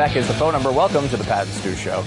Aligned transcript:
Beck 0.00 0.16
is 0.16 0.26
the 0.26 0.32
phone 0.32 0.54
number. 0.54 0.72
Welcome 0.72 1.06
to 1.10 1.18
the 1.18 1.24
Pat 1.24 1.44
and 1.44 1.54
Stu 1.56 1.74
Show. 1.74 2.02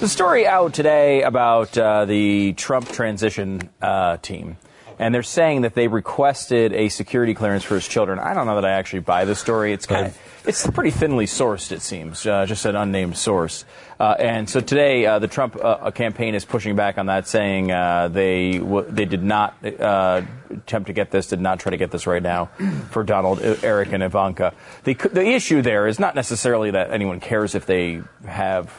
The 0.00 0.08
story 0.08 0.48
out 0.48 0.74
today 0.74 1.22
about 1.22 1.78
uh, 1.78 2.04
the 2.04 2.54
Trump 2.54 2.88
transition 2.88 3.70
uh, 3.80 4.16
team, 4.16 4.56
and 4.98 5.14
they're 5.14 5.22
saying 5.22 5.62
that 5.62 5.74
they 5.74 5.88
requested 5.88 6.72
a 6.72 6.88
security 6.88 7.34
clearance 7.34 7.64
for 7.64 7.74
his 7.74 7.86
children. 7.86 8.18
I 8.18 8.34
don't 8.34 8.46
know 8.46 8.54
that 8.54 8.64
I 8.64 8.72
actually 8.72 9.00
buy 9.00 9.24
the 9.24 9.34
story. 9.34 9.72
It's 9.72 9.86
kind 9.86 10.06
of 10.06 10.18
it's 10.46 10.66
pretty 10.68 10.90
thinly 10.90 11.26
sourced. 11.26 11.72
It 11.72 11.82
seems 11.82 12.24
uh, 12.24 12.46
just 12.46 12.64
an 12.64 12.76
unnamed 12.76 13.16
source. 13.16 13.64
Uh, 13.98 14.14
and 14.18 14.48
so 14.48 14.60
today, 14.60 15.04
uh, 15.04 15.18
the 15.18 15.28
Trump 15.28 15.56
uh, 15.62 15.90
campaign 15.90 16.34
is 16.34 16.44
pushing 16.44 16.76
back 16.76 16.98
on 16.98 17.06
that, 17.06 17.26
saying 17.26 17.72
uh, 17.72 18.08
they 18.08 18.58
w- 18.58 18.86
they 18.88 19.04
did 19.06 19.22
not 19.22 19.56
uh, 19.64 20.22
attempt 20.50 20.86
to 20.86 20.92
get 20.92 21.10
this, 21.10 21.26
did 21.26 21.40
not 21.40 21.58
try 21.58 21.70
to 21.70 21.76
get 21.76 21.90
this 21.90 22.06
right 22.06 22.22
now 22.22 22.46
for 22.90 23.02
Donald, 23.02 23.40
uh, 23.42 23.56
Eric, 23.62 23.92
and 23.92 24.02
Ivanka. 24.02 24.54
The 24.84 24.94
the 24.94 25.26
issue 25.26 25.62
there 25.62 25.86
is 25.86 25.98
not 25.98 26.14
necessarily 26.14 26.70
that 26.70 26.90
anyone 26.90 27.20
cares 27.20 27.54
if 27.54 27.66
they 27.66 28.02
have. 28.26 28.70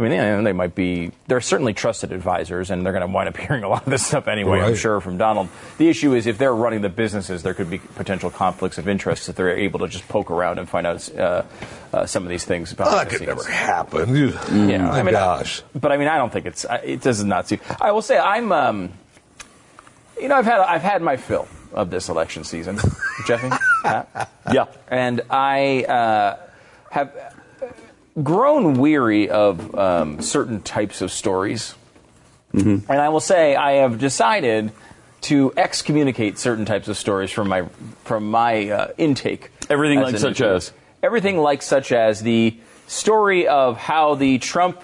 I 0.00 0.02
mean, 0.02 0.12
you 0.12 0.18
know, 0.18 0.42
they 0.42 0.54
might 0.54 0.74
be. 0.74 1.12
They're 1.26 1.42
certainly 1.42 1.74
trusted 1.74 2.10
advisors, 2.10 2.70
and 2.70 2.86
they're 2.86 2.92
going 2.94 3.06
to 3.06 3.12
wind 3.12 3.28
up 3.28 3.36
hearing 3.46 3.64
a 3.64 3.68
lot 3.68 3.84
of 3.84 3.90
this 3.90 4.06
stuff 4.06 4.28
anyway. 4.28 4.60
I'm 4.60 4.74
sure 4.74 4.98
from 5.02 5.18
Donald. 5.18 5.48
The 5.76 5.90
issue 5.90 6.14
is 6.14 6.26
if 6.26 6.38
they're 6.38 6.54
running 6.54 6.80
the 6.80 6.88
businesses, 6.88 7.42
there 7.42 7.52
could 7.52 7.68
be 7.68 7.78
potential 7.78 8.30
conflicts 8.30 8.78
of 8.78 8.88
interest 8.88 9.28
if 9.28 9.36
they're 9.36 9.54
able 9.54 9.80
to 9.80 9.88
just 9.88 10.08
poke 10.08 10.30
around 10.30 10.58
and 10.58 10.66
find 10.66 10.86
out 10.86 11.14
uh, 11.14 11.42
uh, 11.92 12.06
some 12.06 12.22
of 12.22 12.30
these 12.30 12.46
things. 12.46 12.72
Oh, 12.72 12.76
behind 12.76 13.10
that 13.10 13.10
could 13.10 13.26
never 13.28 13.44
happen. 13.44 14.16
Yeah, 14.16 14.86
my 14.88 15.00
I 15.00 15.02
mean, 15.02 15.12
gosh. 15.12 15.60
I, 15.74 15.78
but 15.78 15.92
I 15.92 15.98
mean, 15.98 16.08
I 16.08 16.16
don't 16.16 16.32
think 16.32 16.46
it's. 16.46 16.64
It 16.82 17.02
does 17.02 17.22
not 17.22 17.46
seem. 17.48 17.60
I 17.78 17.92
will 17.92 18.02
say, 18.02 18.16
I'm. 18.16 18.52
Um, 18.52 18.92
you 20.18 20.28
know, 20.28 20.36
I've 20.36 20.46
had 20.46 20.60
I've 20.60 20.82
had 20.82 21.02
my 21.02 21.18
fill 21.18 21.46
of 21.74 21.90
this 21.90 22.08
election 22.08 22.44
season, 22.44 22.78
Jeffy. 23.26 23.50
Yeah. 23.84 24.64
and 24.88 25.20
I 25.30 25.84
uh, 25.84 26.36
have 26.90 27.29
grown 28.22 28.74
weary 28.78 29.28
of 29.28 29.74
um, 29.74 30.22
certain 30.22 30.60
types 30.62 31.00
of 31.00 31.10
stories. 31.10 31.74
And 32.52 32.90
I 32.90 33.10
will 33.10 33.20
say, 33.20 33.54
I 33.54 33.74
have 33.74 33.98
decided 33.98 34.72
to 35.22 35.52
excommunicate 35.56 36.38
certain 36.38 36.64
types 36.64 36.88
of 36.88 36.96
stories 36.96 37.30
from 37.30 37.48
my 37.48 37.62
from 38.04 38.30
my 38.30 38.70
uh, 38.70 38.88
intake. 38.98 39.50
Everything 39.68 40.00
like 40.00 40.16
such 40.18 40.40
as? 40.40 40.72
everything 41.02 41.38
like 41.38 41.62
such 41.62 41.92
as 41.92 42.20
the 42.22 42.56
story 42.86 43.46
of 43.46 43.76
how 43.76 44.14
the 44.16 44.38
Trump 44.38 44.82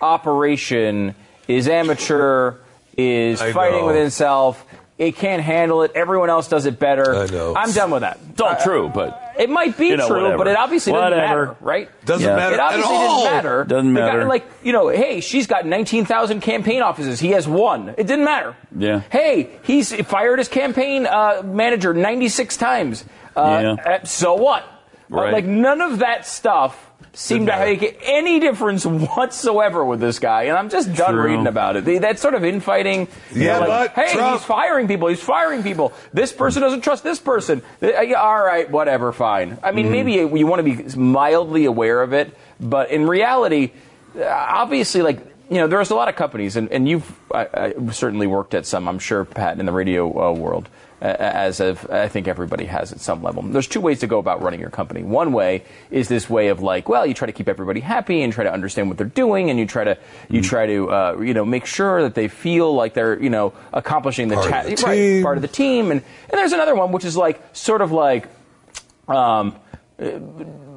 operation 0.00 1.14
is 1.46 1.68
amateur, 1.68 2.54
is 2.96 3.40
I 3.40 3.52
fighting 3.52 3.80
know. 3.80 3.86
within 3.86 4.06
itself. 4.06 4.64
It 4.96 5.16
can't 5.16 5.42
handle 5.42 5.82
it. 5.82 5.92
Everyone 5.94 6.30
else 6.30 6.48
does 6.48 6.66
it 6.66 6.78
better. 6.78 7.14
I 7.14 7.26
know. 7.26 7.54
I'm 7.54 7.72
done 7.72 7.90
with 7.90 8.00
that. 8.00 8.18
It's 8.30 8.40
all 8.40 8.56
true, 8.56 8.90
but 8.92 9.27
It 9.38 9.48
might 9.48 9.78
be 9.78 9.86
You 9.88 9.96
know, 9.98 10.08
true, 10.08 10.22
whatever. 10.22 10.38
but 10.38 10.46
it 10.48 10.56
obviously 10.58 10.92
doesn't 10.92 11.10
Whatever. 11.12 11.46
matter, 11.46 11.56
right? 11.60 11.88
Doesn't 12.04 12.28
Yeah. 12.28 12.34
matter 12.36 12.54
It 12.54 12.60
obviously 12.60 12.96
at 12.96 13.00
all. 13.06 13.22
didn't 13.22 13.34
matter. 13.34 13.64
Doesn't 13.64 13.94
The 13.94 14.00
guy- 14.00 14.06
matter. 14.06 14.24
like, 14.24 14.50
you 14.64 14.72
know, 14.72 14.88
hey, 14.88 15.20
she's 15.20 15.46
got 15.46 15.64
19,000 15.64 16.40
campaign 16.40 16.82
offices. 16.82 17.20
He 17.20 17.30
has 17.30 17.46
one. 17.46 17.94
It 17.96 18.06
didn't 18.08 18.24
matter. 18.24 18.56
Yeah. 18.76 19.02
Hey, 19.10 19.50
he's 19.62 19.94
fired 20.06 20.38
his 20.40 20.48
campaign 20.48 21.06
uh, 21.06 21.42
manager 21.44 21.94
96 21.94 22.56
times. 22.56 23.04
Uh, 23.36 23.76
Yeah. 23.86 23.92
uh, 23.94 23.98
So 24.04 24.34
what? 24.34 24.64
Right. 25.08 25.32
Like, 25.32 25.44
none 25.46 25.80
of 25.80 26.00
that 26.00 26.26
stuff 26.26 26.84
seemed 27.14 27.46
to 27.48 27.58
make 27.58 27.98
any 28.02 28.38
difference 28.38 28.84
whatsoever 28.86 29.84
with 29.84 29.98
this 30.00 30.18
guy. 30.18 30.44
And 30.44 30.56
I'm 30.56 30.68
just 30.68 30.94
done 30.94 31.14
True. 31.14 31.24
reading 31.24 31.46
about 31.46 31.76
it. 31.76 31.84
The- 31.84 31.98
that 31.98 32.18
sort 32.18 32.34
of 32.34 32.44
infighting. 32.44 33.08
Yeah, 33.34 33.58
like, 33.58 33.94
but 33.96 34.06
hey, 34.06 34.12
Trump- 34.14 34.38
he's 34.38 34.44
firing 34.46 34.86
people. 34.86 35.08
He's 35.08 35.22
firing 35.22 35.62
people. 35.62 35.92
This 36.12 36.32
person 36.32 36.62
doesn't 36.62 36.82
trust 36.82 37.02
this 37.02 37.18
person. 37.18 37.62
Uh, 37.82 38.14
All 38.16 38.42
right, 38.44 38.70
whatever, 38.70 39.12
fine. 39.12 39.58
I 39.62 39.68
Mm-hmm. 39.68 39.76
mean, 39.76 39.90
maybe 39.90 40.12
you, 40.12 40.36
you 40.36 40.46
want 40.46 40.64
to 40.64 40.76
be 40.76 40.96
mildly 40.98 41.64
aware 41.64 42.02
of 42.02 42.12
it, 42.12 42.36
but 42.60 42.90
in 42.90 43.06
reality, 43.08 43.72
uh, 44.16 44.24
obviously, 44.24 45.02
like 45.02 45.20
you 45.50 45.56
know, 45.56 45.66
there's 45.66 45.90
a 45.90 45.94
lot 45.94 46.08
of 46.08 46.14
companies, 46.16 46.56
and, 46.56 46.70
and 46.70 46.86
you've 46.86 47.10
I, 47.32 47.46
I 47.54 47.90
certainly 47.92 48.26
worked 48.26 48.52
at 48.54 48.66
some. 48.66 48.86
I'm 48.86 48.98
sure, 48.98 49.24
Pat, 49.24 49.58
in 49.58 49.64
the 49.64 49.72
radio 49.72 50.06
uh, 50.06 50.32
world, 50.32 50.68
as 51.00 51.60
of 51.60 51.88
I 51.90 52.08
think 52.08 52.26
everybody 52.28 52.64
has 52.66 52.92
at 52.92 53.00
some 53.00 53.22
level. 53.22 53.42
There's 53.42 53.68
two 53.68 53.80
ways 53.80 54.00
to 54.00 54.06
go 54.06 54.18
about 54.18 54.42
running 54.42 54.60
your 54.60 54.70
company. 54.70 55.02
One 55.02 55.32
way 55.32 55.64
is 55.90 56.08
this 56.08 56.28
way 56.28 56.48
of 56.48 56.60
like, 56.60 56.88
well, 56.88 57.06
you 57.06 57.14
try 57.14 57.26
to 57.26 57.32
keep 57.32 57.48
everybody 57.48 57.80
happy 57.80 58.22
and 58.22 58.32
try 58.32 58.44
to 58.44 58.52
understand 58.52 58.88
what 58.88 58.98
they're 58.98 59.06
doing, 59.06 59.50
and 59.50 59.58
you 59.58 59.66
try 59.66 59.84
to 59.84 59.96
you 60.28 60.42
try 60.42 60.66
to 60.66 60.90
uh, 60.90 61.20
you 61.20 61.34
know 61.34 61.44
make 61.44 61.66
sure 61.66 62.02
that 62.02 62.14
they 62.14 62.28
feel 62.28 62.74
like 62.74 62.94
they're 62.94 63.22
you 63.22 63.30
know 63.30 63.52
accomplishing 63.72 64.28
the 64.28 64.34
Part 64.34 64.46
of 64.46 64.52
ta- 64.52 64.62
the 64.62 64.68
right, 64.86 64.94
team. 64.96 65.22
part 65.22 65.38
of 65.38 65.42
the 65.42 65.48
team, 65.48 65.90
and 65.90 66.02
and 66.30 66.32
there's 66.38 66.52
another 66.52 66.74
one 66.74 66.92
which 66.92 67.04
is 67.04 67.16
like 67.16 67.40
sort 67.54 67.80
of 67.82 67.92
like 67.92 68.28
um, 69.08 69.56
uh, 70.00 70.04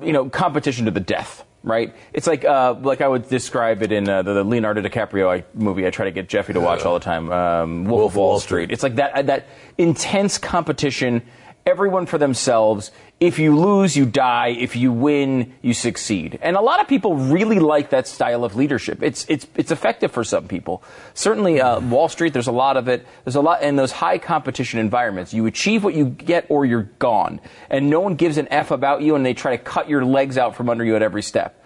you 0.04 0.14
know, 0.14 0.30
competition 0.30 0.86
to 0.86 0.92
the 0.92 1.00
death, 1.00 1.44
right? 1.64 1.96
It's 2.14 2.28
like 2.28 2.46
uh, 2.46 2.76
like 2.82 3.02
I 3.02 3.08
would 3.08 3.28
describe 3.28 3.82
it 3.82 3.92
in 3.92 4.10
uh, 4.10 4.22
the, 4.22 4.34
the 4.36 4.44
Leonardo 4.44 4.82
DiCaprio 4.82 5.44
movie. 5.54 5.86
I 5.86 5.90
try 5.90 6.06
to 6.06 6.12
get 6.12 6.30
Jeffy 6.30 6.54
to 6.54 6.60
watch 6.60 6.84
all 6.84 6.94
the 6.94 7.00
time. 7.04 7.32
Um, 7.32 7.86
Wolf, 7.86 8.12
of 8.12 8.16
Wall 8.16 8.40
Street. 8.40 8.72
It's 8.72 8.84
like 8.84 8.96
that 8.96 9.28
that 9.28 9.48
intense 9.78 10.38
competition. 10.38 11.22
Everyone 11.66 12.08
for 12.08 12.18
themselves. 12.18 12.92
If 13.20 13.38
you 13.38 13.56
lose, 13.56 13.96
you 13.96 14.08
die. 14.08 14.48
If 14.48 14.76
you 14.76 14.92
win, 14.92 15.54
you 15.62 15.76
succeed. 15.76 16.40
And 16.42 16.56
a 16.56 16.62
lot 16.62 16.82
of 16.82 16.88
people 16.88 17.16
really 17.16 17.60
like 17.60 17.92
that 17.92 18.08
style 18.08 18.44
of 18.44 18.56
leadership. 18.56 19.04
It's 19.04 19.26
it's 19.30 19.46
it's 19.56 19.70
effective 19.70 20.12
for 20.12 20.24
some 20.24 20.48
people. 20.48 20.82
Certainly, 21.14 21.62
uh, 21.62 21.80
Wall 21.82 22.10
Street. 22.10 22.34
There's 22.34 22.48
a 22.48 22.52
lot 22.52 22.78
of 22.78 22.88
it. 22.88 23.06
There's 23.24 23.36
a 23.36 23.42
lot 23.42 23.62
in 23.62 23.76
those 23.76 23.92
high 23.92 24.18
competition 24.18 24.80
environments. 24.80 25.36
You 25.36 25.46
achieve 25.46 25.84
what 25.84 25.94
you 25.94 26.06
get, 26.06 26.48
or 26.50 26.66
you're 26.66 26.90
gone, 26.98 27.40
and 27.70 27.92
no 27.92 28.00
one 28.00 28.16
gives 28.16 28.38
an 28.40 28.48
f 28.50 28.72
about 28.72 29.04
you, 29.04 29.16
and 29.16 29.24
they 29.24 29.36
try 29.36 29.56
to 29.56 29.64
cut 29.64 29.88
your 29.88 30.04
legs 30.04 30.40
out 30.40 30.56
from 30.56 30.68
under 30.68 30.84
you 30.84 30.96
at 30.96 31.04
every 31.04 31.22
step. 31.22 31.64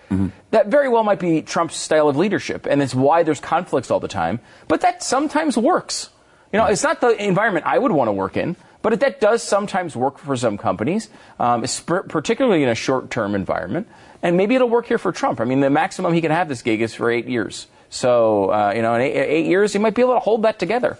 That 0.51 0.67
very 0.67 0.87
well 0.87 1.03
might 1.03 1.19
be 1.19 1.41
Trump's 1.41 1.75
style 1.75 2.07
of 2.07 2.15
leadership, 2.15 2.67
and 2.69 2.81
it's 2.81 2.95
why 2.95 3.23
there's 3.23 3.39
conflicts 3.39 3.91
all 3.91 3.99
the 3.99 4.07
time. 4.07 4.39
But 4.67 4.81
that 4.81 5.03
sometimes 5.03 5.57
works. 5.57 6.09
You 6.53 6.59
know, 6.59 6.67
it's 6.67 6.83
not 6.83 7.01
the 7.01 7.21
environment 7.21 7.65
I 7.65 7.77
would 7.77 7.91
want 7.91 8.07
to 8.07 8.13
work 8.13 8.37
in, 8.37 8.55
but 8.85 8.99
that 8.99 9.19
does 9.19 9.41
sometimes 9.41 9.95
work 9.95 10.19
for 10.19 10.37
some 10.37 10.59
companies, 10.59 11.09
um, 11.39 11.65
particularly 12.07 12.61
in 12.61 12.69
a 12.69 12.75
short-term 12.75 13.33
environment. 13.33 13.87
And 14.21 14.37
maybe 14.37 14.53
it'll 14.53 14.69
work 14.69 14.85
here 14.85 14.99
for 14.99 15.11
Trump. 15.11 15.41
I 15.41 15.43
mean, 15.43 15.59
the 15.59 15.71
maximum 15.71 16.13
he 16.13 16.21
can 16.21 16.29
have 16.29 16.47
this 16.49 16.61
gig 16.61 16.83
is 16.83 16.93
for 16.93 17.09
eight 17.09 17.27
years. 17.27 17.65
So, 17.89 18.51
uh, 18.51 18.73
you 18.75 18.83
know, 18.83 18.93
in 18.93 19.01
eight, 19.01 19.15
eight 19.15 19.45
years, 19.47 19.73
he 19.73 19.79
might 19.79 19.95
be 19.95 20.03
able 20.03 20.13
to 20.13 20.19
hold 20.19 20.43
that 20.43 20.59
together. 20.59 20.99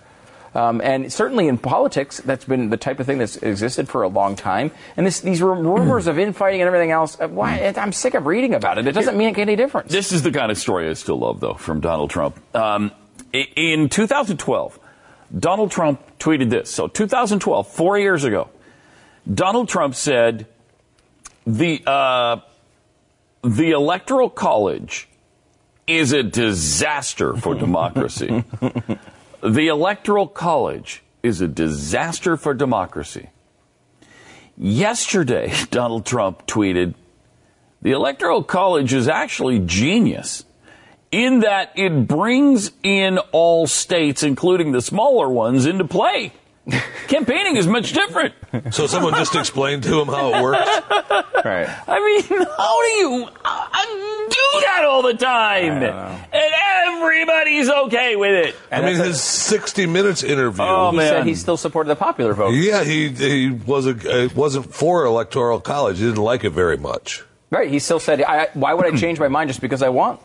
Um, 0.56 0.82
and 0.82 1.14
certainly 1.14 1.48
in 1.48 1.60
politics, 1.60 2.18
that's 2.26 2.46
been 2.46 2.72
the 2.72 2.78
type 2.78 3.00
of 3.00 3.06
thing 3.06 3.20
that's 3.20 3.36
existed 3.38 3.88
for 3.88 4.02
a 4.02 4.08
long 4.08 4.36
time. 4.36 4.72
And 4.98 5.06
this, 5.06 5.20
these 5.20 5.44
rumors 5.44 6.08
of 6.08 6.18
infighting 6.18 6.62
and 6.62 6.68
everything 6.68 6.90
else, 6.90 7.20
uh, 7.22 7.28
why, 7.28 7.72
I'm 7.78 7.92
sick 7.92 8.16
of 8.16 8.26
reading 8.26 8.56
about 8.56 8.80
it. 8.80 8.88
It 8.88 8.94
doesn't 8.94 9.16
make 9.16 9.38
any 9.38 9.56
difference. 9.56 9.92
This 9.92 10.12
is 10.12 10.24
the 10.24 10.32
kind 10.32 10.50
of 10.50 10.58
story 10.58 10.90
I 10.90 10.94
still 10.94 11.20
love, 11.20 11.40
though, 11.40 11.54
from 11.54 11.82
Donald 11.82 12.10
Trump. 12.10 12.40
Um, 12.56 12.92
in 13.32 13.90
2012, 13.90 14.80
Donald 15.38 15.72
Trump 15.72 16.02
tweeted 16.18 16.50
this. 16.50 16.70
So, 16.72 16.88
2012, 16.88 17.68
four 17.68 17.98
years 17.98 18.24
ago, 18.24 18.50
Donald 19.32 19.68
Trump 19.68 19.96
said, 19.96 20.48
the 21.46 21.82
uh, 21.86 22.40
the 23.44 23.72
electoral 23.72 24.30
college 24.30 25.08
is 25.88 26.12
a 26.14 26.24
disaster 26.24 27.36
for 27.36 27.54
democracy. 27.60 28.44
the 29.42 29.68
electoral 29.68 30.28
college 30.28 31.04
is 31.22 31.42
a 31.42 31.48
disaster 31.48 32.38
for 32.38 32.54
democracy. 32.54 33.30
Yesterday, 34.58 35.54
Donald 35.70 36.06
Trump 36.06 36.48
tweeted, 36.48 36.96
"The 37.82 37.92
electoral 37.92 38.44
college 38.44 38.94
is 38.94 39.08
actually 39.08 39.60
genius." 39.60 40.46
In 41.12 41.40
that 41.42 41.72
it 41.76 42.08
brings 42.08 42.72
in 42.84 43.18
all 43.32 43.68
states, 43.68 44.24
including 44.24 44.72
the 44.74 44.82
smaller 44.82 45.30
ones, 45.30 45.66
into 45.66 45.86
play. 45.86 46.34
Campaigning 47.08 47.58
is 47.58 47.68
much 47.68 47.94
different. 47.94 48.34
So 48.72 48.88
someone 48.88 49.14
just 49.14 49.36
explained 49.36 49.84
to 49.84 50.02
him 50.02 50.08
how 50.08 50.34
it 50.34 50.42
works. 50.42 50.68
Right. 51.46 51.70
I 51.88 52.00
mean, 52.00 52.46
how 52.58 52.82
do 52.82 52.88
you 52.90 53.28
uh, 53.46 53.86
do 54.30 54.62
that 54.62 54.84
all 54.88 55.04
the 55.04 55.14
time? 55.14 55.84
And 55.84 56.54
everybody's 56.88 57.70
okay 57.70 58.16
with 58.16 58.48
it. 58.48 58.56
I 58.72 58.82
mean, 58.82 58.96
his 58.96 59.22
60 59.22 59.86
Minutes 59.86 60.24
interview. 60.24 60.64
Oh, 60.68 60.90
He 60.90 60.98
man. 60.98 61.08
said 61.10 61.26
he 61.28 61.36
still 61.36 61.58
supported 61.58 61.90
the 61.90 61.96
popular 61.96 62.34
vote. 62.34 62.50
Yeah, 62.56 62.84
he 62.84 63.10
he 63.10 63.52
was 63.52 63.86
a, 63.86 64.26
uh, 64.26 64.30
wasn't 64.36 64.74
for 64.74 65.06
electoral 65.06 65.60
college. 65.62 66.00
He 66.00 66.06
didn't 66.06 66.24
like 66.24 66.44
it 66.44 66.50
very 66.52 66.78
much. 66.78 67.24
Right. 67.52 67.70
He 67.70 67.78
still 67.78 68.00
said, 68.00 68.24
I, 68.24 68.48
"Why 68.56 68.74
would 68.74 68.88
I 68.92 68.98
change 68.98 69.20
my 69.20 69.28
mind 69.28 69.50
just 69.52 69.62
because 69.62 69.84
I 69.84 69.90
want?" 69.90 70.20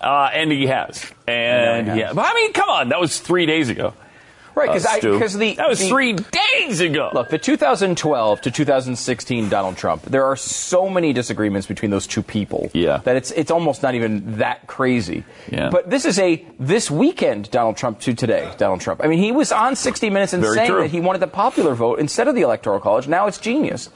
Uh, 0.00 0.30
and 0.32 0.50
he 0.52 0.66
has. 0.66 1.10
And 1.26 1.70
I 1.70 1.80
know 1.82 1.94
he 1.94 2.00
yeah, 2.00 2.12
but 2.12 2.26
I 2.26 2.34
mean, 2.34 2.52
come 2.52 2.68
on, 2.70 2.88
that 2.90 3.00
was 3.00 3.18
three 3.20 3.46
days 3.46 3.68
ago. 3.68 3.94
Right. 4.54 4.68
Because 4.70 4.86
Uh, 4.86 4.96
because 5.12 5.36
the 5.36 5.54
that 5.56 5.68
was 5.68 5.80
the- 5.80 5.88
three 5.88 6.14
days 6.14 6.80
ago. 6.80 7.10
Look, 7.12 7.28
the 7.28 7.36
2012 7.38 8.40
to 8.40 8.50
2016 8.50 9.50
Donald 9.50 9.76
Trump. 9.76 10.04
There 10.04 10.24
are 10.24 10.34
so 10.36 10.88
many 10.88 11.12
disagreements 11.12 11.66
between 11.66 11.90
those 11.90 12.06
two 12.06 12.22
people. 12.22 12.70
Yeah. 12.72 13.02
That 13.04 13.16
it's 13.16 13.32
it's 13.32 13.50
almost 13.50 13.82
not 13.82 13.94
even 13.94 14.38
that 14.38 14.66
crazy. 14.66 15.24
Yeah. 15.52 15.68
But 15.70 15.90
this 15.90 16.06
is 16.06 16.18
a 16.18 16.42
this 16.58 16.90
weekend 16.90 17.50
Donald 17.50 17.76
Trump 17.76 18.00
to 18.00 18.14
today 18.14 18.50
Donald 18.56 18.80
Trump. 18.80 19.02
I 19.04 19.08
mean, 19.08 19.18
he 19.18 19.30
was 19.30 19.52
on 19.52 19.76
60 19.76 20.08
Minutes 20.08 20.32
and 20.32 20.42
Very 20.42 20.54
saying 20.54 20.70
true. 20.70 20.80
that 20.80 20.90
he 20.90 21.00
wanted 21.00 21.18
the 21.20 21.26
popular 21.26 21.74
vote 21.74 21.98
instead 21.98 22.26
of 22.26 22.34
the 22.34 22.40
electoral 22.40 22.80
college. 22.80 23.06
Now 23.08 23.26
it's 23.26 23.36
genius. 23.36 23.90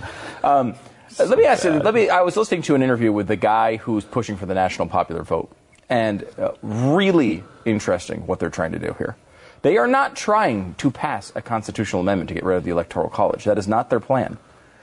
Um, 0.45 0.75
uh, 1.19 1.25
let 1.25 1.39
me 1.39 1.47
ask 1.47 1.65
you. 1.65 1.71
Let 1.73 1.95
me. 1.95 2.11
I 2.11 2.21
was 2.21 2.37
listening 2.37 2.61
to 2.63 2.75
an 2.75 2.83
interview 2.83 3.13
with 3.13 3.29
the 3.29 3.37
guy 3.37 3.77
who's 3.77 4.05
pushing 4.05 4.37
for 4.37 4.45
the 4.45 4.55
national 4.55 4.89
popular 4.89 5.23
vote, 5.23 5.51
and 5.91 6.25
uh, 6.39 6.53
really 6.63 7.45
interesting 7.65 8.27
what 8.27 8.39
they're 8.39 8.49
trying 8.49 8.73
to 8.73 8.79
do 8.79 8.95
here. 8.97 9.17
They 9.63 9.77
are 9.77 9.89
not 9.89 10.17
trying 10.17 10.75
to 10.79 10.91
pass 10.91 11.33
a 11.35 11.43
constitutional 11.43 12.01
amendment 12.01 12.29
to 12.29 12.35
get 12.35 12.45
rid 12.45 12.57
of 12.57 12.65
the 12.65 12.71
electoral 12.71 13.11
college. 13.11 13.45
That 13.45 13.59
is 13.59 13.69
not 13.69 13.91
their 13.91 14.01
plan. 14.01 14.39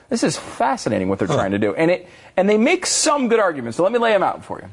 This 0.08 0.22
is 0.22 0.36
fascinating 0.36 1.08
what 1.08 1.18
they're 1.18 1.28
trying 1.28 1.50
to 1.50 1.58
do, 1.58 1.74
and 1.74 1.90
it 1.90 2.08
and 2.36 2.48
they 2.48 2.56
make 2.56 2.86
some 2.86 3.28
good 3.28 3.40
arguments. 3.40 3.76
So 3.76 3.82
let 3.82 3.92
me 3.92 3.98
lay 3.98 4.12
them 4.12 4.22
out 4.22 4.44
for 4.44 4.60
you. 4.60 4.68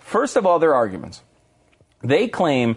First 0.00 0.36
of 0.36 0.46
all, 0.46 0.58
their 0.58 0.74
arguments. 0.74 1.22
They 2.02 2.26
claim 2.26 2.76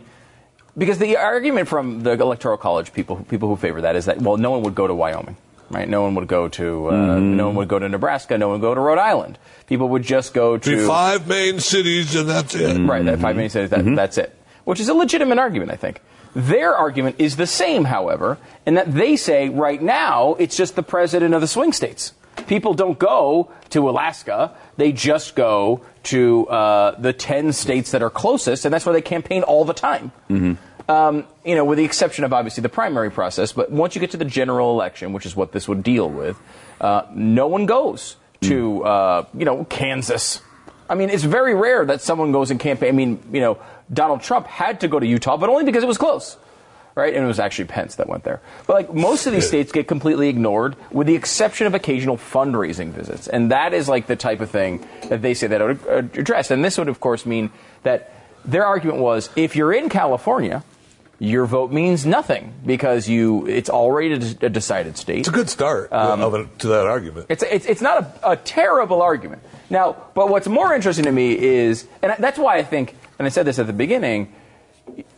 because 0.77 0.99
the 0.99 1.17
argument 1.17 1.67
from 1.67 2.03
the 2.03 2.11
electoral 2.11 2.57
college 2.57 2.93
people 2.93 3.15
people 3.29 3.49
who 3.49 3.55
favor 3.55 3.81
that 3.81 3.95
is 3.95 4.05
that 4.05 4.21
well 4.21 4.37
no 4.37 4.51
one 4.51 4.61
would 4.61 4.75
go 4.75 4.85
to 4.85 4.93
Wyoming 4.93 5.37
right? 5.69 5.87
No 5.87 6.01
one 6.01 6.15
would 6.15 6.27
go 6.27 6.47
to 6.49 6.89
uh, 6.89 7.19
no 7.19 7.47
one 7.47 7.55
would 7.55 7.67
go 7.67 7.79
to 7.79 7.87
Nebraska. 7.89 8.37
No 8.37 8.49
one 8.49 8.59
would 8.59 8.65
go 8.67 8.73
to 8.75 8.81
Rhode 8.81 8.99
Island. 8.99 9.37
People 9.67 9.89
would 9.89 10.03
just 10.03 10.33
go 10.33 10.57
Be 10.57 10.63
to 10.63 10.87
five 10.87 11.27
main 11.27 11.59
cities, 11.59 12.15
and 12.15 12.29
that's 12.29 12.55
it. 12.55 12.77
right 12.87 13.03
that 13.05 13.19
five 13.19 13.35
minutes 13.35 13.53
that, 13.53 13.69
that's 13.95 14.17
it. 14.17 14.35
Which 14.65 14.79
is 14.79 14.89
a 14.89 14.93
legitimate 14.93 15.39
argument 15.39 15.71
I 15.71 15.75
think. 15.75 16.01
Their 16.35 16.75
argument 16.75 17.15
is 17.19 17.35
the 17.37 17.47
same 17.47 17.85
however 17.85 18.37
in 18.65 18.75
that 18.75 18.93
they 18.93 19.15
say 19.15 19.49
right 19.49 19.81
now 19.81 20.35
it's 20.39 20.55
just 20.55 20.75
the 20.75 20.83
president 20.83 21.33
of 21.33 21.41
the 21.41 21.47
swing 21.47 21.73
states. 21.73 22.13
People 22.45 22.75
don't 22.75 22.99
go 22.99 23.49
to 23.71 23.89
Alaska. 23.89 24.53
They 24.77 24.91
just 24.91 25.35
go 25.35 25.81
to 26.03 26.47
uh, 26.47 26.91
the 26.99 27.11
10 27.11 27.51
states 27.53 27.89
that 27.91 28.03
are 28.03 28.11
closest 28.11 28.63
and 28.65 28.73
that's 28.73 28.85
where 28.85 28.93
they 28.93 29.01
campaign 29.01 29.41
all 29.43 29.65
the 29.65 29.73
time 29.73 30.11
um, 30.87 31.25
you 31.43 31.55
know, 31.55 31.65
with 31.65 31.77
the 31.77 31.85
exception 31.85 32.23
of 32.23 32.33
obviously 32.33 32.61
the 32.61 32.69
primary 32.69 33.11
process. 33.11 33.51
But 33.51 33.71
once 33.71 33.95
you 33.95 34.01
get 34.01 34.11
to 34.11 34.17
the 34.17 34.25
general 34.25 34.71
election, 34.71 35.13
which 35.13 35.25
is 35.25 35.35
what 35.35 35.51
this 35.51 35.67
would 35.67 35.83
deal 35.83 36.09
with, 36.09 36.39
uh, 36.79 37.03
no 37.13 37.47
one 37.47 37.65
goes 37.65 38.15
to 38.41 38.83
uh, 38.83 39.25
you 39.33 39.45
know 39.45 39.65
Kansas. 39.65 40.41
I 40.89 40.95
mean, 40.95 41.09
it's 41.09 41.23
very 41.23 41.53
rare 41.53 41.85
that 41.85 42.01
someone 42.01 42.31
goes 42.31 42.49
and 42.51 42.59
campaign. 42.59 42.89
I 42.89 42.91
mean, 42.93 43.21
you 43.33 43.41
know, 43.41 43.59
Donald 43.91 44.21
Trump 44.21 44.47
had 44.47 44.79
to 44.81 44.87
go 44.87 44.99
to 44.99 45.05
Utah, 45.05 45.35
but 45.35 45.49
only 45.49 45.65
because 45.65 45.83
it 45.83 45.87
was 45.87 45.97
close. 45.97 46.37
Right, 46.95 47.13
and 47.13 47.23
it 47.23 47.27
was 47.27 47.39
actually 47.39 47.65
Pence 47.65 47.97
that 47.97 48.09
went 48.09 48.23
there. 48.23 48.41
But 48.65 48.73
like 48.73 48.91
most 48.91 49.27
of 49.27 49.33
these 49.33 49.47
states 49.47 49.71
get 49.71 49.87
completely 49.87 50.29
ignored, 50.29 50.75
with 50.89 51.05
the 51.05 51.13
exception 51.13 51.67
of 51.67 51.75
occasional 51.75 52.17
fundraising 52.17 52.89
visits, 52.89 53.27
and 53.27 53.51
that 53.51 53.75
is 53.75 53.87
like 53.87 54.07
the 54.07 54.15
type 54.15 54.39
of 54.39 54.49
thing 54.49 54.83
that 55.09 55.21
they 55.21 55.35
say 55.35 55.45
that 55.45 55.61
would 55.61 55.87
uh, 55.87 55.97
address. 56.19 56.49
And 56.49 56.65
this 56.65 56.75
would, 56.79 56.89
of 56.89 56.99
course, 56.99 57.23
mean 57.23 57.51
that 57.83 58.11
their 58.45 58.65
argument 58.65 58.97
was 58.97 59.29
if 59.35 59.55
you're 59.55 59.73
in 59.73 59.89
California, 59.89 60.63
your 61.19 61.45
vote 61.45 61.71
means 61.71 62.05
nothing 62.05 62.53
because 62.65 63.09
you 63.09 63.47
it's 63.47 63.69
already 63.69 64.13
a 64.13 64.49
decided 64.49 64.97
state. 64.97 65.19
It's 65.19 65.27
a 65.29 65.31
good 65.31 65.49
start 65.49 65.91
Um, 65.91 66.21
of 66.21 66.35
it, 66.35 66.59
to 66.59 66.67
that 66.67 66.85
argument. 66.85 67.25
It's, 67.29 67.43
it's, 67.43 67.65
it's 67.65 67.81
not 67.81 68.19
a, 68.23 68.31
a 68.31 68.35
terrible 68.35 69.01
argument. 69.01 69.41
Now, 69.69 69.95
but 70.13 70.29
what's 70.29 70.47
more 70.47 70.73
interesting 70.73 71.05
to 71.05 71.11
me 71.11 71.37
is, 71.37 71.87
and 72.03 72.13
that's 72.19 72.37
why 72.37 72.57
I 72.57 72.63
think, 72.63 72.95
and 73.17 73.25
I 73.25 73.29
said 73.29 73.45
this 73.45 73.57
at 73.59 73.67
the 73.67 73.73
beginning, 73.73 74.33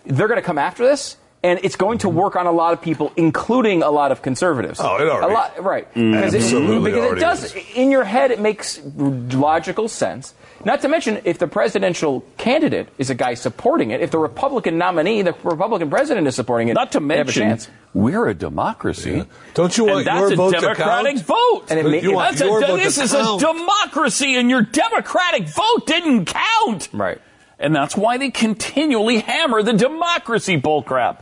they're 0.06 0.28
going 0.28 0.40
to 0.40 0.46
come 0.46 0.58
after 0.58 0.88
this, 0.88 1.18
and 1.44 1.60
it's 1.64 1.76
going 1.76 2.00
to 2.00 2.10
work 2.10 2.36
on 2.36 2.48
a 2.48 2.52
lot 2.52 2.74
of 2.74 2.82
people, 2.82 3.12
including 3.16 3.84
a 3.84 3.92
lot 3.92 4.12
of 4.12 4.22
conservatives. 4.22 4.80
Oh, 4.82 4.96
it 4.98 5.08
already- 5.08 5.32
a 5.32 5.36
lot, 5.36 5.64
right? 5.64 5.94
Because 5.94 6.34
it, 6.34 6.42
Absolutely 6.42 6.92
because 6.92 7.12
it 7.12 7.20
does 7.20 7.44
is. 7.44 7.64
in 7.76 7.92
your 7.92 8.04
head, 8.06 8.32
it 8.32 8.40
makes 8.40 8.82
logical 8.96 9.88
sense. 9.88 10.34
Not 10.66 10.82
to 10.82 10.90
mention, 10.90 11.22
if 11.24 11.38
the 11.38 11.48
presidential 11.48 12.26
candidate 12.38 12.90
is 12.98 13.10
a 13.10 13.16
guy 13.16 13.34
supporting 13.36 13.92
it, 13.92 14.02
if 14.02 14.12
the 14.12 14.18
Republican 14.20 14.78
nominee, 14.78 15.22
the 15.22 15.34
Republican 15.44 15.90
president 15.90 16.28
is 16.28 16.36
supporting 16.36 16.68
it, 16.68 16.74
Not 16.74 16.92
to 16.94 17.00
they 17.00 17.18
have 17.18 17.28
a 17.28 17.30
mention, 17.30 17.44
chance. 17.44 17.70
we're 17.94 18.28
a 18.28 18.34
democracy. 18.34 19.24
Don't 19.54 19.78
you 19.78 19.86
want 19.86 19.98
and 20.00 20.08
that's 20.08 20.20
your 20.20 20.34
a 20.34 20.36
vote 20.36 20.52
to 20.56 20.60
democratic 20.62 21.16
count? 21.16 21.26
vote. 21.26 21.64
And 21.70 21.80
it 21.80 21.84
ma- 21.86 21.90
You 21.92 22.12
want 22.14 22.32
That's 22.32 22.42
a- 22.42 22.46
your 22.46 22.62
vote 22.62 22.78
to 22.78 22.84
this 22.84 22.98
is 22.98 23.12
count. 23.14 23.42
a 23.42 23.46
democracy, 23.46 24.36
and 24.36 24.50
your 24.50 24.62
democratic 24.64 25.48
vote 25.48 25.86
didn't 25.88 26.26
count. 26.26 26.90
Right. 26.92 27.20
And 27.58 27.74
that's 27.76 27.96
why 27.96 28.18
they 28.18 28.30
continually 28.30 29.20
hammer 29.20 29.64
the 29.64 29.74
democracy 29.74 30.60
bullcrap. 30.60 31.20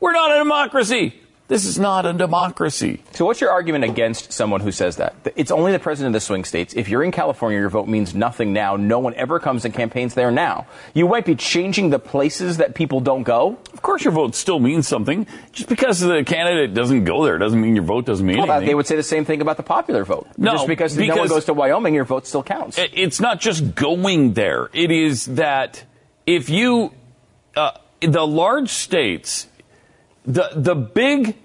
We're 0.00 0.12
not 0.12 0.34
a 0.34 0.38
democracy. 0.38 1.19
This 1.50 1.64
is 1.64 1.80
not 1.80 2.06
a 2.06 2.12
democracy. 2.12 3.02
So, 3.10 3.24
what's 3.24 3.40
your 3.40 3.50
argument 3.50 3.82
against 3.82 4.32
someone 4.32 4.60
who 4.60 4.70
says 4.70 4.98
that? 4.98 5.16
It's 5.34 5.50
only 5.50 5.72
the 5.72 5.80
president 5.80 6.14
of 6.14 6.20
the 6.20 6.24
swing 6.24 6.44
states. 6.44 6.74
If 6.74 6.88
you're 6.88 7.02
in 7.02 7.10
California, 7.10 7.58
your 7.58 7.68
vote 7.68 7.88
means 7.88 8.14
nothing 8.14 8.52
now. 8.52 8.76
No 8.76 9.00
one 9.00 9.14
ever 9.14 9.40
comes 9.40 9.64
and 9.64 9.74
campaigns 9.74 10.14
there 10.14 10.30
now. 10.30 10.68
You 10.94 11.08
might 11.08 11.24
be 11.26 11.34
changing 11.34 11.90
the 11.90 11.98
places 11.98 12.58
that 12.58 12.76
people 12.76 13.00
don't 13.00 13.24
go. 13.24 13.58
Of 13.72 13.82
course, 13.82 14.04
your 14.04 14.12
vote 14.12 14.36
still 14.36 14.60
means 14.60 14.86
something. 14.86 15.26
Just 15.50 15.68
because 15.68 15.98
the 15.98 16.22
candidate 16.22 16.72
doesn't 16.72 17.02
go 17.02 17.24
there 17.24 17.36
doesn't 17.36 17.60
mean 17.60 17.74
your 17.74 17.84
vote 17.84 18.06
doesn't 18.06 18.24
mean 18.24 18.38
Well, 18.38 18.48
anything. 18.48 18.68
they 18.68 18.74
would 18.76 18.86
say 18.86 18.94
the 18.94 19.02
same 19.02 19.24
thing 19.24 19.40
about 19.40 19.56
the 19.56 19.64
popular 19.64 20.04
vote. 20.04 20.28
No, 20.38 20.52
Just 20.52 20.68
because, 20.68 20.96
no 20.96 21.16
one 21.16 21.26
goes 21.26 21.46
to 21.46 21.52
Wyoming, 21.52 21.94
your 21.94 22.04
vote 22.04 22.28
still 22.28 22.44
counts. 22.44 22.78
It's 22.78 23.18
not 23.18 23.40
just 23.40 23.74
going 23.74 24.34
there. 24.34 24.70
It 24.72 24.92
is 24.92 25.24
that 25.26 25.82
if 26.26 26.48
you, 26.48 26.94
uh, 27.56 27.72
the 28.00 28.24
large 28.24 28.68
states, 28.70 29.48
the 30.24 30.50
the 30.54 30.74
big 30.74 31.36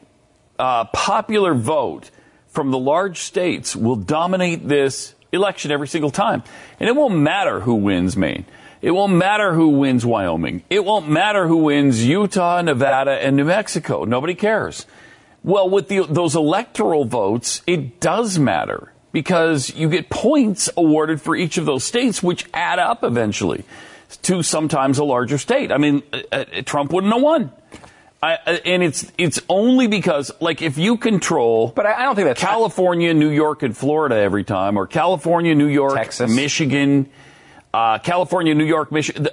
uh, 0.60 0.86
popular 0.86 1.54
vote 1.54 2.12
from 2.48 2.72
the 2.72 2.80
large 2.80 3.20
states 3.20 3.76
will 3.76 3.96
dominate 3.96 4.68
this 4.68 5.14
election 5.32 5.72
every 5.72 5.88
single 5.88 6.12
time, 6.12 6.44
and 6.80 6.88
it 6.88 6.96
won't 6.96 7.16
matter 7.16 7.62
who 7.62 7.76
wins 7.76 8.16
Maine. 8.16 8.46
It 8.82 8.92
won't 8.92 9.14
matter 9.14 9.54
who 9.54 9.70
wins 9.70 10.06
Wyoming. 10.06 10.64
It 10.70 10.86
won't 10.86 11.10
matter 11.10 11.48
who 11.48 11.58
wins 11.58 12.06
Utah, 12.06 12.62
Nevada, 12.62 13.12
and 13.12 13.36
New 13.36 13.46
Mexico. 13.46 14.04
Nobody 14.04 14.36
cares. 14.36 14.86
Well, 15.44 15.70
with 15.70 15.88
the, 15.88 16.06
those 16.06 16.36
electoral 16.36 17.06
votes, 17.06 17.62
it 17.66 18.00
does 18.00 18.38
matter 18.38 18.92
because 19.12 19.74
you 19.74 19.90
get 19.90 20.10
points 20.10 20.70
awarded 20.76 21.22
for 21.22 21.36
each 21.36 21.58
of 21.58 21.66
those 21.66 21.84
states, 21.84 22.22
which 22.22 22.46
add 22.54 22.80
up 22.80 23.04
eventually 23.04 23.64
to 24.24 24.44
sometimes 24.44 24.98
a 24.98 25.04
larger 25.04 25.38
state. 25.38 25.72
I 25.72 25.78
mean, 25.78 26.04
uh, 26.12 26.20
uh, 26.32 26.46
Trump 26.64 26.92
wouldn't 26.92 27.14
have 27.14 27.22
won. 27.22 27.52
I, 28.26 28.62
and 28.66 28.82
it's 28.82 29.12
it's 29.18 29.40
only 29.50 29.88
because, 29.88 30.32
like, 30.40 30.62
if 30.62 30.78
you 30.78 30.98
control, 30.98 31.72
But 31.76 31.86
I- 31.86 32.02
I 32.02 32.04
don't 32.06 32.16
think 32.16 32.28
that's- 32.28 32.44
California, 32.44 33.14
New 33.14 33.30
York, 33.30 33.62
and 33.64 33.76
Florida 33.78 34.16
every 34.16 34.44
time, 34.44 34.78
or 34.78 34.88
California, 34.88 35.54
New 35.54 35.68
York, 35.68 35.96
Texas. 35.96 36.34
Michigan, 36.34 37.08
uh, 37.74 38.00
California, 38.00 38.56
New 38.56 38.66
York, 38.66 38.92
Michigan, 38.92 39.28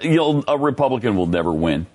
you'll, 0.00 0.44
a 0.48 0.58
Republican 0.58 1.16
will 1.16 1.26
never 1.26 1.52
win, 1.52 1.86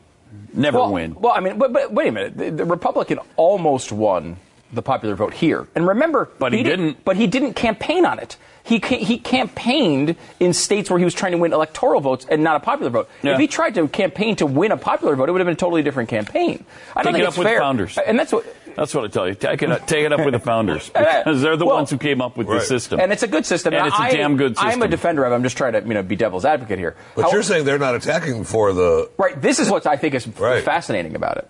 never 0.54 0.78
well, 0.80 0.94
win. 0.94 1.16
Well, 1.20 1.34
I 1.36 1.40
mean, 1.42 1.58
but, 1.58 1.74
but 1.74 1.92
wait 1.92 2.08
a 2.08 2.12
minute. 2.12 2.38
The, 2.38 2.50
the 2.52 2.66
Republican 2.66 3.20
almost 3.36 3.92
won 3.92 4.38
the 4.74 4.82
popular 4.82 5.16
vote 5.16 5.34
here, 5.34 5.68
and 5.76 5.88
remember, 5.88 6.30
But 6.40 6.54
he 6.54 6.64
didn't. 6.64 7.04
But 7.04 7.18
he 7.18 7.28
didn't 7.28 7.54
campaign 7.54 8.06
on 8.06 8.20
it. 8.20 8.38
He 8.64 8.80
ca- 8.80 9.04
he 9.04 9.18
campaigned 9.18 10.16
in 10.40 10.54
states 10.54 10.90
where 10.90 11.00
he 11.00 11.04
was 11.06 11.16
trying 11.16 11.32
to 11.32 11.38
win 11.40 11.52
electoral 11.52 12.00
votes 12.00 12.28
and 12.30 12.44
not 12.44 12.58
a 12.58 12.60
popular 12.60 12.92
vote. 12.92 13.10
Yeah. 13.24 13.34
If 13.34 13.40
he 13.40 13.48
tried 13.48 13.74
to 13.76 13.88
campaign 13.88 14.36
to 14.36 14.46
win 14.46 14.72
a 14.72 14.78
popular 14.78 15.16
vote, 15.16 15.28
it 15.28 15.32
would 15.32 15.42
have 15.42 15.48
been 15.48 15.54
a 15.54 15.56
totally 15.56 15.82
different 15.82 16.10
campaign. 16.10 16.64
I 16.96 17.02
don't 17.02 17.14
Take 17.14 17.22
think 17.22 17.24
it 17.24 17.28
it's 17.28 17.36
up 17.38 17.40
with 17.40 17.48
fair. 17.48 17.60
founders. 17.60 17.98
And 17.98 18.20
that's 18.20 18.32
what 18.32 18.46
That's 18.76 18.94
what 18.94 19.04
I 19.04 19.08
tell 19.08 19.28
you. 19.28 19.34
Take 19.34 19.64
it 19.64 19.72
up, 19.72 19.88
take 19.88 20.06
it 20.06 20.14
up 20.14 20.24
with 20.24 20.34
the 20.34 20.40
founders 20.40 20.92
uh, 20.96 21.24
because 21.24 21.42
they're 21.42 21.58
the 21.58 21.66
Well, 21.66 21.78
ones 21.78 21.90
who 21.90 21.98
came 21.98 22.22
up 22.22 22.38
with 22.38 22.48
the 22.48 22.60
system. 22.62 23.00
And 23.00 23.12
it's 23.12 23.24
a 23.24 23.28
good 23.28 23.46
system. 23.48 23.74
And 23.74 23.88
it's 23.88 23.98
a 23.98 24.04
I- 24.04 24.12
damn 24.12 24.38
good 24.38 24.56
system. 24.56 24.72
I'm 24.72 24.82
a 24.84 24.88
defender 24.88 25.26
of. 25.26 25.32
it. 25.32 25.36
I'm 25.36 25.44
just 25.44 25.58
trying 25.58 25.74
to 25.74 25.82
you 25.82 25.94
know 25.96 26.04
be 26.04 26.16
devil's 26.16 26.46
advocate 26.46 26.78
here. 26.78 26.96
But 27.16 27.24
How- 27.24 27.32
you're 27.32 27.44
saying 27.44 27.66
they're 27.66 27.80
not 27.80 27.96
attacking 27.96 28.44
for 28.44 28.72
the. 28.74 29.10
Right. 29.18 29.42
This 29.42 29.58
is 29.60 29.70
what 29.72 29.88
I 29.88 29.98
think 29.98 30.14
is 30.14 30.28
Right. 30.28 30.64
fascinating 30.64 31.16
about 31.16 31.38
it. 31.38 31.50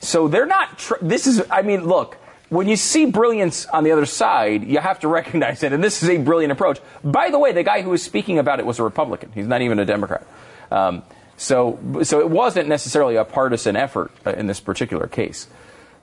So 0.00 0.26
they're 0.28 0.44
not. 0.46 0.76
Tr- 0.78 0.94
this 1.02 1.26
is. 1.28 1.40
I 1.50 1.62
mean, 1.62 1.86
look. 1.86 2.16
When 2.48 2.66
you 2.66 2.76
see 2.76 3.04
brilliance 3.06 3.66
on 3.66 3.84
the 3.84 3.92
other 3.92 4.06
side, 4.06 4.64
you 4.64 4.78
have 4.78 5.00
to 5.00 5.08
recognize 5.08 5.62
it, 5.62 5.72
and 5.72 5.84
this 5.84 6.02
is 6.02 6.08
a 6.08 6.16
brilliant 6.16 6.52
approach. 6.52 6.80
By 7.04 7.30
the 7.30 7.38
way, 7.38 7.52
the 7.52 7.62
guy 7.62 7.82
who 7.82 7.90
was 7.90 8.02
speaking 8.02 8.38
about 8.38 8.58
it 8.58 8.64
was 8.64 8.78
a 8.78 8.82
Republican. 8.82 9.30
He's 9.34 9.46
not 9.46 9.60
even 9.60 9.78
a 9.78 9.84
Democrat. 9.84 10.26
Um, 10.70 11.02
so, 11.36 11.78
so 12.02 12.20
it 12.20 12.30
wasn't 12.30 12.68
necessarily 12.68 13.16
a 13.16 13.24
partisan 13.24 13.76
effort 13.76 14.10
uh, 14.26 14.30
in 14.30 14.46
this 14.46 14.60
particular 14.60 15.06
case. 15.06 15.46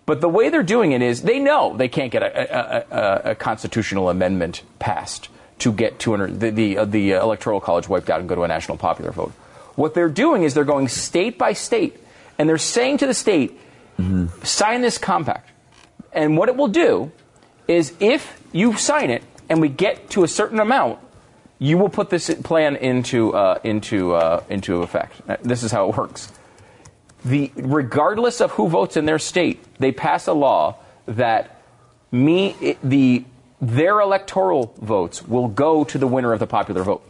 But 0.06 0.22
the 0.22 0.30
way 0.30 0.50
they're 0.50 0.64
doing 0.64 0.92
it 0.92 1.02
is 1.02 1.24
they 1.24 1.40
know 1.40 1.76
they 1.76 1.90
can't 1.90 2.12
get 2.12 2.22
a, 2.22 2.56
a, 2.56 2.86
a, 2.92 3.32
a 3.32 3.36
constitutional 3.36 4.10
amendment 4.10 4.62
passed 4.78 5.30
to 5.60 5.72
get 5.72 6.00
200 6.00 6.40
the 6.40 6.50
the, 6.52 6.78
uh, 6.78 6.86
the 6.86 7.12
electoral 7.12 7.60
college 7.60 7.90
wiped 7.90 8.10
out 8.10 8.20
and 8.20 8.30
go 8.30 8.36
to 8.36 8.44
a 8.44 8.48
national 8.48 8.78
popular 8.78 9.12
vote. 9.12 9.32
What 9.76 9.94
they're 9.94 10.10
doing 10.10 10.44
is 10.44 10.54
they're 10.54 10.64
going 10.64 10.88
state 10.90 11.38
by 11.38 11.54
state 11.54 11.98
and 12.38 12.48
they're 12.48 12.58
saying 12.58 13.00
to 13.00 13.08
the 13.08 13.14
state, 13.14 13.60
sign 14.44 14.82
this 14.82 14.98
compact. 14.98 15.50
And 16.16 16.38
what 16.38 16.50
it 16.50 16.56
will 16.56 16.70
do 16.70 17.12
is 17.68 17.94
if 18.00 18.42
you 18.52 18.78
sign 18.78 19.10
it 19.12 19.24
and 19.50 19.62
we 19.62 19.70
get 19.70 20.10
to 20.12 20.24
a 20.24 20.28
certain 20.28 20.60
amount, 20.60 21.00
you 21.60 21.78
will 21.78 21.90
put 21.90 22.10
this 22.10 22.34
plan 22.44 22.76
into 22.78 23.34
uh, 23.36 23.60
into 23.64 24.14
uh, 24.14 24.44
into 24.50 24.82
effect. 24.82 25.22
Uh, 25.28 25.38
This 25.44 25.62
is 25.64 25.72
how 25.72 25.90
it 25.90 25.98
works 25.98 26.32
the 27.26 27.52
regardless 27.56 28.40
of 28.40 28.52
who 28.52 28.70
votes 28.70 28.96
in 28.96 29.06
their 29.06 29.18
state, 29.18 29.60
they 29.80 29.92
pass 29.92 30.28
a 30.28 30.34
law 30.34 30.76
that 31.08 31.60
me 32.12 32.56
it- 32.62 32.78
the 32.84 33.26
their 33.60 34.00
electoral 34.00 34.76
votes 34.80 35.24
will 35.28 35.48
go 35.48 35.84
to 35.84 35.98
the 35.98 36.06
winner 36.06 36.34
of 36.34 36.40
the 36.40 36.46
popular 36.46 36.84
vote. 36.84 37.02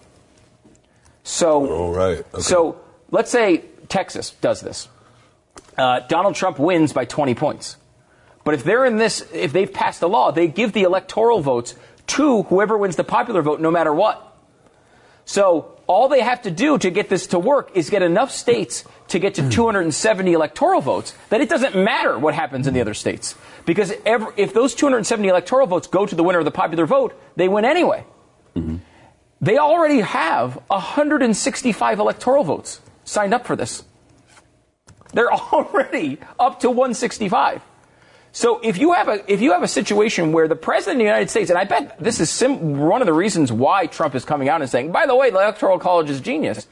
So, 1.24 1.68
Oh, 1.70 1.92
right. 1.94 2.20
Okay. 2.20 2.42
so 2.42 2.80
let's 3.12 3.30
say 3.32 3.64
Texas 3.90 4.30
does 4.42 4.62
this. 4.62 4.88
Uh, 5.78 6.00
Donald 6.08 6.36
Trump 6.36 6.60
wins 6.60 6.94
by 6.94 7.04
20 7.04 7.36
points. 7.36 7.76
But 8.46 8.54
if 8.54 8.64
they're 8.64 8.86
in 8.86 8.98
this, 8.98 9.26
if 9.34 9.52
they've 9.52 9.72
passed 9.72 10.02
a 10.02 10.08
law, 10.08 10.32
they 10.32 10.48
give 10.48 10.72
the 10.72 10.84
electoral 10.84 11.42
votes 11.42 11.76
to 12.08 12.44
whoever 12.44 12.78
wins 12.78 12.96
the 12.96 13.04
popular 13.04 13.42
vote, 13.42 13.60
no 13.60 13.72
matter 13.72 13.92
what. 13.92 14.22
So 15.26 15.76
all 15.88 16.08
they 16.08 16.22
have 16.22 16.44
to 16.44 16.52
do 16.52 16.78
to 16.78 16.92
get 16.92 17.10
this 17.10 17.28
to 17.28 17.40
work 17.40 17.72
is 17.74 17.90
get 17.90 18.04
enough 18.04 18.32
states 18.32 18.86
to 19.08 19.20
get 19.20 19.34
to 19.36 19.44
hmm. 19.44 19.50
270 19.50 20.34
electoral 20.34 20.80
votes 20.80 21.16
that 21.30 21.42
it 21.42 21.50
doesn't 21.50 21.76
matter 21.76 22.18
what 22.18 22.36
happens 22.36 22.68
in 22.68 22.76
the 22.76 22.82
other 22.82 22.94
states. 22.94 23.36
Because 23.66 23.92
ever, 24.06 24.32
if 24.38 24.54
those 24.54 24.76
270 24.76 25.28
electoral 25.28 25.66
votes 25.66 25.88
go 25.88 26.06
to 26.06 26.16
the 26.16 26.24
winner 26.24 26.40
of 26.40 26.46
the 26.46 26.52
popular 26.52 26.86
vote, 26.86 27.20
they 27.36 27.48
win 27.48 27.66
anyway. 27.66 28.06
Mm-hmm. 28.56 28.78
They 29.42 29.58
already 29.58 30.02
have 30.02 30.60
165 30.68 32.00
electoral 32.00 32.44
votes 32.44 32.80
signed 33.04 33.34
up 33.34 33.48
for 33.48 33.56
this. 33.56 33.84
They're 35.14 35.34
already 35.34 36.20
up 36.40 36.60
to 36.60 36.70
165. 36.70 37.62
So 38.36 38.60
if 38.62 38.78
you 38.78 38.92
have 38.92 39.08
a 39.08 39.24
if 39.32 39.40
you 39.40 39.54
have 39.54 39.64
a 39.64 39.68
situation 39.68 40.34
where 40.34 40.50
the 40.50 40.58
president 40.58 40.96
of 40.96 41.00
the 41.00 41.06
United 41.06 41.30
States, 41.30 41.50
and 41.50 41.58
I 41.58 41.64
bet 41.64 41.98
this 42.04 42.20
is 42.20 42.30
sim- 42.30 42.78
one 42.80 43.02
of 43.02 43.06
the 43.06 43.14
reasons 43.14 43.50
why 43.50 43.88
Trump 43.88 44.14
is 44.14 44.26
coming 44.26 44.50
out 44.50 44.60
and 44.62 44.70
saying, 44.70 44.92
by 44.92 45.06
the 45.06 45.16
way, 45.16 45.30
the 45.30 45.38
electoral 45.38 45.80
college 45.80 46.10
is 46.10 46.20
genius. 46.20 46.68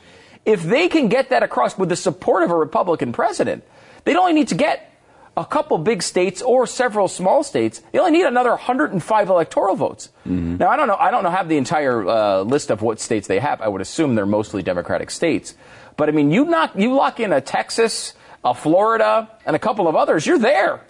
If 0.45 0.61
they 0.61 0.89
can 0.89 1.07
get 1.07 1.29
that 1.29 1.41
across 1.41 1.77
with 1.77 1.87
the 1.87 1.95
support 1.95 2.43
of 2.43 2.51
a 2.51 2.55
Republican 2.57 3.13
president, 3.13 3.63
they'd 4.03 4.17
only 4.17 4.33
need 4.33 4.49
to 4.49 4.55
get 4.55 4.91
a 5.37 5.45
couple 5.45 5.77
big 5.77 6.03
states 6.03 6.41
or 6.41 6.67
several 6.67 7.07
small 7.07 7.43
states. 7.45 7.81
They 7.93 7.99
only 7.99 8.11
need 8.11 8.25
another 8.25 8.49
105 8.49 9.29
electoral 9.29 9.77
votes. 9.77 10.09
Now 10.25 10.67
I 10.67 10.75
don't 10.75 10.89
know. 10.89 10.97
I 10.99 11.11
don't 11.11 11.23
know 11.23 11.29
have 11.29 11.47
the 11.47 11.55
entire 11.55 12.05
uh, 12.05 12.41
list 12.41 12.71
of 12.71 12.81
what 12.81 12.99
states 12.99 13.29
they 13.29 13.39
have. 13.39 13.61
I 13.61 13.69
would 13.69 13.79
assume 13.79 14.15
they're 14.15 14.25
mostly 14.25 14.63
Democratic 14.63 15.09
states. 15.09 15.55
But 15.95 16.09
I 16.09 16.11
mean, 16.11 16.29
you 16.29 16.43
knock 16.43 16.75
you 16.75 16.93
lock 16.93 17.21
in 17.21 17.31
a 17.31 17.39
Texas, 17.39 18.15
a 18.43 18.53
Florida, 18.53 19.31
and 19.45 19.55
a 19.55 19.59
couple 19.59 19.87
of 19.87 19.95
others. 19.95 20.27
You're 20.27 20.39
there. 20.39 20.81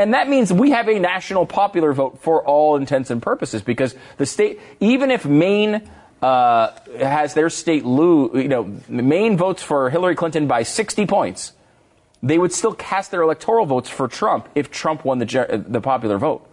And 0.00 0.14
that 0.14 0.30
means 0.30 0.50
we 0.50 0.70
have 0.70 0.88
a 0.88 0.98
national 0.98 1.44
popular 1.44 1.92
vote 1.92 2.22
for 2.22 2.42
all 2.42 2.76
intents 2.76 3.10
and 3.10 3.20
purposes 3.20 3.60
because 3.60 3.94
the 4.16 4.24
state, 4.24 4.58
even 4.80 5.10
if 5.10 5.26
Maine 5.26 5.82
uh, 6.22 6.70
has 6.98 7.34
their 7.34 7.50
state 7.50 7.84
lose, 7.84 8.30
you 8.34 8.48
know, 8.48 8.80
Maine 8.88 9.36
votes 9.36 9.62
for 9.62 9.90
Hillary 9.90 10.14
Clinton 10.14 10.46
by 10.46 10.62
60 10.62 11.04
points, 11.04 11.52
they 12.22 12.38
would 12.38 12.52
still 12.52 12.72
cast 12.72 13.10
their 13.10 13.20
electoral 13.20 13.66
votes 13.66 13.90
for 13.90 14.08
Trump 14.08 14.48
if 14.54 14.70
Trump 14.70 15.04
won 15.04 15.18
the, 15.18 15.64
the 15.68 15.82
popular 15.82 16.16
vote. 16.16 16.46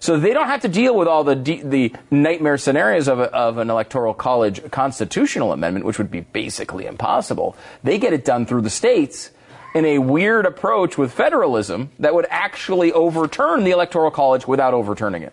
So 0.00 0.18
they 0.18 0.32
don't 0.32 0.48
have 0.48 0.62
to 0.62 0.68
deal 0.68 0.96
with 0.96 1.06
all 1.06 1.22
the 1.22 1.36
de- 1.36 1.62
the 1.62 1.94
nightmare 2.10 2.58
scenarios 2.58 3.06
of, 3.06 3.20
a, 3.20 3.32
of 3.32 3.58
an 3.58 3.70
electoral 3.70 4.14
college 4.14 4.68
constitutional 4.72 5.52
amendment, 5.52 5.84
which 5.84 5.98
would 5.98 6.10
be 6.10 6.22
basically 6.22 6.86
impossible. 6.86 7.54
They 7.84 7.98
get 7.98 8.12
it 8.12 8.24
done 8.24 8.46
through 8.46 8.62
the 8.62 8.70
states 8.70 9.30
in 9.74 9.84
a 9.84 9.98
weird 9.98 10.46
approach 10.46 10.98
with 10.98 11.12
federalism 11.12 11.90
that 11.98 12.14
would 12.14 12.26
actually 12.30 12.92
overturn 12.92 13.64
the 13.64 13.70
electoral 13.70 14.10
college 14.10 14.46
without 14.46 14.74
overturning 14.74 15.22
it. 15.22 15.32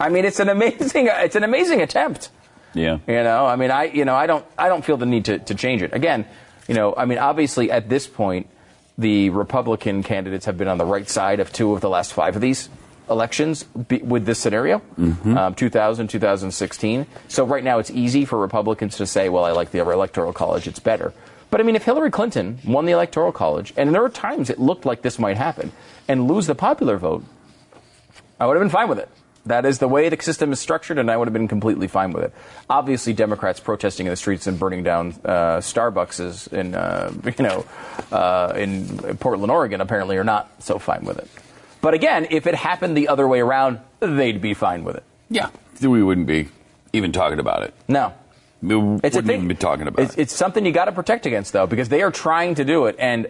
I 0.00 0.08
mean, 0.08 0.24
it's 0.24 0.40
an 0.40 0.48
amazing 0.48 1.08
it's 1.10 1.36
an 1.36 1.44
amazing 1.44 1.80
attempt. 1.80 2.30
yeah. 2.74 2.98
You 3.06 3.22
know, 3.22 3.46
I 3.46 3.56
mean, 3.56 3.70
I 3.70 3.84
you 3.84 4.04
know, 4.04 4.14
I 4.14 4.26
don't 4.26 4.44
I 4.58 4.68
don't 4.68 4.84
feel 4.84 4.96
the 4.96 5.06
need 5.06 5.26
to, 5.26 5.38
to 5.38 5.54
change 5.54 5.82
it. 5.82 5.92
Again, 5.92 6.26
you 6.68 6.74
know, 6.74 6.94
I 6.96 7.04
mean, 7.04 7.18
obviously 7.18 7.70
at 7.70 7.88
this 7.88 8.06
point, 8.06 8.48
the 8.96 9.30
Republican 9.30 10.02
candidates 10.02 10.46
have 10.46 10.56
been 10.56 10.68
on 10.68 10.78
the 10.78 10.84
right 10.84 11.08
side 11.08 11.40
of 11.40 11.52
two 11.52 11.72
of 11.74 11.80
the 11.80 11.90
last 11.90 12.12
five 12.12 12.36
of 12.36 12.42
these 12.42 12.68
elections 13.08 13.64
be, 13.64 13.98
with 13.98 14.24
this 14.26 14.38
scenario, 14.38 14.82
um, 15.36 15.54
2000, 15.54 16.08
2016. 16.08 17.06
So 17.28 17.44
right 17.44 17.64
now, 17.64 17.78
it's 17.78 17.90
easy 17.90 18.24
for 18.24 18.38
Republicans 18.38 18.96
to 18.98 19.06
say, 19.06 19.28
well, 19.28 19.44
I 19.44 19.52
like 19.52 19.70
the 19.70 19.80
electoral 19.80 20.32
college; 20.32 20.66
it's 20.66 20.78
better. 20.80 21.12
But 21.50 21.60
I 21.60 21.64
mean, 21.64 21.76
if 21.76 21.84
Hillary 21.84 22.10
Clinton 22.10 22.58
won 22.64 22.84
the 22.84 22.92
electoral 22.92 23.30
college, 23.30 23.72
and 23.76 23.94
there 23.94 24.02
were 24.02 24.08
times 24.08 24.50
it 24.50 24.58
looked 24.58 24.84
like 24.84 25.02
this 25.02 25.18
might 25.18 25.36
happen, 25.36 25.72
and 26.08 26.26
lose 26.26 26.46
the 26.46 26.54
popular 26.54 26.96
vote, 26.96 27.24
I 28.40 28.46
would 28.46 28.56
have 28.56 28.62
been 28.62 28.70
fine 28.70 28.88
with 28.88 28.98
it. 28.98 29.08
That 29.46 29.66
is 29.66 29.78
the 29.78 29.88
way 29.88 30.08
the 30.08 30.20
system 30.22 30.52
is 30.52 30.58
structured, 30.58 30.98
and 30.98 31.10
I 31.10 31.16
would 31.16 31.28
have 31.28 31.34
been 31.34 31.48
completely 31.48 31.86
fine 31.86 32.12
with 32.12 32.24
it. 32.24 32.32
Obviously, 32.70 33.12
Democrats 33.12 33.60
protesting 33.60 34.06
in 34.06 34.10
the 34.10 34.16
streets 34.16 34.46
and 34.46 34.58
burning 34.58 34.82
down 34.82 35.14
uh, 35.24 35.58
Starbucks 35.58 36.52
in, 36.52 36.74
uh, 36.74 37.12
you 37.38 37.44
know, 37.44 37.66
uh, 38.10 38.54
in 38.56 39.16
Portland, 39.18 39.50
Oregon, 39.50 39.82
apparently 39.82 40.16
are 40.16 40.24
not 40.24 40.50
so 40.60 40.78
fine 40.78 41.04
with 41.04 41.18
it. 41.18 41.28
But 41.84 41.92
again, 41.92 42.26
if 42.30 42.46
it 42.46 42.54
happened 42.54 42.96
the 42.96 43.08
other 43.08 43.28
way 43.28 43.40
around, 43.40 43.78
they'd 44.00 44.40
be 44.40 44.54
fine 44.54 44.84
with 44.84 44.96
it. 44.96 45.02
Yeah. 45.28 45.50
We 45.82 46.02
wouldn't 46.02 46.26
be 46.26 46.48
even 46.94 47.12
talking 47.12 47.38
about 47.38 47.62
it. 47.62 47.74
No, 47.88 48.14
We 48.62 48.74
it's 49.02 49.14
wouldn't 49.16 49.30
even 49.30 49.48
be 49.48 49.54
talking 49.54 49.86
about 49.86 50.02
it's, 50.02 50.14
it. 50.14 50.20
it's 50.22 50.34
something 50.34 50.64
you 50.64 50.72
got 50.72 50.86
to 50.86 50.92
protect 50.92 51.26
against, 51.26 51.52
though, 51.52 51.66
because 51.66 51.90
they 51.90 52.00
are 52.00 52.10
trying 52.10 52.54
to 52.54 52.64
do 52.64 52.86
it. 52.86 52.96
And 52.98 53.26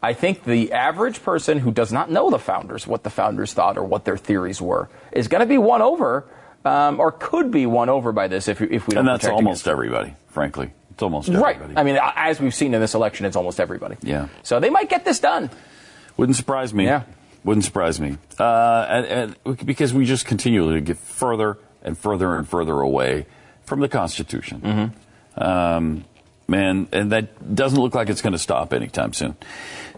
I 0.00 0.12
think 0.12 0.44
the 0.44 0.72
average 0.74 1.24
person 1.24 1.58
who 1.58 1.72
does 1.72 1.92
not 1.92 2.08
know 2.08 2.30
the 2.30 2.38
founders, 2.38 2.86
what 2.86 3.02
the 3.02 3.10
founders 3.10 3.52
thought 3.52 3.76
or 3.76 3.82
what 3.82 4.04
their 4.04 4.16
theories 4.16 4.62
were, 4.62 4.88
is 5.10 5.26
going 5.26 5.40
to 5.40 5.46
be 5.46 5.58
won 5.58 5.82
over, 5.82 6.24
um, 6.64 7.00
or 7.00 7.10
could 7.10 7.50
be 7.50 7.66
won 7.66 7.88
over 7.88 8.12
by 8.12 8.28
this 8.28 8.46
if, 8.46 8.60
if 8.62 8.86
we 8.86 8.94
don't. 8.94 9.00
and 9.00 9.08
that's 9.08 9.22
protect 9.24 9.34
almost 9.34 9.62
against 9.62 9.66
it. 9.66 9.70
everybody, 9.72 10.14
frankly. 10.28 10.70
It's 10.92 11.02
almost 11.02 11.28
Right. 11.30 11.56
everybody. 11.56 11.76
I 11.76 11.82
mean, 11.82 11.98
as 12.00 12.40
we've 12.40 12.54
seen 12.54 12.74
in 12.74 12.80
this 12.80 12.94
election, 12.94 13.26
it's 13.26 13.34
almost 13.36 13.58
everybody. 13.58 13.96
Yeah. 14.02 14.28
So 14.44 14.60
they 14.60 14.70
might 14.70 14.88
get 14.88 15.04
this 15.04 15.18
done. 15.18 15.50
Wouldn't 16.16 16.36
surprise 16.36 16.72
me. 16.72 16.84
Yeah. 16.84 17.02
Wouldn't 17.44 17.64
surprise 17.64 18.00
me. 18.00 18.18
Uh, 18.38 18.86
and, 18.88 19.36
and 19.46 19.66
because 19.66 19.94
we 19.94 20.04
just 20.04 20.26
continually 20.26 20.80
get 20.80 20.98
further 20.98 21.58
and 21.82 21.96
further 21.96 22.34
and 22.36 22.48
further 22.48 22.80
away 22.80 23.26
from 23.64 23.80
the 23.80 23.88
Constitution. 23.88 24.60
Mm-hmm. 24.60 25.42
Um, 25.42 26.04
man, 26.48 26.88
and 26.92 27.12
that 27.12 27.54
doesn't 27.54 27.80
look 27.80 27.94
like 27.94 28.08
it's 28.08 28.22
going 28.22 28.32
to 28.32 28.38
stop 28.38 28.72
anytime 28.72 29.12
soon. 29.12 29.36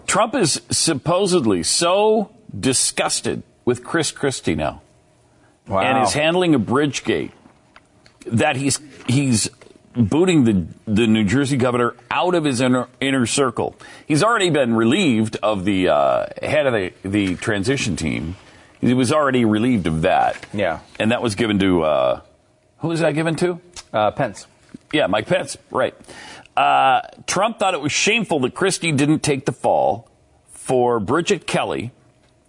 Trump 0.06 0.34
is 0.34 0.60
supposedly 0.70 1.62
so 1.62 2.30
disgusted 2.58 3.42
with 3.64 3.84
Chris 3.84 4.10
Christie 4.10 4.54
now 4.54 4.82
Wow. 5.68 5.80
and 5.80 6.04
is 6.06 6.12
handling 6.12 6.54
a 6.54 6.58
bridge 6.58 7.04
gate 7.04 7.30
that 8.26 8.56
he's 8.56 8.80
he's 9.06 9.48
booting 9.94 10.44
the 10.44 10.66
the 10.86 11.06
New 11.06 11.24
Jersey 11.24 11.56
governor 11.56 11.94
out 12.10 12.34
of 12.34 12.44
his 12.44 12.60
inner 12.60 12.88
inner 13.00 13.26
circle. 13.26 13.74
He's 14.06 14.22
already 14.22 14.50
been 14.50 14.74
relieved 14.74 15.36
of 15.42 15.64
the 15.64 15.88
uh, 15.88 16.26
head 16.42 16.66
of 16.66 16.72
the 16.72 16.92
the 17.08 17.34
transition 17.36 17.96
team. 17.96 18.36
He 18.80 18.94
was 18.94 19.12
already 19.12 19.44
relieved 19.44 19.86
of 19.86 20.02
that. 20.02 20.46
Yeah. 20.54 20.80
and 20.98 21.12
that 21.12 21.20
was 21.22 21.34
given 21.34 21.58
to 21.58 21.82
uh, 21.82 22.20
who 22.78 22.88
was 22.88 23.00
that 23.00 23.12
given 23.12 23.36
to? 23.36 23.60
uh, 23.92 24.10
Pence. 24.12 24.46
Yeah, 24.92 25.06
Mike 25.06 25.26
Pence. 25.26 25.56
Right. 25.70 25.94
Uh, 26.56 27.02
Trump 27.26 27.58
thought 27.58 27.74
it 27.74 27.80
was 27.80 27.92
shameful 27.92 28.40
that 28.40 28.54
Christie 28.54 28.92
didn't 28.92 29.20
take 29.20 29.44
the 29.46 29.52
fall 29.52 30.08
for 30.48 30.98
Bridget 31.00 31.46
Kelly. 31.46 31.92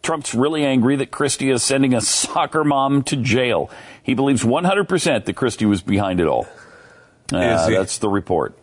Trump's 0.03 0.33
really 0.33 0.65
angry 0.65 0.95
that 0.95 1.11
Christie 1.11 1.49
is 1.51 1.63
sending 1.63 1.93
a 1.93 2.01
soccer 2.01 2.63
mom 2.63 3.03
to 3.03 3.15
jail. 3.15 3.69
He 4.01 4.13
believes 4.15 4.43
100% 4.43 5.25
that 5.25 5.33
Christie 5.35 5.65
was 5.65 5.81
behind 5.83 6.19
it 6.19 6.25
all. 6.27 6.47
Uh, 7.33 7.37
Is 7.37 7.67
he? 7.67 7.73
that's 7.75 7.97
the 7.99 8.09
report. 8.09 8.57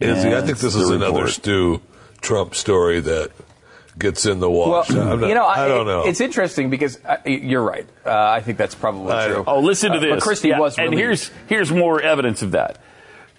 Is 0.00 0.22
he? 0.24 0.34
I 0.34 0.40
think 0.40 0.58
this 0.58 0.74
is 0.74 0.88
the 0.88 0.94
another 0.96 1.28
Stu 1.28 1.80
Trump 2.20 2.54
story 2.54 3.00
that 3.00 3.30
gets 3.98 4.26
in 4.26 4.40
the 4.40 4.50
wash. 4.50 4.90
Well, 4.90 5.16
not- 5.16 5.28
you 5.28 5.34
know, 5.34 5.46
I 5.46 5.68
don't 5.68 5.86
know. 5.86 6.06
It's 6.06 6.20
interesting 6.20 6.70
because 6.70 6.98
uh, 7.04 7.18
you're 7.24 7.62
right. 7.62 7.86
Uh, 8.04 8.10
I 8.10 8.40
think 8.40 8.58
that's 8.58 8.74
probably 8.74 9.12
I 9.12 9.28
true. 9.28 9.44
Oh, 9.46 9.60
listen 9.60 9.92
to 9.92 9.98
Uh, 9.98 10.00
this. 10.00 10.10
But 10.14 10.22
Christie 10.22 10.48
Yeah, 10.48 10.58
was 10.58 10.78
and 10.78 10.92
here's 10.92 11.30
here's 11.46 11.70
more 11.70 12.00
evidence 12.00 12.42
of 12.42 12.52
that. 12.52 12.78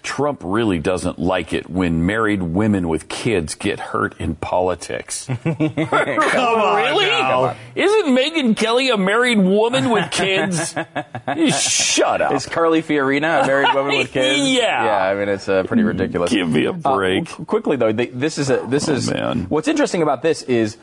Trump 0.04 0.42
really 0.44 0.78
doesn't 0.78 1.18
like 1.18 1.52
it 1.52 1.68
when 1.68 2.06
married 2.06 2.42
women 2.42 2.88
with 2.88 3.08
kids 3.08 3.54
get 3.56 3.80
hurt 3.80 4.14
in 4.20 4.36
politics. 4.36 5.26
Come 5.44 5.44
on, 5.48 6.76
really? 6.76 7.06
now. 7.06 7.56
Isn't 7.74 8.06
Megyn 8.16 8.56
Kelly 8.56 8.90
a 8.90 8.96
married 8.96 9.38
woman 9.38 9.90
with 9.90 10.10
kids? 10.12 10.74
Shut 11.58 12.20
up. 12.20 12.32
Is 12.34 12.46
Carly 12.46 12.82
Fiorina 12.82 13.42
a 13.42 13.46
married 13.46 13.74
woman 13.74 13.96
with 13.98 14.10
kids? 14.12 14.48
Yeah. 14.50 14.84
Yeah, 14.84 15.04
I 15.10 15.14
mean, 15.14 15.28
it's 15.28 15.48
uh, 15.48 15.64
pretty 15.64 15.82
ridiculous. 15.82 16.30
Give 16.30 16.48
me 16.48 16.66
a 16.66 16.70
Uh, 16.70 16.96
break. 16.96 17.26
qu- 17.26 17.44
quickly, 17.46 17.76
though, 17.76 17.92
they, 17.92 18.06
this 18.06 18.38
is 18.38 18.50
a, 18.50 18.58
this 18.68 18.88
is 18.88 19.10
Oh, 19.10 19.14
man. 19.14 19.46
what's 19.48 19.68
interesting 19.68 20.02
about 20.02 20.22
this 20.22 20.42
is 20.42 20.76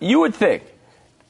you 0.00 0.20
would 0.20 0.34
think 0.34 0.64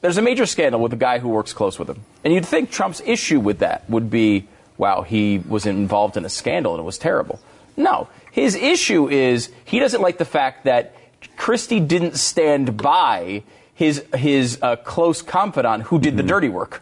there's 0.01 0.17
a 0.17 0.21
major 0.21 0.45
scandal 0.45 0.81
with 0.81 0.93
a 0.93 0.97
guy 0.97 1.19
who 1.19 1.29
works 1.29 1.53
close 1.53 1.77
with 1.79 1.89
him, 1.89 2.01
and 2.23 2.33
you'd 2.33 2.45
think 2.45 2.71
Trump's 2.71 3.01
issue 3.05 3.39
with 3.39 3.59
that 3.59 3.89
would 3.89 4.09
be, 4.09 4.47
wow, 4.77 5.01
he 5.01 5.39
was 5.39 5.65
involved 5.65 6.17
in 6.17 6.25
a 6.25 6.29
scandal 6.29 6.73
and 6.73 6.81
it 6.81 6.85
was 6.85 6.97
terrible. 6.97 7.39
No, 7.77 8.07
his 8.31 8.55
issue 8.55 9.09
is 9.09 9.49
he 9.63 9.79
doesn't 9.79 10.01
like 10.01 10.17
the 10.17 10.25
fact 10.25 10.65
that 10.65 10.95
Christie 11.37 11.79
didn't 11.79 12.17
stand 12.17 12.77
by 12.77 13.43
his 13.73 14.05
his 14.15 14.57
uh, 14.61 14.77
close 14.77 15.21
confidant 15.21 15.83
who 15.83 15.99
did 15.99 16.15
the 16.15 16.23
dirty 16.23 16.49
work. 16.49 16.79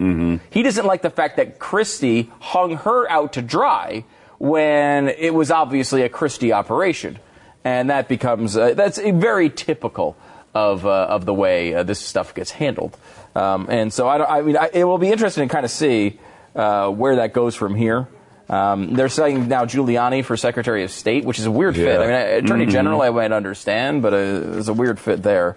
He 0.52 0.64
doesn't 0.64 0.86
like 0.86 1.02
the 1.02 1.10
fact 1.10 1.38
that 1.38 1.58
Christie 1.58 2.32
hung 2.40 2.78
her 2.78 3.10
out 3.10 3.34
to 3.34 3.42
dry 3.42 4.06
when 4.38 5.10
it 5.10 5.34
was 5.34 5.50
obviously 5.50 6.04
a 6.04 6.10
Christie 6.10 6.54
operation, 6.54 7.18
and 7.64 7.90
that 7.90 8.08
becomes 8.08 8.56
uh, 8.56 8.76
that's 8.76 9.00
very 9.00 9.50
typical 9.50 10.16
of 10.54 10.86
uh, 10.86 11.08
of 11.10 11.26
the 11.26 11.34
way 11.34 11.74
uh, 11.74 11.84
this 11.84 12.00
stuff 12.00 12.36
gets 12.36 12.52
handled. 12.52 12.96
Um, 13.36 13.68
and 13.70 13.92
so 13.92 14.08
I, 14.08 14.18
don't, 14.20 14.30
I 14.30 14.42
mean, 14.42 14.58
I, 14.58 14.70
it 14.72 14.84
will 14.84 15.00
be 15.00 15.10
interesting 15.10 15.48
to 15.48 15.52
kind 15.52 15.66
of 15.66 15.72
see 15.72 16.20
uh, 16.56 16.90
where 16.90 17.18
that 17.18 17.34
goes 17.34 17.56
from 17.56 17.76
here. 17.76 18.08
Um, 18.50 18.94
they're 18.94 19.10
saying 19.10 19.48
now 19.48 19.66
Giuliani 19.66 20.24
for 20.24 20.36
Secretary 20.38 20.84
of 20.84 20.92
State, 20.92 21.24
which 21.26 21.40
is 21.40 21.46
a 21.46 21.52
weird 21.52 21.76
fit. 21.76 22.00
I 22.00 22.06
mean, 22.06 22.44
Attorney 22.46 22.66
General 22.66 23.02
I 23.02 23.10
might 23.10 23.32
understand, 23.32 24.02
but 24.02 24.14
uh, 24.14 24.58
it's 24.58 24.68
a 24.68 24.74
weird 24.74 25.00
fit 25.00 25.24
there. 25.24 25.56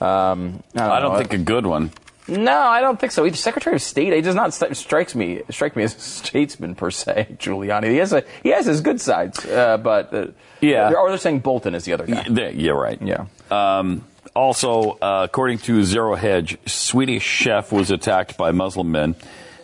Um, 0.00 0.62
I 0.74 0.78
don't, 0.78 0.90
I 0.92 1.00
don't 1.00 1.18
think 1.18 1.32
a 1.34 1.38
good 1.38 1.66
one. 1.66 1.90
No, 2.28 2.56
I 2.56 2.80
don't 2.80 2.98
think 3.00 3.10
so. 3.12 3.26
Either 3.26 3.36
Secretary 3.36 3.74
of 3.76 3.82
State, 3.82 4.12
he 4.12 4.20
does 4.20 4.36
not 4.36 4.54
st- 4.54 4.76
strikes 4.76 5.14
me 5.16 5.42
strike 5.50 5.74
me 5.74 5.82
as 5.82 5.96
a 5.96 6.00
statesman 6.00 6.76
per 6.76 6.90
se. 6.92 7.26
Giuliani, 7.40 7.90
he 7.90 7.96
has 7.96 8.12
a, 8.12 8.22
he 8.42 8.50
has 8.50 8.64
his 8.66 8.80
good 8.80 9.00
sides, 9.00 9.44
uh, 9.44 9.76
but 9.78 10.14
uh, 10.14 10.26
Yeah. 10.60 10.92
or 10.92 11.08
they're 11.08 11.18
saying 11.18 11.40
Bolton 11.40 11.74
is 11.74 11.84
the 11.84 11.92
other 11.94 12.06
guy. 12.06 12.24
Yeah, 12.30 12.48
yeah, 12.50 12.70
right. 12.70 13.02
Yeah. 13.02 13.26
Um, 13.50 14.04
also, 14.36 14.92
uh, 15.02 15.22
according 15.28 15.58
to 15.58 15.82
Zero 15.82 16.14
Hedge, 16.14 16.56
Swedish 16.66 17.24
chef 17.24 17.72
was 17.72 17.90
attacked 17.90 18.36
by 18.38 18.52
Muslim 18.52 18.92
men 18.92 19.16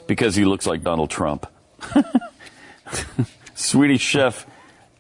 because 0.07 0.35
he 0.35 0.45
looks 0.45 0.67
like 0.67 0.83
Donald 0.83 1.11
Trump. 1.11 1.47
Swedish 3.55 4.03
chef 4.03 4.47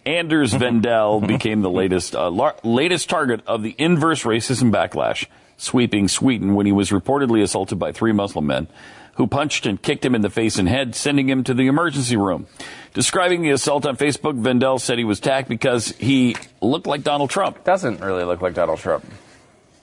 Anders 0.05 0.55
Vendel 0.55 1.21
became 1.27 1.63
the 1.63 1.71
latest 1.71 2.15
uh, 2.15 2.31
lar- 2.31 2.57
latest 2.63 3.09
target 3.11 3.41
of 3.47 3.63
the 3.63 3.75
inverse 3.79 4.23
racism 4.23 4.71
backlash 4.73 5.27
sweeping 5.57 6.09
Sweden 6.09 6.55
when 6.55 6.67
he 6.67 6.73
was 6.73 6.91
reportedly 6.91 7.43
assaulted 7.43 7.79
by 7.79 7.93
three 7.93 8.13
Muslim 8.13 8.47
men 8.47 8.69
who 9.15 9.27
punched 9.27 9.65
and 9.65 9.81
kicked 9.81 10.05
him 10.05 10.15
in 10.15 10.21
the 10.21 10.29
face 10.31 10.59
and 10.59 10.69
head, 10.69 10.95
sending 10.95 11.29
him 11.29 11.43
to 11.43 11.55
the 11.55 11.67
emergency 11.67 12.17
room. 12.17 12.47
Describing 12.93 13.41
the 13.41 13.51
assault 13.51 13.87
on 13.87 13.97
Facebook, 13.97 14.39
Vendel 14.39 14.79
said 14.79 14.99
he 14.99 15.05
was 15.05 15.19
attacked 15.19 15.49
because 15.49 15.89
he 15.93 16.37
looked 16.61 16.87
like 16.87 17.03
Donald 17.03 17.31
Trump. 17.31 17.65
Doesn't 17.65 18.01
really 18.01 18.25
look 18.25 18.43
like 18.43 18.53
Donald 18.53 18.79
Trump. 18.79 19.07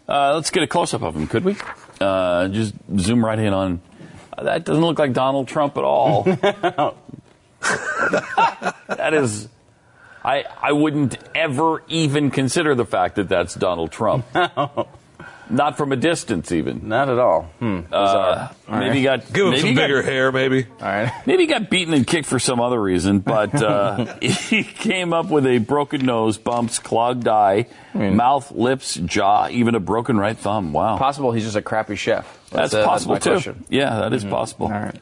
Uh, 0.07 0.35
let's 0.35 0.51
get 0.51 0.61
a 0.61 0.67
close 0.67 0.93
up 0.93 1.01
of 1.01 1.15
him, 1.15 1.27
could 1.27 1.43
we? 1.43 1.55
Uh, 1.99 2.47
just 2.49 2.75
zoom 2.99 3.25
right 3.25 3.39
in 3.39 3.53
on. 3.53 3.81
That 4.41 4.65
doesn't 4.65 4.83
look 4.83 4.99
like 4.99 5.13
Donald 5.13 5.47
Trump 5.47 5.77
at 5.77 5.83
all. 5.83 6.23
that 6.23 6.95
is. 9.13 9.47
I, 10.25 10.45
I 10.61 10.71
wouldn't 10.71 11.17
ever 11.35 11.83
even 11.89 12.31
consider 12.31 12.75
the 12.75 12.85
fact 12.85 13.15
that 13.15 13.27
that's 13.27 13.55
Donald 13.55 13.91
Trump. 13.91 14.25
Not 15.49 15.77
from 15.77 15.91
a 15.91 15.95
distance, 15.95 16.51
even. 16.51 16.87
Not 16.87 17.09
at 17.09 17.19
all. 17.19 17.43
Hmm. 17.59 17.81
Uh, 17.91 18.47
All 18.67 18.79
maybe 18.79 18.85
right. 18.87 18.95
he 18.95 19.03
got 19.03 19.33
Give 19.33 19.45
him 19.45 19.51
maybe 19.51 19.59
some 19.61 19.69
he 19.69 19.75
got- 19.75 19.81
bigger 19.83 20.01
hair, 20.01 20.31
maybe. 20.31 20.65
All 20.81 20.87
right. 20.87 21.11
Maybe 21.25 21.43
he 21.43 21.47
got 21.47 21.69
beaten 21.69 21.93
and 21.93 22.07
kicked 22.07 22.27
for 22.27 22.39
some 22.39 22.59
other 22.59 22.81
reason, 22.81 23.19
but 23.19 23.53
uh, 23.61 24.15
he 24.21 24.63
came 24.63 25.13
up 25.13 25.29
with 25.29 25.45
a 25.45 25.57
broken 25.59 26.05
nose, 26.05 26.37
bumps, 26.37 26.79
clogged 26.79 27.27
eye, 27.27 27.67
mouth, 27.93 28.51
lips, 28.51 28.95
jaw, 28.95 29.47
even 29.49 29.75
a 29.75 29.79
broken 29.79 30.17
right 30.17 30.37
thumb. 30.37 30.73
Wow. 30.73 30.97
Possible 30.97 31.31
he's 31.33 31.43
just 31.43 31.55
a 31.57 31.61
crappy 31.61 31.95
chef. 31.95 32.39
That's, 32.51 32.73
uh, 32.73 32.85
possible 32.85 33.15
my 33.15 33.19
too. 33.19 33.31
question. 33.31 33.65
Yeah, 33.69 33.99
that 34.01 34.13
is 34.13 34.23
possible. 34.23 34.67
All 34.67 34.73
right. 34.73 34.95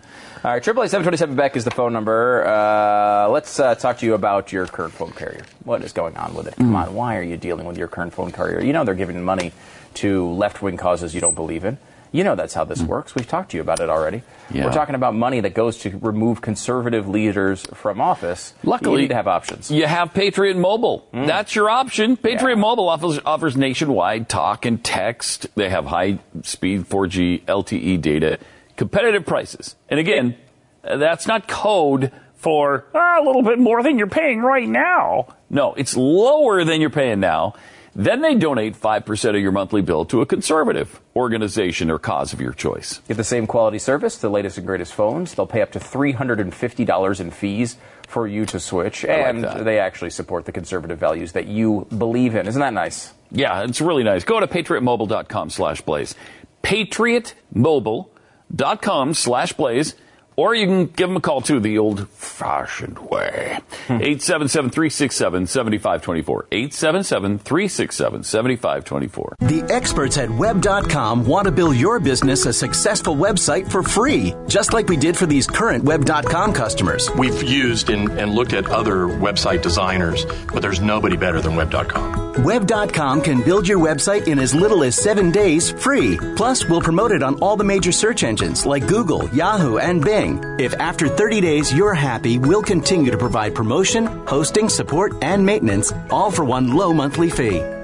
All 0.43 0.51
right, 0.51 0.63
triple 0.63 0.82
eight 0.84 0.89
seven 0.89 1.04
twenty 1.04 1.17
seven 1.17 1.36
Beck 1.36 1.56
is 1.56 1.65
the 1.65 1.71
phone 1.71 1.93
number. 1.93 2.43
Uh, 2.47 3.30
let's 3.30 3.60
uh, 3.60 3.75
talk 3.75 3.99
to 3.99 4.08
you 4.08 4.15
about 4.15 4.51
your 4.51 4.65
current 4.65 4.91
phone 4.93 5.12
carrier. 5.12 5.43
What 5.65 5.84
is 5.84 5.91
going 5.93 6.17
on 6.17 6.34
with 6.34 6.47
it? 6.47 6.56
Come 6.56 6.75
on, 6.75 6.95
why 6.95 7.17
are 7.17 7.21
you 7.21 7.38
dealing 7.38 7.67
with 7.67 7.77
your 7.77 7.88
current 7.88 8.12
phone 8.13 8.32
carrier? 8.32 8.60
You 8.60 8.73
know 8.73 8.84
they're 8.84 8.95
giving 8.95 9.23
money 9.23 9.51
to 9.95 10.27
left 10.32 10.62
wing 10.62 10.77
causes 10.77 11.13
you 11.15 11.21
don't 11.21 11.36
believe 11.36 11.65
in. 11.65 11.77
You 12.13 12.25
know 12.25 12.36
that's 12.36 12.54
how 12.54 12.65
this 12.65 12.82
works. 12.82 13.15
We've 13.15 13.25
talked 13.27 13.51
to 13.51 13.58
you 13.58 13.62
about 13.62 13.80
it 13.80 13.89
already. 13.89 14.21
Yeah. 14.54 14.65
We're 14.65 14.73
talking 14.73 14.95
about 14.95 15.15
money 15.15 15.39
that 15.39 15.54
goes 15.54 15.77
to 15.80 15.97
remove 16.01 16.41
conservative 16.41 17.08
leaders 17.08 17.65
from 17.73 18.01
office. 18.01 18.54
Luckily, 18.65 18.95
you 18.95 19.01
need 19.04 19.08
to 19.10 19.15
have 19.15 19.30
options. 19.30 19.71
You 19.71 19.86
have 19.86 20.13
Patriot 20.13 20.58
Mobile. 20.58 21.08
That's 21.13 21.56
your 21.56 21.69
option. 21.69 22.17
Patriot 22.17 22.56
Yeah. 22.56 22.62
Mobile 22.62 22.89
offers, 22.89 23.17
offers 23.25 23.56
nationwide 23.56 24.27
talk 24.27 24.65
and 24.65 24.84
text. 24.84 25.47
They 25.56 25.69
have 25.69 25.86
high 25.86 26.19
speed 26.43 26.82
4G 26.89 27.43
LTE 27.45 28.01
data, 28.01 28.39
competitive 28.75 29.25
prices. 29.25 29.77
And 29.88 29.97
again, 29.97 30.36
that's 30.84 31.27
not 31.27 31.47
code 31.47 32.12
for 32.36 32.88
"Ah, 32.93 33.21
a 33.21 33.23
little 33.23 33.43
bit 33.43 33.58
more 33.58 33.84
than 33.84 33.97
you're 33.97 34.08
paying 34.08 34.41
right 34.41 34.67
now. 34.67 35.27
No, 35.49 35.75
it's 35.75 35.95
lower 35.95 36.65
than 36.65 36.82
you're 36.82 36.89
paying 36.89 37.21
now. 37.21 37.54
Then 37.93 38.21
they 38.21 38.36
donate 38.36 38.80
5% 38.80 39.36
of 39.36 39.41
your 39.41 39.51
monthly 39.51 39.82
bill 39.82 40.06
to 40.06 40.21
a 40.21 40.25
conservative 40.25 41.01
organization 41.15 41.91
or 41.91 41.99
cause 41.99 42.32
of 42.32 42.39
your 42.39 42.54
choice. 42.54 43.01
Get 43.08 43.17
the 43.17 43.23
same 43.23 43.47
quality 43.47 43.80
service, 43.80 44.17
the 44.17 44.30
latest 44.30 44.58
and 44.58 44.65
greatest 44.65 44.93
phones. 44.93 45.34
They'll 45.36 45.47
pay 45.47 45.62
up 45.62 45.71
to 45.73 45.80
$350 45.80 47.19
in 47.19 47.32
fees 47.32 47.77
for 48.08 48.27
you 48.27 48.45
to 48.45 48.60
switch. 48.60 49.04
and 49.04 49.43
that. 49.43 49.65
they 49.65 49.80
actually 49.80 50.12
support 50.12 50.45
the 50.45 50.51
conservative 50.51 50.99
values 50.99 51.34
that 51.34 51.47
you 51.47 51.88
believe 51.97 52.36
in. 52.36 52.47
Isn't 52.47 52.62
that 52.62 52.73
nice? 52.73 53.13
Yeah, 53.32 53.63
it's 53.63 53.82
really 53.82 54.04
nice. 54.04 54.23
Go 54.23 54.39
to 54.39 54.47
patriotmobile.com 54.47 55.49
slash 55.49 55.82
blaze. 55.82 56.15
Patriotmobile.com 56.63 59.13
slash 59.13 59.54
blaze. 59.54 59.95
Or 60.41 60.56
you 60.56 60.65
can 60.65 60.88
give 60.88 61.08
them 61.08 61.17
a 61.17 61.21
call 61.21 61.41
too, 61.41 61.60
the 61.60 61.77
old 61.77 62.10
fashioned 62.10 62.97
way. 62.97 63.60
Hmm. 63.86 64.01
877 64.01 64.71
367 64.71 65.45
7524. 65.45 66.47
877 66.51 67.38
367 67.38 68.23
7524. 68.23 69.36
The 69.41 69.62
experts 69.71 70.17
at 70.17 70.32
web.com 70.32 71.25
want 71.27 71.45
to 71.45 71.51
build 71.51 71.75
your 71.75 71.99
business 71.99 72.47
a 72.47 72.54
successful 72.54 73.15
website 73.15 73.69
for 73.71 73.84
free, 73.84 74.34
just 74.47 74.73
like 74.73 74.89
we 74.89 74.97
did 74.97 75.15
for 75.15 75.27
these 75.27 75.45
current 75.45 75.84
web.com 75.84 76.54
customers. 76.54 77.12
We've 77.12 77.43
used 77.43 77.91
and, 77.91 78.10
and 78.10 78.34
looked 78.34 78.54
at 78.54 78.65
other 78.65 79.06
website 79.06 79.62
designers, 79.62 80.25
but 80.51 80.63
there's 80.63 80.82
nobody 80.82 81.17
better 81.17 81.39
than 81.39 81.56
Web.com. 81.56 82.43
Web.com 82.43 83.21
can 83.21 83.43
build 83.43 83.67
your 83.67 83.80
website 83.80 84.27
in 84.27 84.39
as 84.39 84.56
little 84.56 84.84
as 84.84 84.95
seven 84.95 85.32
days 85.32 85.69
free. 85.71 86.17
Plus, 86.36 86.65
we'll 86.65 86.82
promote 86.82 87.12
it 87.12 87.21
on 87.21 87.36
all 87.39 87.58
the 87.58 87.63
major 87.63 87.91
search 87.91 88.23
engines 88.23 88.65
like 88.65 88.88
Google, 88.88 89.30
Yahoo, 89.30 89.77
and 89.77 90.04
Bing. 90.04 90.31
If 90.60 90.74
after 90.76 91.08
30 91.08 91.41
days 91.41 91.74
you're 91.74 91.94
happy, 91.94 92.38
we'll 92.38 92.62
continue 92.62 93.12
to 93.12 93.17
provide 93.17 93.56
promotion, 93.56 94.06
hosting, 94.28 94.70
support, 94.70 95.13
and 95.22 95.46
maintenance, 95.46 95.94
all 96.10 96.32
for 96.32 96.44
one 96.44 96.76
low 96.76 96.94
monthly 96.94 97.30
fee. 97.30 97.62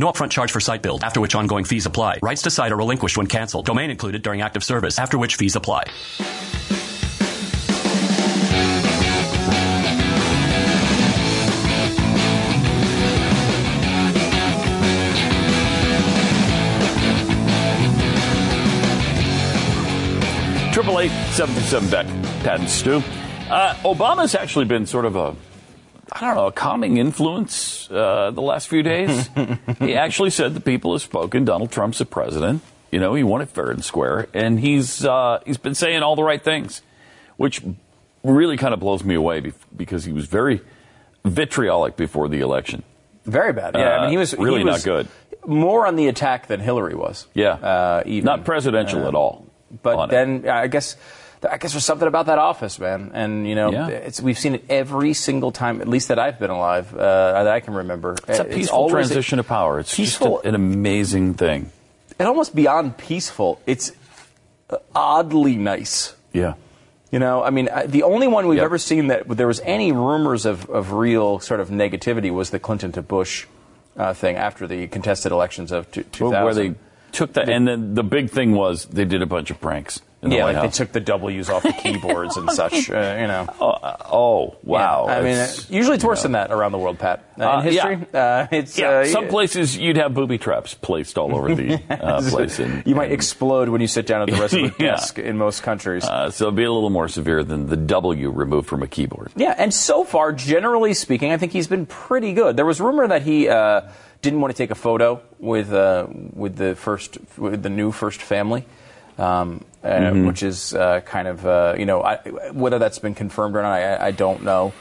No 0.00 0.10
upfront 0.10 0.30
charge 0.30 0.50
for 0.50 0.60
site 0.60 0.80
build, 0.80 1.04
after 1.04 1.20
which 1.20 1.34
ongoing 1.34 1.66
fees 1.66 1.84
apply. 1.84 2.20
Rights 2.22 2.40
to 2.42 2.50
site 2.50 2.72
are 2.72 2.76
relinquished 2.76 3.18
when 3.18 3.26
canceled. 3.26 3.66
Domain 3.66 3.90
included 3.90 4.22
during 4.22 4.40
active 4.40 4.64
service, 4.64 4.98
after 4.98 5.18
which 5.18 5.36
fees 5.36 5.56
apply. 5.56 5.84
888 21.00 21.90
Beck, 21.90 22.06
Pat 22.42 22.70
Stu. 22.70 23.02
Uh, 23.50 23.74
Obama's 23.82 24.34
actually 24.34 24.64
been 24.64 24.86
sort 24.86 25.04
of 25.04 25.16
a, 25.16 25.36
I 26.12 26.20
don't 26.20 26.34
know, 26.34 26.46
a 26.46 26.52
calming 26.52 26.96
influence 26.96 27.88
uh, 27.90 28.30
the 28.32 28.42
last 28.42 28.68
few 28.68 28.82
days. 28.82 29.28
he 29.78 29.94
actually 29.94 30.30
said 30.30 30.54
the 30.54 30.60
people 30.60 30.92
have 30.92 31.02
spoken. 31.02 31.44
Donald 31.44 31.70
Trump's 31.70 31.98
the 31.98 32.04
president. 32.04 32.62
You 32.90 32.98
know, 32.98 33.14
he 33.14 33.22
won 33.22 33.40
it 33.40 33.48
fair 33.48 33.70
and 33.70 33.84
square, 33.84 34.26
and 34.34 34.58
he's 34.58 35.04
uh, 35.04 35.40
he's 35.46 35.58
been 35.58 35.76
saying 35.76 36.02
all 36.02 36.16
the 36.16 36.24
right 36.24 36.42
things, 36.42 36.82
which 37.36 37.62
really 38.24 38.56
kind 38.56 38.74
of 38.74 38.80
blows 38.80 39.04
me 39.04 39.14
away 39.14 39.52
because 39.76 40.04
he 40.04 40.12
was 40.12 40.26
very 40.26 40.60
vitriolic 41.24 41.96
before 41.96 42.28
the 42.28 42.40
election. 42.40 42.82
Very 43.24 43.52
bad. 43.52 43.76
Yeah, 43.76 43.98
I 43.98 44.00
mean, 44.02 44.10
he 44.10 44.16
was 44.16 44.34
Uh, 44.34 44.38
really 44.38 44.58
he 44.60 44.64
was 44.64 44.84
not 44.84 44.92
good. 44.92 45.08
More 45.46 45.86
on 45.86 45.96
the 45.96 46.08
attack 46.08 46.48
than 46.48 46.58
Hillary 46.60 46.94
was. 46.94 47.26
Yeah, 47.34 47.52
uh, 47.52 48.02
even. 48.06 48.24
not 48.24 48.44
presidential 48.44 49.06
at 49.06 49.14
all. 49.14 49.46
But 49.82 49.96
on 49.96 50.08
it. 50.08 50.12
then 50.12 50.48
I 50.48 50.66
guess 50.66 50.96
I 51.48 51.56
guess 51.56 51.72
there's 51.72 51.84
something 51.84 52.08
about 52.08 52.26
that 52.26 52.38
office, 52.38 52.78
man. 52.78 53.12
And 53.14 53.46
you 53.48 53.54
know, 53.54 53.70
Yeah. 53.72 53.88
it's, 53.88 54.20
we've 54.20 54.38
seen 54.38 54.54
it 54.56 54.64
every 54.68 55.14
single 55.14 55.52
time, 55.52 55.80
at 55.80 55.88
least 55.88 56.08
that 56.08 56.18
I've 56.18 56.38
been 56.38 56.50
alive, 56.50 56.94
uh, 56.94 57.44
that 57.44 57.48
I 57.52 57.60
can 57.60 57.74
remember. 57.74 58.16
It's 58.28 58.38
a 58.38 58.44
peaceful 58.44 58.78
always- 58.78 58.92
transition 59.08 59.38
of 59.38 59.46
power. 59.46 59.78
It's 59.80 59.94
peaceful- 59.94 60.36
just 60.36 60.44
a- 60.44 60.48
an 60.48 60.54
amazing 60.54 61.34
thing. 61.34 61.70
and 62.18 62.28
almost 62.28 62.54
beyond 62.54 62.98
peaceful. 62.98 63.58
It's 63.66 63.92
uh, 64.68 64.76
oddly 64.94 65.56
nice. 65.56 66.14
Yeah. 66.34 66.54
You 67.10 67.18
know, 67.18 67.42
I 67.42 67.48
mean, 67.50 67.68
the 67.86 68.02
only 68.04 68.28
one 68.28 68.46
we've 68.46 68.58
Yep. 68.58 68.64
ever 68.66 68.78
seen 68.78 69.06
that 69.08 69.26
there 69.26 69.46
was 69.46 69.60
any 69.64 69.90
rumors 69.92 70.44
of, 70.46 70.68
of 70.68 70.92
real 70.92 71.40
sort 71.40 71.60
of 71.60 71.70
negativity 71.70 72.30
was 72.30 72.50
the 72.50 72.58
Clinton 72.58 72.92
to 72.92 73.02
Bush 73.02 73.46
uh, 73.96 74.12
thing 74.14 74.36
after 74.36 74.66
the 74.66 74.86
contested 74.88 75.32
elections 75.32 75.72
of 75.72 75.90
two- 75.90 76.04
2000. 76.04 76.44
Where, 76.44 76.54
they 76.54 76.74
took 77.12 77.32
the, 77.32 77.40
and 77.42 77.66
then 77.66 77.94
the 77.94 78.04
big 78.04 78.30
thing 78.30 78.52
was 78.52 78.84
they 78.84 79.04
did 79.06 79.22
a 79.22 79.26
bunch 79.26 79.50
of 79.50 79.60
pranks. 79.60 80.00
Yeah, 80.22 80.44
like 80.44 80.60
they 80.60 80.68
took 80.68 80.92
the 80.92 81.00
W's 81.00 81.48
off 81.48 81.62
the 81.62 81.72
keyboards 81.72 82.36
and 82.36 82.50
such. 82.52 82.90
Uh, 82.90 83.16
you 83.20 83.26
know. 83.26 83.46
Oh, 83.58 83.70
uh, 83.70 83.96
oh, 84.12 84.56
wow. 84.62 85.06
Yeah, 85.06 85.14
I 85.14 85.18
mean, 85.22 85.28
It's- 85.32 85.60
uh, 85.70 85.74
usually 85.74 85.94
it's 85.96 86.04
worse 86.04 86.22
than 86.22 86.32
that 86.32 86.50
around 86.52 86.72
the 86.72 86.78
world, 86.78 86.98
Pat. 86.98 87.24
Uh, 87.38 87.44
Uh, 87.44 87.58
in 87.60 87.64
history, 87.72 87.98
uh, 88.12 88.46
it's 88.52 88.78
yeah, 88.78 88.88
uh, 88.90 89.04
some 89.06 89.28
places 89.28 89.78
you'd 89.78 89.96
have 89.96 90.12
booby 90.12 90.36
traps 90.36 90.74
placed 90.74 91.16
all 91.16 91.34
over 91.34 91.54
the 91.54 91.80
uh, 91.90 92.20
place. 92.28 92.58
And, 92.58 92.86
you 92.86 92.94
might 92.94 93.12
explode 93.12 93.70
when 93.70 93.80
you 93.80 93.86
sit 93.86 94.06
down 94.06 94.20
at 94.20 94.28
the 94.28 94.38
rest 94.38 94.52
of 94.52 94.76
the 94.76 94.84
Yeah. 94.84 94.90
desk 94.92 95.18
in 95.18 95.38
most 95.38 95.62
countries. 95.62 96.04
uh, 96.04 96.30
so 96.30 96.44
it'd 96.46 96.56
be 96.56 96.64
a 96.64 96.72
little 96.72 96.90
more 96.90 97.08
severe 97.08 97.42
than 97.42 97.66
the 97.68 97.76
W 97.78 98.30
removed 98.30 98.68
from 98.68 98.82
a 98.82 98.86
keyboard. 98.86 99.32
Yeah, 99.36 99.54
and 99.56 99.72
so 99.72 100.04
far, 100.04 100.32
generally 100.32 100.92
speaking, 100.92 101.32
I 101.32 101.38
think 101.38 101.52
he's 101.52 101.66
been 101.68 101.86
pretty 101.86 102.34
good. 102.34 102.56
There 102.58 102.66
was 102.66 102.78
rumor 102.78 103.08
that 103.08 103.22
he 103.22 103.48
uh, 103.48 103.82
didn't 104.20 104.42
want 104.42 104.52
to 104.54 104.58
take 104.58 104.70
a 104.70 104.74
photo 104.74 105.22
with 105.38 105.72
uh, 105.72 106.08
with 106.34 106.56
the 106.56 106.74
first 106.74 107.16
with 107.38 107.62
the 107.62 107.70
new 107.70 107.90
first 107.90 108.20
family, 108.20 108.66
um, 109.18 109.64
uh, 109.82 109.88
Mm-hmm. 109.88 110.26
which 110.26 110.42
is 110.42 110.74
uh, 110.74 111.00
kind 111.00 111.26
of 111.28 111.46
uh, 111.46 111.74
you 111.78 111.86
know 111.86 112.02
I, 112.02 112.16
whether 112.52 112.78
that's 112.78 112.98
been 112.98 113.14
confirmed 113.14 113.56
or 113.56 113.62
not, 113.62 113.72
I, 113.72 114.06
I 114.06 114.10
don't 114.10 114.42
know. 114.42 114.72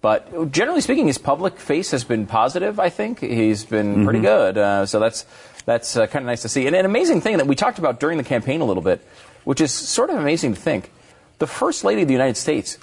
But 0.00 0.50
generally 0.50 0.80
speaking, 0.80 1.06
his 1.06 1.18
public 1.18 1.58
face 1.60 1.92
has 1.92 2.02
been 2.02 2.26
positive. 2.26 2.80
I 2.80 2.88
think 2.88 3.20
he's 3.20 3.64
been 3.64 4.04
pretty 4.04 4.18
good. 4.20 4.58
Uh, 4.58 4.84
so 4.84 4.98
that's 4.98 5.24
that's 5.64 5.96
uh, 5.96 6.08
kind 6.08 6.24
of 6.24 6.26
nice 6.26 6.42
to 6.42 6.48
see. 6.48 6.66
And 6.66 6.74
an 6.74 6.84
amazing 6.84 7.20
thing 7.20 7.36
that 7.36 7.46
we 7.46 7.54
talked 7.54 7.78
about 7.78 8.00
during 8.00 8.18
the 8.18 8.24
campaign 8.24 8.60
a 8.60 8.64
little 8.64 8.82
bit, 8.82 9.00
which 9.44 9.60
is 9.60 9.70
sort 9.72 10.10
of 10.10 10.16
amazing 10.16 10.54
to 10.54 10.60
think, 10.60 10.90
the 11.38 11.46
first 11.46 11.84
lady 11.84 12.02
of 12.02 12.08
the 12.08 12.14
United 12.14 12.36
States 12.36 12.78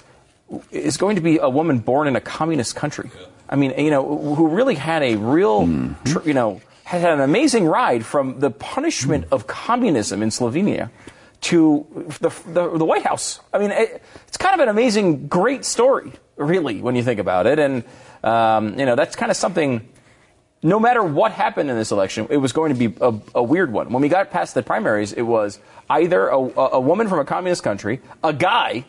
is 0.70 0.96
going 0.96 1.16
to 1.16 1.22
be 1.22 1.36
a 1.38 1.50
woman 1.50 1.78
born 1.80 2.08
in 2.08 2.16
a 2.16 2.20
communist 2.22 2.74
country. 2.74 3.10
I 3.50 3.56
mean, 3.56 3.74
you 3.76 3.90
know, 3.90 4.34
who 4.34 4.48
really 4.48 4.76
had 4.76 5.02
a 5.02 5.16
real, 5.16 5.68
tr- 6.06 6.26
you 6.26 6.32
know, 6.34 6.62
had 6.98 7.12
an 7.12 7.20
amazing 7.20 7.66
ride 7.66 8.04
from 8.04 8.40
the 8.40 8.50
punishment 8.50 9.26
of 9.30 9.46
communism 9.46 10.22
in 10.22 10.30
Slovenia 10.30 10.90
to 11.42 11.86
the, 12.20 12.30
the, 12.46 12.78
the 12.78 12.84
White 12.84 13.04
House. 13.04 13.40
I 13.52 13.58
mean, 13.58 13.70
it, 13.70 14.02
it's 14.28 14.36
kind 14.36 14.54
of 14.54 14.60
an 14.60 14.68
amazing, 14.68 15.28
great 15.28 15.64
story, 15.64 16.12
really, 16.36 16.80
when 16.80 16.96
you 16.96 17.02
think 17.02 17.20
about 17.20 17.46
it. 17.46 17.58
And, 17.58 17.84
um, 18.22 18.78
you 18.78 18.86
know, 18.86 18.96
that's 18.96 19.16
kind 19.16 19.30
of 19.30 19.36
something 19.36 19.88
no 20.62 20.78
matter 20.78 21.02
what 21.02 21.32
happened 21.32 21.70
in 21.70 21.76
this 21.76 21.90
election, 21.90 22.26
it 22.28 22.36
was 22.36 22.52
going 22.52 22.74
to 22.74 22.88
be 22.88 22.94
a, 23.00 23.14
a 23.36 23.42
weird 23.42 23.72
one. 23.72 23.90
When 23.92 24.02
we 24.02 24.08
got 24.08 24.30
past 24.30 24.54
the 24.54 24.62
primaries, 24.62 25.12
it 25.12 25.22
was 25.22 25.58
either 25.88 26.28
a, 26.28 26.36
a 26.36 26.80
woman 26.80 27.08
from 27.08 27.18
a 27.18 27.24
communist 27.24 27.62
country, 27.62 28.00
a 28.22 28.32
guy, 28.32 28.84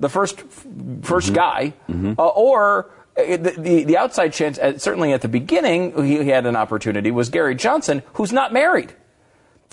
the 0.00 0.08
first 0.08 0.38
1st 0.38 1.34
guy, 1.34 1.74
uh, 2.18 2.26
or 2.26 2.90
the, 3.16 3.54
the, 3.56 3.84
the 3.84 3.96
outside 3.96 4.32
chance, 4.32 4.58
uh, 4.58 4.78
certainly 4.78 5.12
at 5.12 5.22
the 5.22 5.28
beginning, 5.28 6.04
he, 6.04 6.22
he 6.22 6.28
had 6.28 6.46
an 6.46 6.56
opportunity, 6.56 7.10
was 7.10 7.30
Gary 7.30 7.54
Johnson, 7.54 8.02
who's 8.14 8.32
not 8.32 8.52
married. 8.52 8.92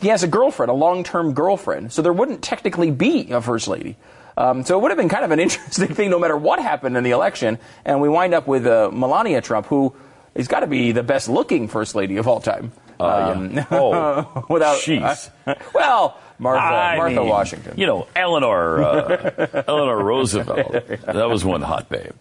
He 0.01 0.07
has 0.07 0.23
a 0.23 0.27
girlfriend, 0.27 0.69
a 0.69 0.73
long 0.73 1.03
term 1.03 1.33
girlfriend, 1.33 1.91
so 1.91 2.01
there 2.01 2.13
wouldn't 2.13 2.41
technically 2.41 2.91
be 2.91 3.31
a 3.31 3.41
first 3.41 3.67
lady. 3.67 3.97
Um, 4.35 4.63
so 4.63 4.77
it 4.77 4.81
would 4.81 4.91
have 4.91 4.97
been 4.97 5.09
kind 5.09 5.23
of 5.25 5.31
an 5.31 5.39
interesting 5.41 5.93
thing 5.93 6.09
no 6.09 6.19
matter 6.19 6.35
what 6.37 6.59
happened 6.59 6.97
in 6.97 7.03
the 7.03 7.11
election. 7.11 7.59
And 7.85 8.01
we 8.01 8.09
wind 8.09 8.33
up 8.33 8.47
with 8.47 8.65
uh, 8.65 8.89
Melania 8.91 9.41
Trump, 9.41 9.67
who 9.67 9.95
has 10.35 10.47
got 10.47 10.61
to 10.61 10.67
be 10.67 10.91
the 10.91 11.03
best 11.03 11.29
looking 11.29 11.67
first 11.67 11.95
lady 11.95 12.17
of 12.17 12.27
all 12.27 12.39
time. 12.39 12.71
Uh, 12.99 13.49
yeah. 13.51 13.65
Oh, 13.71 14.45
without 14.49 14.77
jeez. 14.77 15.29
well, 15.73 16.17
Martha, 16.39 16.61
I 16.61 16.97
Martha 16.97 17.19
mean, 17.19 17.29
Washington. 17.29 17.77
You 17.77 17.85
know, 17.87 18.07
Eleanor, 18.15 18.83
uh, 18.83 19.63
Eleanor 19.67 20.03
Roosevelt. 20.03 20.71
That 20.71 21.29
was 21.29 21.43
one 21.43 21.61
hot 21.61 21.89
babe. 21.89 22.11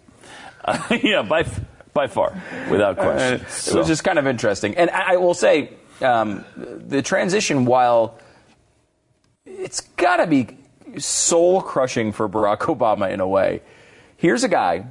Uh, 0.65 0.99
yeah, 1.03 1.23
by 1.23 1.45
by 1.93 2.07
far, 2.07 2.33
without 2.71 2.97
question. 2.97 3.41
Uh, 3.41 3.49
So- 3.49 3.73
It 3.73 3.79
was 3.79 3.87
just 3.89 4.05
kind 4.05 4.19
of 4.19 4.27
interesting. 4.27 4.77
And 4.77 4.91
I, 4.91 5.15
I 5.15 5.17
will 5.17 5.35
say, 5.35 5.71
um, 6.01 6.45
the 6.57 7.03
transition, 7.03 7.65
while 7.67 8.19
it's 9.45 9.81
got 9.97 10.17
to 10.17 10.27
be 10.27 10.49
soul 10.99 11.61
crushing 11.63 12.13
for 12.13 12.29
Barack 12.29 12.59
Obama 12.77 13.11
in 13.11 13.21
a 13.21 13.29
way, 13.29 13.61
here's 14.17 14.45
a 14.45 14.49
guy 14.49 14.87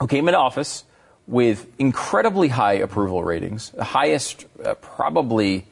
who 0.00 0.06
came 0.06 0.28
into 0.28 0.38
office 0.38 0.84
with 1.26 1.66
incredibly 1.78 2.48
high 2.48 2.74
approval 2.74 3.24
ratings, 3.24 3.70
the 3.70 3.82
highest 3.84 4.46
uh, 4.64 4.74
probably 4.74 5.66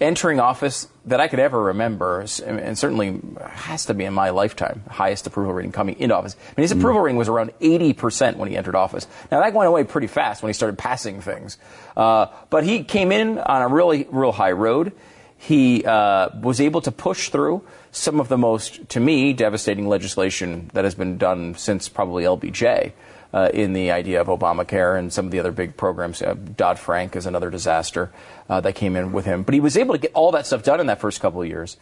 entering 0.00 0.40
office 0.40 0.88
that 1.06 1.20
I 1.20 1.28
could 1.28 1.38
ever 1.38 1.62
remember, 1.62 2.20
and 2.20 2.78
certainly 2.78 3.20
has 3.42 3.86
to 3.86 3.94
be 3.94 4.04
in 4.04 4.14
my 4.14 4.30
lifetime, 4.30 4.82
highest 4.88 5.26
approval 5.26 5.52
rating 5.52 5.72
coming 5.72 5.98
into 5.98 6.14
office. 6.16 6.36
I 6.40 6.52
mean, 6.56 6.62
his 6.62 6.72
approval 6.72 7.00
rating 7.02 7.16
was 7.16 7.28
around 7.28 7.52
80% 7.60 8.36
when 8.36 8.48
he 8.48 8.56
entered 8.56 8.74
office. 8.74 9.06
Now, 9.30 9.40
that 9.40 9.52
went 9.52 9.68
away 9.68 9.84
pretty 9.84 10.06
fast 10.06 10.42
when 10.42 10.48
he 10.48 10.54
started 10.54 10.78
passing 10.78 11.20
things. 11.20 11.58
Uh, 11.96 12.26
but 12.48 12.64
he 12.64 12.84
came 12.84 13.12
in 13.12 13.38
on 13.38 13.62
a 13.62 13.68
really, 13.68 14.06
real 14.10 14.32
high 14.32 14.52
road. 14.52 14.92
He 15.36 15.84
uh, 15.84 16.28
was 16.40 16.60
able 16.60 16.80
to 16.82 16.92
push 16.92 17.30
through 17.30 17.62
some 17.92 18.20
of 18.20 18.28
the 18.28 18.38
most, 18.38 18.88
to 18.90 19.00
me, 19.00 19.32
devastating 19.32 19.88
legislation 19.88 20.70
that 20.74 20.84
has 20.84 20.94
been 20.94 21.18
done 21.18 21.54
since 21.56 21.88
probably 21.88 22.24
LBJ 22.24 22.92
uh, 23.32 23.50
in 23.52 23.72
the 23.72 23.90
idea 23.90 24.20
of 24.20 24.26
Obamacare 24.26 24.98
and 24.98 25.12
some 25.12 25.26
of 25.26 25.30
the 25.30 25.38
other 25.38 25.52
big 25.52 25.76
programs. 25.76 26.22
Uh, 26.22 26.34
Dodd 26.34 26.78
Frank 26.78 27.16
is 27.16 27.26
another 27.26 27.50
disaster 27.50 28.10
uh, 28.48 28.60
that 28.60 28.74
came 28.74 28.96
in 28.96 29.12
with 29.12 29.24
him. 29.24 29.42
But 29.42 29.54
he 29.54 29.60
was 29.60 29.76
able 29.76 29.94
to 29.94 30.00
get 30.00 30.12
all 30.14 30.32
that 30.32 30.46
stuff 30.46 30.62
done 30.62 30.80
in 30.80 30.86
that 30.86 31.00
first 31.00 31.20
couple 31.20 31.40
of 31.42 31.48
years. 31.48 31.76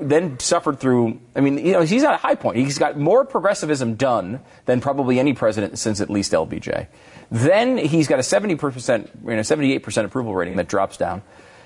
Then 0.00 0.38
suffered 0.38 0.78
through. 0.78 1.20
I 1.34 1.40
mean, 1.40 1.58
you 1.58 1.72
know, 1.72 1.82
he's 1.82 2.04
at 2.04 2.14
a 2.14 2.18
high 2.18 2.36
point. 2.36 2.58
He's 2.58 2.78
got 2.78 2.96
more 2.96 3.24
progressivism 3.24 3.96
done 3.96 4.40
than 4.66 4.80
probably 4.80 5.18
any 5.18 5.32
president 5.32 5.78
since 5.78 6.00
at 6.00 6.10
least 6.10 6.32
LBJ. 6.32 6.86
Then 7.30 7.76
he's 7.76 8.06
got 8.06 8.18
a 8.18 8.22
70%, 8.22 9.08
you 9.24 9.30
know, 9.30 9.40
78% 9.40 10.04
approval 10.04 10.34
rating 10.34 10.56
that 10.56 10.68
drops 10.68 10.96
down. 10.96 11.22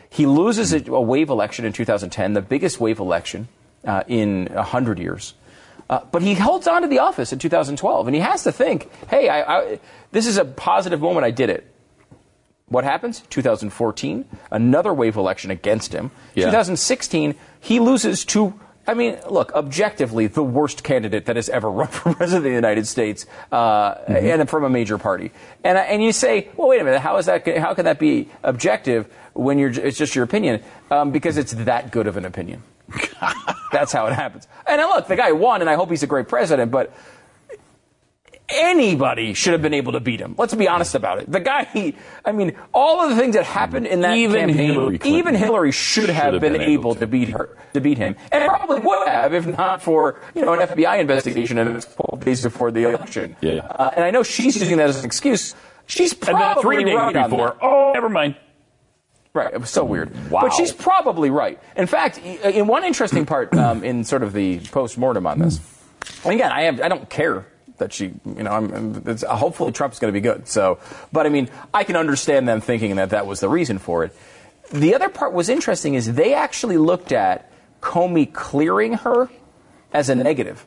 He 0.08 0.26
loses 0.26 0.72
a, 0.72 0.92
a 0.92 1.00
wave 1.00 1.28
election 1.28 1.64
in 1.64 1.72
2010, 1.72 2.34
the 2.34 2.40
biggest 2.40 2.80
wave 2.80 2.98
election 2.98 3.48
uh, 3.84 4.04
in 4.06 4.46
100 4.46 4.98
years. 4.98 5.34
Uh, 5.88 6.00
but 6.10 6.22
he 6.22 6.34
holds 6.34 6.66
on 6.66 6.82
to 6.82 6.88
the 6.88 6.98
office 6.98 7.32
in 7.32 7.38
2012, 7.38 8.06
and 8.06 8.14
he 8.14 8.20
has 8.20 8.44
to 8.44 8.52
think, 8.52 8.90
hey, 9.08 9.28
I, 9.28 9.58
I, 9.58 9.80
this 10.12 10.26
is 10.26 10.36
a 10.38 10.44
positive 10.44 11.00
moment. 11.00 11.26
I 11.26 11.30
did 11.30 11.50
it. 11.50 11.70
What 12.68 12.84
happens? 12.84 13.20
2014, 13.28 14.24
another 14.50 14.94
wave 14.94 15.16
election 15.16 15.50
against 15.50 15.92
him. 15.92 16.10
Yeah. 16.34 16.46
2016, 16.46 17.34
he 17.60 17.78
loses 17.78 18.24
to, 18.26 18.58
I 18.86 18.94
mean, 18.94 19.18
look, 19.28 19.52
objectively, 19.52 20.26
the 20.26 20.42
worst 20.42 20.82
candidate 20.82 21.26
that 21.26 21.36
has 21.36 21.50
ever 21.50 21.70
run 21.70 21.88
for 21.88 22.14
president 22.14 22.38
of 22.38 22.44
the 22.44 22.56
United 22.56 22.86
States, 22.86 23.26
uh, 23.52 23.96
and 24.08 24.48
from 24.48 24.64
a 24.64 24.70
major 24.70 24.96
party. 24.96 25.30
And, 25.62 25.76
and 25.76 26.02
you 26.02 26.12
say, 26.12 26.48
well, 26.56 26.68
wait 26.68 26.80
a 26.80 26.84
minute, 26.84 27.00
how 27.00 27.18
is 27.18 27.26
that? 27.26 27.46
How 27.58 27.74
can 27.74 27.84
that 27.84 27.98
be 27.98 28.30
objective 28.42 29.12
when 29.34 29.58
you're? 29.58 29.70
It's 29.70 29.98
just 29.98 30.14
your 30.14 30.24
opinion, 30.24 30.62
um, 30.90 31.10
because 31.10 31.36
it's 31.36 31.52
that 31.52 31.90
good 31.90 32.06
of 32.06 32.16
an 32.16 32.24
opinion. 32.24 32.62
That's 33.72 33.92
how 33.92 34.06
it 34.06 34.12
happens. 34.12 34.46
And 34.66 34.80
look, 34.80 35.08
the 35.08 35.16
guy 35.16 35.32
won, 35.32 35.60
and 35.60 35.70
I 35.70 35.74
hope 35.74 35.90
he's 35.90 36.02
a 36.02 36.06
great 36.06 36.28
president, 36.28 36.70
but 36.70 36.92
anybody 38.48 39.34
should 39.34 39.52
have 39.52 39.62
been 39.62 39.74
able 39.74 39.92
to 39.92 40.00
beat 40.00 40.20
him. 40.20 40.34
Let's 40.36 40.54
be 40.54 40.68
honest 40.68 40.94
about 40.94 41.18
it. 41.18 41.30
The 41.30 41.40
guy, 41.40 41.64
he, 41.64 41.96
I 42.24 42.32
mean, 42.32 42.56
all 42.72 43.02
of 43.02 43.10
the 43.10 43.16
things 43.16 43.34
that 43.34 43.44
happened 43.44 43.86
in 43.86 44.02
that 44.02 44.16
Even 44.16 44.48
campaign, 44.48 44.72
Hillary 44.72 44.98
Clinton 44.98 45.18
even 45.18 45.34
Hillary 45.34 45.72
should 45.72 46.08
have, 46.10 46.34
have 46.34 46.40
been, 46.40 46.52
been 46.52 46.62
able, 46.62 46.72
able 46.72 46.94
to. 46.94 47.00
to. 47.00 47.06
beat 47.06 47.28
her, 47.30 47.56
to 47.72 47.80
beat 47.80 47.98
him, 47.98 48.16
and 48.32 48.48
probably 48.48 48.80
would 48.80 49.08
have 49.08 49.34
if 49.34 49.46
not 49.46 49.82
for 49.82 50.20
you 50.34 50.44
know 50.44 50.52
an 50.52 50.60
FBI 50.60 51.00
investigation 51.00 51.58
in 51.58 51.72
the 51.72 51.80
12 51.80 52.24
days 52.24 52.42
before 52.42 52.70
the 52.70 52.84
election. 52.84 53.36
Yeah. 53.40 53.66
Uh, 53.66 53.90
and 53.94 54.04
I 54.04 54.10
know 54.10 54.22
she's 54.22 54.56
using 54.56 54.76
that 54.78 54.88
as 54.88 54.98
an 54.98 55.06
excuse. 55.06 55.54
She's 55.86 56.12
and 56.12 56.22
then 56.22 56.34
probably 56.36 56.62
three 56.62 56.84
days 56.84 56.94
right 56.94 57.28
before, 57.28 57.56
oh, 57.60 57.92
never 57.92 58.08
mind. 58.08 58.36
Right. 59.34 59.52
It 59.52 59.60
was 59.60 59.70
so 59.70 59.84
weird. 59.84 60.30
Wow. 60.30 60.42
But 60.42 60.52
she's 60.52 60.72
probably 60.72 61.28
right. 61.28 61.58
In 61.76 61.88
fact, 61.88 62.18
in 62.18 62.68
one 62.68 62.84
interesting 62.84 63.26
part 63.26 63.52
um, 63.56 63.82
in 63.82 64.04
sort 64.04 64.22
of 64.22 64.32
the 64.32 64.60
post 64.60 64.96
mortem 64.96 65.26
on 65.26 65.40
this, 65.40 65.60
and 66.24 66.34
again, 66.34 66.52
I 66.52 66.62
have 66.62 66.80
I 66.80 66.88
don't 66.88 67.10
care 67.10 67.44
that 67.78 67.92
she, 67.92 68.14
you 68.24 68.44
know, 68.44 68.52
I'm, 68.52 69.02
it's, 69.06 69.24
hopefully 69.24 69.72
Trump's 69.72 69.98
going 69.98 70.12
to 70.14 70.16
be 70.16 70.22
good. 70.22 70.46
So, 70.46 70.78
but 71.12 71.26
I 71.26 71.28
mean, 71.28 71.50
I 71.72 71.82
can 71.82 71.96
understand 71.96 72.46
them 72.48 72.60
thinking 72.60 72.94
that 72.96 73.10
that 73.10 73.26
was 73.26 73.40
the 73.40 73.48
reason 73.48 73.78
for 73.78 74.04
it. 74.04 74.16
The 74.72 74.94
other 74.94 75.08
part 75.08 75.32
was 75.32 75.48
interesting 75.48 75.94
is 75.94 76.14
they 76.14 76.34
actually 76.34 76.76
looked 76.76 77.10
at 77.10 77.50
Comey 77.80 78.32
clearing 78.32 78.94
her 78.94 79.28
as 79.92 80.08
a 80.08 80.14
negative. 80.14 80.64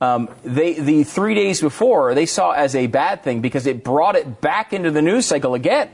Um, 0.00 0.28
they 0.42 0.74
the 0.74 1.04
three 1.04 1.34
days 1.34 1.60
before 1.60 2.14
they 2.14 2.26
saw 2.26 2.50
as 2.50 2.74
a 2.74 2.88
bad 2.88 3.22
thing 3.22 3.42
because 3.42 3.66
it 3.66 3.84
brought 3.84 4.16
it 4.16 4.40
back 4.40 4.72
into 4.72 4.90
the 4.90 5.02
news 5.02 5.26
cycle 5.26 5.54
again. 5.54 5.90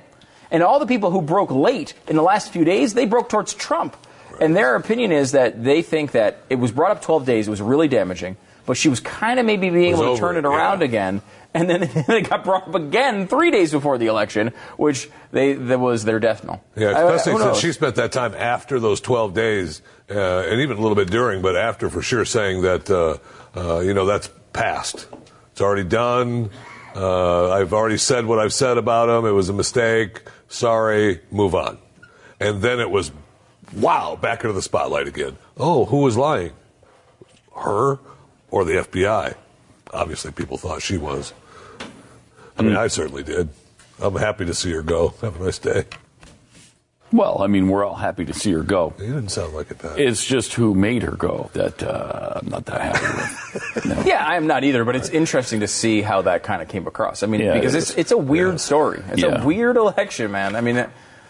And 0.50 0.62
all 0.62 0.78
the 0.78 0.86
people 0.86 1.10
who 1.10 1.22
broke 1.22 1.50
late 1.50 1.94
in 2.08 2.16
the 2.16 2.22
last 2.22 2.52
few 2.52 2.64
days, 2.64 2.94
they 2.94 3.06
broke 3.06 3.28
towards 3.28 3.54
Trump. 3.54 3.96
And 4.40 4.56
their 4.56 4.76
opinion 4.76 5.12
is 5.12 5.32
that 5.32 5.62
they 5.64 5.82
think 5.82 6.12
that 6.12 6.38
it 6.50 6.56
was 6.56 6.72
brought 6.72 6.90
up 6.90 7.02
12 7.02 7.24
days, 7.24 7.48
it 7.48 7.50
was 7.50 7.62
really 7.62 7.88
damaging, 7.88 8.36
but 8.66 8.76
she 8.76 8.88
was 8.88 9.00
kind 9.00 9.40
of 9.40 9.46
maybe 9.46 9.70
being 9.70 9.92
able 9.92 10.02
to 10.02 10.08
over 10.10 10.20
turn 10.20 10.36
it, 10.36 10.44
around 10.44 10.80
yeah. 10.80 10.86
again. 10.86 11.22
And 11.54 11.70
then 11.70 11.82
it 12.08 12.28
got 12.28 12.44
brought 12.44 12.68
up 12.68 12.74
again 12.74 13.28
three 13.28 13.50
days 13.50 13.72
before 13.72 13.96
the 13.96 14.06
election, 14.06 14.52
which 14.76 15.08
they 15.32 15.54
that 15.54 15.80
was 15.80 16.04
their 16.04 16.20
death 16.20 16.44
knell. 16.44 16.62
Yeah, 16.76 16.88
I- 16.88 17.14
especially 17.14 17.42
since 17.42 17.58
she 17.60 17.72
spent 17.72 17.94
that 17.96 18.12
time 18.12 18.34
after 18.34 18.78
those 18.78 19.00
12 19.00 19.32
days, 19.32 19.80
uh, 20.10 20.40
and 20.40 20.60
even 20.60 20.76
a 20.76 20.80
little 20.80 20.96
bit 20.96 21.10
during, 21.10 21.40
but 21.40 21.56
after 21.56 21.88
for 21.88 22.02
sure 22.02 22.26
saying 22.26 22.62
that, 22.62 22.90
uh, 22.90 23.16
uh, 23.58 23.78
you 23.78 23.94
know, 23.94 24.04
that's 24.04 24.28
past. 24.52 25.06
It's 25.52 25.62
already 25.62 25.84
done. 25.84 26.50
Uh, 26.94 27.50
I've 27.50 27.72
already 27.72 27.98
said 27.98 28.26
what 28.26 28.38
I've 28.38 28.52
said 28.52 28.78
about 28.78 29.08
him. 29.08 29.26
It 29.26 29.32
was 29.32 29.48
a 29.48 29.52
mistake. 29.52 30.22
Sorry. 30.48 31.20
Move 31.30 31.54
on. 31.54 31.78
And 32.40 32.62
then 32.62 32.80
it 32.80 32.90
was, 32.90 33.12
wow, 33.74 34.16
back 34.16 34.42
into 34.42 34.52
the 34.52 34.62
spotlight 34.62 35.08
again. 35.08 35.36
Oh, 35.56 35.86
who 35.86 35.98
was 35.98 36.16
lying? 36.16 36.52
Her 37.56 37.98
or 38.50 38.64
the 38.64 38.74
FBI? 38.74 39.34
Obviously, 39.92 40.32
people 40.32 40.58
thought 40.58 40.82
she 40.82 40.98
was. 40.98 41.32
I 42.58 42.62
mean, 42.62 42.72
hmm. 42.72 42.78
I 42.78 42.88
certainly 42.88 43.22
did. 43.22 43.48
I'm 43.98 44.16
happy 44.16 44.44
to 44.44 44.54
see 44.54 44.72
her 44.72 44.82
go. 44.82 45.14
Have 45.22 45.40
a 45.40 45.44
nice 45.44 45.58
day. 45.58 45.84
Well, 47.12 47.40
I 47.40 47.46
mean, 47.46 47.68
we're 47.68 47.84
all 47.84 47.94
happy 47.94 48.24
to 48.24 48.32
see 48.34 48.50
her 48.52 48.62
go. 48.62 48.92
You 48.98 49.06
didn't 49.06 49.28
sound 49.28 49.54
like 49.54 49.70
it, 49.70 49.78
Pat. 49.78 49.98
It's 49.98 50.24
just 50.24 50.54
who 50.54 50.74
made 50.74 51.02
her 51.02 51.12
go 51.12 51.50
that 51.52 51.82
uh, 51.82 52.40
I'm 52.42 52.48
not 52.48 52.64
that 52.66 52.80
happy 52.96 53.84
with. 53.86 54.06
Yeah, 54.06 54.24
I 54.26 54.36
am 54.36 54.46
not 54.48 54.64
either, 54.64 54.84
but 54.84 54.96
it's 54.96 55.08
interesting 55.10 55.60
to 55.60 55.68
see 55.68 56.02
how 56.02 56.22
that 56.22 56.42
kind 56.42 56.60
of 56.62 56.68
came 56.68 56.86
across. 56.86 57.22
I 57.22 57.26
mean, 57.26 57.40
Yeah, 57.40 57.54
because 57.54 57.74
it 57.74 57.78
it's 57.78 57.90
it's 57.96 58.12
a 58.12 58.16
weird 58.18 58.60
story. 58.60 59.02
It's 59.08 59.22
Yeah. 59.22 59.40
a 59.42 59.46
weird 59.46 59.76
election, 59.76 60.32
man. 60.32 60.56
I 60.56 60.60
mean, 60.60 60.84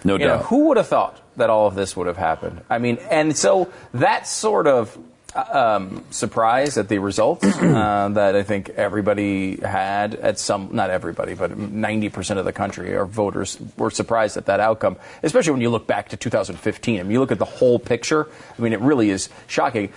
No 0.05 0.15
you 0.15 0.21
know, 0.21 0.37
doubt. 0.39 0.45
who 0.47 0.69
would 0.69 0.77
have 0.79 0.89
thought 0.89 1.21
that 1.37 1.51
all 1.51 1.67
of 1.67 1.75
this 1.75 1.95
would 1.97 2.07
have 2.07 2.17
happened? 2.17 2.62
I 2.71 2.79
mean, 2.79 2.97
and 3.11 3.37
so 3.37 3.71
that 3.93 4.27
sort 4.27 4.67
of 4.67 4.97
um, 5.37 6.05
surprise 6.11 6.79
at 6.79 6.88
the 6.88 6.99
results 6.99 7.44
uh, 7.44 8.09
that 8.12 8.35
I 8.37 8.42
think 8.42 8.70
everybody 8.70 9.57
had 9.57 10.14
at 10.14 10.38
some, 10.38 10.70
not 10.72 10.90
everybody, 10.90 11.35
but 11.35 11.53
90% 11.53 12.38
of 12.38 12.44
the 12.44 12.53
country 12.53 12.94
or 12.94 13.05
voters 13.05 13.59
were 13.77 13.90
surprised 13.90 14.37
at 14.37 14.46
that 14.46 14.61
outcome, 14.61 14.96
especially 15.22 15.53
when 15.53 15.61
you 15.61 15.70
look 15.70 15.87
back 15.87 16.11
to 16.11 16.16
2015. 16.16 17.01
I 17.01 17.03
mean, 17.03 17.12
you 17.12 17.20
look 17.20 17.33
at 17.33 17.38
the 17.38 17.44
whole 17.44 17.79
picture. 17.79 18.29
I 18.59 18.62
mean, 18.62 18.72
it 18.72 18.81
really 18.81 19.11
is 19.11 19.29
shocking. 19.46 19.92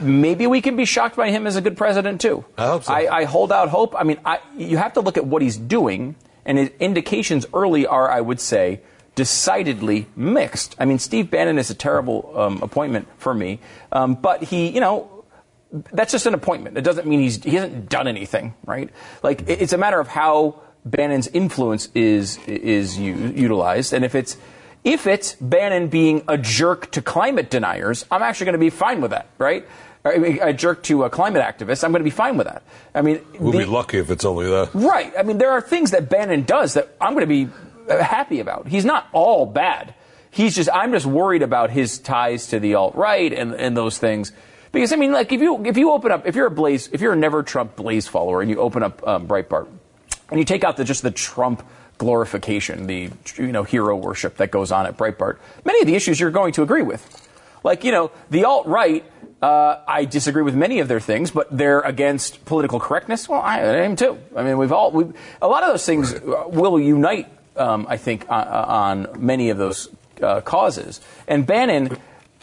Maybe 0.00 0.46
we 0.46 0.60
can 0.60 0.76
be 0.76 0.84
shocked 0.84 1.16
by 1.16 1.30
him 1.30 1.46
as 1.46 1.56
a 1.56 1.60
good 1.60 1.76
president, 1.76 2.20
too. 2.20 2.44
I 2.56 2.66
hope 2.66 2.84
so. 2.84 2.92
I, 2.92 3.18
I 3.20 3.24
hold 3.24 3.52
out 3.52 3.68
hope. 3.68 3.94
I 3.98 4.04
mean, 4.04 4.18
I, 4.24 4.38
you 4.56 4.76
have 4.76 4.94
to 4.94 5.00
look 5.00 5.16
at 5.16 5.26
what 5.26 5.42
he's 5.42 5.56
doing, 5.56 6.14
and 6.44 6.58
his 6.58 6.70
indications 6.80 7.46
early 7.52 7.86
are, 7.86 8.10
I 8.10 8.20
would 8.20 8.40
say, 8.40 8.80
decidedly 9.14 10.06
mixed. 10.16 10.74
I 10.78 10.84
mean, 10.84 10.98
Steve 10.98 11.30
Bannon 11.30 11.58
is 11.58 11.70
a 11.70 11.74
terrible 11.74 12.32
um, 12.38 12.62
appointment 12.62 13.08
for 13.18 13.34
me, 13.34 13.60
um, 13.92 14.14
but 14.14 14.42
he, 14.44 14.68
you 14.68 14.80
know, 14.80 15.24
that's 15.92 16.12
just 16.12 16.26
an 16.26 16.34
appointment. 16.34 16.76
It 16.78 16.82
doesn't 16.84 17.06
mean 17.06 17.20
he's 17.20 17.42
he 17.42 17.56
hasn't 17.56 17.88
done 17.88 18.06
anything, 18.08 18.54
right? 18.64 18.90
Like 19.22 19.48
it's 19.48 19.72
a 19.72 19.78
matter 19.78 19.98
of 20.00 20.08
how 20.08 20.60
Bannon's 20.84 21.26
influence 21.28 21.88
is 21.94 22.38
is 22.46 22.98
u- 22.98 23.32
utilized, 23.34 23.92
and 23.92 24.04
if 24.04 24.14
it's 24.14 24.36
if 24.84 25.06
it's 25.06 25.34
Bannon 25.40 25.88
being 25.88 26.22
a 26.28 26.36
jerk 26.38 26.90
to 26.92 27.02
climate 27.02 27.50
deniers, 27.50 28.04
I'm 28.10 28.22
actually 28.22 28.44
going 28.46 28.52
to 28.54 28.58
be 28.58 28.70
fine 28.70 29.00
with 29.00 29.12
that, 29.12 29.28
right? 29.38 29.66
I 30.04 30.18
mean, 30.18 30.38
A 30.42 30.52
jerk 30.52 30.82
to 30.82 31.04
a 31.04 31.08
climate 31.08 31.42
activist, 31.42 31.82
I'm 31.82 31.90
going 31.90 32.00
to 32.00 32.04
be 32.04 32.10
fine 32.10 32.36
with 32.36 32.46
that. 32.46 32.62
I 32.94 33.00
mean, 33.00 33.22
We'll 33.40 33.52
the- 33.52 33.60
be 33.60 33.64
lucky 33.64 33.96
if 33.98 34.10
it's 34.10 34.26
only 34.26 34.44
that. 34.46 34.68
Right. 34.74 35.10
I 35.18 35.22
mean, 35.22 35.38
there 35.38 35.50
are 35.52 35.62
things 35.62 35.92
that 35.92 36.10
Bannon 36.10 36.42
does 36.42 36.74
that 36.74 36.94
I'm 37.00 37.14
going 37.14 37.22
to 37.22 37.26
be 37.26 37.48
happy 37.88 38.40
about. 38.40 38.68
He's 38.68 38.84
not 38.84 39.08
all 39.12 39.46
bad. 39.46 39.94
He's 40.30 40.56
just 40.56 40.68
I'm 40.72 40.92
just 40.92 41.06
worried 41.06 41.42
about 41.42 41.70
his 41.70 41.98
ties 41.98 42.48
to 42.48 42.58
the 42.58 42.74
alt 42.74 42.96
right 42.96 43.32
and, 43.32 43.54
and 43.54 43.76
those 43.76 43.98
things. 43.98 44.32
Because 44.72 44.92
I 44.92 44.96
mean, 44.96 45.12
like 45.12 45.30
if 45.30 45.40
you 45.40 45.64
if 45.64 45.76
you 45.76 45.92
open 45.92 46.10
up 46.10 46.26
if 46.26 46.34
you're 46.34 46.48
a 46.48 46.50
Blaze 46.50 46.88
if 46.92 47.00
you're 47.00 47.12
a 47.12 47.16
Never 47.16 47.44
Trump 47.44 47.76
Blaze 47.76 48.08
follower 48.08 48.40
and 48.42 48.50
you 48.50 48.58
open 48.58 48.82
up 48.82 49.06
um, 49.06 49.28
Breitbart 49.28 49.68
and 50.30 50.40
you 50.40 50.44
take 50.44 50.64
out 50.64 50.76
the 50.76 50.84
just 50.84 51.02
the 51.02 51.12
Trump 51.12 51.64
glorification, 51.98 52.88
the 52.88 53.10
you 53.36 53.52
know 53.52 53.62
hero 53.62 53.96
worship 53.96 54.38
that 54.38 54.50
goes 54.50 54.72
on 54.72 54.86
at 54.86 54.96
Breitbart, 54.96 55.38
many 55.64 55.80
of 55.80 55.86
the 55.86 55.94
issues 55.94 56.18
you're 56.18 56.32
going 56.32 56.52
to 56.54 56.62
agree 56.62 56.82
with. 56.82 57.28
Like 57.62 57.84
you 57.84 57.92
know 57.92 58.10
the 58.30 58.44
alt 58.44 58.66
right. 58.66 59.04
Uh, 59.40 59.84
I 59.86 60.06
disagree 60.06 60.42
with 60.42 60.54
many 60.54 60.80
of 60.80 60.88
their 60.88 61.00
things, 61.00 61.30
but 61.30 61.46
they're 61.56 61.80
against 61.80 62.44
political 62.46 62.80
correctness. 62.80 63.28
Well, 63.28 63.42
I, 63.42 63.60
I 63.60 63.76
am 63.82 63.94
too. 63.94 64.18
I 64.34 64.42
mean, 64.42 64.58
we've 64.58 64.72
all 64.72 64.90
we 64.90 65.06
a 65.40 65.46
lot 65.46 65.62
of 65.62 65.68
those 65.68 65.86
things 65.86 66.18
will 66.20 66.80
unite. 66.80 67.30
Um, 67.56 67.86
I 67.88 67.96
think 67.96 68.28
on, 68.28 69.06
on 69.06 69.08
many 69.24 69.50
of 69.50 69.58
those 69.58 69.88
uh, 70.20 70.40
causes, 70.40 71.00
and 71.28 71.46
Bannon 71.46 71.96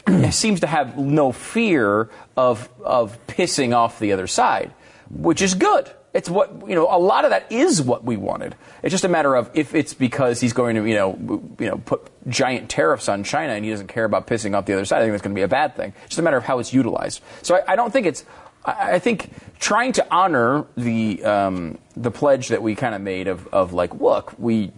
seems 0.31 0.61
to 0.61 0.67
have 0.67 0.97
no 0.97 1.31
fear 1.31 2.09
of 2.37 2.69
of 2.83 3.17
pissing 3.27 3.75
off 3.75 3.99
the 3.99 4.13
other 4.13 4.27
side, 4.27 4.71
which 5.09 5.41
is 5.41 5.53
good. 5.53 5.91
It's 6.13 6.29
what 6.29 6.67
you 6.67 6.75
know. 6.75 6.87
A 6.89 6.99
lot 6.99 7.23
of 7.23 7.29
that 7.31 7.49
is 7.51 7.81
what 7.81 8.03
we 8.03 8.17
wanted. 8.17 8.55
It's 8.83 8.91
just 8.91 9.05
a 9.05 9.09
matter 9.09 9.35
of 9.35 9.49
if 9.53 9.73
it's 9.73 9.93
because 9.93 10.41
he's 10.41 10.51
going 10.51 10.75
to 10.75 10.85
you 10.85 10.95
know 10.95 11.43
you 11.57 11.67
know 11.67 11.77
put 11.77 12.09
giant 12.27 12.69
tariffs 12.69 13.07
on 13.07 13.23
China 13.23 13.53
and 13.53 13.63
he 13.63 13.71
doesn't 13.71 13.87
care 13.87 14.03
about 14.03 14.27
pissing 14.27 14.55
off 14.55 14.65
the 14.65 14.73
other 14.73 14.83
side. 14.83 14.97
I 14.97 15.01
think 15.01 15.13
that's 15.13 15.21
going 15.21 15.33
to 15.33 15.39
be 15.39 15.43
a 15.43 15.47
bad 15.47 15.75
thing. 15.75 15.93
It's 16.01 16.09
just 16.09 16.19
a 16.19 16.23
matter 16.23 16.37
of 16.37 16.43
how 16.43 16.59
it's 16.59 16.73
utilized. 16.73 17.21
So 17.41 17.55
I, 17.55 17.73
I 17.73 17.75
don't 17.75 17.93
think 17.93 18.07
it's. 18.07 18.25
I 18.65 18.93
I 18.93 18.99
think 18.99 19.29
trying 19.59 19.93
to 19.93 20.07
honor 20.11 20.65
the 20.75 21.23
um, 21.23 21.77
the 21.95 22.11
pledge 22.11 22.49
that 22.49 22.61
we 22.61 22.75
kind 22.75 22.93
of 22.93 23.01
made 23.01 23.29
of, 23.29 23.47
of 23.53 23.71
like, 23.71 23.93
look, 23.95 24.33
we 24.37 24.73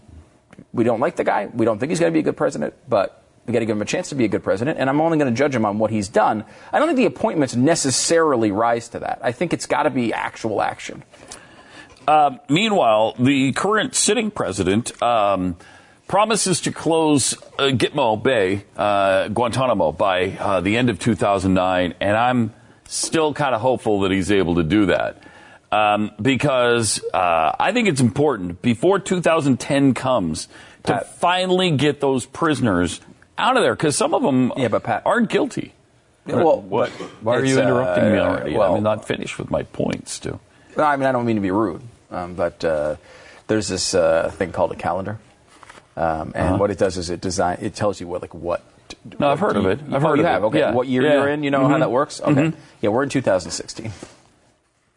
we 0.74 0.84
don't 0.84 1.00
like 1.00 1.16
the 1.16 1.24
guy. 1.24 1.48
We 1.54 1.66
don't 1.66 1.80
think 1.80 1.92
he's 1.92 2.00
going 2.00 2.12
to 2.12 2.14
be 2.14 2.20
a 2.20 2.24
good 2.24 2.38
president, 2.38 2.74
but 2.90 3.24
we 3.46 3.54
got 3.54 3.60
to 3.60 3.66
give 3.66 3.76
him 3.76 3.82
a 3.82 3.86
chance 3.86 4.10
to 4.10 4.16
be 4.16 4.26
a 4.26 4.28
good 4.28 4.44
president. 4.44 4.80
And 4.80 4.90
I'm 4.90 5.02
only 5.02 5.18
going 5.18 5.32
to 5.32 5.38
judge 5.38 5.54
him 5.56 5.66
on 5.66 5.78
what 5.78 5.92
he's 5.92 6.08
done. 6.08 6.46
I 6.72 6.80
don't 6.80 6.88
think 6.88 6.98
the 6.98 7.06
appointments 7.06 7.56
necessarily 7.56 8.52
rise 8.52 8.90
to 8.90 9.00
that. 9.00 9.20
I 9.22 9.32
think 9.32 9.54
it's 9.54 9.66
got 9.66 9.84
to 9.84 9.90
be 9.90 10.14
actual 10.14 10.62
action. 10.62 11.04
Uh, 12.08 12.38
meanwhile, 12.50 13.16
the 13.18 13.54
current 13.54 13.96
sitting 13.96 14.32
president 14.32 15.02
um, 15.02 15.58
promises 16.08 16.62
to 16.62 16.72
close 16.72 17.34
uh, 17.58 17.70
Gitmo 17.72 18.22
Bay, 18.22 18.66
uh, 18.76 19.30
Guantanamo, 19.30 19.92
by 19.92 20.32
uh, 20.32 20.62
the 20.62 20.76
end 20.76 20.90
of 20.90 21.00
2009, 21.00 21.96
and 22.00 22.18
I'm 22.18 22.54
still 22.86 23.34
kind 23.34 23.56
of 23.56 23.62
hopeful 23.62 24.02
that 24.02 24.12
he's 24.12 24.32
able 24.32 24.56
to 24.56 24.64
do 24.64 24.88
that. 24.88 25.24
Um, 25.74 26.12
because 26.22 27.04
uh, 27.14 27.56
I 27.60 27.72
think 27.72 27.88
it's 27.88 28.02
important 28.02 28.62
before 28.62 29.00
2010 29.00 29.94
comes 29.96 30.48
to 30.84 31.00
finally 31.18 31.72
get 31.72 32.00
those 32.00 32.26
prisoners 32.28 33.02
out 33.38 33.58
of 33.58 33.64
there 33.64 33.74
because 33.74 33.96
some 33.96 34.14
of 34.14 34.22
them 34.22 34.54
Yeah, 34.56 34.68
but 34.68 34.84
Pat- 34.84 35.02
aren't 35.06 35.30
guilty. 35.30 35.74
well, 36.28 36.62
what? 36.62 36.90
Why 37.22 37.38
are 37.38 37.40
you 37.46 37.54
it's, 37.58 37.62
interrupting 37.62 38.12
me 38.12 38.18
uh, 38.20 38.30
already? 38.30 38.56
well- 38.56 38.76
I'm 38.76 38.84
not 38.84 39.08
finished 39.08 39.40
with 39.40 39.50
my 39.50 39.64
points, 39.64 40.20
too. 40.20 40.40
No, 40.78 40.84
I 40.84 40.96
mean, 40.96 41.08
I 41.08 41.12
don't 41.12 41.26
mean 41.26 41.38
to 41.38 41.42
be 41.42 41.52
rude, 41.52 41.82
um, 42.12 42.36
but 42.36 42.64
uh, 42.64 42.96
there's 43.48 43.68
this 43.68 43.94
uh, 43.96 44.30
thing 44.36 44.52
called 44.52 44.72
a 44.74 44.76
calendar. 44.76 45.18
Um, 45.96 46.34
and 46.36 46.60
what 46.60 46.70
it 46.72 46.78
does 46.78 46.98
is 46.98 47.10
it 47.10 47.22
design 47.22 47.60
it 47.62 47.74
tells 47.76 48.00
you 48.02 48.08
what 48.08 48.22
like 48.22 48.34
what. 48.34 48.60
Uh-huh. 48.60 49.16
No, 49.20 49.30
I've 49.32 49.40
heard 49.40 49.56
of 49.56 49.66
it. 49.66 49.80
I've 49.92 50.04
oh, 50.04 50.10
heard 50.10 50.18
you 50.20 50.26
of 50.26 50.30
have 50.32 50.44
it. 50.44 50.46
okay. 50.48 50.60
Yeah. 50.60 50.72
What 50.72 50.88
year 50.88 51.04
Yeah. 51.04 51.14
you're 51.14 51.30
in? 51.30 51.44
You 51.44 51.52
know 51.52 51.68
how 51.68 51.76
Mhm. 51.76 51.80
that 51.80 51.92
works? 51.92 52.22
Okay. 52.22 52.52
Yeah, 52.82 52.90
we're 52.90 53.04
in 53.04 53.10
2016. 53.10 53.92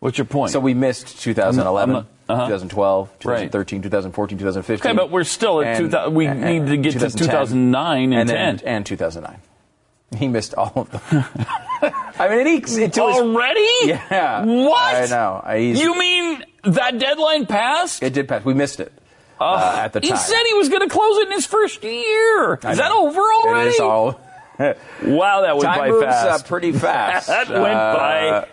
What's 0.01 0.19
your 0.19 0.25
point? 0.27 0.53
So 0.53 0.61
we 0.61 0.75
missed 0.75 1.21
2011, 1.23 1.97
I'm 1.97 2.03
not- 2.03 2.07
uh-huh. 2.29 2.47
2012, 2.47 3.09
Right. 3.25 3.37
2013, 3.51 3.83
2014, 3.83 4.39
2015. 4.39 4.91
Okay, 4.91 4.97
but 4.97 5.11
we're 5.11 5.25
still 5.25 5.63
at 5.63 5.79
2000 5.79 6.15
we 6.15 6.27
need 6.29 6.67
to 6.67 6.77
get 6.77 6.93
to 7.01 7.11
2009 7.11 8.13
and 8.13 8.29
then- 8.29 8.59
10. 8.59 8.69
and 8.69 8.87
2009. 8.87 9.39
He 10.17 10.29
missed 10.29 10.55
all 10.55 10.73
of 10.77 10.91
them. 11.11 11.25
I 12.19 12.29
mean, 12.29 12.47
it, 12.47 12.63
it, 12.79 12.95
his- 12.95 12.99
Already? 12.99 13.69
yeah. 13.87 14.45
What? 14.45 14.95
I 14.95 15.07
know. 15.07 15.41
I- 15.45 15.57
You 15.57 15.99
mean 15.99 16.45
that 16.65 16.99
deadline 16.99 17.47
passed? 17.47 18.03
It 18.05 18.13
did 18.13 18.29
pass. 18.29 18.45
We 18.45 18.55
missed 18.55 18.79
it 18.81 18.93
uh, 19.41 19.81
at 19.83 19.93
the 19.93 20.01
time. 20.01 20.11
he 20.11 20.17
said 20.17 20.43
he 20.47 20.55
was 20.55 20.69
going 20.69 20.83
to 20.83 20.89
close 20.89 21.19
it 21.19 21.27
in 21.27 21.33
his 21.33 21.47
first 21.47 21.83
year. 21.83 22.55
Is 22.55 22.79
that 22.79 22.93
over 22.93 23.21
already? 23.21 23.69
It 23.71 23.75
is 23.75 23.81
all. 23.81 24.21
Wow, 25.03 25.43
that 25.43 25.55
went 25.57 25.63
Time 25.65 25.79
by 25.79 25.89
moves 25.91 26.05
fast. 26.07 26.45
uh, 26.45 26.49
pretty 26.49 26.73
fast. 26.73 27.27
that 27.27 27.49
went 27.51 27.75
Uh, 27.75 28.45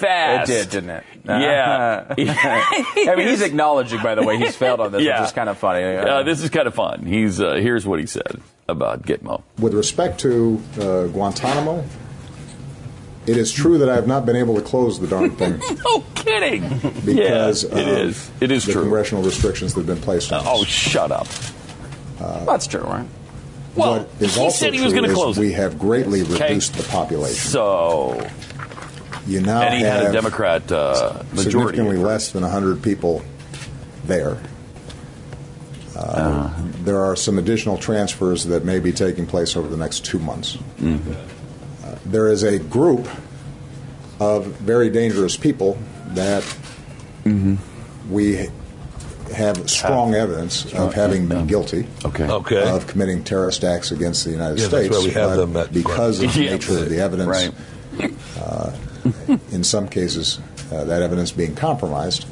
by 0.00 0.42
It 0.42 0.46
did, 0.46 0.70
didn't 0.70 0.90
it? 0.90 1.04
Yeah. 1.26 2.04
I 2.08 3.14
mean, 3.16 3.28
he's 3.28 3.42
acknowledging, 3.42 4.02
by 4.02 4.14
the 4.14 4.22
way, 4.24 4.36
he's 4.38 4.54
failed 4.56 4.80
on 4.80 4.92
this, 4.92 5.02
Yeah. 5.02 5.20
which 5.20 5.28
is 5.28 5.32
kind 5.34 5.48
of 5.48 5.58
funny. 5.58 5.82
Uh, 5.84 6.22
this 6.22 6.42
is 6.42 6.50
kind 6.50 6.68
of 6.68 6.74
fun. 6.74 7.04
He's 7.04 7.40
uh, 7.40 7.54
here's 7.54 7.86
what 7.86 7.98
he 8.00 8.06
said 8.06 8.40
about 8.68 9.02
Gitmo. 9.02 9.42
With 9.58 9.74
respect 9.74 10.20
to 10.20 10.62
uh, 10.80 11.06
Guantanamo, 11.08 11.84
it 13.26 13.36
is 13.36 13.50
true 13.52 13.78
that 13.78 13.88
I 13.88 13.96
have 13.96 14.06
not 14.06 14.24
been 14.24 14.36
able 14.36 14.54
to 14.54 14.60
close 14.60 15.00
the 15.00 15.08
darn 15.08 15.30
thing 15.34 15.58
No 15.84 16.00
kidding. 16.14 16.62
because 17.04 17.64
yeah, 17.64 17.76
it 17.78 17.88
of 17.88 17.98
is. 18.08 18.30
It 18.40 18.50
is 18.52 18.64
the 18.66 18.72
true. 18.72 18.82
congressional 18.82 19.24
restrictions 19.24 19.74
that 19.74 19.80
have 19.80 19.86
been 19.88 20.00
placed 20.04 20.32
on 20.32 20.44
Oh, 20.46 20.62
us. 20.62 20.68
shut 20.68 21.10
up. 21.10 21.26
That's 22.46 22.66
true, 22.68 22.82
right? 22.82 23.06
Well, 23.74 23.98
what 24.04 24.08
is 24.22 24.36
he 24.36 24.40
also 24.40 24.56
said 24.56 24.74
he 24.74 24.80
was 24.80 24.92
true 24.92 25.00
going 25.02 25.10
to 25.10 25.10
is 25.10 25.16
close 25.22 25.36
we 25.38 25.52
have 25.52 25.78
greatly 25.78 26.22
Okay. 26.22 26.44
reduced 26.50 26.74
the 26.74 26.84
population. 26.84 27.34
So, 27.50 28.26
You 29.26 29.40
now 29.40 29.62
and 29.62 29.74
he 29.74 29.82
have 29.82 30.02
had 30.02 30.10
a 30.10 30.12
Democrat 30.12 30.70
uh, 30.70 31.22
majority. 31.32 31.50
significantly 31.50 31.96
less 31.96 32.30
than 32.30 32.42
100 32.42 32.82
people 32.82 33.22
there. 34.04 34.38
Uh, 35.96 35.98
Uh-huh. 35.98 36.62
There 36.84 37.00
are 37.04 37.16
some 37.16 37.38
additional 37.38 37.78
transfers 37.78 38.44
that 38.44 38.64
may 38.64 38.78
be 38.78 38.92
taking 38.92 39.26
place 39.26 39.56
over 39.56 39.66
the 39.68 39.76
next 39.76 40.04
two 40.04 40.18
months. 40.20 40.56
Mm-hmm. 40.78 41.12
Uh, 41.84 41.94
there 42.04 42.28
is 42.28 42.42
a 42.44 42.58
group 42.58 43.08
of 44.20 44.46
very 44.46 44.90
dangerous 44.90 45.36
people 45.36 45.76
that 46.14 46.42
Mm-hmm. 47.24 47.56
we 48.12 48.48
have 49.34 49.68
strong 49.68 50.14
evidence 50.14 50.72
of 50.74 50.94
having 50.94 51.26
been 51.26 51.48
guilty 51.48 51.88
Okay. 52.04 52.22
Okay. 52.30 52.70
of 52.70 52.86
committing 52.86 53.24
terrorist 53.24 53.64
acts 53.64 53.90
against 53.90 54.24
the 54.24 54.30
United 54.30 54.60
Yeah, 54.60 54.68
that's 54.68 54.86
States. 54.86 54.96
why 54.96 55.04
we 55.04 55.10
have 55.10 55.30
but 55.30 55.36
them 55.36 55.56
at- 55.56 55.72
because 55.72 56.22
of 56.22 56.32
the 56.32 56.40
Yeah. 56.44 56.50
nature 56.52 56.78
of 56.78 56.88
the 56.88 57.00
evidence, 57.00 57.28
Right. 57.98 58.14
uh, 58.40 58.70
in 59.52 59.64
some 59.64 59.88
cases, 59.88 60.38
uh, 60.72 60.84
that 60.84 61.02
evidence 61.02 61.30
being 61.32 61.54
compromised, 61.54 62.26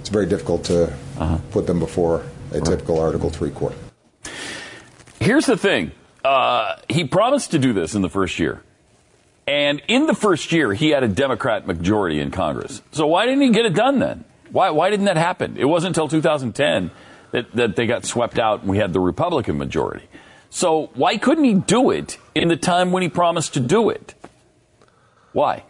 it's 0.00 0.08
very 0.08 0.26
difficult 0.26 0.64
to 0.64 0.92
Uh-huh. 1.18 1.38
put 1.50 1.66
them 1.66 1.78
before 1.78 2.22
a 2.52 2.60
typical 2.60 2.98
Article 3.00 3.30
3 3.30 3.50
court. 3.50 3.74
Here's 5.20 5.46
the 5.46 5.56
thing. 5.56 5.92
Uh, 6.24 6.76
he 6.88 7.04
promised 7.04 7.50
to 7.52 7.58
do 7.58 7.72
this 7.72 7.94
in 7.94 8.02
the 8.02 8.08
first 8.10 8.38
year. 8.38 8.62
And 9.46 9.82
in 9.88 10.06
the 10.06 10.14
first 10.14 10.52
year, 10.52 10.72
he 10.72 10.90
had 10.90 11.02
a 11.02 11.08
Democrat 11.08 11.66
majority 11.66 12.20
in 12.20 12.30
Congress. 12.30 12.80
So 12.92 13.06
why 13.06 13.26
didn't 13.26 13.42
he 13.42 13.50
get 13.50 13.66
it 13.66 13.74
done 13.74 13.98
then? 13.98 14.24
Why, 14.50 14.70
why 14.70 14.90
didn't 14.90 15.06
that 15.06 15.16
happen? 15.16 15.56
It 15.56 15.64
wasn't 15.64 15.96
until 15.96 16.08
2010 16.08 16.90
that, 17.32 17.50
that 17.52 17.76
they 17.76 17.86
got 17.86 18.04
swept 18.04 18.38
out 18.38 18.60
and 18.60 18.68
we 18.70 18.78
had 18.78 18.92
the 18.92 19.00
Republican 19.00 19.58
majority. 19.58 20.06
So 20.50 20.90
why 20.94 21.16
couldn't 21.16 21.44
he 21.44 21.54
do 21.54 21.90
it 21.90 22.18
in 22.34 22.48
the 22.48 22.56
time 22.56 22.92
when 22.92 23.02
he 23.02 23.08
promised 23.08 23.54
to 23.54 23.60
do 23.60 23.88
it? 23.90 24.14
Why? 25.32 25.64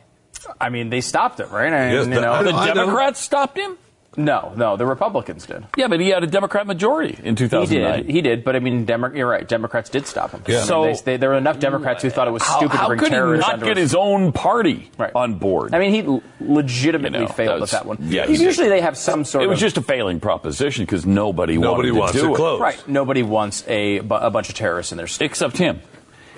I 0.61 0.68
mean, 0.68 0.90
they 0.90 1.00
stopped 1.00 1.40
it, 1.40 1.50
right? 1.50 1.72
And, 1.72 1.92
Yes, 1.94 2.07
you 2.07 2.14
the- 2.14 2.20
know, 2.20 2.33
I 2.33 2.42
The 2.42 2.52
know- 2.52 2.64
know. 2.66 2.74
Democrats 2.74 3.20
stopped 3.20 3.57
him? 3.59 3.76
no, 4.14 4.52
no, 4.57 4.76
the 4.76 4.85
Republicans 4.85 5.46
did. 5.46 5.64
Yeah, 5.74 5.88
but 5.88 5.98
he 5.98 6.11
had 6.11 6.22
a 6.22 6.26
Democrat 6.26 6.66
majority 6.66 7.16
in 7.22 7.31
He 7.35 7.46
2009. 7.46 8.02
did, 8.02 8.11
he 8.11 8.20
did, 8.20 8.44
but 8.44 8.55
I 8.55 8.59
mean, 8.59 8.85
Demo- 8.85 9.11
you're 9.14 9.26
right. 9.28 9.48
Democrats 9.48 9.88
did 9.88 10.07
stop 10.07 10.33
him. 10.33 10.42
Yeah. 10.46 10.57
I 10.57 10.59
mean, 10.59 10.66
So- 10.66 10.85
they, 10.85 10.92
they, 11.12 11.16
there 11.16 11.31
were 11.31 11.37
enough 11.37 11.59
Democrats 11.59 12.02
who 12.02 12.11
thought 12.11 12.28
it 12.28 12.33
was 12.33 12.42
how, 12.42 12.59
stupid 12.59 12.76
how 12.76 12.83
to 12.83 12.88
bring 12.88 12.98
could 13.00 13.12
he 13.12 13.16
not 13.38 13.61
get 13.62 13.76
his- 13.78 13.92
his 13.92 13.94
own 13.94 14.33
party 14.33 14.90
Right. 14.98 15.12
on 15.14 15.35
board? 15.37 15.74
I 15.74 15.78
mean, 15.78 15.92
he 15.92 16.20
legitimately 16.46 17.20
You 17.20 17.24
know, 17.26 17.33
failed 17.33 17.48
that's- 17.48 17.61
with 17.62 17.70
that 17.70 17.87
one. 17.87 17.98
yeah, 18.02 18.26
Usually 18.26 18.52
did. 18.68 18.72
they 18.72 18.81
have 18.83 18.98
some 18.98 19.24
sort 19.24 19.44
of. 19.44 19.46
it 19.46 19.48
was 19.50 19.59
of 19.59 19.62
just 19.62 19.78
a 19.78 19.83
failing 19.83 20.20
proposition 20.20 20.85
because 20.85 21.07
nobody, 21.07 21.57
Nobody 21.57 21.90
wanted 21.90 21.98
wants 22.00 22.12
to 22.14 22.20
do 22.20 22.33
it 22.35 22.37
closed. 22.37 22.61
right. 22.61 22.83
Nobody 22.88 23.22
wants 23.22 23.64
a, 23.66 23.98
a 23.98 24.31
bunch 24.31 24.48
of 24.50 24.55
terrorists 24.55 24.92
in 24.92 24.98
their 24.98 25.07
state. 25.07 25.24
except 25.24 25.57
him. 25.57 25.81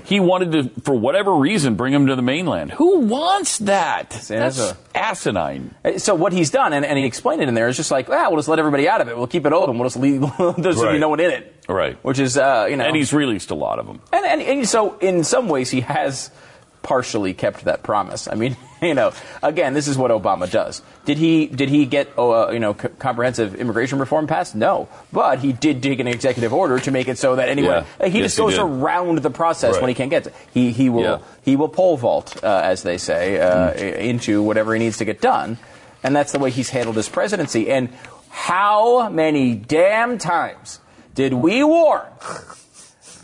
He 0.04 0.20
wanted 0.20 0.52
to, 0.52 0.80
for 0.82 0.94
whatever 0.94 1.34
reason, 1.34 1.76
bring 1.76 1.92
him 1.92 2.06
to 2.08 2.14
the 2.16 2.22
mainland. 2.22 2.72
Who 2.72 3.00
wants 3.00 3.58
that? 3.58 4.10
That's 4.28 4.74
asinine. 4.94 5.74
Uh, 5.84 5.98
So 5.98 6.14
what 6.14 6.32
he's 6.32 6.50
done, 6.50 6.72
and, 6.72 6.84
and 6.84 6.98
he 6.98 7.04
explained 7.06 7.40
it 7.42 7.48
in 7.48 7.54
there, 7.54 7.68
is 7.68 7.76
just 7.76 7.90
like, 7.90 8.08
ah, 8.10 8.26
we'll 8.28 8.36
just 8.38 8.48
let 8.48 8.58
everybody 8.58 8.88
out 8.88 9.00
of 9.00 9.08
it. 9.08 9.16
We'll 9.16 9.26
keep 9.26 9.46
it 9.46 9.52
open. 9.52 9.78
We'll 9.78 9.88
just 9.88 9.96
leave. 9.96 10.20
There's 10.58 10.76
Right. 10.76 11.00
no 11.00 11.08
one 11.08 11.20
in 11.20 11.30
it. 11.30 11.64
Right. 11.68 11.96
Which 12.04 12.18
is, 12.18 12.36
uh, 12.36 12.66
you 12.68 12.76
know, 12.76 12.84
And 12.84 12.94
he's 12.94 13.12
released 13.12 13.50
a 13.50 13.54
lot 13.54 13.78
of 13.78 13.86
them. 13.86 14.00
And, 14.12 14.26
and, 14.26 14.42
and 14.42 14.68
so, 14.68 14.98
in 14.98 15.24
some 15.24 15.48
ways, 15.48 15.70
he 15.70 15.80
has 15.80 16.30
partially 16.82 17.32
kept 17.32 17.64
that 17.64 17.82
promise. 17.82 18.28
I 18.28 18.34
mean, 18.34 18.56
you 18.88 18.94
know, 18.94 19.12
again, 19.42 19.74
this 19.74 19.88
is 19.88 19.96
what 19.98 20.10
Obama 20.10 20.50
does. 20.50 20.82
Did 21.04 21.18
he 21.18 21.46
did 21.46 21.68
he 21.68 21.86
get 21.86 22.16
uh, 22.18 22.50
you 22.52 22.60
know 22.60 22.74
c- 22.80 22.88
comprehensive 22.98 23.54
immigration 23.56 23.98
reform 23.98 24.26
passed? 24.26 24.54
No, 24.54 24.88
but 25.12 25.38
he 25.40 25.52
did 25.52 25.82
take 25.82 25.98
an 26.00 26.06
executive 26.06 26.52
order 26.52 26.78
to 26.78 26.90
make 26.90 27.08
it 27.08 27.18
so 27.18 27.36
that 27.36 27.48
anyone 27.48 27.84
Yeah. 28.00 28.06
he 28.08 28.18
Yes, 28.20 28.26
just 28.32 28.38
goes 28.38 28.54
did. 28.54 28.60
around 28.62 29.18
the 29.18 29.30
process 29.30 29.72
Right. 29.74 29.82
when 29.82 29.88
he 29.88 29.94
can't 29.94 30.10
get 30.10 30.24
to. 30.24 30.32
He 30.52 30.70
he 30.72 30.88
will 30.88 31.02
Yeah. 31.02 31.18
he 31.42 31.56
will 31.56 31.68
pole 31.68 31.96
vault, 31.96 32.36
uh, 32.44 32.60
as 32.64 32.82
they 32.82 32.98
say, 32.98 33.40
uh, 33.40 33.72
Mm. 33.72 33.96
into 33.98 34.42
whatever 34.42 34.72
he 34.74 34.78
needs 34.78 34.98
to 34.98 35.04
get 35.04 35.20
done, 35.20 35.58
and 36.02 36.14
that's 36.14 36.32
the 36.32 36.38
way 36.38 36.50
he's 36.50 36.70
handled 36.70 36.96
his 36.96 37.08
presidency. 37.08 37.70
And 37.70 37.88
how 38.30 39.08
many 39.10 39.54
damn 39.54 40.18
times 40.18 40.80
did 41.14 41.32
we 41.34 41.62
warn? 41.64 42.02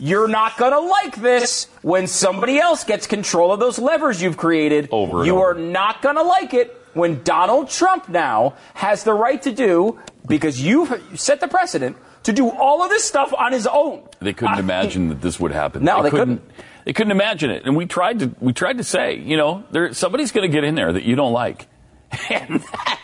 You're 0.03 0.27
not 0.27 0.57
going 0.57 0.71
to 0.71 0.79
like 0.79 1.15
this 1.17 1.65
when 1.83 2.07
somebody 2.07 2.57
else 2.59 2.83
gets 2.83 3.05
control 3.05 3.53
of 3.53 3.59
those 3.59 3.77
levers 3.77 4.19
you've 4.19 4.35
created. 4.35 4.89
Over 4.91 5.23
you 5.23 5.35
over. 5.35 5.51
are 5.51 5.53
not 5.53 6.01
going 6.01 6.15
to 6.15 6.23
like 6.23 6.55
it 6.55 6.75
when 6.93 7.21
Donald 7.23 7.69
Trump 7.69 8.09
now 8.09 8.55
has 8.73 9.03
the 9.03 9.13
right 9.13 9.39
to 9.43 9.51
do, 9.51 9.99
because 10.27 10.59
you've 10.59 10.91
set 11.19 11.39
the 11.39 11.47
precedent, 11.47 11.97
to 12.23 12.33
do 12.33 12.49
all 12.49 12.81
of 12.83 12.89
this 12.89 13.03
stuff 13.03 13.31
on 13.37 13.51
his 13.51 13.67
own. 13.67 14.01
They 14.19 14.33
couldn't 14.33 14.55
I- 14.55 14.59
imagine 14.59 15.09
that 15.09 15.21
this 15.21 15.39
would 15.39 15.51
happen. 15.51 15.83
No, 15.83 16.01
they 16.03 16.09
couldn't. 16.09 16.41
They 16.83 16.93
couldn't 16.93 17.11
imagine 17.11 17.51
it, 17.51 17.65
and 17.65 17.75
we 17.77 17.85
tried 17.85 18.19
to. 18.19 18.31
We 18.39 18.53
tried 18.53 18.79
to 18.79 18.83
say, 18.83 19.15
you 19.17 19.37
know, 19.37 19.63
there 19.69 19.93
somebody's 19.93 20.31
going 20.31 20.49
to 20.49 20.53
get 20.53 20.63
in 20.63 20.73
there 20.73 20.91
that 20.91 21.03
you 21.03 21.15
don't 21.15 21.31
like, 21.31 21.67
and 22.29 22.59
that 22.59 22.99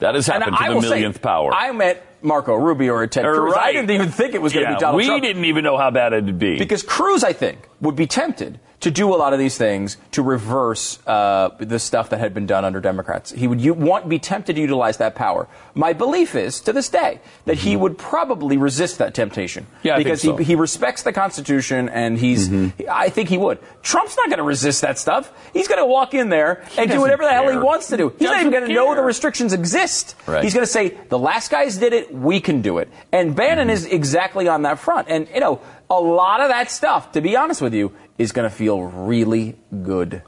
that 0.00 0.14
has 0.16 0.26
happened 0.26 0.56
I 0.58 0.66
to 0.68 0.74
will 0.74 0.80
the 0.80 0.88
say, 0.88 0.94
millionth 0.96 1.22
power. 1.22 1.54
I 1.54 1.70
met 1.70 2.04
Marco 2.22 2.54
Rubio 2.54 2.94
or 2.94 3.06
Ted 3.06 3.24
Cruz. 3.24 3.54
I 3.56 3.72
didn't 3.72 3.90
even 3.90 4.10
think 4.10 4.34
it 4.34 4.42
was 4.42 4.52
going 4.52 4.66
to 4.66 4.72
yeah, 4.72 4.76
be 4.76 4.80
Donald 4.80 4.96
we 4.98 5.06
Trump. 5.06 5.22
didn't 5.22 5.44
even 5.44 5.64
know 5.64 5.76
how 5.76 5.90
bad 5.90 6.12
it'd 6.12 6.38
be. 6.38 6.58
Because 6.58 6.82
Cruz, 6.82 7.24
I 7.24 7.32
think, 7.32 7.68
would 7.80 7.96
be 7.96 8.06
tempted 8.06 8.60
to 8.80 8.90
do 8.90 9.14
a 9.14 9.16
lot 9.16 9.32
of 9.32 9.38
these 9.38 9.56
things 9.56 9.96
to 10.10 10.22
reverse 10.22 10.98
uh, 11.06 11.50
the 11.60 11.78
stuff 11.78 12.10
that 12.10 12.18
had 12.18 12.34
been 12.34 12.46
done 12.46 12.64
under 12.64 12.80
Democrats. 12.80 13.30
He 13.30 13.46
would 13.46 13.60
you 13.60 13.74
want 13.74 14.08
be 14.08 14.18
tempted 14.18 14.56
to 14.56 14.60
utilize 14.60 14.96
that 14.96 15.14
power. 15.14 15.46
My 15.74 15.92
belief 15.92 16.34
is, 16.34 16.60
to 16.62 16.72
this 16.72 16.88
day, 16.88 17.20
that 17.44 17.58
he 17.58 17.76
would 17.76 17.96
probably 17.96 18.56
resist 18.56 18.98
that 18.98 19.14
temptation 19.14 19.42
Mm-hmm. 19.62 19.86
Yeah, 19.86 19.98
because 19.98 20.22
so. 20.22 20.32
Mm-hmm. 20.32 20.38
he, 20.38 20.44
he 20.44 20.54
respects 20.54 21.02
the 21.02 21.12
Constitution 21.12 21.88
and 21.88 22.18
he's. 22.18 22.50
I 22.90 23.08
think 23.08 23.28
he 23.28 23.38
would. 23.38 23.58
Trump's 23.82 24.16
not 24.16 24.28
going 24.28 24.38
to 24.38 24.44
resist 24.44 24.82
that 24.82 24.98
stuff. 24.98 25.32
He's 25.52 25.68
going 25.68 25.80
to 25.80 25.86
walk 25.86 26.14
in 26.14 26.28
there 26.28 26.64
and 26.76 26.90
do 26.90 27.00
whatever 27.00 27.24
the 27.24 27.30
hell 27.30 27.48
he 27.48 27.56
wants 27.56 27.88
to 27.88 27.96
do. 27.96 28.10
He's 28.18 28.28
not 28.28 28.40
even 28.40 28.52
going 28.52 28.66
to 28.66 28.72
know 28.72 28.94
the 28.94 29.02
restrictions 29.02 29.52
exist. 29.52 30.14
Right. 30.26 30.42
He's 30.44 30.54
going 30.54 30.64
to 30.64 30.70
say 30.70 30.96
the 31.08 31.18
last 31.18 31.50
guys 31.50 31.78
did 31.78 31.92
it, 31.92 32.11
we 32.12 32.40
can 32.40 32.62
do 32.62 32.78
it. 32.78 32.88
And 33.10 33.34
Bannon 33.34 33.70
is 33.70 33.86
exactly 33.86 34.48
on 34.48 34.62
that 34.62 34.78
front. 34.78 35.08
And 35.08 35.28
you 35.32 35.40
know, 35.40 35.60
a 35.90 36.00
lot 36.00 36.40
of 36.40 36.48
that 36.48 36.70
stuff, 36.70 37.12
to 37.12 37.20
be 37.20 37.36
honest 37.36 37.60
with 37.60 37.74
you, 37.74 37.92
is 38.18 38.32
going 38.32 38.48
to 38.48 38.54
feel 38.54 38.82
really 38.82 39.56
good, 39.82 40.22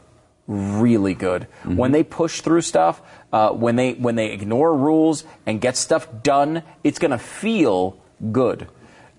really 0.46 1.14
good 1.14 1.46
when 1.64 1.92
they 1.92 2.02
push 2.02 2.40
through 2.40 2.62
stuff. 2.62 3.00
Uh, 3.32 3.50
when 3.50 3.76
they 3.76 3.94
when 3.94 4.14
they 4.14 4.30
ignore 4.30 4.76
rules 4.76 5.24
and 5.46 5.60
get 5.60 5.76
stuff 5.76 6.08
done, 6.22 6.62
it's 6.84 6.98
going 6.98 7.10
to 7.10 7.18
feel 7.18 7.98
good. 8.32 8.68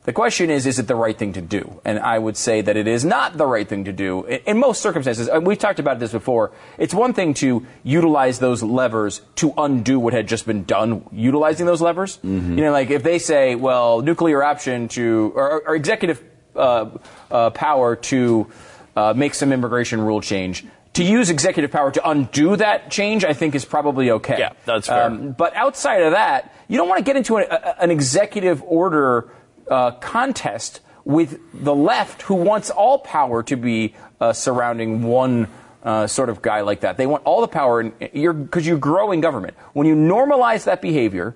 The 0.05 0.13
question 0.13 0.51
is, 0.51 0.67
is 0.67 0.77
it 0.77 0.87
the 0.87 0.95
right 0.95 1.17
thing 1.17 1.33
to 1.33 1.41
do? 1.41 1.81
And 1.83 1.97
I 1.99 2.19
would 2.19 2.37
say 2.37 2.61
that 2.61 2.77
it 2.77 2.87
is 2.87 3.03
not 3.03 3.37
the 3.37 3.47
right 3.47 3.67
thing 3.67 3.85
to 3.85 3.91
do 3.91 4.23
in, 4.25 4.59
most 4.59 4.81
circumstances. 4.81 5.27
And 5.27 5.45
we've 5.45 5.57
talked 5.57 5.79
about 5.79 5.99
this 5.99 6.11
before. 6.11 6.51
It's 6.77 6.93
one 6.93 7.13
thing 7.13 7.33
to 7.35 7.65
utilize 7.83 8.37
those 8.39 8.61
levers 8.61 9.21
to 9.37 9.53
undo 9.57 9.99
what 9.99 10.13
had 10.13 10.27
just 10.27 10.45
been 10.45 10.63
done, 10.63 11.07
utilizing 11.11 11.65
those 11.65 11.81
levers. 11.81 12.19
You 12.23 12.29
know, 12.29 12.71
like 12.71 12.91
if 12.91 13.01
they 13.01 13.17
say, 13.17 13.55
well, 13.55 14.01
nuclear 14.01 14.43
option 14.43 14.87
to, 14.89 15.33
or, 15.35 15.67
or 15.67 15.75
executive 15.75 16.23
uh, 16.55 16.89
uh, 17.31 17.49
power 17.49 17.95
to 17.95 18.47
uh, 18.95 19.13
make 19.15 19.33
some 19.33 19.51
immigration 19.51 19.99
rule 20.01 20.21
change. 20.21 20.65
To 20.93 21.03
use 21.03 21.29
executive 21.29 21.71
power 21.71 21.91
to 21.91 22.09
undo 22.09 22.55
that 22.55 22.89
change, 22.89 23.25
I 23.25 23.33
think 23.33 23.53
is 23.55 23.65
probably 23.65 24.11
okay. 24.11 24.37
Yeah, 24.39 24.53
that's 24.63 24.87
fair. 24.87 25.09
but 25.09 25.53
outside 25.53 26.03
of 26.03 26.11
that, 26.11 26.53
you 26.69 26.77
don't 26.77 26.87
want 26.87 26.99
to 26.99 27.03
get 27.03 27.17
into 27.17 27.35
a, 27.35 27.41
a, 27.41 27.75
an 27.81 27.91
executive 27.91 28.63
order 28.63 29.29
uh, 29.69 29.91
contest 29.91 30.81
with 31.03 31.39
the 31.53 31.75
left, 31.75 32.23
who 32.23 32.35
wants 32.35 32.69
all 32.69 32.99
power 32.99 33.43
to 33.43 33.55
be 33.55 33.93
uh, 34.19 34.33
surrounding 34.33 35.03
one. 35.03 35.47
Uh, 35.83 36.07
sort 36.07 36.29
of 36.29 36.41
guy 36.41 36.61
like 36.61 36.79
that. 36.79 36.97
They 36.97 37.05
want 37.05 37.23
all 37.25 37.41
the 37.41 37.47
power, 37.47 37.83
because 37.83 38.65
you're 38.65 38.79
growing 38.79 39.21
government. 39.21 39.53
When 39.73 39.85
you 39.85 39.93
normalize 39.93 40.63
that 40.63 40.81
behavior, 40.81 41.35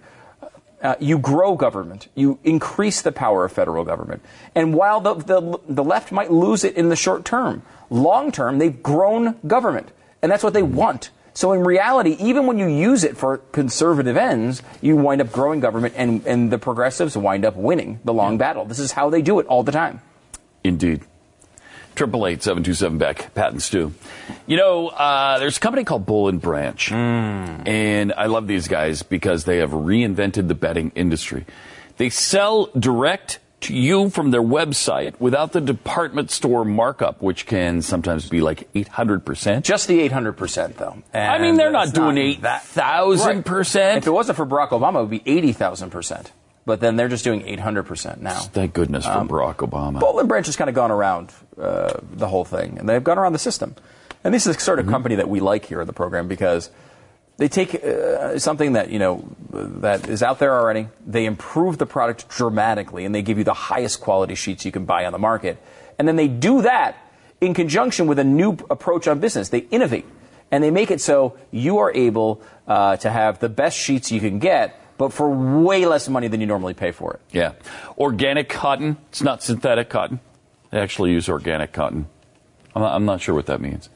uh, 0.82 0.96
you 1.00 1.20
grow 1.20 1.54
government. 1.56 2.08
You 2.16 2.40
increase 2.44 3.04
the 3.04 3.12
power 3.12 3.46
of 3.46 3.52
federal 3.52 3.86
government. 3.86 4.24
And 4.56 4.74
while 4.74 5.02
the, 5.02 5.14
the, 5.14 5.60
the 5.68 5.84
left 5.84 6.12
might 6.12 6.32
lose 6.32 6.64
it 6.64 6.76
in 6.76 6.90
the 6.90 6.96
short 6.96 7.26
term, 7.26 7.62
long 7.92 8.32
term, 8.32 8.58
they've 8.58 8.82
grown 8.82 9.38
government. 9.46 9.92
And 10.24 10.32
that's 10.32 10.44
what 10.44 10.54
they 10.54 10.64
want. 10.64 11.12
So 11.34 11.54
in 11.54 11.64
reality, 11.64 12.18
even 12.20 12.48
when 12.48 12.58
you 12.58 12.68
use 12.68 13.04
it 13.04 13.18
for 13.18 13.38
conservative 13.38 14.18
ends, 14.18 14.62
you 14.82 14.96
wind 14.96 15.22
up 15.22 15.32
growing 15.32 15.60
government 15.60 15.94
and, 15.98 16.26
and 16.26 16.52
the 16.52 16.58
progressives 16.58 17.16
wind 17.16 17.46
up 17.46 17.56
winning 17.56 18.00
the 18.04 18.14
long 18.14 18.38
battle. 18.38 18.66
This 18.66 18.80
is 18.80 18.92
how 18.92 19.10
they 19.10 19.22
do 19.22 19.40
it 19.40 19.46
all 19.48 19.64
the 19.64 19.72
time. 19.72 20.02
Indeed. 20.64 21.02
Triple 21.96 22.28
eight 22.28 22.42
seven 22.42 22.64
two 22.64 22.74
seven 22.74 22.98
Beck 22.98 23.34
Pat 23.34 23.60
Stu. 23.62 23.94
You 24.48 24.56
know, 24.56 24.88
uh, 24.88 25.40
there's 25.40 25.58
a 25.58 25.60
company 25.60 25.84
called 25.84 26.06
Boll 26.06 26.30
and 26.30 26.40
Branch, 26.40 26.92
and 26.94 28.14
I 28.14 28.28
love 28.28 28.48
these 28.48 28.70
guys 28.70 29.04
because 29.04 29.44
they 29.44 29.58
have 29.58 29.72
reinvented 29.72 30.48
the 30.48 30.56
betting 30.56 30.94
industry. 30.96 31.46
They 31.98 32.10
sell 32.10 32.68
direct 32.68 33.40
to 33.62 33.76
you 33.76 34.10
from 34.10 34.32
their 34.32 34.42
website 34.42 35.20
without 35.20 35.52
the 35.52 35.62
department 35.62 36.32
store 36.32 36.64
markup, 36.64 37.22
which 37.22 37.46
can 37.46 37.82
sometimes 37.82 38.30
be 38.30 38.42
like 38.42 38.70
eight 38.76 38.88
hundred 38.88 39.26
percent. 39.26 39.66
Just 39.66 39.88
the 39.88 40.08
800%, 40.08 40.76
though. 40.76 41.02
I 41.14 41.40
mean, 41.40 41.56
they're 41.56 41.72
not 41.72 41.94
doing 41.94 42.18
eight 42.18 42.42
that- 42.42 42.64
thousand 42.64 43.46
percent. 43.46 43.98
If 44.00 44.08
it 44.08 44.12
wasn't 44.12 44.38
for 44.38 44.46
Barack 44.46 44.70
Obama, 44.70 45.00
it 45.00 45.10
would 45.10 45.10
be 45.10 45.20
80,000%. 45.20 46.28
But 46.66 46.82
then 46.82 46.98
they're 46.98 47.08
just 47.10 47.24
doing 47.24 47.42
800% 47.42 48.22
now. 48.22 48.36
Thank 48.40 48.74
goodness 48.74 49.06
for 49.06 49.12
Barack 49.12 49.56
Obama. 49.58 50.20
And 50.20 50.28
Branch 50.28 50.46
has 50.46 50.56
kind 50.56 50.70
of 50.70 50.76
gone 50.76 50.92
around 50.92 51.32
uh, 51.60 51.94
the 52.14 52.28
whole 52.28 52.46
thing, 52.46 52.78
and 52.78 52.88
they've 52.88 53.04
gone 53.04 53.18
around 53.18 53.34
the 53.34 53.40
system. 53.40 53.76
And 54.24 54.34
this 54.34 54.46
is 54.46 54.56
the 54.56 54.62
sort 54.62 54.80
of 54.80 54.88
company 54.88 55.16
that 55.16 55.30
we 55.30 55.40
like 55.40 55.66
here 55.66 55.82
in 55.82 55.88
the 55.88 55.94
program 55.94 56.28
because 56.28 56.70
they 57.40 57.48
take 57.48 57.74
uh, 57.74 58.38
something 58.38 58.74
that 58.74 58.92
you 58.92 59.00
know 59.00 59.24
that 59.50 60.10
is 60.10 60.22
out 60.22 60.40
there 60.40 60.60
already. 60.60 60.90
They 61.08 61.26
improve 61.26 61.78
the 61.78 61.86
product 61.86 62.28
dramatically, 62.28 63.06
and 63.06 63.16
they 63.16 63.22
give 63.22 63.38
you 63.38 63.46
the 63.46 63.54
highest 63.54 64.02
quality 64.02 64.36
sheets 64.36 64.66
you 64.66 64.74
can 64.74 64.84
buy 64.84 65.06
on 65.06 65.14
the 65.14 65.20
market. 65.20 65.58
And 65.98 66.06
then 66.06 66.18
they 66.18 66.28
do 66.28 66.64
that 66.64 66.98
in 67.40 67.54
conjunction 67.54 68.08
with 68.08 68.20
a 68.20 68.26
new 68.26 68.58
approach 68.70 69.08
on 69.08 69.20
business. 69.20 69.50
They 69.50 69.60
innovate, 69.72 70.06
and 70.52 70.62
they 70.62 70.70
make 70.70 70.92
it 70.92 71.00
so 71.00 71.38
you 71.50 71.78
are 71.78 71.96
able 71.96 72.42
uh, 72.68 72.98
to 72.98 73.10
have 73.10 73.40
the 73.40 73.48
best 73.48 73.78
sheets 73.78 74.12
you 74.12 74.20
can 74.20 74.40
get, 74.40 74.76
but 74.98 75.14
for 75.14 75.30
way 75.30 75.86
less 75.86 76.10
money 76.10 76.28
than 76.28 76.42
you 76.42 76.46
normally 76.46 76.74
pay 76.74 76.92
for 76.92 77.14
it. 77.14 77.22
Yeah. 77.32 77.54
Organic 77.98 78.50
cotton. 78.50 78.98
It's 79.10 79.22
not 79.22 79.44
synthetic 79.44 79.88
cotton. 79.88 80.20
They 80.72 80.80
actually 80.80 81.12
use 81.12 81.30
organic 81.30 81.72
cotton. 81.72 82.08
I'm 82.76 82.82
not, 82.82 82.96
I'm 82.96 83.06
not 83.06 83.22
sure 83.22 83.34
what 83.34 83.46
that 83.46 83.62
means. 83.62 83.90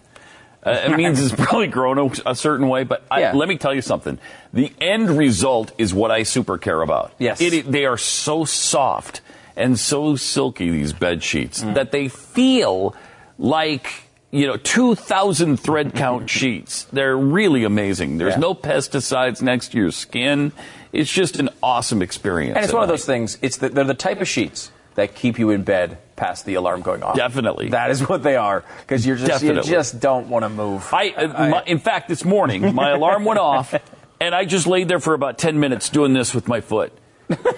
Uh, 0.66 0.72
it 0.86 0.96
means 0.96 1.22
it's 1.22 1.36
probably 1.36 1.68
grown 1.68 1.98
a, 1.98 2.32
a 2.32 2.36
certain 2.36 2.70
way, 2.70 2.84
but 2.84 3.04
I, 3.12 3.20
Yeah. 3.22 3.34
let 3.34 3.50
me 3.50 3.58
tell 3.58 3.74
you 3.74 3.82
something. 3.82 4.18
The 4.54 4.72
end 4.80 5.10
result 5.10 5.72
is 5.78 5.94
what 5.94 6.10
I 6.12 6.24
super 6.24 6.58
care 6.58 6.82
about. 6.82 7.14
Yes. 7.20 7.42
It, 7.42 7.70
they 7.72 7.86
are 7.86 7.98
so 7.98 8.46
soft 8.46 9.22
and 9.56 9.78
so 9.78 10.16
silky, 10.16 10.70
these 10.70 10.94
bed 10.94 11.22
sheets, 11.24 11.64
Mm. 11.64 11.74
that 11.76 11.92
they 11.92 12.08
feel 12.08 12.96
like, 13.38 14.06
you 14.32 14.48
know, 14.48 14.58
2,000 14.58 15.58
thread 15.58 15.94
count 15.94 16.30
sheets. 16.30 16.86
They're 16.94 17.18
really 17.18 17.64
amazing. 17.64 18.18
There's 18.18 18.34
Yeah. 18.36 18.40
no 18.40 18.56
pesticides 18.56 19.42
next 19.42 19.74
to 19.74 19.78
your 19.78 19.92
skin. 19.92 20.52
It's 20.92 21.12
just 21.12 21.40
an 21.40 21.50
awesome 21.62 22.02
experience. 22.02 22.56
And 22.56 22.64
it's 22.64 22.74
one 22.74 22.84
of 22.84 22.90
those 22.90 23.06
things. 23.06 23.38
It's 23.42 23.58
the, 23.58 23.70
they're 23.70 23.84
the 23.84 23.94
type 23.96 24.22
of 24.22 24.28
sheets 24.28 24.72
that 24.96 25.16
keep 25.16 25.40
you 25.40 25.50
in 25.50 25.64
bed 25.64 25.98
past 26.16 26.46
the 26.46 26.56
alarm 26.56 26.82
going 26.82 27.04
off. 27.04 27.16
Definitely. 27.16 27.70
that 27.70 27.90
is 27.92 28.08
what 28.08 28.24
they 28.24 28.36
are 28.36 28.64
because 28.82 29.06
you're 29.06 29.16
just 29.16 29.44
you 29.44 29.62
just 29.62 30.00
don't 30.00 30.30
want 30.30 30.44
to 30.44 30.50
move. 30.50 30.88
I, 30.94 31.10
uh, 31.10 31.50
my, 31.50 31.64
in 31.66 31.80
fact, 31.80 32.08
this 32.08 32.24
morning, 32.24 32.74
my 32.76 32.92
alarm 32.92 33.26
went 33.26 33.40
off, 33.40 33.74
and 34.22 34.36
I 34.36 34.46
just 34.46 34.68
laid 34.68 34.88
there 34.88 35.00
for 35.00 35.14
about 35.14 35.38
10 35.38 35.60
minutes 35.60 35.90
doing 35.90 36.14
this 36.14 36.34
with 36.36 36.48
my 36.48 36.62
foot 36.62 36.94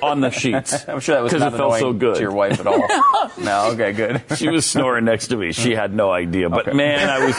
on 0.02 0.22
the 0.22 0.30
sheets. 0.30 0.74
I'm 0.88 1.00
sure 1.00 1.16
that 1.16 1.24
was 1.24 1.34
Because 1.34 1.42
not 1.42 1.54
it 1.54 1.58
felt 1.58 1.80
so 1.80 1.92
good. 1.94 2.16
to 2.16 2.22
your 2.22 2.32
wife 2.32 2.60
at 2.60 2.68
all. 2.68 2.88
no, 3.44 3.72
okay, 3.74 3.92
good. 3.92 4.24
She 4.38 4.48
was 4.50 4.66
snoring 4.66 5.06
next 5.06 5.28
to 5.28 5.38
me. 5.38 5.52
She 5.52 5.76
had 5.76 5.94
no 5.94 6.12
idea. 6.12 6.50
But 6.50 6.74
man, 6.76 7.10
I 7.10 7.26
was 7.26 7.36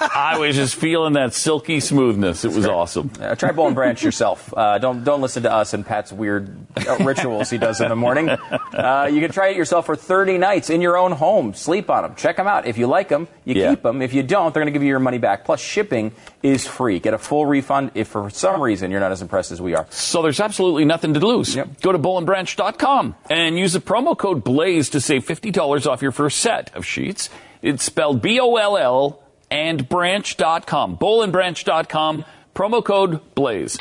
I 0.00 0.38
was 0.38 0.54
just 0.56 0.74
feeling 0.76 1.14
that 1.14 1.34
silky 1.34 1.80
smoothness. 1.80 2.44
It 2.44 2.52
was 2.52 2.66
awesome. 2.66 3.10
Uh, 3.20 3.34
try 3.34 3.52
Boll 3.52 3.66
and 3.66 3.74
Branch 3.74 4.02
yourself. 4.02 4.52
Uh, 4.56 4.78
don't 4.78 5.04
don't 5.04 5.20
listen 5.20 5.42
to 5.44 5.52
us 5.52 5.74
and 5.74 5.84
Pat's 5.84 6.12
weird 6.12 6.56
uh, 6.76 6.96
rituals 7.00 7.50
he 7.50 7.58
does 7.58 7.80
in 7.80 7.88
the 7.88 7.96
morning. 7.96 8.28
Uh, 8.28 9.08
you 9.12 9.20
can 9.20 9.30
try 9.32 9.48
it 9.48 9.56
yourself 9.56 9.86
for 9.86 9.96
30 9.96 10.38
nights 10.38 10.70
in 10.70 10.80
your 10.80 10.96
own 10.96 11.12
home. 11.12 11.54
Sleep 11.54 11.90
on 11.90 12.02
them. 12.02 12.14
Check 12.14 12.36
them 12.36 12.46
out. 12.46 12.66
If 12.66 12.78
you 12.78 12.86
like 12.86 13.08
them, 13.08 13.28
you 13.44 13.54
Yeah. 13.54 13.70
keep 13.70 13.82
them. 13.82 14.02
If 14.02 14.14
you 14.14 14.22
don't, 14.22 14.52
they're 14.54 14.62
going 14.62 14.72
to 14.72 14.76
give 14.76 14.82
you 14.82 14.88
your 14.88 15.00
money 15.00 15.18
back. 15.18 15.44
Plus, 15.44 15.60
shipping 15.60 16.12
is 16.42 16.66
free. 16.66 16.98
Get 17.00 17.14
a 17.14 17.18
full 17.18 17.46
refund 17.46 17.92
if 17.94 18.08
for 18.08 18.30
some 18.30 18.60
reason 18.60 18.90
you're 18.90 19.00
not 19.00 19.12
as 19.12 19.22
impressed 19.22 19.50
as 19.52 19.60
we 19.60 19.74
are. 19.74 19.86
So 19.90 20.22
there's 20.22 20.40
absolutely 20.40 20.84
nothing 20.84 21.14
to 21.14 21.20
lose. 21.26 21.54
Yep. 21.56 21.80
Go 21.80 21.92
to 21.92 21.98
bollandbranch.com 21.98 23.14
and 23.30 23.58
use 23.58 23.72
the 23.72 23.80
promo 23.80 24.16
code 24.16 24.44
BLAZE 24.44 24.90
to 24.90 25.00
save 25.00 25.24
$50 25.26 25.86
off 25.86 26.02
your 26.02 26.12
first 26.12 26.38
set 26.38 26.74
of 26.76 26.84
sheets. 26.86 27.30
It's 27.62 27.82
spelled 27.82 28.22
B 28.22 28.38
O 28.40 28.54
L 28.56 28.76
L 28.76 29.22
and 29.50 29.88
branch.com. 29.88 30.98
Bollandbranch.com, 30.98 32.24
promo 32.54 32.84
code 32.84 33.20
BLAZE. 33.34 33.78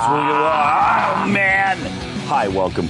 Oh, 0.00 1.28
man. 1.30 1.78
Hi, 2.26 2.48
welcome. 2.48 2.88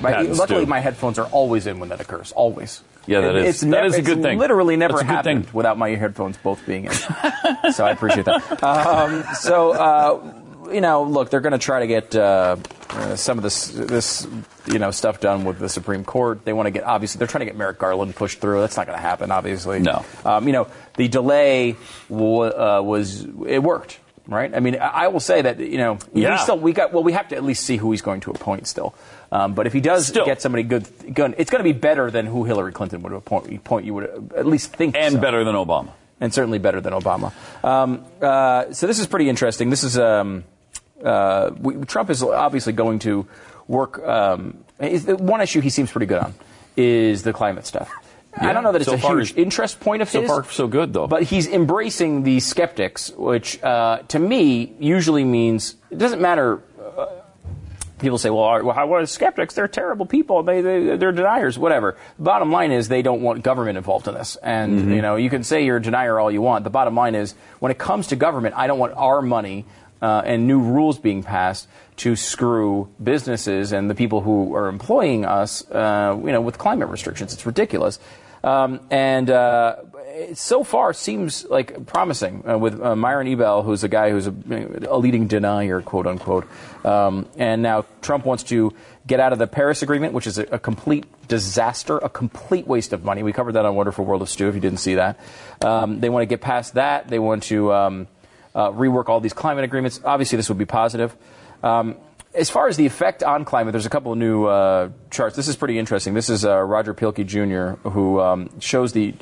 My, 0.00 0.22
luckily, 0.22 0.64
my 0.66 0.80
headphones 0.80 1.18
are 1.18 1.26
always 1.26 1.66
in 1.66 1.78
when 1.78 1.90
that 1.90 2.00
occurs. 2.00 2.32
Always. 2.32 2.82
Yeah, 3.06 3.20
that 3.22 3.36
It- 3.36 3.42
is- 3.42 3.48
It's 3.48 3.60
that 3.60 3.66
never, 3.68 3.86
is 3.86 3.94
a 3.96 4.02
good 4.02 4.22
thing. 4.22 4.38
Literally 4.38 4.76
never 4.76 4.94
That's 4.98 5.06
happened 5.06 5.48
without 5.52 5.78
my 5.78 5.90
headphones 5.90 6.36
both 6.38 6.64
being 6.66 6.86
in. 6.86 6.92
so 7.72 7.84
I 7.84 7.90
appreciate 7.90 8.24
that. 8.26 8.62
Um, 8.62 9.24
so 9.34 9.72
uh, 9.72 10.32
you 10.72 10.80
know, 10.80 11.02
look, 11.04 11.30
they're 11.30 11.40
going 11.40 11.52
to 11.52 11.58
try 11.58 11.80
to 11.80 11.86
get 11.86 12.14
uh, 12.16 12.56
uh, 12.90 13.16
some 13.16 13.38
of 13.38 13.42
this 13.44 13.68
this 13.68 14.26
you 14.66 14.78
know 14.78 14.90
stuff 14.90 15.20
done 15.20 15.44
with 15.44 15.58
the 15.58 15.68
Supreme 15.68 16.04
Court. 16.04 16.44
They 16.44 16.52
want 16.52 16.66
to 16.66 16.70
get 16.70 16.84
obviously 16.84 17.18
they're 17.18 17.28
trying 17.28 17.40
to 17.40 17.46
get 17.46 17.56
Merrick 17.56 17.78
Garland 17.78 18.14
pushed 18.16 18.40
through. 18.40 18.60
That's 18.60 18.76
not 18.76 18.86
going 18.86 18.96
to 18.98 19.02
happen. 19.02 19.30
Obviously, 19.30 19.80
No. 19.80 20.04
Um, 20.24 20.46
you 20.46 20.52
know, 20.52 20.68
the 20.96 21.08
delay 21.08 21.76
wa- 22.08 22.78
uh, 22.78 22.82
was 22.82 23.24
it 23.46 23.62
worked. 23.62 23.98
Right. 24.26 24.54
I 24.54 24.60
mean, 24.60 24.76
I 24.76 24.88
I 25.04 25.08
will 25.08 25.18
say 25.18 25.42
that 25.42 25.58
you 25.58 25.78
know 25.78 25.98
Yeah. 26.14 26.32
we 26.32 26.38
still 26.38 26.58
we 26.58 26.72
got 26.72 26.92
well 26.92 27.02
we 27.02 27.12
have 27.14 27.28
to 27.28 27.36
at 27.36 27.42
least 27.42 27.64
see 27.64 27.76
who 27.78 27.90
he's 27.90 28.02
going 28.02 28.20
to 28.20 28.30
appoint 28.30 28.68
still. 28.68 28.94
Um, 29.32 29.54
but 29.54 29.66
if 29.66 29.72
he 29.72 29.80
does 29.80 30.06
Still. 30.08 30.24
get 30.24 30.42
somebody 30.42 30.62
good, 30.64 30.86
good 31.14 31.34
it's 31.38 31.50
going 31.50 31.60
to 31.64 31.64
be 31.72 31.76
better 31.78 32.10
than 32.10 32.26
who 32.26 32.44
Hillary 32.44 32.72
Clinton 32.72 33.02
would 33.02 33.12
appoint. 33.12 33.52
appoint 33.52 33.86
you 33.86 33.94
would 33.94 34.32
at 34.36 34.46
least 34.46 34.72
think 34.74 34.96
And 34.96 35.14
so. 35.14 35.20
better 35.20 35.44
than 35.44 35.54
Obama. 35.54 35.90
and 36.20 36.34
certainly 36.34 36.58
better 36.58 36.80
than 36.80 36.92
Obama. 36.92 37.32
Um, 37.64 38.04
uh, 38.20 38.72
so 38.72 38.86
this 38.86 38.98
is 38.98 39.06
pretty 39.06 39.28
interesting. 39.28 39.70
This 39.70 39.82
is 39.84 39.98
um, 39.98 40.44
uh, 41.04 41.50
we, 41.58 41.74
Trump 41.86 42.10
is 42.10 42.22
obviously 42.22 42.72
going 42.72 42.98
to 43.00 43.26
work. 43.68 43.98
Um, 44.06 44.64
is 44.78 45.04
the 45.06 45.16
one 45.16 45.40
issue 45.40 45.60
he 45.60 45.70
seems 45.70 45.90
pretty 45.90 46.06
good 46.06 46.18
on 46.22 46.34
is 46.76 47.22
the 47.22 47.32
climate 47.32 47.66
stuff. 47.66 47.90
I 48.36 48.52
don't 48.52 48.62
know 48.62 48.72
that 48.72 48.80
it's 48.80 48.88
so 48.88 48.94
a 48.94 48.96
huge 48.96 49.36
interest 49.36 49.80
point 49.80 50.02
of 50.02 50.08
so 50.08 50.20
his. 50.20 50.30
far, 50.30 50.44
so 50.44 50.68
good, 50.68 50.92
though. 50.92 51.08
But 51.08 51.24
he's 51.24 51.48
embracing 51.48 52.22
the 52.22 52.38
skeptics, 52.40 53.10
which 53.10 53.60
uh, 53.62 54.02
to 54.08 54.18
me 54.18 54.72
usually 54.78 55.24
means 55.24 55.74
it 55.90 55.98
doesn't 55.98 56.20
matter 56.20 56.62
uh, 56.96 57.06
people 57.98 58.18
say, 58.18 58.30
well, 58.30 58.44
are, 58.44 58.62
well 58.64 58.88
what 58.88 59.02
are 59.02 59.06
skeptics? 59.06 59.54
They're 59.54 59.68
terrible 59.68 60.06
people. 60.06 60.42
They, 60.42 60.60
they, 60.60 60.96
they're 60.96 61.12
deniers, 61.12 61.58
whatever. 61.58 61.96
The 62.16 62.22
bottom 62.22 62.50
line 62.50 62.72
is 62.72 62.88
they 62.88 63.02
don't 63.02 63.20
want 63.20 63.42
government 63.42 63.76
involved 63.78 64.08
in 64.08 64.14
this. 64.14 64.36
And, 64.36 64.80
Mm-hmm. 64.80 64.92
you 64.92 65.02
know, 65.02 65.16
you 65.16 65.28
can 65.28 65.42
say 65.44 65.64
you're 65.64 65.76
a 65.78 65.82
denier 65.82 66.18
all 66.18 66.30
you 66.30 66.40
want. 66.40 66.64
The 66.64 66.70
bottom 66.70 66.94
line 66.94 67.14
is 67.14 67.34
when 67.58 67.72
it 67.72 67.78
comes 67.78 68.08
to 68.08 68.16
government, 68.16 68.54
I 68.56 68.66
don't 68.68 68.78
want 68.78 68.94
our 68.96 69.20
money 69.20 69.66
uh, 70.02 70.22
and 70.24 70.46
new 70.46 70.60
rules 70.60 70.98
being 70.98 71.22
passed 71.22 71.68
to 71.96 72.16
screw 72.16 72.88
businesses 73.02 73.72
and 73.72 73.90
the 73.90 73.94
people 73.94 74.22
who 74.22 74.54
are 74.54 74.68
employing 74.68 75.24
us, 75.24 75.68
uh, 75.70 76.18
you 76.24 76.32
know, 76.32 76.40
with 76.40 76.56
climate 76.58 76.88
restrictions. 76.88 77.32
It's 77.34 77.44
ridiculous. 77.44 77.98
Um, 78.42 78.80
and 78.90 79.28
uh, 79.28 79.76
so 80.34 80.64
far 80.64 80.94
seems 80.94 81.44
like 81.44 81.86
promising 81.86 82.48
uh, 82.48 82.56
with 82.56 82.80
uh, 82.80 82.96
Myron 82.96 83.28
Ebell, 83.28 83.62
who's 83.62 83.84
a 83.84 83.88
guy 83.88 84.10
who's 84.10 84.26
a, 84.26 84.34
a 84.88 84.96
leading 84.96 85.26
denier, 85.26 85.82
quote 85.82 86.06
unquote. 86.06 86.46
Um, 86.84 87.28
and 87.36 87.62
now 87.62 87.84
Trump 88.00 88.24
wants 88.24 88.44
to 88.44 88.74
get 89.06 89.20
out 89.20 89.32
of 89.32 89.38
the 89.38 89.46
Paris 89.46 89.82
Agreement, 89.82 90.14
which 90.14 90.26
is 90.26 90.38
a, 90.38 90.44
a 90.44 90.58
complete 90.58 91.04
disaster, 91.28 91.98
a 91.98 92.08
complete 92.08 92.66
waste 92.66 92.92
of 92.92 93.04
money. 93.04 93.22
We 93.22 93.32
covered 93.32 93.52
that 93.52 93.66
on 93.66 93.74
Wonderful 93.74 94.04
World 94.04 94.22
of 94.22 94.30
Stu. 94.30 94.48
If 94.48 94.54
you 94.54 94.60
didn't 94.60 94.78
see 94.78 94.94
that, 94.94 95.20
um, 95.62 96.00
they 96.00 96.08
want 96.08 96.22
to 96.22 96.26
get 96.26 96.40
past 96.40 96.74
that. 96.74 97.08
They 97.08 97.18
want 97.18 97.42
to 97.44 97.72
um, 97.72 98.08
uh, 98.54 98.70
rework 98.70 99.08
all 99.08 99.20
these 99.20 99.32
climate 99.32 99.64
agreements. 99.64 100.00
Obviously, 100.04 100.36
this 100.36 100.48
would 100.48 100.58
be 100.58 100.64
positive. 100.66 101.16
Um, 101.62 101.96
as 102.34 102.48
far 102.48 102.68
as 102.68 102.76
the 102.76 102.86
effect 102.86 103.22
on 103.22 103.44
climate, 103.44 103.72
there's 103.72 103.86
a 103.86 103.90
couple 103.90 104.12
of 104.12 104.18
new 104.18 104.46
uh, 104.46 104.90
charts. 105.10 105.34
This 105.36 105.48
is 105.48 105.56
pretty 105.56 105.78
interesting. 105.78 106.14
This 106.14 106.30
is 106.30 106.44
uh, 106.44 106.60
Roger 106.60 106.94
Pielke 106.94 107.26
Jr., 107.26 107.88
who 107.88 108.20
um, 108.20 108.50
shows 108.60 108.92
the 108.92 109.14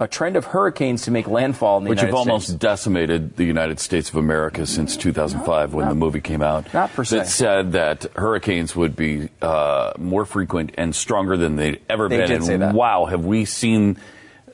a 0.00 0.08
trend 0.08 0.34
of 0.36 0.46
hurricanes 0.46 1.02
to 1.02 1.12
make 1.12 1.28
landfall 1.28 1.78
in 1.78 1.84
the 1.84 1.90
Which 1.90 1.98
United 2.00 2.16
have 2.16 2.28
almost 2.28 2.46
States. 2.48 2.58
decimated 2.58 3.36
the 3.36 3.44
United 3.44 3.78
States 3.78 4.08
of 4.08 4.16
America 4.16 4.66
since 4.66 4.96
2005 4.96 5.74
when 5.74 5.88
the 5.88 5.94
movie 5.94 6.20
came 6.20 6.42
out. 6.42 6.72
not 6.74 6.92
per 6.92 7.04
se. 7.04 7.18
That 7.18 7.28
said 7.28 7.72
that 7.72 8.06
hurricanes 8.16 8.74
would 8.74 8.96
be 8.96 9.28
uh, 9.40 9.92
more 9.98 10.24
frequent 10.24 10.72
and 10.76 10.92
stronger 10.94 11.36
than 11.36 11.54
they'd 11.54 11.80
ever 11.88 12.08
They 12.08 12.16
been. 12.18 12.26
did 12.28 12.36
and 12.36 12.44
say 12.44 12.56
that. 12.56 12.74
wow, 12.74 13.04
have 13.04 13.24
we 13.24 13.44
seen. 13.44 13.96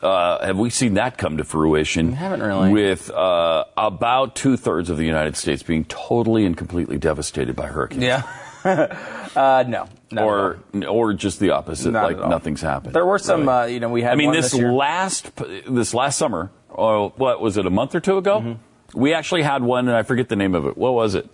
Uh, 0.03 0.44
have 0.46 0.59
we 0.59 0.70
seen 0.70 0.94
that 0.94 1.18
come 1.18 1.36
to 1.38 1.44
fruition? 1.44 2.09
We 2.09 2.14
haven't 2.14 2.42
really. 2.42 2.72
With 2.72 3.11
uh, 3.11 3.64
about 3.76 4.36
two 4.36 4.57
thirds 4.57 4.90
of 4.90 4.96
the 4.96 5.05
United 5.05 5.36
States 5.36 5.62
being 5.62 5.84
totally 5.84 6.44
and 6.44 6.57
completely 6.57 6.99
devastated 6.99 7.57
by 7.57 7.66
hurricanes. 7.66 8.03
Yeah. 8.03 8.22
uh, 8.64 9.64
no. 9.66 9.88
not 10.11 10.12
at 10.12 10.18
all. 10.18 10.28
Or, 10.28 10.59
or 10.88 11.12
just 11.14 11.40
the 11.40 11.51
opposite, 11.51 11.92
Not 11.92 12.12
like 12.12 12.28
nothing's 12.28 12.61
happened. 12.61 12.94
There 12.94 13.07
were 13.07 13.18
some, 13.18 13.42
Really. 13.42 13.53
uh, 13.53 13.66
you 13.66 13.80
know, 13.80 13.88
we 13.88 14.03
had 14.03 14.12
I 14.12 14.16
mean, 14.16 14.32
this 14.32 14.53
this 14.53 14.61
last 14.61 15.30
this 15.68 15.94
last 15.94 16.18
summer, 16.18 16.51
or 16.68 17.11
what 17.11 17.40
was 17.40 17.57
it, 17.57 17.66
a 17.66 17.70
month 17.70 17.94
or 17.94 18.01
two 18.01 18.18
ago? 18.18 18.40
Mm-hmm. 18.40 18.99
We 18.99 19.14
actually 19.14 19.42
had 19.42 19.62
one, 19.62 19.88
and 19.88 19.96
I 19.96 20.03
forget 20.03 20.28
the 20.28 20.36
name 20.36 20.55
of 20.55 20.66
it. 20.66 20.76
What 20.76 20.94
was 20.94 21.14
it? 21.14 21.28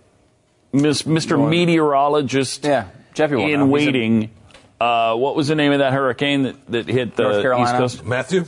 Miss, 0.72 1.02
Mr. 1.02 1.48
Meteorologist 1.48 2.64
Yeah, 2.64 2.88
Jeffy 3.14 3.52
in 3.52 3.70
waiting. 3.70 4.30
Uh, 4.80 5.14
what 5.16 5.36
was 5.36 5.48
the 5.48 5.54
name 5.54 5.72
of 5.72 5.78
that 5.78 5.92
hurricane 5.92 6.42
that, 6.44 6.66
that 6.70 6.88
hit 6.88 7.16
the 7.16 7.22
North 7.22 7.42
Carolina. 7.42 7.68
East 7.70 7.76
Coast? 7.78 8.04
Matthew? 8.04 8.44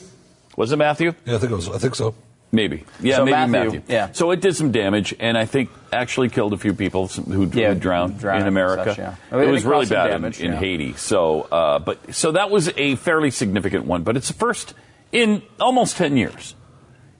Was 0.57 0.73
it 0.73 0.77
Matthew? 0.77 1.15
Yeah, 1.25 1.37
I 1.37 1.39
think 1.39 1.53
it 1.53 1.55
was. 1.57 1.69
I 1.69 1.79
think 1.79 1.95
so. 1.95 2.15
Maybe. 2.53 2.85
Yeah, 3.01 3.17
So 3.17 3.25
maybe 3.25 3.33
Matthew, 3.51 3.51
Matthew. 3.81 3.83
yeah. 3.89 4.13
So 4.13 4.31
it 4.31 4.41
did 4.41 4.55
some 4.57 4.71
damage, 4.73 5.15
and 5.19 5.37
I 5.37 5.45
think 5.45 5.69
actually 5.93 6.29
killed 6.31 6.53
a 6.53 6.57
few 6.57 6.73
people 6.75 7.09
some- 7.09 7.25
who, 7.25 7.45
Yeah, 7.53 7.75
who 7.75 7.81
drowned 7.81 8.19
drowning 8.19 8.43
in 8.43 8.49
America. 8.49 8.85
such, 8.91 8.99
yeah. 8.99 9.15
I 9.31 9.35
mean, 9.37 9.45
It 9.45 9.49
it 9.49 9.53
was 9.53 9.65
really 9.65 9.87
bad 9.87 10.09
damage, 10.09 10.41
in, 10.41 10.47
in 10.47 10.53
yeah. 10.53 10.59
Haiti. 10.59 10.93
So, 10.95 11.43
uh, 11.53 11.79
but 11.81 12.15
so 12.15 12.33
that 12.33 12.51
was 12.51 12.71
a 12.77 12.95
fairly 12.97 13.31
significant 13.31 13.85
one, 13.85 14.03
but 14.05 14.17
it's 14.17 14.29
the 14.29 14.35
first 14.35 14.75
in 15.13 15.43
almost 15.61 15.97
ten 15.97 16.17
years. 16.17 16.55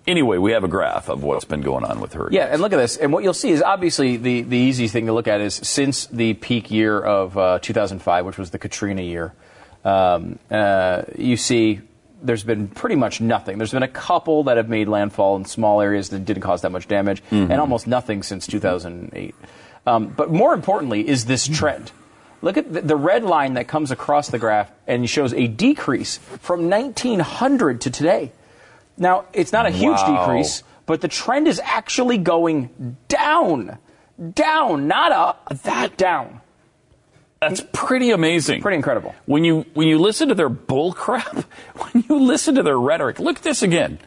Anyway, 0.07 0.39
we 0.39 0.53
have 0.53 0.63
a 0.63 0.69
graph 0.69 1.09
of 1.09 1.25
what's 1.25 1.45
been 1.45 1.63
going 1.63 1.85
on 1.85 2.01
with 2.01 2.13
her. 2.13 2.29
Yeah, 2.31 2.45
and 2.45 2.63
look 2.63 2.73
at 2.73 2.77
this. 2.77 2.97
And 2.97 3.13
what 3.13 3.25
you'll 3.25 3.35
see 3.35 3.51
is 3.51 3.61
obviously 3.61 4.17
the, 4.17 4.43
the 4.43 4.57
easy 4.57 4.87
thing 4.87 5.07
to 5.07 5.13
look 5.13 5.27
at 5.27 5.41
is 5.41 5.55
since 5.55 6.07
the 6.07 6.35
peak 6.35 6.71
year 6.71 7.01
of 7.01 7.37
uh, 7.37 7.59
2005, 7.61 8.25
which 8.25 8.39
was 8.39 8.51
the 8.51 8.59
Katrina 8.59 9.03
year, 9.03 9.35
um, 9.85 10.39
uh, 10.51 11.03
you 11.17 11.37
see 11.37 11.81
there's 12.23 12.45
been 12.45 12.69
pretty 12.69 12.97
much 12.97 13.21
nothing. 13.21 13.59
There's 13.59 13.73
been 13.73 13.83
a 13.83 13.89
couple 13.89 14.45
that 14.45 14.57
have 14.57 14.69
made 14.69 14.89
landfall 14.89 15.37
in 15.37 15.45
small 15.45 15.81
areas 15.81 16.09
that 16.11 16.25
didn't 16.25 16.43
cause 16.43 16.63
that 16.63 16.71
much 16.71 16.89
damage, 16.89 17.23
and 17.31 17.53
almost 17.61 17.87
nothing 17.87 18.23
since 18.23 18.47
2008. 18.47 19.35
Um, 19.87 20.09
but 20.09 20.31
more 20.31 20.55
importantly 20.55 21.07
is 21.07 21.27
this 21.27 21.47
trend. 21.47 21.93
Look 22.43 22.57
at 22.57 22.73
the, 22.73 22.81
the 22.83 22.97
red 22.97 23.25
line 23.25 23.55
that 23.55 23.69
comes 23.69 23.91
across 23.91 24.29
the 24.29 24.39
graph 24.39 24.71
and 24.87 25.09
shows 25.09 25.33
a 25.33 25.47
decrease 25.47 26.19
from 26.19 26.69
1900 26.69 27.81
to 27.83 27.91
today. 27.91 28.33
Now, 28.99 29.25
it's 29.33 29.53
not 29.53 29.67
a 29.67 29.71
huge 29.71 29.99
Wow. 29.99 30.27
decrease, 30.27 30.63
but 30.87 31.01
the 31.01 31.09
trend 31.09 31.49
is 31.49 31.61
actually 31.65 32.19
going 32.19 32.97
down. 33.09 33.79
Down, 34.35 34.89
not 34.89 35.13
up, 35.13 35.49
that 35.65 35.97
down. 35.97 36.41
That's 37.41 37.63
pretty 37.73 38.11
amazing. 38.13 38.63
Pretty 38.63 38.77
incredible. 38.77 39.15
When 39.27 39.45
you 39.45 39.67
when 39.75 39.89
you 39.89 39.99
listen 39.99 40.29
to 40.31 40.35
their 40.35 40.49
bull 40.49 40.93
crap, 40.95 41.35
when 41.77 42.05
you 42.09 42.19
listen 42.19 42.55
to 42.55 42.63
their 42.63 42.79
rhetoric, 42.79 43.19
look 43.19 43.37
at 43.37 43.43
this 43.43 43.63
again. 43.63 43.99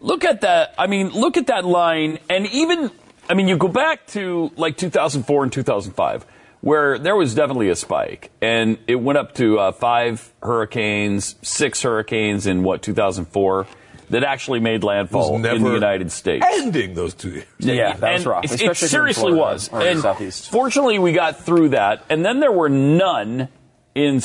Look 0.00 0.24
at 0.24 0.40
that. 0.40 0.74
I 0.76 0.88
mean, 0.88 1.10
look 1.10 1.36
at 1.36 1.46
that 1.46 1.64
line, 1.64 2.18
and 2.28 2.46
even 2.48 2.90
I 3.30 3.34
mean, 3.34 3.46
you 3.46 3.56
go 3.56 3.68
back 3.68 4.06
to 4.08 4.50
like 4.56 4.76
2004 4.76 5.44
and 5.44 5.52
2005, 5.52 6.26
where 6.60 6.98
there 6.98 7.14
was 7.14 7.36
definitely 7.36 7.68
a 7.68 7.76
spike, 7.76 8.32
and 8.42 8.78
it 8.88 8.96
went 8.96 9.16
up 9.16 9.34
to 9.36 9.60
uh, 9.60 9.72
five 9.72 10.32
hurricanes, 10.42 11.36
six 11.40 11.82
hurricanes 11.82 12.48
in 12.48 12.64
what 12.64 12.82
2004 12.82 13.66
that 14.12 14.24
actually 14.24 14.60
made 14.60 14.84
landfall 14.84 15.38
never 15.38 15.56
in 15.56 15.62
the 15.62 15.72
United 15.74 16.10
States. 16.12 16.44
Ending 16.48 16.94
those 16.94 17.12
two 17.14 17.30
years. 17.30 17.46
Yeah, 17.58 17.94
that 17.96 18.12
was 18.14 18.24
rough. 18.26 18.44
It, 18.44 18.52
especially 18.52 18.66
it 18.66 18.70
if 18.70 18.82
in 18.84 18.88
seriously 18.88 19.32
was. 19.34 19.68
or 19.72 19.82
And 19.82 20.00
southeast. 20.00 20.50
fortunately, 20.50 20.98
we 20.98 21.12
got 21.12 21.40
through 21.44 21.70
that, 21.70 22.04
and 22.08 22.24
then 22.24 22.40
there 22.40 22.52
were 22.52 22.68
none 22.68 23.48
in. 23.94 24.20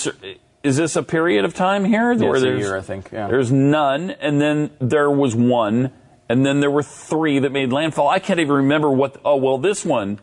Is 0.64 0.76
this 0.78 0.96
a 0.96 1.04
period 1.04 1.46
of 1.46 1.54
time 1.54 1.86
here? 1.86 2.12
Yeah, 2.14 2.26
where 2.28 2.36
it's 2.36 2.44
a 2.44 2.46
there's- 2.48 2.60
year, 2.60 2.78
I 2.78 2.82
think, 2.82 3.10
yeah. 3.12 3.28
There's 3.28 3.52
none, 3.52 4.12
and 4.12 4.42
then 4.42 4.70
there 4.80 5.10
was 5.10 5.36
one, 5.36 5.92
and 6.30 6.46
then 6.46 6.60
there 6.60 6.72
were 6.72 6.84
three 6.84 7.40
that 7.40 7.52
made 7.52 7.72
landfall. 7.72 8.10
I 8.10 8.20
can't 8.20 8.40
even 8.40 8.56
remember 8.56 8.90
what. 8.92 9.20
Oh 9.24 9.38
well, 9.38 9.58
this 9.58 9.86
one, 9.86 10.20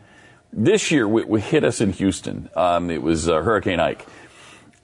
this 0.53 0.91
year, 0.91 1.07
we, 1.07 1.23
we 1.25 1.41
hit 1.41 1.63
us 1.63 1.81
in 1.81 1.91
Houston. 1.93 2.49
Um, 2.55 2.89
it 2.91 3.01
was 3.01 3.27
uh, 3.27 3.41
Hurricane 3.41 3.79
Ike. 3.79 4.05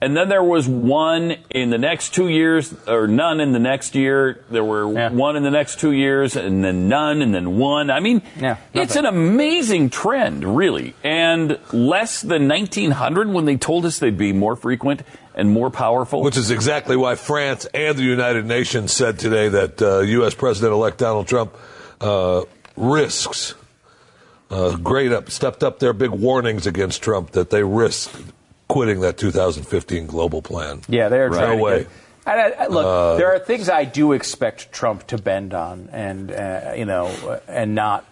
And 0.02 0.16
then 0.16 0.28
there 0.28 0.42
was 0.42 0.66
one 0.66 1.36
in 1.48 1.70
the 1.70 1.78
next 1.78 2.12
two 2.12 2.26
years, 2.26 2.74
or 2.88 3.06
none 3.06 3.38
in 3.38 3.52
the 3.52 3.60
next 3.60 3.94
year. 3.94 4.42
There 4.50 4.64
were 4.64 4.92
Yeah. 4.92 5.10
one 5.10 5.36
in 5.36 5.44
the 5.44 5.50
next 5.52 5.78
two 5.78 5.92
years, 5.92 6.34
and 6.34 6.64
then 6.64 6.88
none, 6.88 7.22
and 7.22 7.32
then 7.32 7.56
one. 7.56 7.88
I 7.88 8.00
mean, 8.00 8.20
Yeah, 8.36 8.56
it's 8.74 8.96
an 8.96 9.06
amazing 9.06 9.90
trend, 9.90 10.56
really. 10.56 10.94
And 11.04 11.56
less 11.72 12.20
than 12.20 12.48
1900 12.48 13.32
when 13.32 13.44
they 13.44 13.54
told 13.56 13.86
us 13.86 14.00
they'd 14.00 14.18
be 14.18 14.32
more 14.32 14.56
frequent 14.56 15.02
and 15.36 15.50
more 15.50 15.70
powerful. 15.70 16.20
Which 16.24 16.36
is 16.36 16.50
exactly 16.50 16.96
why 16.96 17.14
France 17.14 17.66
and 17.72 17.96
the 17.96 18.02
United 18.02 18.44
Nations 18.44 18.92
said 18.92 19.20
today 19.20 19.50
that 19.50 19.80
uh, 19.80 20.00
U.S. 20.00 20.34
President-elect 20.34 20.98
Donald 20.98 21.28
Trump 21.28 21.54
uh, 22.00 22.42
risks 22.76 23.54
uh, 24.50 24.76
great 24.78 25.12
up 25.12 25.30
stepped 25.30 25.62
up 25.62 25.78
their 25.78 25.92
big 25.92 26.10
warnings 26.10 26.66
against 26.66 27.02
Trump 27.04 27.30
that 27.30 27.50
they 27.50 27.62
risk 27.62 28.10
quitting 28.72 29.00
that 29.00 29.18
2015 29.18 30.06
global 30.06 30.40
plan. 30.42 30.80
Yeah, 30.88 31.08
they're 31.08 31.28
No 31.28 31.36
trying 31.36 31.58
to 31.58 31.62
way. 31.62 31.86
I, 32.24 32.52
I, 32.52 32.66
look, 32.68 32.86
Uh, 32.86 33.16
there 33.16 33.34
are 33.34 33.38
things 33.38 33.68
I 33.68 33.84
do 33.84 34.12
expect 34.12 34.72
Trump 34.72 35.06
to 35.08 35.18
bend 35.18 35.54
on, 35.54 35.88
and 35.92 36.30
uh, 36.30 36.72
you 36.76 36.84
know, 36.84 37.40
and 37.48 37.74
not 37.74 38.06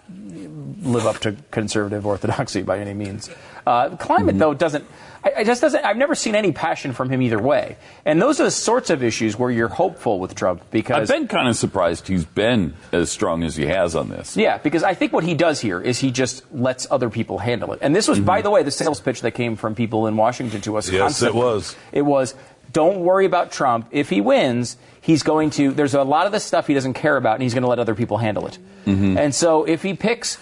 live 0.83 1.07
up 1.07 1.19
to 1.21 1.37
conservative 1.51 2.05
orthodoxy 2.07 2.63
by 2.63 2.79
any 2.81 2.93
means. 2.93 3.31
Uh, 3.67 3.97
climate, 3.97 4.39
though, 4.39 4.53
doesn't. 4.55 4.85
I, 5.23 5.33
I 5.39 5.45
just 5.45 5.61
doesn't. 5.61 5.85
I've 5.85 5.97
never 5.97 6.15
seen 6.15 6.35
any 6.35 6.53
passion 6.53 6.93
from 6.93 7.11
him 7.11 7.23
either 7.23 7.39
way, 7.39 7.77
and 8.05 8.21
those 8.21 8.41
are 8.41 8.45
the 8.45 8.51
sorts 8.51 8.91
of 8.91 9.03
issues 9.03 9.39
where 9.39 9.51
you're 9.51 9.69
hopeful 9.69 10.19
with 10.19 10.35
Trump 10.35 10.63
because 10.71 11.11
I've 11.11 11.21
been 11.21 11.29
kind 11.29 11.49
of 11.49 11.57
surprised 11.57 12.09
he's 12.09 12.25
been 12.25 12.75
as 12.93 13.11
strong 13.11 13.43
as 13.43 13.57
he 13.57 13.67
has 13.67 13.95
on 13.95 14.09
this. 14.09 14.37
Yeah, 14.37 14.59
because 14.59 14.83
I 14.83 14.95
think 14.95 15.13
what 15.13 15.25
he 15.25 15.35
does 15.35 15.61
here 15.61 15.81
is 15.81 15.99
he 15.99 16.11
just 16.11 16.45
lets 16.53 16.87
other 16.91 17.11
people 17.11 17.39
handle 17.39 17.73
it. 17.73 17.81
And 17.83 17.95
this 17.95 18.09
was, 18.09 18.19
mm-hmm. 18.19 18.27
by 18.27 18.43
the 18.43 18.51
way, 18.51 18.63
the 18.63 18.71
sales 18.71 19.01
pitch 19.01 19.23
that 19.23 19.33
came 19.33 19.57
from 19.57 19.75
people 19.75 20.07
in 20.07 20.17
Washington 20.17 20.61
to 20.63 20.77
us. 20.77 20.91
Yes, 20.91 21.23
it 21.23 21.35
was. 21.35 21.77
It 21.93 22.03
was, 22.03 22.35
don't 22.73 23.01
worry 23.01 23.27
about 23.27 23.53
Trump. 23.53 23.89
If 23.91 24.09
he 24.09 24.21
wins, 24.21 24.77
he's 25.01 25.23
going 25.23 25.51
to. 25.51 25.73
There's 25.73 25.95
a 25.95 26.05
lot 26.05 26.27
of 26.27 26.33
the 26.33 26.41
stuff 26.41 26.67
he 26.67 26.75
doesn't 26.75 26.95
care 26.95 27.17
about, 27.17 27.35
and 27.35 27.43
he's 27.43 27.55
going 27.55 27.63
to 27.63 27.69
let 27.69 27.79
other 27.79 27.95
people 27.95 28.19
handle 28.19 28.47
it. 28.47 28.59
Mm-hmm. 28.87 29.19
And 29.19 29.35
so 29.35 29.65
if 29.65 29.83
he 29.83 29.95
picks, 29.95 30.39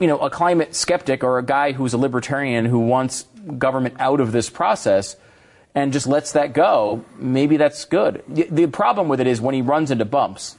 you 0.00 0.06
know, 0.06 0.18
a 0.18 0.30
climate 0.30 0.74
skeptic 0.74 1.22
or 1.22 1.38
a 1.38 1.44
guy 1.44 1.72
who's 1.72 1.92
a 1.92 1.98
libertarian 1.98 2.64
who 2.64 2.80
wants 2.80 3.26
government 3.56 3.96
out 3.98 4.20
of 4.20 4.32
this 4.32 4.50
process. 4.50 5.16
And 5.74 5.92
just 5.92 6.08
lets 6.08 6.32
that 6.32 6.54
go. 6.54 7.04
Maybe 7.18 7.56
that's 7.56 7.84
good. 7.84 8.24
The 8.26 8.66
problem 8.66 9.06
with 9.06 9.20
it 9.20 9.28
is 9.28 9.40
when 9.40 9.54
he 9.54 9.62
runs 9.62 9.92
into 9.92 10.04
bumps, 10.04 10.56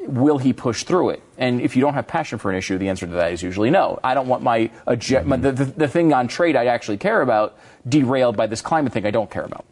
will 0.00 0.38
he 0.38 0.52
push 0.52 0.82
through 0.82 1.10
it? 1.10 1.22
And 1.38 1.60
if 1.60 1.76
you 1.76 1.82
don't 1.82 1.94
have 1.94 2.08
passion 2.08 2.38
for 2.38 2.50
an 2.50 2.56
issue, 2.56 2.76
the 2.78 2.88
answer 2.88 3.06
to 3.06 3.12
that 3.12 3.32
is 3.32 3.42
usually 3.42 3.70
no. 3.70 4.00
I 4.02 4.14
don't 4.14 4.26
want 4.26 4.42
my, 4.42 4.70
aje- 4.86 5.24
my 5.24 5.36
mm-hmm. 5.36 5.42
the, 5.42 5.52
the, 5.52 5.64
the 5.64 5.88
thing 5.88 6.12
on 6.12 6.26
trade 6.26 6.56
I 6.56 6.66
actually 6.66 6.96
care 6.96 7.22
about 7.22 7.56
derailed 7.88 8.36
by 8.36 8.46
this 8.46 8.60
climate 8.60 8.92
thing 8.92 9.06
I 9.06 9.10
don't 9.10 9.30
care 9.30 9.44
about. 9.44 9.64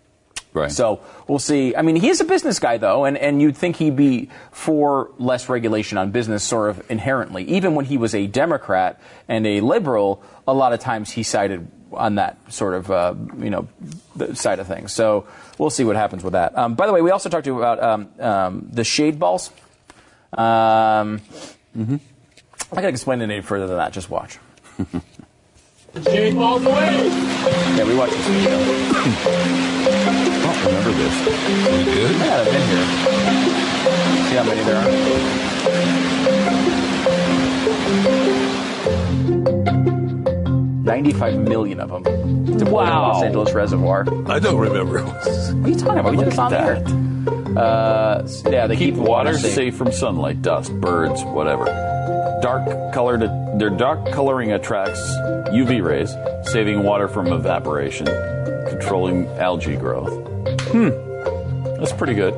Right. 0.55 0.71
So 0.71 1.01
we'll 1.27 1.41
see. 1.41 1.75
I 1.75 1.83
mean, 1.83 1.97
he 1.97 2.09
is 2.09 2.21
a 2.21 2.25
business 2.25 2.61
guy, 2.61 2.79
though, 2.79 3.05
and, 3.05 3.19
and 3.19 3.43
you'd 3.43 3.57
think 3.57 3.75
he'd 3.77 3.97
be 3.97 4.31
for 4.53 5.11
less 5.19 5.49
regulation 5.49 5.99
on 5.99 6.13
business, 6.13 6.45
sort 6.45 6.71
of 6.71 6.89
inherently. 6.91 7.43
Even 7.45 7.75
when 7.75 7.85
he 7.85 7.99
was 7.99 8.15
a 8.15 8.29
Democrat 8.29 9.01
and 9.29 9.45
a 9.49 9.61
liberal, 9.61 10.23
a 10.47 10.55
lot 10.55 10.73
of 10.73 10.79
times 10.79 11.11
he 11.11 11.25
sided 11.25 11.67
on 11.93 12.15
that 12.15 12.39
sort 12.53 12.75
of, 12.75 12.89
uh, 12.89 13.15
you 13.39 13.51
know, 13.51 13.69
the 14.15 14.37
side 14.37 14.61
of 14.61 14.69
things. 14.69 14.93
So 14.93 15.27
we'll 15.59 15.71
see 15.71 15.83
what 15.83 15.97
happens 15.97 16.23
with 16.23 16.35
that. 16.35 16.57
Um, 16.57 16.75
by 16.75 16.87
the 16.87 16.93
way, 16.93 17.03
we 17.03 17.11
also 17.11 17.29
talked 17.29 17.45
to 17.45 17.51
you 17.51 17.59
about 17.59 17.83
um, 17.83 18.09
um, 18.21 18.69
the 18.71 18.85
shade 18.85 19.19
balls. 19.19 19.51
Um, 20.33 21.21
I'm 21.75 22.01
not 22.71 22.83
going 22.83 22.83
to 22.85 22.89
explain 22.91 23.21
it 23.21 23.25
any 23.25 23.41
further 23.41 23.67
than 23.67 23.77
that. 23.77 23.93
Just 23.93 24.09
watch. 24.09 24.39
Shade 26.03 26.35
balls 26.35 26.65
away. 26.65 27.07
Yeah, 27.77 27.85
we 27.85 27.95
watched 27.95 28.15
this 28.15 28.27
video. 28.27 30.24
I 30.65 30.67
don't 30.67 30.77
remember 30.77 30.93
this. 31.03 31.15
We 31.27 31.85
did? 31.93 32.17
Yeah, 32.17 32.41
I've 32.41 32.47
been 32.47 32.67
here. 32.69 32.87
See 34.29 34.37
how 34.37 34.45
many 34.45 34.63
there 34.63 34.79
are? 34.79 36.15
95 40.85 41.39
million 41.41 41.81
of 41.81 41.91
them. 41.91 42.05
To 42.59 42.65
Wow. 42.67 43.13
Los 43.15 43.23
Angeles 43.25 43.53
Reservoir. 43.53 44.05
I 44.31 44.39
don't 44.39 44.59
remember. 44.59 45.03
What 45.03 45.27
are 45.27 45.69
you 45.69 45.75
talking 45.77 45.99
about? 45.99 46.11
We 46.13 46.19
did 46.19 46.27
this 46.27 46.39
on 46.39 46.51
the 46.51 46.61
air. 46.61 47.59
Uh, 47.59 48.29
yeah, 48.51 48.67
they 48.67 48.77
Keep 48.77 48.95
keep, 48.97 49.03
water 49.05 49.37
safe. 49.39 49.55
safe 49.55 49.77
from 49.77 49.93
sunlight, 49.93 50.43
dust, 50.43 50.73
birds, 50.81 51.23
whatever. 51.25 51.65
Dark 52.43 52.93
colored, 52.93 53.21
their 53.59 53.71
dark 53.71 54.11
coloring 54.13 54.53
attracts 54.53 55.01
UV 55.51 55.83
rays, 55.83 56.15
saving 56.53 56.83
water 56.83 57.09
from 57.09 57.29
evaporation, 57.33 58.07
controlling 58.69 59.27
algae 59.39 59.77
growth. 59.77 60.13
Hmm, 60.61 60.91
that's 61.79 61.93
pretty 61.93 62.15
good. 62.15 62.35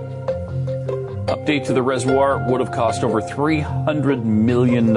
Update 1.26 1.66
to 1.66 1.72
the 1.72 1.82
reservoir 1.82 2.38
would 2.48 2.60
have 2.60 2.72
cost 2.72 3.02
over 3.02 3.20
$300 3.20 4.24
million. 4.24 4.94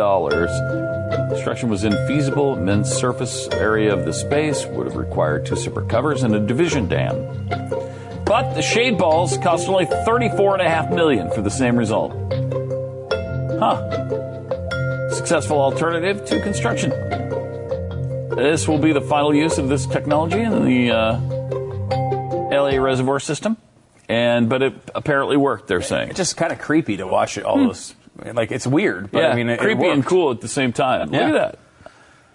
Construction 1.30 1.70
was 1.70 1.84
infeasible, 1.84 2.58
immense 2.58 2.92
surface 2.92 3.48
area 3.50 3.94
of 3.94 4.06
the 4.06 4.14
space 4.14 4.66
would 4.68 4.86
have 4.86 4.96
required 4.96 5.46
two 5.46 5.56
separate 5.56 5.90
covers 5.90 6.24
and 6.24 6.36
a 6.36 6.40
division 6.40 6.88
dam. 6.88 7.48
But 8.26 8.54
the 8.54 8.62
shade 8.62 8.98
balls 8.98 9.38
cost 9.40 9.68
only 9.68 9.86
34.5 9.86 10.94
million 10.94 11.32
for 11.32 11.42
the 11.42 11.50
same 11.50 11.76
result. 11.76 12.12
Huh. 13.60 15.10
Successful 15.10 15.60
alternative 15.60 16.26
to 16.26 16.40
construction. 16.42 16.92
This 18.36 18.68
will 18.68 18.78
be 18.78 18.94
the 18.94 19.02
final 19.02 19.34
use 19.34 19.58
of 19.58 19.68
this 19.68 19.88
technology 19.88 20.42
in 20.42 20.64
the 20.64 20.92
uh, 20.92 21.39
LA 22.62 22.78
reservoir 22.82 23.20
system. 23.20 23.58
And 24.08 24.50
but 24.50 24.62
it 24.64 24.74
apparently 24.96 25.38
worked, 25.38 25.68
they're 25.68 25.82
saying. 25.82 26.10
It's 26.10 26.18
just 26.18 26.36
kind 26.38 26.52
of 26.52 26.60
creepy 26.60 26.98
to 26.98 27.06
watch 27.08 27.38
it, 27.38 27.44
all 27.46 27.58
Hmm. 27.58 27.68
those 27.68 27.94
Like 28.34 28.52
it's 28.52 28.66
weird, 28.68 29.12
but 29.12 29.20
yeah, 29.22 29.30
I 29.30 29.36
mean, 29.36 29.50
it, 29.50 29.60
creepy 29.60 29.86
it 29.86 29.92
and 29.94 30.06
cool 30.06 30.32
at 30.32 30.42
the 30.42 30.48
same 30.48 30.74
time. 30.74 31.14
Yeah. 31.14 31.28
Look 31.28 31.36
at 31.36 31.54
that. 31.84 31.92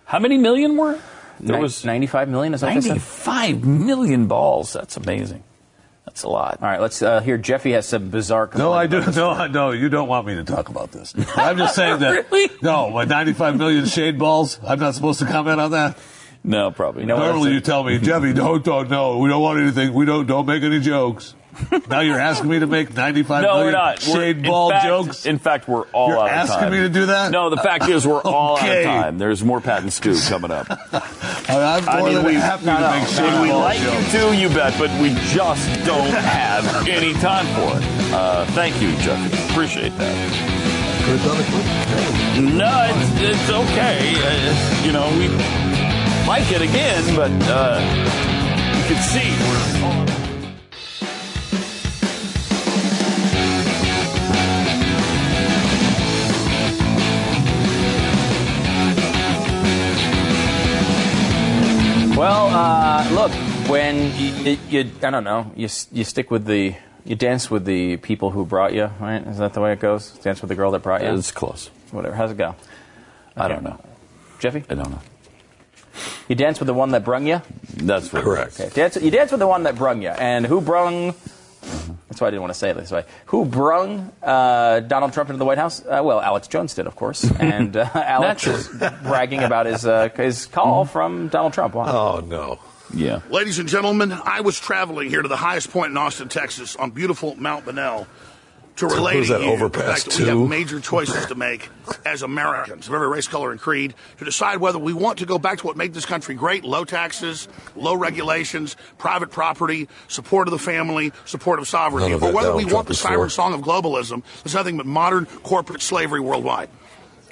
How 0.06 0.18
many 0.18 0.38
million 0.38 0.76
were? 0.76 0.98
There 1.40 1.56
Ni- 1.56 1.62
was 1.62 1.84
95 1.84 2.28
million. 2.28 2.54
Is 2.54 2.60
that 2.60 2.68
what 2.68 2.74
they 2.74 2.80
said? 2.80 2.88
95 2.90 3.64
million 3.64 4.26
balls. 4.28 4.72
That's 4.72 4.96
amazing. 4.96 5.42
That's 6.06 6.22
a 6.22 6.28
lot. 6.28 6.58
All 6.62 6.68
right, 6.68 6.80
let's 6.80 7.02
uh, 7.02 7.20
hear. 7.20 7.36
Jeffy 7.38 7.72
has 7.72 7.86
some 7.88 8.08
bizarre. 8.10 8.48
No, 8.56 8.72
I 8.72 8.86
do. 8.86 9.02
complaint 9.02 9.16
No, 9.16 9.30
I- 9.30 9.48
no, 9.48 9.70
you 9.72 9.88
don't 9.88 10.06
want 10.06 10.26
me 10.28 10.36
to 10.36 10.44
talk 10.44 10.68
about 10.68 10.92
this. 10.92 11.12
I'm 11.36 11.58
just 11.58 11.74
saying 11.74 11.98
that. 12.00 12.30
really? 12.30 12.50
No, 12.62 12.90
my 12.90 13.04
95 13.04 13.56
million 13.58 13.84
shade 13.86 14.16
balls. 14.18 14.60
I'm 14.64 14.78
not 14.78 14.94
supposed 14.94 15.18
to 15.20 15.26
comment 15.26 15.60
on 15.60 15.72
that. 15.72 15.98
No, 16.46 16.70
probably. 16.70 17.06
know 17.06 17.16
Normally, 17.16 17.52
you 17.52 17.60
tell 17.60 17.82
me, 17.82 17.98
Jeffy, 17.98 18.34
don't, 18.34 18.62
don't, 18.62 18.90
no, 18.90 19.16
we 19.18 19.30
don't 19.30 19.40
want 19.42 19.60
anything. 19.60 19.94
We 19.94 20.04
don't, 20.04 20.26
don't 20.26 20.44
make 20.46 20.62
any 20.62 20.78
jokes. 20.78 21.34
now 21.88 22.00
you're 22.00 22.18
asking 22.18 22.50
me 22.50 22.58
to 22.58 22.66
make 22.66 22.92
95 22.94 23.42
No, 23.42 23.48
million 23.48 23.66
we're 23.66 23.72
not. 23.72 24.06
We're- 24.06 24.12
shade 24.34 24.42
ball 24.42 24.70
fact- 24.70 24.84
jokes. 24.86 25.24
In 25.24 25.38
fact, 25.38 25.68
we're 25.68 25.86
all 25.92 26.08
You're 26.08 26.18
out 26.18 26.26
of 26.26 26.50
asking 26.50 26.70
me 26.70 26.78
to 26.78 26.88
do 26.90 27.06
that? 27.06 27.30
No, 27.30 27.48
the 27.48 27.56
fact 27.56 27.88
is 27.88 28.06
we're 28.06 28.20
all 28.24 28.58
out 28.58 28.68
of 28.68 28.84
time. 28.84 29.18
There's 29.18 29.42
more 29.42 29.60
Pat 29.62 29.82
and 29.82 29.92
Stu 29.92 30.16
coming 30.28 30.50
up. 30.50 30.66
I'm 31.48 31.84
more 31.84 31.94
I 31.94 32.02
mean, 32.02 32.14
than 32.14 32.24
we, 32.26 32.34
happy 32.34 32.66
no, 32.66 32.74
to 32.74 32.80
no, 32.82 32.90
make 32.90 33.02
no, 33.02 33.08
shade 33.08 33.24
and 33.32 33.42
we 33.42 33.52
like 33.52 33.78
jokes. 33.80 34.12
you 34.12 34.20
too, 34.20 34.36
you 34.36 34.48
bet, 34.48 34.74
but 34.78 34.90
we 35.00 35.14
just 35.32 35.86
don't 35.86 36.10
have 36.10 36.88
any 36.88 37.12
time 37.14 37.46
for 37.54 37.78
it. 37.78 38.12
Uh, 38.12 38.44
thank 38.46 38.82
you, 38.82 38.90
Jeffy. 38.96 39.32
Appreciate 39.52 39.96
that. 39.96 40.50
No, 42.40 42.86
it's, 42.90 43.20
it's 43.20 43.50
okay. 43.50 44.14
Uh, 44.16 44.84
you 44.84 44.92
know, 44.92 45.06
we 45.18 45.28
like 46.34 46.50
it 46.50 46.62
again, 46.62 47.14
but 47.14 47.30
uh, 47.48 47.78
you 48.76 48.82
can 48.88 49.00
see 49.04 49.30
we're. 49.46 49.84
Well, 62.18 62.48
uh, 62.48 63.08
look, 63.12 63.30
when 63.68 63.94
you, 64.18 64.58
you, 64.70 64.90
I 65.04 65.10
don't 65.10 65.22
know, 65.22 65.52
you, 65.54 65.68
you 65.92 66.02
stick 66.02 66.32
with 66.32 66.46
the, 66.46 66.74
you 67.04 67.14
dance 67.14 67.48
with 67.48 67.64
the 67.64 67.98
people 67.98 68.32
who 68.32 68.44
brought 68.44 68.74
you, 68.74 68.90
right? 68.98 69.24
Is 69.24 69.38
that 69.38 69.52
the 69.52 69.60
way 69.60 69.72
it 69.72 69.78
goes? 69.78 70.10
Dance 70.18 70.40
with 70.42 70.48
the 70.48 70.56
girl 70.56 70.72
that 70.72 70.82
brought 70.82 71.02
you? 71.04 71.14
It's 71.14 71.30
close. 71.30 71.70
Whatever. 71.92 72.16
How's 72.16 72.32
it 72.32 72.38
go? 72.38 72.56
I 73.36 73.46
don't 73.46 73.62
know. 73.62 73.78
Jeffy? 74.40 74.64
I 74.68 74.74
don't 74.74 74.90
know. 74.90 75.00
You 76.28 76.34
dance 76.34 76.58
with 76.58 76.66
the 76.66 76.74
one 76.74 76.90
that 76.90 77.04
brung 77.04 77.26
you? 77.26 77.42
That's 77.76 78.12
what 78.12 78.24
Correct. 78.24 78.60
Okay. 78.60 78.70
Dance, 78.74 78.96
you 78.96 79.10
dance 79.10 79.30
with 79.30 79.40
the 79.40 79.46
one 79.46 79.64
that 79.64 79.76
brung 79.76 80.02
you. 80.02 80.10
And 80.10 80.46
who 80.46 80.60
brung, 80.60 81.14
that's 82.08 82.20
why 82.20 82.28
I 82.28 82.30
didn't 82.30 82.42
want 82.42 82.52
to 82.52 82.58
say 82.58 82.70
it 82.70 82.76
this 82.76 82.90
way. 82.90 83.04
Who 83.26 83.44
brung 83.44 84.12
uh, 84.22 84.80
Donald 84.80 85.12
Trump 85.12 85.30
into 85.30 85.38
the 85.38 85.44
White 85.44 85.58
House? 85.58 85.84
Uh, 85.84 86.00
well, 86.04 86.20
Alex 86.20 86.48
Jones 86.48 86.74
did, 86.74 86.86
of 86.86 86.96
course. 86.96 87.24
And 87.40 87.76
uh, 87.76 87.88
Alex 87.94 88.46
is 88.46 88.68
bragging 89.02 89.42
about 89.42 89.66
his, 89.66 89.84
uh, 89.86 90.08
his 90.16 90.46
call 90.46 90.84
from 90.84 91.28
Donald 91.28 91.52
Trump. 91.52 91.74
Wow. 91.74 91.86
Oh, 91.86 92.20
no. 92.20 92.58
Yeah. 92.92 93.20
Ladies 93.30 93.58
and 93.58 93.68
gentlemen, 93.68 94.12
I 94.12 94.42
was 94.42 94.60
traveling 94.60 95.08
here 95.10 95.22
to 95.22 95.28
the 95.28 95.36
highest 95.36 95.70
point 95.70 95.90
in 95.90 95.96
Austin, 95.96 96.28
Texas, 96.28 96.76
on 96.76 96.90
beautiful 96.90 97.34
Mount 97.34 97.64
Bonnell, 97.64 98.06
to 98.76 98.88
So 98.88 98.96
relay 98.96 99.14
what 99.14 99.22
is 99.22 99.26
to 99.28 99.32
that, 99.34 99.40
you 99.40 99.46
the 99.46 99.52
overpass 99.52 100.02
fact 100.04 100.16
that 100.16 100.22
we 100.22 100.28
have 100.28 100.48
major 100.48 100.80
choices 100.80 101.26
to 101.26 101.34
make 101.34 101.68
as 102.04 102.22
Americans 102.22 102.88
of 102.88 102.94
every 102.94 103.08
race, 103.08 103.28
color, 103.28 103.52
and 103.52 103.60
creed 103.60 103.94
to 104.18 104.24
decide 104.24 104.58
whether 104.58 104.78
we 104.78 104.92
want 104.92 105.18
to 105.20 105.26
go 105.26 105.38
back 105.38 105.58
to 105.58 105.66
what 105.66 105.76
made 105.76 105.94
this 105.94 106.06
country 106.06 106.34
great: 106.34 106.64
low 106.64 106.84
taxes, 106.84 107.48
low 107.76 107.94
regulations, 107.94 108.76
private 108.98 109.30
property, 109.30 109.88
support 110.08 110.48
of 110.48 110.52
the 110.52 110.58
family, 110.58 111.12
support 111.24 111.58
of 111.60 111.68
sovereignty, 111.68 112.10
None 112.10 112.16
of 112.16 112.22
or 112.22 112.32
whether 112.32 112.48
Donald 112.48 112.56
we 112.56 112.62
Trump 112.62 112.74
want 112.74 112.86
the 112.88 112.92
is 112.92 113.00
for. 113.00 113.08
siren 113.08 113.30
song 113.30 113.54
of 113.54 113.60
globalism 113.60 114.22
that's 114.42 114.54
nothing 114.54 114.76
but 114.76 114.86
modern 114.86 115.26
corporate 115.26 115.82
slavery 115.82 116.20
worldwide. 116.20 116.68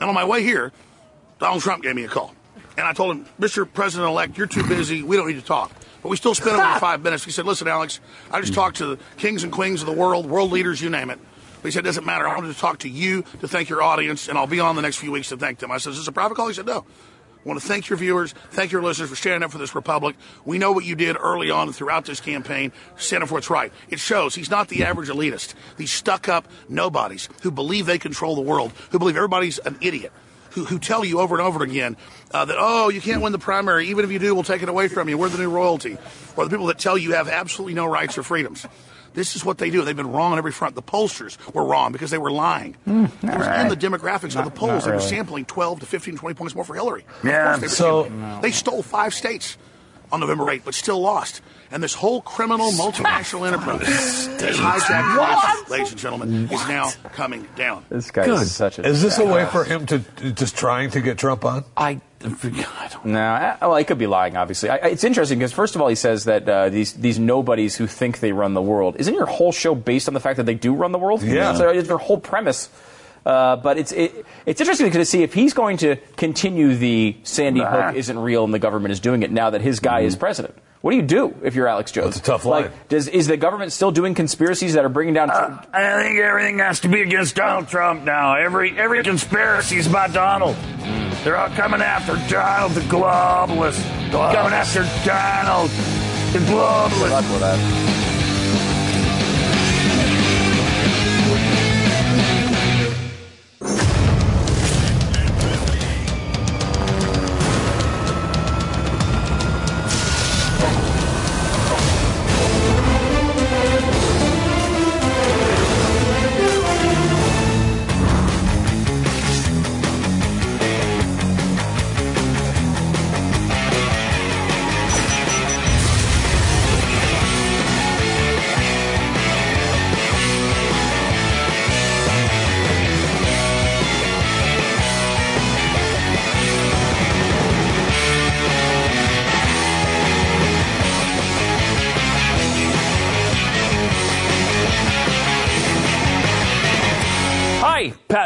And 0.01 0.09
on 0.09 0.14
my 0.14 0.24
way 0.24 0.43
here, 0.43 0.72
Donald 1.38 1.62
Trump 1.62 1.82
gave 1.82 1.97
me 1.97 2.05
a 2.05 2.09
call. 2.09 2.34
And 2.76 2.86
I 2.86 2.93
told 2.93 3.16
him, 3.16 3.26
Mr. 3.38 3.70
President 3.70 4.09
elect, 4.09 4.38
you're 4.38 4.47
too 4.47 4.66
busy. 4.66 5.03
We 5.03 5.16
don't 5.16 5.26
need 5.26 5.40
to 5.40 5.45
talk. 5.45 5.72
But 6.03 6.09
we 6.09 6.16
still 6.16 6.34
spent 6.34 6.57
over 6.57 6.78
five 6.80 7.03
minutes. 7.03 7.24
He 7.24 7.30
said, 7.30 7.45
Listen, 7.47 7.68
Alex, 7.68 8.01
I 8.30 8.40
just 8.40 8.55
talked 8.55 8.76
to 8.78 8.86
the 8.86 8.99
kings 9.18 9.45
and 9.45 9.53
queens 9.53 9.82
of 9.82 9.86
the 9.86 9.93
world, 9.93 10.26
world 10.26 10.51
leaders, 10.51 10.80
you 10.80 10.88
name 10.88 11.11
it. 11.11 11.18
But 11.63 11.69
he 11.69 11.71
said, 11.71 11.81
It 11.81 11.89
doesn't 11.89 12.05
matter. 12.05 12.29
I 12.29 12.35
wanted 12.35 12.53
to 12.53 12.61
talk 12.61 12.79
to 12.81 12.89
you 12.89 13.23
to 13.41 13.49
thank 13.49 13.69
your 13.69 13.83
audience, 13.83 14.29
and 14.29 14.37
I'll 14.37 14.47
be 14.47 14.61
on 14.61 14.77
the 14.77 14.83
next 14.83 14.97
few 14.97 15.13
weeks 15.13 15.29
to 15.29 15.37
thank 15.37 15.61
them. 15.61 15.71
I 15.71 15.79
said, 15.79 15.91
Is 15.91 15.99
this 15.99 16.09
a 16.09 16.13
private 16.13 16.35
call? 16.35 16.49
He 16.49 16.55
said, 16.55 16.67
No. 16.67 16.85
I 17.45 17.49
want 17.49 17.61
to 17.61 17.67
thank 17.67 17.89
your 17.89 17.97
viewers, 17.97 18.35
thank 18.51 18.71
your 18.71 18.83
listeners 18.83 19.11
for 19.11 19.17
standing 19.17 19.43
up 19.43 19.51
for 19.51 19.59
this 19.59 19.75
republic. 19.75 20.15
We 20.45 20.59
know 20.59 20.71
what 20.71 20.85
you 20.85 20.95
did 20.95 21.17
early 21.17 21.51
on 21.51 21.67
and 21.67 21.75
throughout 21.75 22.05
this 22.05 22.21
campaign, 22.21 22.71
standing 22.95 23.27
for 23.27 23.35
what's 23.35 23.51
right. 23.51 23.73
It 23.89 23.99
shows 23.99 24.37
he's 24.37 24.51
not 24.51 24.69
the 24.69 24.85
average 24.85 25.09
elitist. 25.09 25.55
These 25.77 25.91
stuck 25.91 26.29
up 26.29 26.47
nobodies 26.69 27.29
who 27.43 27.51
believe 27.51 27.87
they 27.87 27.99
control 27.99 28.37
the 28.37 28.43
world, 28.43 28.71
who 28.91 29.01
believe 29.01 29.17
everybody's 29.17 29.59
an 29.59 29.77
idiot 29.81 30.13
who, 30.53 30.65
who 30.65 30.79
tell 30.79 31.05
you 31.05 31.21
over 31.21 31.35
and 31.37 31.47
over 31.47 31.65
again 31.65 31.97
uh, 32.31 32.45
that, 32.45 32.57
oh, 32.59 32.89
you 32.89 33.01
can't 33.01 33.23
win 33.23 33.33
the 33.33 33.39
primary. 33.39 33.89
Even 33.89 34.05
if 34.05 34.13
you 34.13 34.19
do, 34.19 34.35
we'll 34.35 34.45
take 34.45 34.63
it 34.63 34.69
away 34.69 34.89
from 34.89 35.09
you. 35.09 35.19
We're 35.19 35.29
the 35.29 35.39
new 35.39 35.51
royalty. 35.51 35.99
Or 36.37 36.45
the 36.45 36.51
people 36.51 36.67
that 36.67 36.79
tell 36.79 36.97
you 36.97 37.11
you 37.11 37.15
have 37.15 37.29
absolutely 37.29 37.75
no 37.75 37.87
rights 37.87 38.17
or 38.19 38.23
freedoms. 38.23 38.67
This 39.15 39.37
is 39.37 39.45
what 39.45 39.59
they 39.59 39.71
do. 39.71 39.83
They've 39.85 39.97
been 39.97 40.11
wrong 40.13 40.33
on 40.33 40.39
every 40.39 40.53
front. 40.53 40.75
The 40.75 40.83
pollsters 40.83 41.37
were 41.55 41.65
wrong 41.65 41.93
because 41.93 42.11
they 42.11 42.19
were 42.19 42.31
lying. 42.33 42.75
Hmm, 42.85 43.05
it 43.23 43.39
was 43.39 43.47
in 43.47 43.69
the 43.69 43.77
demographics 43.77 44.35
Not- 44.35 44.47
of 44.47 44.53
the 44.53 44.59
polls. 44.59 44.85
not 44.85 44.85
They 44.87 44.93
were 44.93 45.01
sampling 45.01 45.45
12 45.45 45.81
to 45.81 45.87
15, 45.87 46.17
20 46.17 46.35
points 46.35 46.55
more 46.55 46.65
for 46.65 46.75
Hillary. 46.75 47.05
Yeah, 47.25 47.51
course 47.57 47.61
they 47.61 47.69
so- 47.69 48.03
sampling. 48.05 48.41
They 48.41 48.51
stole 48.53 48.83
five 48.83 49.13
states 49.15 49.57
on 50.11 50.21
November 50.21 50.45
8th, 50.51 50.63
but 50.65 50.75
still 50.75 51.01
lost. 51.01 51.41
And 51.71 51.83
this 51.83 51.95
whole 51.95 52.21
criminal 52.21 52.71
multinational 52.73 53.47
enterprise, 53.47 53.81
this 54.39 54.59
hijacked 54.59 55.17
election, 55.17 55.65
ladies 55.71 55.91
and 55.93 55.99
gentlemen, 56.01 56.49
is 56.53 56.69
now 56.69 56.91
coming 57.15 57.49
down. 57.57 57.87
This 57.89 58.11
guy 58.11 58.27
Good. 58.27 58.43
is 58.43 58.55
such 58.55 58.79
a. 58.79 58.87
Is 58.87 59.01
this 59.01 59.19
a 59.19 59.25
way 59.25 59.47
for 59.47 59.65
him 59.65 59.87
to 59.87 60.01
just 60.33 60.55
trying 60.55 60.91
to 60.91 61.01
get 61.01 61.17
Trump 61.17 61.47
on? 61.47 61.65
I, 61.75 61.89
I 61.89 61.95
don't 61.95 62.03
No, 63.05 63.20
I, 63.20 63.57
well, 63.61 63.77
he 63.77 63.85
could 63.85 63.99
be 63.99 64.07
lying. 64.07 64.37
Obviously, 64.37 64.70
I, 64.70 64.77
I- 64.77 64.89
it's 64.89 65.05
interesting 65.05 65.39
because 65.39 65.53
first 65.53 65.75
of 65.75 65.83
all, 65.83 65.89
he 65.89 65.95
says 65.95 66.25
that 66.25 66.49
uh, 66.49 66.68
these 66.68 66.93
these 66.95 67.18
nobodies 67.18 67.77
who 67.77 67.87
think 67.87 68.20
they 68.20 68.33
run 68.33 68.55
the 68.55 68.62
world. 68.62 68.97
Isn't 68.99 69.14
your 69.14 69.27
whole 69.27 69.53
show 69.53 69.75
based 69.75 70.09
on 70.09 70.14
the 70.14 70.20
fact 70.20 70.37
that 70.37 70.47
they 70.47 70.55
do 70.55 70.75
run 70.75 70.93
the 70.93 70.99
world? 70.99 71.23
Yeah. 71.23 71.55
So 71.55 71.68
it's 71.70 71.89
their 71.89 71.99
whole 71.99 72.20
premise. 72.20 72.68
Uh, 73.25 73.57
but 73.57 73.79
it's 73.79 73.93
it, 73.93 74.27
it's 74.47 74.61
interesting 74.61 74.91
to 74.91 75.05
see 75.05 75.23
if 75.23 75.33
he's 75.33 75.55
going 75.55 75.77
to 75.79 75.97
continue 76.16 76.75
the 76.75 77.16
Sandy 77.23 77.61
Hook 77.61 77.95
isn't 77.95 78.18
real 78.18 78.45
and 78.45 78.53
the 78.53 78.59
government 78.59 78.93
is 78.93 79.01
doing 79.01 79.23
it 79.23 79.31
now 79.31 79.51
that 79.51 79.61
his 79.61 79.81
guy 79.81 80.01
is 80.01 80.16
president. 80.16 80.55
What 80.81 80.91
do 80.91 80.97
you 80.97 81.05
do 81.05 81.33
if 81.45 81.55
you're 81.55 81.68
Alex 81.68 81.93
Jones? 81.93 82.16
That's 82.16 82.29
a 82.29 82.33
tough 82.33 82.45
like, 82.45 82.66
line. 82.66 82.75
Does 82.89 83.07
is 83.07 83.29
the 83.29 83.37
government 83.37 83.70
still 83.70 83.93
doing 83.93 84.14
conspiracies 84.14 84.75
that 84.75 84.85
are 84.85 84.89
bringing 84.89 85.14
down? 85.14 85.31
I 85.31 86.03
think 86.03 86.18
everything 86.18 86.59
has 86.59 86.81
to 86.81 86.89
be 86.89 87.03
against 87.03 87.37
Donald 87.37 87.68
Trump 87.68 88.03
now. 88.03 88.35
Every 88.35 88.77
every 88.77 89.05
conspiracy 89.05 89.77
is 89.77 89.87
about 89.87 90.12
Donald. 90.12 90.57
They're 91.25 91.37
all 91.37 91.51
coming 91.51 91.81
after 91.81 92.16
Donald, 92.29 92.73
the 92.73 92.81
globalist. 92.81 93.81
Coming 94.11 94.53
after 94.53 94.83
Donald, 95.07 95.70
the 96.33 96.41
globalist. 96.51 98.12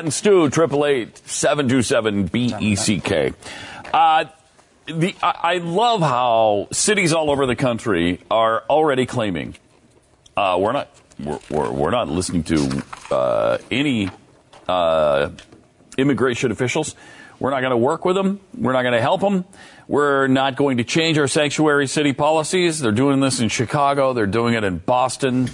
And 0.06 0.14
Stu, 0.14 0.48
triple 0.50 0.86
eight 0.86 1.18
seven 1.28 1.68
two 1.68 1.82
seven 1.82 2.26
B 2.26 2.54
E 2.60 2.76
C 2.76 3.00
K. 3.00 3.32
Uh, 3.92 4.26
the 4.86 5.16
I, 5.20 5.34
I 5.42 5.58
love 5.58 6.00
how 6.00 6.68
cities 6.70 7.12
all 7.12 7.28
over 7.28 7.44
the 7.44 7.56
country 7.56 8.20
are 8.30 8.62
already 8.70 9.04
claiming 9.04 9.56
uh, 10.36 10.56
we're 10.60 10.70
not 10.72 10.88
we're, 11.18 11.40
we're, 11.50 11.70
we're 11.72 11.90
not 11.90 12.08
listening 12.08 12.44
to 12.44 12.84
uh, 13.10 13.58
any 13.70 14.10
uh, 14.68 15.30
immigration 15.98 16.52
officials. 16.52 16.94
We're 17.40 17.50
not 17.50 17.60
going 17.60 17.72
to 17.72 17.76
work 17.76 18.04
with 18.04 18.14
them. 18.14 18.38
We're 18.56 18.72
not 18.74 18.82
going 18.82 18.94
to 18.94 19.00
help 19.00 19.20
them. 19.20 19.44
We're 19.88 20.28
not 20.28 20.54
going 20.56 20.76
to 20.76 20.84
change 20.84 21.18
our 21.18 21.26
sanctuary 21.28 21.88
city 21.88 22.12
policies. 22.12 22.78
They're 22.78 22.92
doing 22.92 23.18
this 23.18 23.40
in 23.40 23.48
Chicago. 23.48 24.12
They're 24.12 24.26
doing 24.26 24.54
it 24.54 24.62
in 24.62 24.78
Boston. 24.78 25.50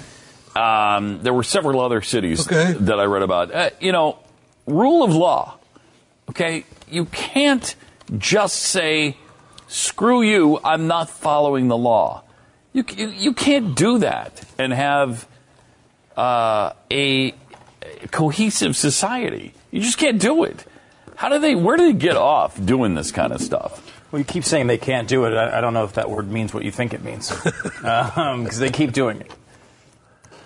Um, 0.55 1.23
there 1.23 1.33
were 1.33 1.43
several 1.43 1.81
other 1.81 2.03
cities 2.03 2.47
Okay. 2.47 2.73
that 2.79 3.01
I 3.01 3.05
read 3.05 3.23
about. 3.23 3.53
Uh, 3.55 3.71
you 3.81 3.93
know, 3.93 4.19
rule 4.67 5.03
of 5.03 5.15
law. 5.15 5.59
Okay, 6.31 6.65
you 6.89 7.07
can't 7.07 7.75
just 8.17 8.57
say, 8.57 9.17
"Screw 9.69 10.23
you! 10.23 10.61
I'm 10.65 10.87
not 10.87 11.11
following 11.11 11.69
the 11.69 11.77
law." 11.77 12.23
You 12.73 12.85
you, 12.97 13.09
you 13.09 13.33
can't 13.33 13.75
do 13.75 13.99
that 13.99 14.45
and 14.59 14.73
have 14.73 15.27
uh, 16.17 16.73
a 16.91 17.35
cohesive 18.11 18.77
society. 18.77 19.53
You 19.71 19.81
just 19.81 19.99
can't 19.99 20.21
do 20.21 20.45
it. 20.45 20.65
How 21.17 21.29
do 21.29 21.39
they? 21.39 21.55
Where 21.55 21.77
do 21.77 21.93
they 21.93 21.99
get 21.99 22.17
off 22.17 22.63
doing 22.65 22.95
this 22.95 23.13
kind 23.13 23.33
of 23.33 23.41
stuff? 23.41 23.89
Well, 24.11 24.19
you 24.19 24.25
keep 24.25 24.45
saying 24.45 24.67
they 24.67 24.79
can't 24.79 25.09
do 25.09 25.25
it. 25.25 25.35
I, 25.35 25.59
I 25.59 25.61
don't 25.61 25.73
know 25.73 25.85
if 25.85 25.95
that 25.95 26.11
word 26.11 26.31
means 26.31 26.53
what 26.53 26.65
you 26.65 26.71
think 26.71 26.93
it 26.93 27.03
means, 27.03 27.31
because 27.45 28.59
they 28.59 28.71
keep 28.71 28.93
doing 28.93 29.21
it. 29.21 29.33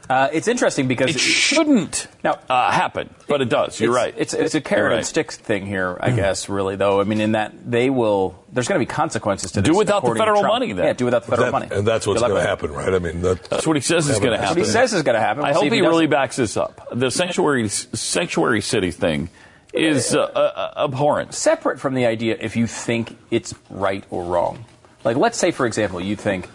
Uh, 0.09 0.29
it's 0.33 0.47
interesting 0.47 0.87
because 0.87 1.11
It 1.11 1.19
shouldn't 1.21 2.07
now 2.23 2.39
uh, 2.49 2.71
happen, 2.71 3.13
but 3.27 3.41
it 3.41 3.49
does. 3.49 3.81
You're 3.81 3.91
it's, 3.91 3.97
right. 3.97 4.15
It's 4.17 4.35
it's 4.35 4.55
a 4.55 4.61
carrot 4.61 4.91
You're 4.93 4.99
and 4.99 5.07
stick 5.07 5.33
thing 5.33 5.67
here, 5.67 5.97
I 6.01 6.13
guess. 6.13 6.49
Really, 6.49 6.77
though. 6.77 7.01
I 7.01 7.05
mean, 7.05 7.21
in 7.21 7.33
that 7.33 7.53
they 7.69 7.91
will. 7.91 8.41
There's 8.53 8.69
going 8.69 8.81
to 8.81 8.87
be 8.87 8.91
consequences 8.91 9.53
to 9.53 9.63
Do 9.63 9.73
this. 9.73 9.79
without 9.79 10.05
the 10.05 10.15
federal 10.15 10.43
Trump. 10.43 10.55
money, 10.55 10.73
then. 10.73 10.85
Yeah, 10.87 10.93
do 10.93 11.05
without 11.07 11.25
the 11.25 11.31
federal 11.31 11.47
That- 11.47 11.53
money. 11.53 11.69
and 11.73 11.87
that's 11.87 12.07
what's 12.07 12.21
going 12.23 12.37
to 12.37 12.41
happen, 12.41 12.73
right? 12.73 12.95
I 12.95 12.99
mean, 13.01 13.23
that, 13.23 13.43
That's 13.45 13.67
what 13.67 13.77
he 13.77 13.83
says 13.83 14.09
is 14.09 14.19
going 14.21 14.31
to 14.33 14.39
happen. 14.39 14.59
what 14.59 14.67
he 14.67 14.73
says 14.73 14.93
is 14.93 15.03
going 15.03 15.15
to 15.17 15.21
happen. 15.21 15.45
I 15.45 15.51
We'll 15.51 15.61
see 15.63 15.67
hope 15.67 15.73
if 15.73 15.73
he 15.73 15.81
really 15.81 16.07
backs 16.07 16.37
this 16.37 16.57
up. 16.57 16.87
The 16.93 17.11
sanctuary 17.11 17.69
sanctuary 17.69 18.61
city 18.61 18.93
thing 18.93 19.29
is 19.73 20.15
uh, 20.15 20.23
uh, 20.23 20.85
abhorrent. 20.85 21.35
Separate 21.35 21.81
from 21.81 21.95
the 21.95 22.07
idea 22.07 22.37
if 22.41 22.57
you 22.57 22.67
think 22.69 23.17
it's 23.31 23.55
right 23.69 24.05
or 24.11 24.23
wrong. 24.25 24.65
Like, 25.05 25.17
let's 25.17 25.37
say, 25.39 25.51
for 25.51 25.67
example, 25.67 26.01
you 26.01 26.17
think 26.17 26.49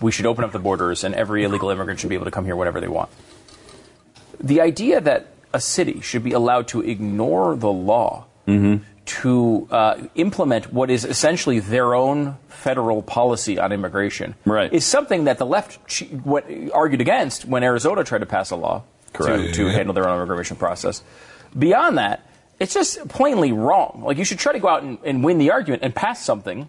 we 0.00 0.10
should 0.12 0.26
open 0.26 0.44
up 0.44 0.52
the 0.52 0.58
borders 0.58 1.04
and 1.04 1.14
every 1.14 1.44
illegal 1.44 1.70
immigrant 1.70 2.00
should 2.00 2.08
be 2.08 2.14
able 2.14 2.24
to 2.24 2.30
come 2.30 2.44
here 2.44 2.56
whenever 2.56 2.80
they 2.80 2.88
want. 2.88 3.10
The 4.40 4.60
idea 4.60 5.00
that 5.00 5.26
a 5.52 5.60
city 5.60 6.00
should 6.00 6.24
be 6.24 6.32
allowed 6.32 6.68
to 6.68 6.80
ignore 6.80 7.54
the 7.56 7.70
law 7.70 8.26
to 9.06 9.68
uh, 9.70 9.96
implement 10.14 10.72
what 10.72 10.90
is 10.90 11.04
essentially 11.04 11.58
their 11.60 11.94
own 11.94 12.36
federal 12.48 13.02
policy 13.02 13.58
on 13.58 13.72
immigration 13.72 14.34
Right. 14.44 14.72
is 14.72 14.84
something 14.84 15.24
that 15.24 15.38
the 15.38 15.46
left 15.46 15.86
ch- 15.88 16.08
what, 16.24 16.44
argued 16.72 17.00
against 17.00 17.44
when 17.44 17.62
Arizona 17.62 18.02
tried 18.04 18.18
to 18.18 18.26
pass 18.26 18.50
a 18.50 18.56
law 18.56 18.82
to, 19.12 19.18
Correct. 19.18 19.54
to 19.54 19.68
handle 19.68 19.94
their 19.94 20.08
own 20.08 20.22
immigration 20.22 20.56
process. 20.56 21.02
Beyond 21.58 21.98
that, 21.98 22.26
it's 22.58 22.74
just 22.74 23.08
plainly 23.08 23.52
wrong. 23.52 24.02
Like 24.04 24.18
you 24.18 24.24
should 24.24 24.38
try 24.38 24.52
to 24.52 24.58
go 24.60 24.68
out 24.68 24.82
and, 24.82 24.98
and 25.04 25.24
win 25.24 25.38
the 25.38 25.50
argument 25.52 25.82
and 25.82 25.94
pass 25.94 26.24
something. 26.24 26.68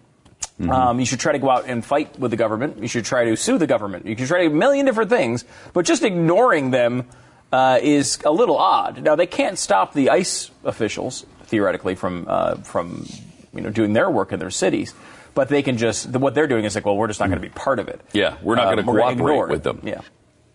Um, 0.60 1.00
you 1.00 1.06
should 1.06 1.18
try 1.18 1.32
to 1.32 1.38
go 1.40 1.50
out 1.50 1.64
and 1.66 1.84
fight 1.84 2.16
with 2.18 2.30
the 2.30 2.36
government. 2.36 2.78
You 2.80 2.86
should 2.86 3.04
try 3.04 3.24
to 3.24 3.36
sue 3.36 3.58
the 3.58 3.66
government. 3.66 4.06
You 4.06 4.14
can 4.14 4.26
try 4.26 4.42
a 4.44 4.50
million 4.50 4.86
different 4.86 5.10
things, 5.10 5.44
but 5.72 5.84
just 5.84 6.04
ignoring 6.04 6.70
them 6.70 7.06
uh, 7.52 7.78
is 7.82 8.18
a 8.24 8.30
little 8.30 8.56
odd. 8.56 9.02
Now 9.02 9.16
they 9.16 9.26
can't 9.26 9.58
stop 9.58 9.92
the 9.92 10.10
ICE 10.10 10.50
officials 10.64 11.26
theoretically 11.46 11.96
from 11.96 12.26
uh, 12.28 12.54
from 12.62 13.06
you 13.52 13.60
know 13.60 13.70
doing 13.70 13.92
their 13.92 14.08
work 14.08 14.32
in 14.32 14.38
their 14.38 14.50
cities, 14.50 14.94
but 15.34 15.48
they 15.48 15.62
can 15.62 15.78
just 15.78 16.10
what 16.10 16.34
they're 16.34 16.46
doing 16.46 16.64
is 16.64 16.74
like, 16.76 16.86
well, 16.86 16.96
we're 16.96 17.08
just 17.08 17.18
not 17.20 17.26
going 17.28 17.40
to 17.42 17.46
be 17.48 17.52
part 17.52 17.78
of 17.80 17.88
it. 17.88 18.00
Yeah, 18.12 18.36
we're 18.42 18.54
not 18.54 18.68
Um, 18.68 18.74
going 18.76 18.86
to 18.86 18.92
cooperate 18.92 19.12
ignore 19.12 19.48
with 19.48 19.62
them. 19.64 19.80
Yeah. 19.82 20.00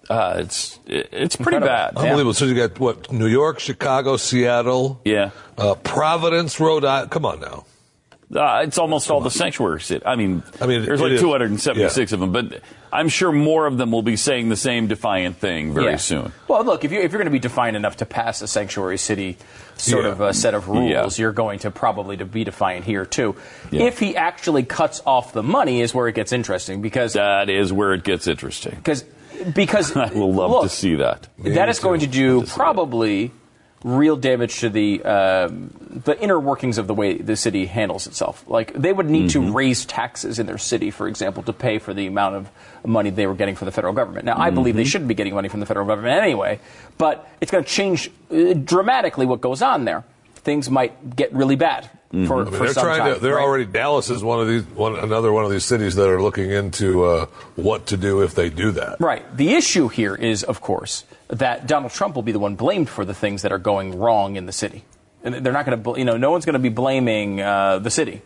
Uh, 0.09 0.35
it's 0.39 0.79
it's 0.85 1.35
pretty 1.35 1.57
Incredible. 1.57 1.67
bad. 1.67 1.97
Unbelievable. 1.97 2.33
So 2.33 2.45
you 2.45 2.55
got 2.55 2.79
what? 2.79 3.11
New 3.11 3.27
York, 3.27 3.59
Chicago, 3.59 4.15
Seattle, 4.15 5.01
Yeah. 5.03 5.31
uh, 5.57 5.75
Providence, 5.83 6.61
Rhode 6.61 6.85
Island. 6.85 7.11
Come 7.11 7.25
on 7.25 7.41
now. 7.41 7.65
Uh, 8.33 8.63
it's 8.65 8.77
almost 8.77 9.09
all 9.09 9.21
the 9.21 9.31
sanctuary 9.31 9.79
city. 9.79 10.05
I 10.05 10.17
mean, 10.17 10.43
I 10.59 10.65
mean, 10.67 10.83
there's 10.83 10.99
like 10.99 11.13
is. 11.13 11.21
276 11.21 12.11
of 12.11 12.19
them, 12.19 12.33
but 12.33 12.61
I'm 12.91 13.07
sure 13.07 13.31
more 13.31 13.65
of 13.67 13.77
them 13.77 13.89
will 13.89 14.01
be 14.01 14.17
saying 14.17 14.49
the 14.49 14.57
same 14.57 14.87
defiant 14.87 15.37
thing 15.37 15.73
very 15.73 15.91
Yeah. 15.91 15.95
soon. 15.95 16.33
Well, 16.49 16.65
look, 16.65 16.83
if, 16.83 16.91
you, 16.91 16.99
if 16.99 17.11
you're 17.13 17.19
going 17.19 17.25
to 17.27 17.31
be 17.31 17.39
defiant 17.39 17.77
enough 17.77 17.97
to 17.97 18.05
pass 18.05 18.41
a 18.41 18.47
sanctuary 18.47 18.97
city 18.97 19.37
sort 19.77 20.03
Yeah. 20.03 20.11
of 20.11 20.19
a 20.19 20.33
set 20.33 20.55
of 20.55 20.67
rules, 20.67 20.89
Yeah. 21.17 21.23
you're 21.23 21.31
going 21.31 21.59
to 21.59 21.71
probably 21.71 22.17
to 22.17 22.25
be 22.25 22.43
defiant 22.43 22.83
here 22.83 23.05
too. 23.05 23.37
Yeah. 23.71 23.83
If 23.83 23.97
he 23.99 24.17
actually 24.17 24.63
cuts 24.63 25.01
off 25.05 25.31
the 25.31 25.43
money, 25.43 25.79
is 25.79 25.93
where 25.95 26.09
it 26.09 26.15
gets 26.15 26.33
interesting 26.33 26.81
because 26.81 27.13
That 27.13 27.49
is 27.49 27.71
where 27.71 27.93
it 27.93 28.03
gets 28.03 28.27
interesting. 28.27 28.75
because 28.75 29.05
because 29.53 29.95
I 29.95 30.11
will 30.13 30.33
love 30.33 30.51
look, 30.51 30.63
to 30.63 30.69
see 30.69 30.95
that. 30.95 31.27
that 31.39 31.69
is 31.69 31.79
going 31.79 32.01
to 32.01 32.07
do 32.07 32.41
to 32.41 32.47
see 32.47 32.53
probably 32.55 33.31
real 33.83 34.15
damage 34.15 34.59
to 34.61 34.69
the 34.69 35.03
um, 35.03 35.69
the 36.03 36.19
inner 36.19 36.39
workings 36.39 36.77
of 36.77 36.87
the 36.87 36.93
way 36.93 37.13
the 37.17 37.35
city 37.35 37.65
handles 37.67 38.07
itself. 38.07 38.43
Like 38.47 38.73
they 38.73 38.91
would 38.91 39.09
need 39.09 39.29
Mm-hmm. 39.29 39.47
to 39.47 39.51
raise 39.53 39.85
taxes 39.85 40.39
in 40.39 40.45
their 40.45 40.57
city, 40.57 40.89
for 40.91 41.07
example, 41.07 41.43
to 41.43 41.53
pay 41.53 41.79
for 41.79 41.93
the 41.93 42.07
amount 42.07 42.35
of 42.35 42.49
money 42.85 43.09
they 43.09 43.27
were 43.27 43.35
getting 43.35 43.55
from 43.55 43.65
the 43.65 43.71
federal 43.71 43.93
government. 43.93 44.25
Now, 44.25 44.37
I 44.37 44.49
believe 44.49 44.75
they 44.75 44.81
Mm-hmm. 44.81 44.87
shouldn't 44.89 45.07
be 45.07 45.13
getting 45.13 45.33
money 45.35 45.49
from 45.49 45.59
the 45.59 45.65
federal 45.65 45.85
government 45.85 46.21
anyway, 46.21 46.59
but 46.97 47.29
it's 47.41 47.51
going 47.51 47.63
to 47.63 47.69
change 47.69 48.09
uh, 48.31 48.53
dramatically 48.53 49.25
what 49.25 49.41
goes 49.41 49.61
on 49.61 49.85
there. 49.85 50.03
Things 50.35 50.69
might 50.69 51.15
get 51.15 51.33
really 51.33 51.55
bad 51.55 51.89
Mm-hmm. 52.13 52.25
for, 52.27 52.41
I 52.41 52.43
mean, 52.45 52.53
for 52.53 52.57
they're 52.63 52.73
some 52.73 52.83
trying 52.85 52.99
time. 52.99 53.13
to. 53.15 53.19
They're 53.19 53.35
right? 53.35 53.43
already. 53.43 53.65
Dallas 53.65 54.09
is 54.09 54.23
one 54.23 54.39
of 54.39 54.47
these. 54.47 54.63
One 54.63 54.95
another 54.97 55.33
one 55.33 55.43
of 55.43 55.51
these 55.51 55.65
cities 55.65 55.95
that 55.95 56.07
are 56.07 56.21
looking 56.21 56.49
into 56.51 57.03
uh, 57.03 57.25
what 57.57 57.87
to 57.87 57.97
do 57.97 58.21
if 58.21 58.33
they 58.33 58.49
do 58.49 58.71
that. 58.71 59.01
Right. 59.01 59.25
The 59.35 59.55
issue 59.55 59.89
here 59.89 60.15
is, 60.15 60.43
of 60.43 60.61
course, 60.61 61.03
that 61.29 61.67
Donald 61.67 61.91
Trump 61.91 62.15
will 62.15 62.23
be 62.23 62.31
the 62.31 62.39
one 62.39 62.55
blamed 62.55 62.89
for 62.89 63.05
the 63.05 63.13
things 63.13 63.41
that 63.41 63.51
are 63.51 63.57
going 63.57 63.97
wrong 63.97 64.35
in 64.35 64.45
the 64.45 64.51
city. 64.51 64.83
And 65.23 65.35
they're 65.35 65.53
not 65.53 65.65
going 65.65 65.83
to, 65.83 65.99
you 65.99 66.05
know, 66.05 66.15
no 66.17 66.31
one's 66.31 66.45
going 66.45 66.53
to 66.53 66.59
be 66.59 66.69
blaming 66.69 67.41
uh, 67.41 67.79
the 67.79 67.89
city. 67.89 68.21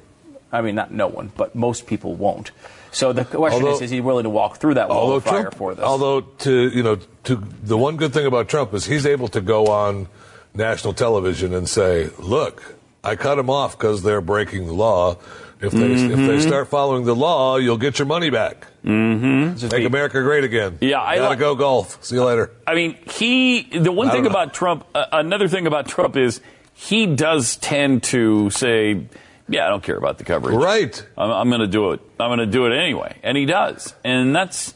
I 0.51 0.61
mean, 0.61 0.75
not 0.75 0.91
no 0.91 1.07
one, 1.07 1.31
but 1.35 1.55
most 1.55 1.87
people 1.87 2.13
won't. 2.13 2.51
So 2.91 3.13
the 3.13 3.23
question 3.23 3.63
Although- 3.63 3.75
is, 3.75 3.81
is 3.83 3.89
he 3.89 4.01
willing 4.01 4.23
to 4.23 4.29
walk 4.29 4.57
through 4.57 4.73
that 4.75 4.89
wall 4.89 5.13
of 5.13 5.23
fire 5.23 5.43
Trump, 5.43 5.55
for 5.55 5.73
this? 5.73 5.83
although 5.83 6.21
to 6.21 6.69
you 6.69 6.83
know, 6.83 6.97
to 7.23 7.35
the 7.63 7.77
one 7.77 7.95
good 7.95 8.11
thing 8.13 8.25
about 8.25 8.49
Trump 8.49 8.73
is 8.73 8.85
he's 8.85 9.05
able 9.05 9.29
to 9.29 9.39
go 9.39 9.67
on 9.67 10.07
national 10.53 10.93
television 10.93 11.53
and 11.53 11.69
say, 11.69 12.09
"Look, 12.19 12.75
I 13.01 13.15
cut 13.15 13.35
them 13.35 13.49
off 13.49 13.77
because 13.77 14.03
they're 14.03 14.19
breaking 14.19 14.67
the 14.67 14.73
law. 14.73 15.15
If 15.61 15.71
they 15.71 15.91
if 15.91 15.99
Mm-hmm. 16.11 16.27
they 16.27 16.39
start 16.41 16.67
following 16.69 17.05
the 17.05 17.15
law, 17.15 17.57
you'll 17.57 17.77
get 17.77 17.99
your 17.99 18.05
money 18.07 18.29
back. 18.29 18.67
Mm-hmm. 18.83 19.67
Make 19.67 19.85
America 19.85 20.21
great 20.21 20.43
again. 20.43 20.77
Yeah, 20.81 21.01
I 21.01 21.17
gotta 21.17 21.29
like- 21.29 21.39
go 21.39 21.55
golf. 21.55 22.03
See 22.03 22.15
you 22.15 22.23
later. 22.23 22.51
I 22.65 22.75
mean, 22.75 22.97
he. 23.11 23.61
The 23.63 23.91
one 23.91 24.09
thing 24.09 24.23
know. 24.23 24.29
about 24.29 24.53
Trump, 24.53 24.85
uh, 24.95 25.05
another 25.11 25.47
thing 25.47 25.67
about 25.67 25.87
Trump 25.87 26.17
is 26.17 26.41
he 26.73 27.05
does 27.05 27.57
tend 27.57 28.03
to 28.03 28.49
say, 28.49 29.05
"Yeah, 29.47 29.65
I 29.67 29.69
don't 29.69 29.83
care 29.83 29.97
about 29.97 30.17
the 30.17 30.23
coverage. 30.23 30.55
Right. 30.55 31.05
I'm, 31.17 31.29
I'm 31.31 31.49
going 31.49 31.61
to 31.61 31.67
do 31.67 31.91
it. 31.91 31.99
I'm 32.19 32.29
going 32.29 32.39
to 32.39 32.45
do 32.47 32.65
it 32.65 32.73
anyway," 32.75 33.17
and 33.23 33.37
he 33.37 33.45
does. 33.45 33.93
And 34.03 34.35
that's 34.35 34.73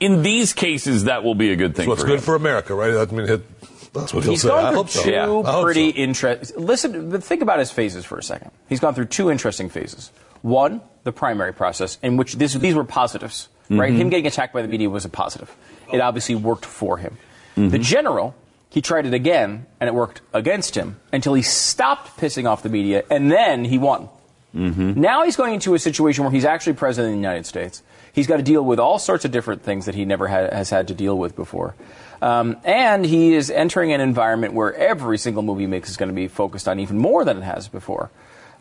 in 0.00 0.22
these 0.22 0.52
cases 0.52 1.04
that 1.04 1.22
will 1.22 1.36
be 1.36 1.52
a 1.52 1.56
good 1.56 1.76
thing. 1.76 1.86
That's 1.88 2.00
what's 2.00 2.04
good 2.04 2.18
him. 2.18 2.24
for 2.24 2.34
America, 2.34 2.74
right? 2.74 2.94
I 2.96 3.04
mean, 3.12 3.28
it, 3.28 3.92
that's 3.92 4.12
what 4.12 4.24
he'll 4.24 4.32
He's 4.32 4.42
say. 4.42 4.48
I 4.50 4.72
gone 4.72 4.72
through 4.72 4.76
hope 4.82 4.88
so. 4.90 5.02
two 5.04 5.48
I 5.48 5.52
hope 5.52 5.64
pretty 5.64 5.92
so. 5.92 5.98
interesting. 5.98 6.66
Listen, 6.66 7.10
but 7.10 7.22
think 7.22 7.42
about 7.42 7.60
his 7.60 7.70
phases 7.70 8.04
for 8.04 8.18
a 8.18 8.22
second. 8.22 8.50
He's 8.68 8.80
gone 8.80 8.94
through 8.94 9.06
two 9.06 9.30
interesting 9.30 9.68
phases. 9.68 10.10
One, 10.44 10.82
the 11.04 11.12
primary 11.12 11.54
process, 11.54 11.96
in 12.02 12.18
which 12.18 12.34
this, 12.34 12.52
these 12.52 12.74
were 12.74 12.84
positives, 12.84 13.48
right? 13.70 13.90
Mm-hmm. 13.90 13.98
Him 13.98 14.10
getting 14.10 14.26
attacked 14.26 14.52
by 14.52 14.60
the 14.60 14.68
media 14.68 14.90
was 14.90 15.06
a 15.06 15.08
positive. 15.08 15.50
It 15.90 16.02
obviously 16.02 16.34
worked 16.34 16.66
for 16.66 16.98
him. 16.98 17.16
Mm-hmm. 17.56 17.70
The 17.70 17.78
general, 17.78 18.34
he 18.68 18.82
tried 18.82 19.06
it 19.06 19.14
again, 19.14 19.64
and 19.80 19.88
it 19.88 19.94
worked 19.94 20.20
against 20.34 20.74
him 20.74 21.00
until 21.14 21.32
he 21.32 21.40
stopped 21.40 22.20
pissing 22.20 22.46
off 22.46 22.62
the 22.62 22.68
media, 22.68 23.04
and 23.08 23.32
then 23.32 23.64
he 23.64 23.78
won. 23.78 24.10
Mm-hmm. 24.54 25.00
Now 25.00 25.24
he's 25.24 25.34
going 25.34 25.54
into 25.54 25.72
a 25.72 25.78
situation 25.78 26.24
where 26.24 26.30
he's 26.30 26.44
actually 26.44 26.74
president 26.74 27.14
of 27.14 27.16
the 27.16 27.26
United 27.26 27.46
States. 27.46 27.82
He's 28.12 28.26
got 28.26 28.36
to 28.36 28.42
deal 28.42 28.62
with 28.62 28.78
all 28.78 28.98
sorts 28.98 29.24
of 29.24 29.30
different 29.30 29.62
things 29.62 29.86
that 29.86 29.94
he 29.94 30.04
never 30.04 30.28
ha- 30.28 30.50
has 30.52 30.68
had 30.68 30.88
to 30.88 30.94
deal 30.94 31.16
with 31.16 31.34
before. 31.34 31.74
Um, 32.20 32.58
and 32.64 33.02
he 33.02 33.32
is 33.32 33.50
entering 33.50 33.94
an 33.94 34.02
environment 34.02 34.52
where 34.52 34.74
every 34.74 35.16
single 35.16 35.42
movie 35.42 35.62
he 35.62 35.68
makes 35.68 35.88
is 35.88 35.96
going 35.96 36.10
to 36.10 36.14
be 36.14 36.28
focused 36.28 36.68
on 36.68 36.80
even 36.80 36.98
more 36.98 37.24
than 37.24 37.38
it 37.38 37.44
has 37.44 37.66
before. 37.66 38.10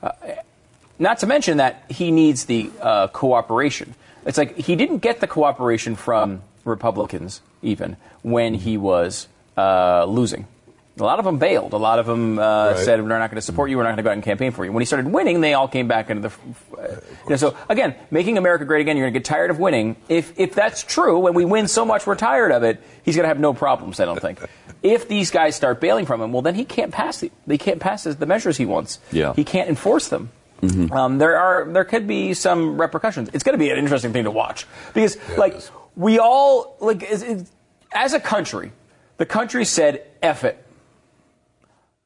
Uh, 0.01 0.11
not 0.99 1.19
to 1.19 1.27
mention 1.27 1.57
that 1.57 1.83
he 1.89 2.11
needs 2.11 2.45
the 2.45 2.69
uh, 2.81 3.07
cooperation. 3.07 3.95
It's 4.25 4.37
like 4.37 4.57
he 4.57 4.75
didn't 4.75 4.99
get 4.99 5.19
the 5.19 5.27
cooperation 5.27 5.95
from 5.95 6.41
Republicans 6.65 7.41
even 7.61 7.97
when 8.21 8.53
he 8.53 8.77
was 8.77 9.27
uh, 9.57 10.05
losing. 10.05 10.47
A 10.99 11.03
lot 11.03 11.17
of 11.17 11.25
them 11.25 11.39
bailed. 11.39 11.73
A 11.73 11.77
lot 11.77 11.97
of 11.97 12.05
them 12.05 12.37
uh, 12.37 12.73
Right. 12.73 12.77
said, 12.77 13.01
"We're 13.01 13.07
not 13.17 13.31
going 13.31 13.37
to 13.37 13.41
support 13.41 13.71
you. 13.71 13.77
We're 13.77 13.83
not 13.83 13.89
going 13.89 13.97
to 13.97 14.03
go 14.03 14.09
out 14.11 14.13
and 14.13 14.23
campaign 14.23 14.51
for 14.51 14.63
you." 14.63 14.71
When 14.71 14.79
he 14.81 14.85
started 14.85 15.11
winning, 15.11 15.41
they 15.41 15.55
all 15.55 15.67
came 15.67 15.87
back 15.87 16.11
into 16.11 16.29
the. 16.29 16.35
Uh, 16.79 16.87
you 17.23 17.29
know, 17.31 17.35
so 17.35 17.57
again, 17.67 17.95
making 18.11 18.37
America 18.37 18.63
great 18.63 18.81
again. 18.81 18.95
You're 18.95 19.05
going 19.07 19.13
to 19.15 19.19
get 19.19 19.25
tired 19.25 19.49
of 19.49 19.57
winning. 19.57 19.95
If 20.07 20.39
if 20.39 20.53
that's 20.53 20.83
true, 20.83 21.17
when 21.17 21.33
we 21.33 21.45
win 21.45 21.67
so 21.67 21.83
much, 21.83 22.05
we're 22.05 22.13
tired 22.15 22.51
of 22.51 22.61
it. 22.61 22.79
He's 23.03 23.15
going 23.15 23.23
to 23.23 23.27
have 23.29 23.39
no 23.39 23.55
problems. 23.55 23.99
I 23.99 24.05
don't 24.05 24.19
think. 24.21 24.39
if 24.83 25.07
these 25.07 25.31
guys 25.31 25.55
start 25.55 25.81
bailing 25.81 26.05
from 26.05 26.21
him, 26.21 26.31
well, 26.31 26.43
then 26.43 26.53
he 26.53 26.63
can't 26.63 26.91
pass 26.91 27.17
the. 27.21 27.31
They 27.47 27.57
can't 27.57 27.79
pass 27.79 28.03
the 28.03 28.25
measures 28.27 28.57
he 28.57 28.67
wants. 28.67 28.99
Yeah. 29.11 29.33
He 29.33 29.43
can't 29.43 29.69
enforce 29.69 30.09
them. 30.09 30.29
Um, 30.91 31.17
there 31.17 31.37
are 31.37 31.65
there 31.65 31.83
could 31.83 32.07
be 32.07 32.33
some 32.33 32.79
repercussions. 32.79 33.29
It's 33.33 33.43
going 33.43 33.53
to 33.53 33.59
be 33.59 33.69
an 33.69 33.77
interesting 33.77 34.13
thing 34.13 34.23
to 34.23 34.31
watch 34.31 34.65
because 34.93 35.17
like 35.37 35.59
we 35.95 36.19
all 36.19 36.77
like 36.79 37.03
as, 37.03 37.51
as 37.91 38.13
a 38.13 38.19
country, 38.19 38.71
the 39.17 39.25
country 39.25 39.65
said 39.65 40.05
"eff 40.21 40.43
it." 40.43 40.63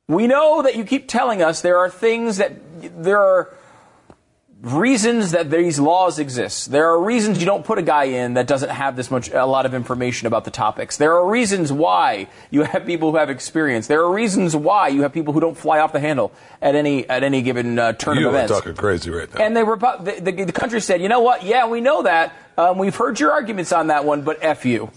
We 0.08 0.28
know 0.28 0.62
that 0.62 0.76
you 0.76 0.86
keep 0.86 1.08
telling 1.08 1.42
us 1.42 1.62
there 1.62 1.78
are 1.78 1.90
things 1.90 2.38
that 2.38 2.54
there 3.04 3.20
are 3.20 3.54
reasons 4.62 5.32
that 5.32 5.52
these 5.52 5.80
laws 5.80 6.18
exist. 6.20 6.72
There 6.72 6.90
are 6.90 7.00
reasons 7.02 7.40
you 7.40 7.46
don't 7.46 7.64
put 7.64 7.78
a 7.78 7.84
guy 7.84 8.06
in 8.06 8.34
that 8.34 8.48
doesn't 8.48 8.70
have 8.70 8.96
this 8.96 9.12
much 9.12 9.30
a 9.30 9.46
lot 9.46 9.66
of 9.66 9.74
information 9.74 10.26
about 10.26 10.46
the 10.46 10.52
topics. 10.52 10.98
There 10.98 11.14
are 11.14 11.30
reasons 11.30 11.72
why 11.72 12.28
you 12.50 12.64
have 12.64 12.86
people 12.86 13.12
who 13.12 13.18
have 13.18 13.30
experience. 13.30 13.88
There 13.88 14.02
are 14.02 14.12
reasons 14.12 14.56
why 14.56 14.88
you 14.88 15.04
have 15.04 15.14
people 15.14 15.34
who 15.34 15.40
don't 15.40 15.58
fly 15.58 15.80
off 15.80 15.94
the 15.94 16.00
handle 16.00 16.32
at 16.62 16.74
any 16.76 17.08
at 17.08 17.24
any 17.24 17.42
given 17.44 17.78
uh, 17.78 17.94
turn 17.94 18.18
You 18.18 18.30
of 18.30 18.34
are 18.34 18.38
events. 18.38 18.54
talking 18.54 18.74
crazy 18.76 19.12
right 19.12 19.32
now. 19.34 19.44
And 19.46 19.56
they 19.56 19.64
were, 19.64 19.78
the, 19.78 20.18
the, 20.22 20.44
the 20.46 20.52
country 20.52 20.82
said, 20.82 21.02
you 21.02 21.10
know 21.10 21.22
what? 21.22 21.44
Yeah, 21.44 21.68
we 21.68 21.80
know 21.82 22.04
that. 22.04 22.34
Um, 22.60 22.80
we've 22.80 22.96
heard 22.96 23.20
your 23.20 23.32
arguments 23.34 23.72
on 23.72 23.88
that 23.88 24.04
one, 24.04 24.24
but 24.24 24.40
F 24.42 24.66
you. 24.66 24.90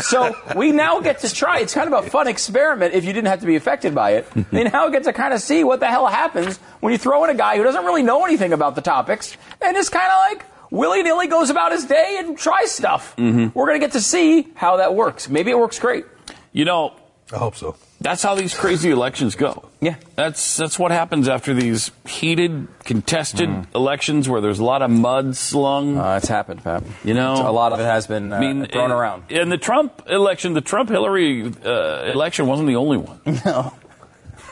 so 0.00 0.34
we 0.56 0.72
now 0.72 1.00
get 1.00 1.18
to 1.20 1.32
try. 1.32 1.58
It's 1.60 1.74
kind 1.74 1.92
of 1.92 2.06
a 2.06 2.08
fun 2.08 2.26
experiment 2.26 2.94
if 2.94 3.04
you 3.04 3.12
didn't 3.12 3.28
have 3.28 3.40
to 3.40 3.46
be 3.46 3.56
affected 3.56 3.94
by 3.94 4.12
it. 4.12 4.26
they 4.50 4.64
now 4.64 4.88
get 4.88 5.04
to 5.04 5.12
kind 5.12 5.34
of 5.34 5.40
see 5.40 5.62
what 5.62 5.80
the 5.80 5.86
hell 5.86 6.06
happens 6.06 6.56
when 6.80 6.92
you 6.92 6.98
throw 6.98 7.22
in 7.24 7.30
a 7.30 7.34
guy 7.34 7.58
who 7.58 7.64
doesn't 7.64 7.84
really 7.84 8.02
know 8.02 8.24
anything 8.24 8.54
about 8.54 8.76
the 8.76 8.80
topics 8.80 9.36
and 9.60 9.76
just 9.76 9.92
kind 9.92 10.06
of 10.10 10.18
like 10.30 10.46
willy 10.70 11.02
nilly 11.02 11.26
goes 11.26 11.50
about 11.50 11.72
his 11.72 11.84
day 11.84 12.16
and 12.18 12.38
tries 12.38 12.70
stuff. 12.70 13.14
We're 13.18 13.66
going 13.66 13.78
to 13.78 13.86
get 13.86 13.92
to 13.92 14.00
see 14.00 14.48
how 14.54 14.78
that 14.78 14.94
works. 14.94 15.28
Maybe 15.28 15.50
it 15.50 15.58
works 15.58 15.78
great. 15.78 16.06
You 16.52 16.64
know, 16.64 16.94
I 17.30 17.36
hope 17.36 17.56
so. 17.56 17.76
That's 18.02 18.22
how 18.22 18.34
these 18.34 18.54
crazy 18.54 18.90
elections 18.90 19.34
go. 19.34 19.68
Yeah. 19.80 19.96
That's 20.16 20.56
that's 20.56 20.78
what 20.78 20.90
happens 20.90 21.28
after 21.28 21.52
these 21.52 21.90
heated, 22.06 22.66
contested 22.84 23.66
elections 23.74 24.26
where 24.26 24.40
there's 24.40 24.58
a 24.58 24.64
lot 24.64 24.80
of 24.80 24.90
mud 24.90 25.36
slung. 25.36 25.98
Uh, 25.98 26.16
it's 26.16 26.28
happened, 26.28 26.64
Pat. 26.64 26.82
You 27.04 27.12
know, 27.12 27.34
a 27.34 27.52
lot 27.52 27.74
of 27.74 27.80
it 27.80 27.84
has 27.84 28.06
been 28.06 28.32
uh, 28.32 28.36
I 28.36 28.40
mean, 28.40 28.66
thrown 28.66 28.90
around. 28.90 29.24
And 29.28 29.52
the 29.52 29.58
Trump 29.58 30.02
election, 30.08 30.54
the 30.54 30.62
Trump 30.62 30.88
Hillary 30.88 31.52
uh, 31.64 32.10
election 32.12 32.46
wasn't 32.46 32.68
the 32.68 32.76
only 32.76 32.96
one. 32.96 33.20
No. 33.44 33.74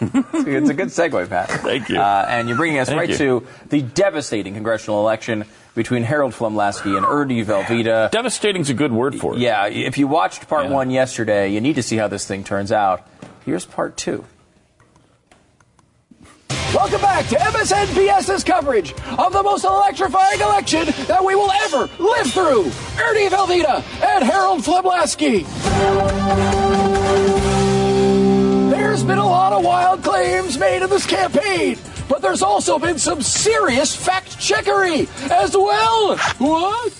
it's 0.00 0.70
a 0.70 0.74
good 0.74 0.88
segue, 0.88 1.28
Pat. 1.28 1.50
Thank 1.50 1.88
you. 1.88 1.98
Uh, 1.98 2.26
and 2.28 2.46
you're 2.48 2.56
bringing 2.56 2.78
us 2.78 2.86
Thank 2.88 3.00
right 3.00 3.08
you. 3.08 3.16
to 3.16 3.46
the 3.68 3.82
devastating 3.82 4.54
congressional 4.54 5.00
election 5.00 5.44
between 5.74 6.04
Harold 6.04 6.34
Flumlasky 6.34 6.96
and 6.96 7.04
Ernie 7.04 7.44
Velveeta. 7.44 8.08
Devastating's 8.12 8.70
a 8.70 8.74
good 8.74 8.92
word 8.92 9.16
for 9.16 9.34
it. 9.34 9.40
Yeah, 9.40 9.66
if 9.66 9.98
you 9.98 10.06
watched 10.06 10.48
part 10.48 10.70
one 10.70 10.90
yesterday, 10.90 11.52
you 11.52 11.60
need 11.60 11.74
to 11.76 11.82
see 11.82 11.96
how 11.96 12.06
this 12.06 12.26
thing 12.26 12.44
turns 12.44 12.70
out. 12.70 13.08
Here's 13.48 13.64
part 13.64 13.96
two. 13.96 14.26
Welcome 16.74 17.00
back 17.00 17.26
to 17.28 17.36
MSNBS's 17.36 18.44
coverage 18.44 18.92
of 19.16 19.32
the 19.32 19.42
most 19.42 19.64
electrifying 19.64 20.38
election 20.38 20.84
that 21.06 21.24
we 21.24 21.34
will 21.34 21.50
ever 21.50 21.88
live 21.98 22.30
through. 22.30 22.64
Ernie 23.02 23.30
Velveeta 23.30 23.82
and 24.04 24.22
Harold 24.22 24.60
Fleblasky. 24.60 25.46
There's 28.70 29.02
been 29.02 29.16
a 29.16 29.26
lot 29.26 29.54
of 29.54 29.64
wild 29.64 30.02
claims 30.02 30.58
made 30.58 30.82
in 30.82 30.90
this 30.90 31.06
campaign, 31.06 31.78
but 32.06 32.20
there's 32.20 32.42
also 32.42 32.78
been 32.78 32.98
some 32.98 33.22
serious 33.22 33.96
fact 33.96 34.38
checkery 34.38 35.08
as 35.30 35.56
well. 35.56 36.18
What? 36.36 36.92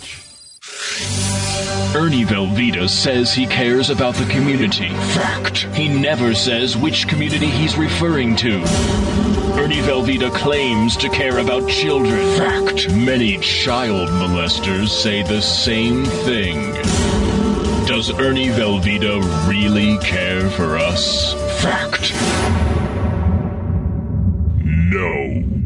Ernie 1.97 2.25
Velveeta 2.25 2.89
says 2.89 3.33
he 3.33 3.47
cares 3.47 3.91
about 3.91 4.15
the 4.15 4.27
community. 4.27 4.89
Fact. 4.89 5.65
He 5.75 5.89
never 5.89 6.35
says 6.35 6.77
which 6.77 7.09
community 7.09 7.47
he's 7.47 7.77
referring 7.77 8.37
to. 8.37 8.63
Ernie 9.59 9.81
Velveeta 9.83 10.33
claims 10.35 10.97
to 10.99 11.09
care 11.09 11.39
about 11.39 11.69
children. 11.69 12.19
Fact. 12.37 12.91
Many 12.95 13.39
child 13.39 14.09
molesters 14.11 14.89
say 14.89 15.23
the 15.23 15.41
same 15.41 16.05
thing. 16.05 16.73
Does 17.87 18.11
Ernie 18.11 18.49
Velveeta 18.49 19.49
really 19.49 19.99
care 19.99 20.49
for 20.51 20.77
us? 20.77 21.33
Fact. 21.63 22.13
No. 24.65 25.58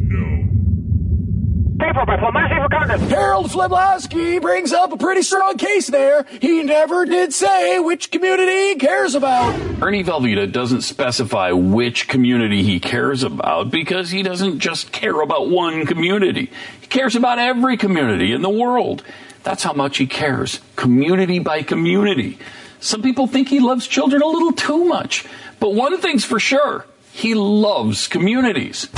Paper 1.82 2.06
by 2.06 2.16
Flamassy 2.16 2.62
for 2.62 2.68
Congress. 2.68 3.10
Harold 3.10 3.46
Fleblasky 3.50 4.40
brings 4.40 4.72
up 4.72 4.92
a 4.92 4.96
pretty 4.96 5.22
strong 5.22 5.58
case 5.58 5.88
there. 5.88 6.24
He 6.40 6.62
never 6.62 7.04
did 7.04 7.32
say 7.32 7.80
which 7.80 8.12
community 8.12 8.68
he 8.68 8.74
cares 8.76 9.16
about. 9.16 9.52
Ernie 9.82 10.04
Velveeta 10.04 10.50
doesn't 10.50 10.82
specify 10.82 11.50
which 11.50 12.06
community 12.06 12.62
he 12.62 12.78
cares 12.78 13.24
about 13.24 13.72
because 13.72 14.10
he 14.10 14.22
doesn't 14.22 14.60
just 14.60 14.92
care 14.92 15.20
about 15.22 15.50
one 15.50 15.84
community. 15.84 16.52
He 16.80 16.86
cares 16.86 17.16
about 17.16 17.40
every 17.40 17.76
community 17.76 18.32
in 18.32 18.42
the 18.42 18.50
world. 18.50 19.02
That's 19.42 19.64
how 19.64 19.72
much 19.72 19.98
he 19.98 20.06
cares, 20.06 20.60
community 20.76 21.40
by 21.40 21.62
community. 21.64 22.38
Some 22.78 23.02
people 23.02 23.26
think 23.26 23.48
he 23.48 23.58
loves 23.58 23.88
children 23.88 24.22
a 24.22 24.26
little 24.26 24.52
too 24.52 24.84
much, 24.84 25.24
but 25.58 25.74
one 25.74 26.00
thing's 26.00 26.24
for 26.24 26.38
sure 26.38 26.86
he 27.12 27.34
loves 27.34 28.06
communities. 28.06 28.88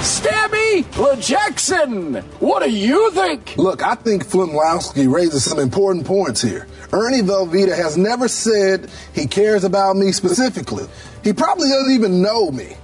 Stabby 0.00 1.20
Jackson, 1.20 2.14
what 2.40 2.62
do 2.62 2.70
you 2.70 3.10
think? 3.10 3.54
Look, 3.58 3.82
I 3.82 3.94
think 3.94 4.26
Flimlowski 4.26 5.12
raises 5.12 5.44
some 5.44 5.58
important 5.58 6.06
points 6.06 6.40
here. 6.40 6.66
Ernie 6.90 7.20
Velveeta 7.20 7.76
has 7.76 7.98
never 7.98 8.26
said 8.26 8.90
he 9.14 9.26
cares 9.26 9.62
about 9.62 9.96
me 9.96 10.12
specifically. 10.12 10.86
He 11.22 11.34
probably 11.34 11.68
doesn't 11.68 11.92
even 11.92 12.22
know 12.22 12.50
me. 12.50 12.76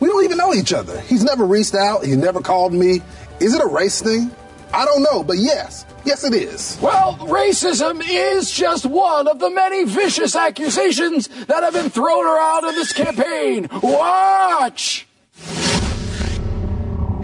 We 0.00 0.08
don't 0.08 0.24
even 0.24 0.36
know 0.36 0.52
each 0.52 0.74
other. 0.74 1.00
He's 1.00 1.24
never 1.24 1.46
reached 1.46 1.74
out, 1.74 2.04
he 2.04 2.14
never 2.14 2.40
called 2.42 2.74
me. 2.74 3.00
Is 3.40 3.54
it 3.54 3.62
a 3.62 3.66
race 3.66 4.02
thing? 4.02 4.30
I 4.72 4.84
don't 4.84 5.02
know, 5.02 5.22
but 5.22 5.38
yes, 5.38 5.86
yes 6.04 6.22
it 6.22 6.34
is. 6.34 6.78
Well, 6.82 7.16
racism 7.16 8.02
is 8.06 8.50
just 8.50 8.84
one 8.84 9.26
of 9.26 9.38
the 9.38 9.48
many 9.48 9.84
vicious 9.84 10.36
accusations 10.36 11.28
that 11.46 11.62
have 11.62 11.72
been 11.72 11.88
thrown 11.88 12.26
around 12.26 12.66
in 12.66 12.74
this 12.74 12.92
campaign. 12.92 13.68
Watch! 13.82 15.07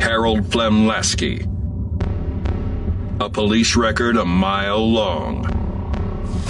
Harold 0.00 0.42
Flemlasky. 0.44 1.50
A 3.20 3.30
police 3.30 3.76
record 3.76 4.16
a 4.16 4.24
mile 4.24 4.90
long. 4.90 5.44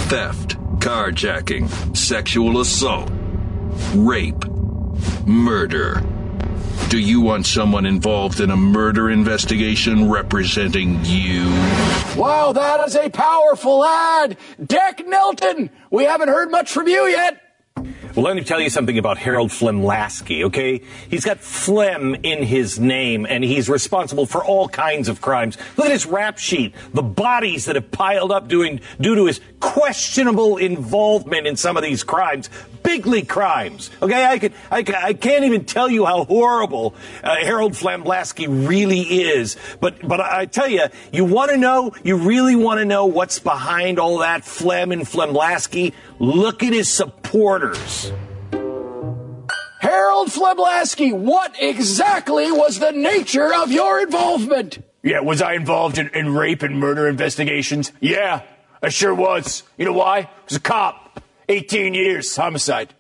Theft, 0.09 0.57
carjacking, 0.81 1.97
sexual 1.97 2.61
assault, 2.61 3.11
rape, 3.95 4.45
murder. 5.27 6.03
Do 6.89 6.99
you 6.99 7.21
want 7.21 7.47
someone 7.47 7.87
involved 7.87 8.41
in 8.41 8.51
a 8.51 8.57
murder 8.57 9.11
investigation 9.11 10.11
representing 10.11 11.05
you? 11.05 11.45
Wow, 12.17 12.53
that 12.53 12.87
is 12.87 12.97
a 12.97 13.11
powerful 13.11 13.85
ad! 13.85 14.37
Dick 14.65 14.99
Nelton, 15.07 15.71
we 15.91 16.05
haven't 16.05 16.29
heard 16.29 16.51
much 16.51 16.71
from 16.71 16.89
you 16.89 17.07
yet. 17.07 17.44
Well, 18.15 18.27
let 18.27 18.37
me 18.37 18.45
tell 18.45 18.61
you 18.61 18.71
something 18.71 18.97
about 18.97 19.19
Harold 19.19 19.51
Flemlasky, 19.51 20.45
okay? 20.45 20.83
He's 21.11 21.25
got 21.25 21.41
phlegm 21.41 22.15
in 22.23 22.45
his 22.45 22.79
name, 22.79 23.27
and 23.29 23.43
he's 23.43 23.69
responsible 23.69 24.25
for 24.25 24.45
all 24.45 24.69
kinds 24.69 25.09
of 25.09 25.21
crimes. 25.21 25.59
Look 25.77 25.87
at 25.87 25.93
his 25.93 26.07
rap 26.07 26.39
sheet. 26.39 26.77
The 26.93 27.03
bodies 27.03 27.65
that 27.65 27.75
have 27.75 27.91
piled 27.91 28.31
up 28.31 28.47
doing, 28.47 28.81
due 29.01 29.17
to 29.17 29.27
his 29.27 29.41
questionable 29.59 30.59
involvement 30.59 31.49
in 31.49 31.57
some 31.57 31.77
of 31.77 31.83
these 31.83 32.05
crimes. 32.05 32.51
Big 32.85 33.07
league 33.07 33.28
crimes, 33.28 33.91
okay? 34.01 34.24
I, 34.24 34.39
could, 34.39 34.53
I, 34.70 34.85
I 34.97 35.12
can't 35.14 35.45
even 35.45 35.64
tell 35.64 35.89
you 35.89 36.05
how 36.05 36.24
horrible 36.24 36.95
uh, 37.22 37.35
Harold 37.37 37.72
Flemlasky 37.72 38.47
really 38.47 39.01
is. 39.01 39.57
But, 39.80 40.07
but 40.07 40.20
I, 40.20 40.45
tell 40.45 40.68
you, 40.68 40.85
you 41.11 41.24
want 41.24 41.51
to 41.51 41.57
know, 41.57 41.95
you 42.05 42.16
really 42.16 42.55
want 42.55 42.78
to 42.78 42.85
know 42.85 43.07
what's 43.07 43.39
behind 43.39 43.99
all 43.99 44.18
that 44.18 44.45
phlegm 44.45 44.93
in 44.93 45.01
Flemlasky? 45.01 45.95
Look 46.18 46.62
at 46.62 46.74
his 46.74 46.89
supporters. 46.89 48.12
Harold 49.80 50.28
Fleblasky, 50.28 51.12
what 51.12 51.57
exactly 51.59 52.53
was 52.53 52.78
the 52.78 52.93
nature 52.93 53.53
of 53.55 53.72
your 53.72 54.03
involvement? 54.03 54.78
Yeah, 55.03 55.20
was 55.20 55.43
I 55.43 55.55
involved 55.55 55.99
in, 55.99 56.09
in 56.11 56.35
rape 56.35 56.62
and 56.62 56.78
murder 56.78 57.09
investigations? 57.09 57.93
Yeah, 58.01 58.43
I 58.82 58.91
sure 58.91 59.14
was. 59.14 59.62
You 59.76 59.87
know 59.87 59.93
why? 59.93 60.18
I 60.18 60.30
was 60.49 60.57
a 60.57 60.61
cop. 60.61 61.04
18 61.49 61.95
years, 61.95 62.35
homicide. 62.37 62.95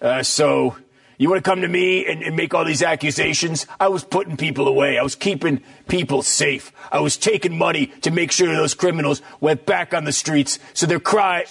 Uh, 0.00 0.22
so, 0.22 0.76
you 1.22 1.30
want 1.30 1.44
to 1.44 1.48
come 1.48 1.60
to 1.60 1.68
me 1.68 2.04
and, 2.06 2.22
and 2.22 2.34
make 2.34 2.52
all 2.52 2.64
these 2.64 2.82
accusations? 2.82 3.66
I 3.78 3.86
was 3.86 4.02
putting 4.02 4.36
people 4.36 4.66
away. 4.66 4.98
I 4.98 5.02
was 5.02 5.14
keeping 5.14 5.62
people 5.86 6.22
safe. 6.22 6.72
I 6.90 6.98
was 6.98 7.16
taking 7.16 7.56
money 7.56 7.86
to 8.00 8.10
make 8.10 8.32
sure 8.32 8.52
those 8.52 8.74
criminals 8.74 9.22
went 9.40 9.64
back 9.64 9.94
on 9.94 10.04
the 10.04 10.12
streets. 10.12 10.58
So 10.74 10.86
their 10.86 10.98
cry. 10.98 11.44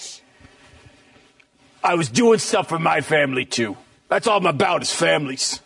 I 1.81 1.95
was 1.95 2.09
doing 2.09 2.39
stuff 2.39 2.67
for 2.67 2.79
my 2.79 2.99
family 2.99 3.45
too. 3.45 3.77
That's 4.09 4.27
all 4.27 4.39
I'm 4.39 4.45
about 4.45 4.81
is 4.81 4.93
families. 4.93 5.61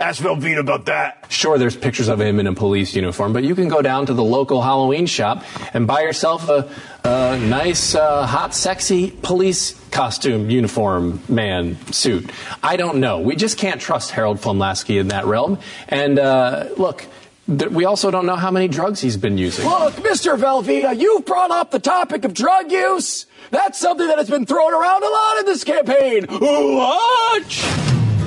Ask 0.00 0.20
Velveeta 0.20 0.58
about 0.58 0.86
that. 0.86 1.26
Sure, 1.28 1.56
there's 1.56 1.76
pictures 1.76 2.08
of 2.08 2.20
him 2.20 2.40
in 2.40 2.48
a 2.48 2.52
police 2.52 2.96
uniform, 2.96 3.32
but 3.32 3.44
you 3.44 3.54
can 3.54 3.68
go 3.68 3.80
down 3.80 4.06
to 4.06 4.14
the 4.14 4.24
local 4.24 4.60
Halloween 4.60 5.06
shop 5.06 5.44
and 5.72 5.86
buy 5.86 6.02
yourself 6.02 6.48
a, 6.48 6.68
a 7.04 7.38
nice, 7.38 7.94
uh, 7.94 8.26
hot, 8.26 8.56
sexy 8.56 9.12
police 9.22 9.80
costume 9.92 10.50
uniform 10.50 11.22
man 11.28 11.76
suit. 11.92 12.28
I 12.60 12.76
don't 12.76 12.98
know. 12.98 13.20
We 13.20 13.36
just 13.36 13.56
can't 13.56 13.80
trust 13.80 14.10
Harold 14.10 14.38
Flemlasky 14.38 14.98
in 14.98 15.08
that 15.08 15.26
realm. 15.26 15.60
And 15.88 16.18
uh, 16.18 16.70
look, 16.76 17.06
we 17.46 17.84
also 17.84 18.10
don't 18.10 18.26
know 18.26 18.36
how 18.36 18.50
many 18.50 18.66
drugs 18.66 19.00
he's 19.00 19.16
been 19.16 19.38
using. 19.38 19.64
Look, 19.64 19.94
Mr. 19.94 20.36
Velveeta, 20.36 20.98
you've 20.98 21.24
brought 21.24 21.52
up 21.52 21.70
the 21.70 21.78
topic 21.78 22.24
of 22.24 22.34
drug 22.34 22.72
use. 22.72 23.26
That's 23.52 23.78
something 23.78 24.08
that 24.08 24.18
has 24.18 24.28
been 24.28 24.44
thrown 24.44 24.74
around 24.74 25.04
a 25.04 25.08
lot 25.08 25.38
in 25.38 25.46
this 25.46 25.62
campaign. 25.62 26.26
Watch! 26.28 27.60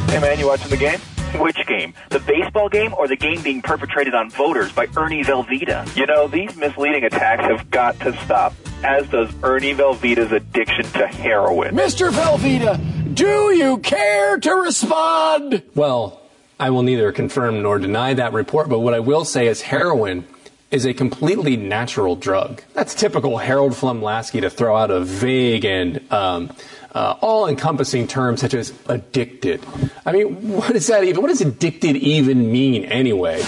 Hey 0.08 0.22
man, 0.22 0.40
you 0.40 0.48
watching 0.48 0.70
the 0.70 0.78
game? 0.78 1.02
Which 1.36 1.58
game? 1.68 1.94
The 2.10 2.20
baseball 2.20 2.70
game 2.70 2.94
or 2.98 3.08
the 3.08 3.16
game 3.16 3.42
being 3.42 3.62
perpetrated 3.62 4.16
on 4.16 4.30
voters 4.30 4.72
by 4.72 4.88
Ernie 4.96 5.24
Velveeta? 5.24 5.96
You 5.96 6.06
know, 6.06 6.28
these 6.28 6.56
misleading 6.56 7.04
attacks 7.04 7.44
have 7.44 7.70
got 7.70 8.00
to 8.00 8.18
stop, 8.24 8.54
as 8.84 9.08
does 9.10 9.30
Ernie 9.44 9.74
Velveeta's 9.74 10.32
addiction 10.32 10.86
to 10.94 11.06
heroin. 11.06 11.76
Mr. 11.76 12.10
Velveeta, 12.12 13.14
do 13.14 13.52
you 13.54 13.78
care 13.80 14.38
to 14.40 14.52
respond? 14.56 15.62
Well, 15.76 16.22
I 16.60 16.70
will 16.72 16.84
neither 16.84 17.12
confirm 17.12 17.62
nor 17.62 17.78
deny 17.78 18.14
that 18.16 18.34
report, 18.34 18.70
but 18.70 18.80
what 18.80 18.94
I 18.94 19.00
will 19.00 19.26
say 19.26 19.48
is 19.48 19.62
heroin 19.62 20.26
is 20.72 20.86
a 20.86 20.94
completely 20.94 21.56
natural 21.56 22.16
drug. 22.16 22.62
That's 22.74 22.96
typical 22.96 23.38
Harold 23.38 23.76
Flem-Lasky 23.76 24.42
to 24.42 24.50
throw 24.50 24.76
out 24.76 24.92
a 24.92 25.02
vague 25.02 25.66
and 25.66 26.12
um, 26.12 26.52
uh, 26.98 27.16
all-encompassing 27.22 28.08
terms 28.08 28.42
such 28.42 28.56
as 28.56 28.74
addicted. 28.88 29.64
I 30.04 30.12
mean, 30.12 30.52
what 30.58 30.76
is 30.76 30.88
that 30.88 31.04
even? 31.04 31.22
What 31.22 31.28
does 31.28 31.42
addicted 31.42 31.96
even 31.96 32.52
mean 32.52 32.86
anyway? 32.86 33.44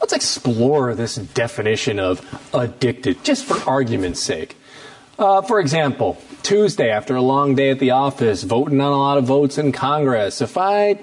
Let's 0.00 0.12
explore 0.12 0.94
this 0.94 1.16
definition 1.16 1.98
of 1.98 2.22
addicted, 2.54 3.24
just 3.24 3.44
for 3.44 3.58
argument's 3.68 4.20
sake. 4.20 4.56
Uh, 5.18 5.42
for 5.42 5.58
example, 5.58 6.16
Tuesday 6.44 6.90
after 6.90 7.16
a 7.16 7.22
long 7.22 7.56
day 7.56 7.70
at 7.70 7.80
the 7.80 7.90
office, 7.90 8.44
voting 8.44 8.80
on 8.80 8.92
a 8.92 8.96
lot 8.96 9.18
of 9.18 9.24
votes 9.24 9.58
in 9.58 9.72
Congress. 9.72 10.40
If 10.40 10.56
I 10.56 10.94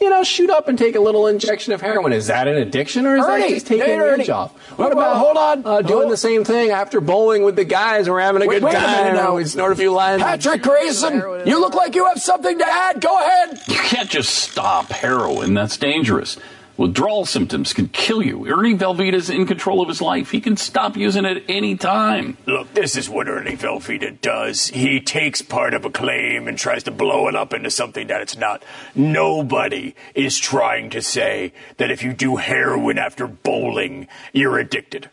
you 0.00 0.10
know, 0.10 0.22
shoot 0.24 0.50
up 0.50 0.68
and 0.68 0.78
take 0.78 0.94
a 0.96 1.00
little 1.00 1.26
injection 1.26 1.72
of 1.72 1.80
heroin. 1.80 2.12
Is 2.12 2.26
that 2.28 2.48
an 2.48 2.56
addiction 2.56 3.06
or 3.06 3.16
is 3.16 3.24
Ernie, 3.24 3.42
that 3.42 3.48
just 3.50 3.66
taking 3.66 3.86
hey, 3.86 3.98
the 3.98 4.04
edge 4.22 4.28
off? 4.30 4.52
Well, 4.78 4.88
What 4.88 4.92
about 4.92 5.16
hold 5.16 5.36
on. 5.36 5.62
uh, 5.66 5.82
doing 5.82 6.00
Hold- 6.02 6.12
the 6.12 6.16
same 6.16 6.44
thing 6.44 6.70
after 6.70 7.00
bowling 7.00 7.42
with 7.44 7.56
the 7.56 7.64
guys? 7.64 8.06
And 8.06 8.14
we're 8.14 8.20
having 8.20 8.42
a 8.42 8.46
Wait, 8.46 8.56
good 8.56 8.64
wait 8.64 8.74
a 8.74 8.78
time. 8.78 9.04
minute 9.04 9.14
now. 9.22 9.34
We 9.36 9.44
snort 9.44 9.72
a 9.72 9.76
few 9.76 9.92
lines. 9.92 10.22
Patrick 10.22 10.62
Grayson, 10.62 11.14
you 11.46 11.60
look 11.60 11.74
like 11.74 11.94
you 11.94 12.06
have 12.06 12.20
something 12.20 12.58
to 12.58 12.66
add. 12.66 13.00
Go 13.00 13.18
ahead. 13.18 13.58
You 13.68 13.76
can't 13.76 14.10
just 14.10 14.34
stop 14.34 14.88
heroin. 14.90 15.54
That's 15.54 15.76
dangerous. 15.76 16.36
Withdrawal 16.76 17.24
symptoms 17.24 17.72
can 17.72 17.88
kill 17.88 18.22
you. 18.22 18.46
Ernie 18.46 18.76
Velveeta's 18.76 19.30
in 19.30 19.46
control 19.46 19.80
of 19.80 19.88
his 19.88 20.02
life. 20.02 20.30
He 20.30 20.40
can 20.40 20.56
stop 20.56 20.96
using 20.96 21.24
it 21.24 21.44
any 21.48 21.74
time. 21.76 22.36
Look, 22.44 22.74
this 22.74 22.96
is 22.96 23.08
what 23.08 23.28
Ernie 23.28 23.56
Velveeta 23.56 24.20
does. 24.20 24.68
He 24.68 25.00
takes 25.00 25.40
part 25.40 25.72
of 25.72 25.84
a 25.86 25.90
claim 25.90 26.46
and 26.46 26.58
tries 26.58 26.82
to 26.84 26.90
blow 26.90 27.28
it 27.28 27.34
up 27.34 27.54
into 27.54 27.70
something 27.70 28.08
that 28.08 28.20
it's 28.20 28.36
not. 28.36 28.62
Nobody 28.94 29.94
is 30.14 30.38
trying 30.38 30.90
to 30.90 31.00
say 31.00 31.52
that 31.78 31.90
if 31.90 32.02
you 32.02 32.12
do 32.12 32.36
heroin 32.36 32.98
after 32.98 33.26
bowling, 33.26 34.06
you're 34.34 34.58
addicted. 34.58 35.08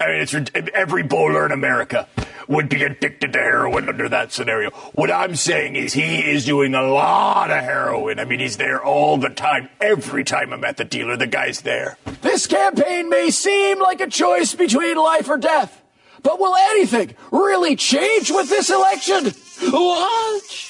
I 0.00 0.06
mean, 0.06 0.20
it's 0.20 0.34
every 0.74 1.02
bowler 1.02 1.44
in 1.46 1.52
America 1.52 2.06
would 2.46 2.68
be 2.68 2.82
addicted 2.82 3.32
to 3.32 3.38
heroin 3.38 3.88
under 3.88 4.08
that 4.08 4.32
scenario. 4.32 4.70
What 4.94 5.10
I'm 5.10 5.34
saying 5.36 5.76
is 5.76 5.92
he 5.92 6.18
is 6.18 6.44
doing 6.46 6.74
a 6.74 6.82
lot 6.82 7.50
of 7.50 7.62
heroin. 7.62 8.18
I 8.18 8.24
mean, 8.24 8.40
he's 8.40 8.56
there 8.56 8.82
all 8.82 9.18
the 9.18 9.28
time. 9.28 9.68
Every 9.80 10.24
time 10.24 10.52
I'm 10.52 10.64
at 10.64 10.76
the 10.78 10.84
dealer, 10.84 11.16
the 11.16 11.26
guy's 11.26 11.60
there. 11.60 11.98
This 12.22 12.46
campaign 12.46 13.08
may 13.10 13.30
seem 13.30 13.80
like 13.80 14.00
a 14.00 14.06
choice 14.06 14.54
between 14.54 14.96
life 14.96 15.28
or 15.28 15.36
death, 15.36 15.82
but 16.22 16.40
will 16.40 16.56
anything 16.56 17.14
really 17.30 17.76
change 17.76 18.30
with 18.30 18.48
this 18.48 18.70
election? 18.70 19.32
Watch. 19.70 20.64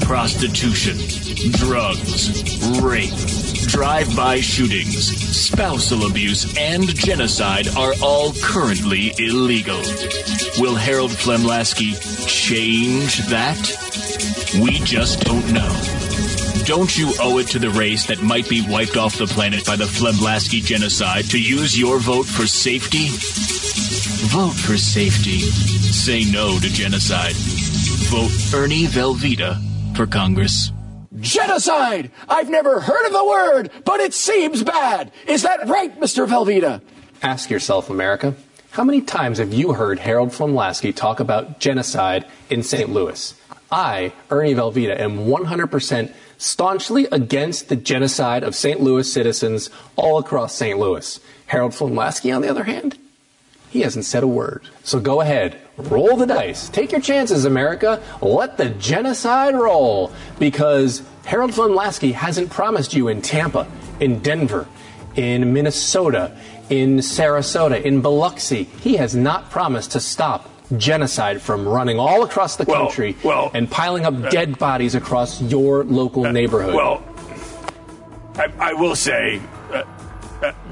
Prostitution, 0.00 0.96
drugs, 1.58 2.80
rape, 2.80 3.10
drive-by 3.66 4.40
shootings, 4.40 5.08
spousal 5.36 6.06
abuse, 6.06 6.56
and 6.56 6.94
genocide 6.94 7.68
are 7.76 7.92
all 8.02 8.32
currently 8.42 9.12
illegal. 9.18 9.80
Will 10.58 10.74
Harold 10.74 11.10
Flemlasky 11.10 11.94
change 12.26 13.18
that? 13.28 13.58
We 14.60 14.78
just 14.80 15.20
don't 15.20 15.52
know. 15.52 15.80
Don't 16.64 16.96
you 16.96 17.12
owe 17.20 17.38
it 17.38 17.48
to 17.48 17.58
the 17.58 17.70
race 17.70 18.06
that 18.06 18.22
might 18.22 18.48
be 18.48 18.64
wiped 18.68 18.96
off 18.96 19.18
the 19.18 19.26
planet 19.26 19.64
by 19.66 19.76
the 19.76 19.84
Flemlasky 19.84 20.62
genocide 20.64 21.24
to 21.30 21.40
use 21.40 21.78
your 21.78 21.98
vote 21.98 22.26
for 22.26 22.46
safety? 22.46 23.08
Vote 24.28 24.54
for 24.54 24.76
safety. 24.76 25.40
Say 25.40 26.24
no 26.24 26.58
to 26.58 26.68
genocide. 26.72 27.34
Vote 28.10 28.32
Ernie 28.54 28.86
Velveeta 28.86 29.60
for 29.96 30.06
Congress. 30.06 30.72
Genocide! 31.26 32.10
I've 32.28 32.48
never 32.48 32.80
heard 32.80 33.06
of 33.06 33.12
the 33.12 33.24
word, 33.24 33.70
but 33.84 34.00
it 34.00 34.14
seems 34.14 34.62
bad. 34.62 35.10
Is 35.26 35.42
that 35.42 35.68
right, 35.68 35.98
Mr. 35.98 36.26
Velveeta? 36.26 36.80
Ask 37.22 37.50
yourself, 37.50 37.90
America, 37.90 38.34
how 38.70 38.84
many 38.84 39.00
times 39.00 39.38
have 39.38 39.52
you 39.52 39.72
heard 39.72 39.98
Harold 39.98 40.32
Flem-Lasky 40.32 40.92
talk 40.92 41.18
about 41.18 41.58
genocide 41.58 42.26
in 42.48 42.62
St. 42.62 42.90
Louis? 42.90 43.34
I, 43.72 44.12
Ernie 44.30 44.54
Velveeta, 44.54 44.98
am 45.00 45.26
100% 45.26 46.12
staunchly 46.38 47.08
against 47.10 47.68
the 47.68 47.76
genocide 47.76 48.44
of 48.44 48.54
St. 48.54 48.80
Louis 48.80 49.10
citizens 49.10 49.70
all 49.96 50.18
across 50.18 50.54
St. 50.54 50.78
Louis. 50.78 51.18
Harold 51.46 51.74
Flem-Lasky, 51.74 52.30
on 52.30 52.42
the 52.42 52.48
other 52.48 52.64
hand, 52.64 52.98
he 53.70 53.80
hasn't 53.80 54.04
said 54.04 54.22
a 54.22 54.28
word. 54.28 54.62
So 54.84 55.00
go 55.00 55.20
ahead, 55.20 55.58
roll 55.78 56.16
the 56.16 56.26
dice. 56.26 56.68
Take 56.68 56.92
your 56.92 57.00
chances, 57.00 57.44
America. 57.44 58.02
Let 58.20 58.56
the 58.56 58.70
genocide 58.70 59.54
roll. 59.54 60.12
Because 60.38 61.02
Harold 61.24 61.54
Flem-Lasky 61.54 62.12
hasn't 62.12 62.50
promised 62.50 62.94
you 62.94 63.08
in 63.08 63.22
Tampa, 63.22 63.66
in 64.00 64.20
Denver, 64.20 64.66
in 65.16 65.52
Minnesota, 65.52 66.36
in 66.70 66.98
Sarasota, 66.98 67.82
in 67.82 68.00
Biloxi. 68.00 68.64
He 68.64 68.96
has 68.96 69.14
not 69.14 69.50
promised 69.50 69.92
to 69.92 70.00
stop 70.00 70.50
genocide 70.76 71.40
from 71.40 71.66
running 71.66 71.98
all 71.98 72.24
across 72.24 72.56
the 72.56 72.66
country 72.66 73.16
and 73.54 73.70
piling 73.70 74.04
up 74.04 74.30
dead 74.30 74.58
bodies 74.58 74.94
across 74.94 75.40
your 75.42 75.84
local 75.84 76.24
neighborhood. 76.30 76.74
Well, 76.74 77.04
I, 78.34 78.52
I 78.58 78.72
will 78.74 78.96
say, 78.96 79.38
uh, 79.38 79.40
uh, 79.40 79.55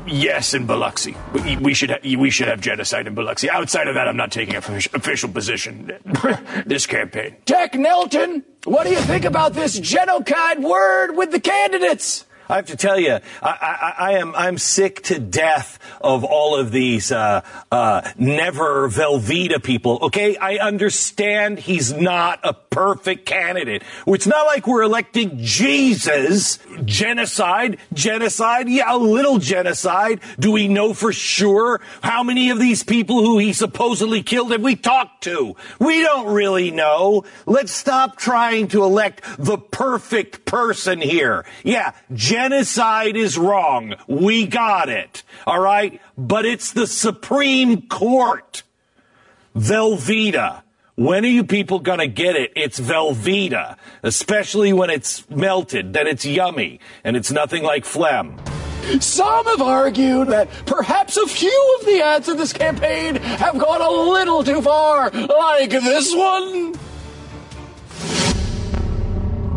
yes, 0.07 0.55
in 0.55 0.67
Biloxi, 0.67 1.17
we, 1.33 1.57
we 1.57 1.75
should 1.75 1.91
ha- 1.91 1.99
we 2.03 2.31
should 2.31 2.49
have 2.49 2.61
genocide 2.61 3.07
in 3.07 3.15
Biloxi. 3.15 3.51
Outside 3.51 3.89
of 3.89 3.95
that, 3.95 4.09
I'm 4.09 4.17
not 4.17 4.31
taking 4.33 4.55
an 4.55 4.63
official 4.95 5.29
position 5.31 5.93
this 6.67 6.87
campaign. 6.87 7.37
Jack 7.47 7.73
Nelton, 7.73 8.43
what 8.65 8.85
do 8.85 8.91
you 8.91 9.01
think 9.01 9.25
about 9.25 9.55
this 9.55 9.79
genocide 9.79 10.63
word 10.63 11.17
with 11.17 11.31
the 11.31 11.41
candidates? 11.41 12.25
I 12.49 12.57
have 12.57 12.67
to 12.67 12.77
tell 12.77 12.99
you, 12.99 13.19
I, 13.43 13.49
I, 13.51 13.95
I 13.99 14.13
am 14.19 14.35
I'm 14.35 14.59
sick 14.59 15.03
to 15.05 15.19
death 15.19 15.79
of 16.01 16.25
all 16.25 16.57
of 16.57 16.71
these 16.71 17.11
uh, 17.11 17.43
uh, 17.73 18.03
never 18.19 18.89
Velveeta 18.89 19.63
people. 19.63 19.99
Okay, 20.03 20.37
I 20.37 20.57
understand 20.57 21.59
he's 21.59 21.93
not 21.93 22.41
a 22.43 22.53
perfect 22.53 23.27
candidate. 23.27 23.83
It's 24.07 24.27
not 24.27 24.47
like 24.47 24.67
we're 24.67 24.83
electing 24.83 25.39
Jesus. 25.39 26.59
Genocide, 26.85 27.79
genocide, 27.93 28.69
yeah, 28.69 28.95
a 28.95 28.99
little 28.99 29.39
genocide. 29.39 30.21
Do 30.39 30.51
we 30.53 30.69
know 30.69 30.93
for 30.93 31.13
sure 31.13 31.81
how 32.03 32.23
many 32.23 32.51
of 32.51 32.59
these 32.59 32.83
people 32.83 33.23
who 33.23 33.39
he 33.39 33.53
supposedly 33.53 34.23
killed 34.23 34.53
have 34.53 34.63
we 34.63 34.77
talked 34.77 35.25
to? 35.25 35.57
We 35.79 36.03
don't 36.03 36.33
really 36.33 36.71
know. 36.71 37.25
Let's 37.47 37.73
stop 37.73 38.17
trying 38.17 38.69
to 38.69 38.83
elect 38.83 39.23
the 39.39 39.57
perfect 39.57 40.45
person 40.45 41.01
here. 41.01 41.45
Yeah, 41.63 41.93
genocide 42.35 43.17
is 43.17 43.39
wrong. 43.39 43.95
We 44.09 44.45
got 44.45 44.89
it. 44.89 45.23
All 45.47 45.61
right? 45.61 46.01
But 46.19 46.45
it's 46.45 46.73
the 46.73 46.89
Supreme 46.89 47.83
Court. 47.83 48.65
Velveeta. 49.57 50.63
When 50.97 51.25
are 51.25 51.29
you 51.29 51.45
people 51.45 51.79
gonna 51.79 52.09
get 52.09 52.35
it? 52.35 52.53
It's 52.57 52.81
Velveeta. 52.81 53.77
Especially 54.03 54.73
when 54.73 54.91
it's 54.91 55.31
melted, 55.31 55.93
then 55.93 56.09
it's 56.09 56.25
yummy. 56.25 56.81
And 57.05 57.17
it's 57.17 57.31
nothing 57.31 57.63
like 57.63 57.85
phlegm. 57.85 58.37
Some 58.99 59.47
have 59.47 59.63
argued 59.63 60.27
that 60.29 60.49
perhaps 60.67 61.17
a 61.17 61.29
few 61.29 61.79
of 61.79 61.87
the 61.87 62.03
ads 62.03 62.29
in 62.29 62.37
this 62.37 62.53
campaign 62.53 63.15
have 63.15 63.57
gone 63.59 63.81
a 63.81 63.91
little 64.11 64.43
too 64.43 64.61
far, 64.61 65.09
like 65.13 65.71
this 65.71 66.13
one. 66.13 66.75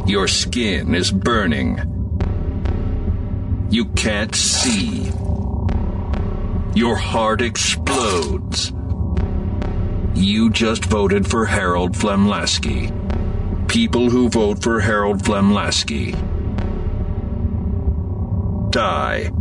Your 0.08 0.28
skin 0.28 0.94
is 0.94 1.12
burning. 1.12 1.97
You 3.70 3.86
can't 3.86 4.34
see. 4.34 5.11
Your 6.74 6.95
heart 6.95 7.41
explodes. 7.41 8.72
You 10.13 10.49
just 10.51 10.86
voted 10.86 11.30
for 11.30 11.45
Harold 11.45 11.93
Flemlasky. 11.93 12.93
People 13.68 14.09
who 14.09 14.30
vote 14.30 14.63
for 14.63 14.80
Harold 14.80 15.22
Flemlasky 15.22 16.15
die. 18.72 19.32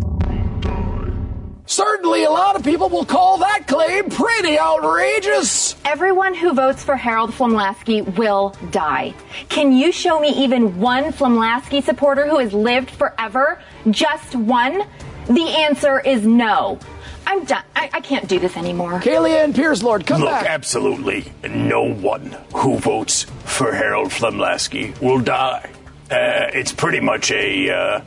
Certainly, 1.68 2.24
a 2.24 2.30
lot 2.30 2.54
of 2.54 2.62
people 2.62 2.88
will 2.88 3.04
call 3.04 3.38
that 3.38 3.64
claim 3.66 4.08
pretty 4.08 4.58
outrageous. 4.58 5.74
Everyone 5.84 6.32
who 6.32 6.54
votes 6.54 6.84
for 6.84 6.96
Harold 6.96 7.32
Flomlasky 7.32 8.16
will 8.16 8.54
die. 8.70 9.14
Can 9.48 9.72
you 9.72 9.90
show 9.90 10.20
me 10.20 10.28
even 10.28 10.78
one 10.78 11.12
Flomlasky 11.12 11.82
supporter 11.82 12.26
who 12.28 12.38
has 12.38 12.52
lived 12.52 12.90
forever? 12.90 13.60
Just 13.90 14.34
one? 14.34 14.82
The 15.26 15.42
answer 15.42 16.00
is 16.00 16.24
no. 16.24 16.78
I'm 17.26 17.44
done. 17.44 17.64
I, 17.74 17.90
I 17.92 18.00
can't 18.00 18.28
do 18.28 18.38
this 18.38 18.56
anymore. 18.56 19.00
Kayleigh 19.00 19.52
Pierce 19.54 19.82
Lord, 19.82 20.06
come 20.06 20.20
Look, 20.20 20.30
back. 20.30 20.46
absolutely 20.46 21.32
no 21.48 21.82
one 21.82 22.36
who 22.54 22.78
votes 22.78 23.24
for 23.44 23.72
Harold 23.74 24.10
Flemlasky 24.10 24.98
will 25.00 25.20
die. 25.20 25.68
Uh, 26.10 26.50
it's 26.54 26.72
pretty 26.72 27.00
much 27.00 27.32
a 27.32 27.70
uh, 27.70 28.00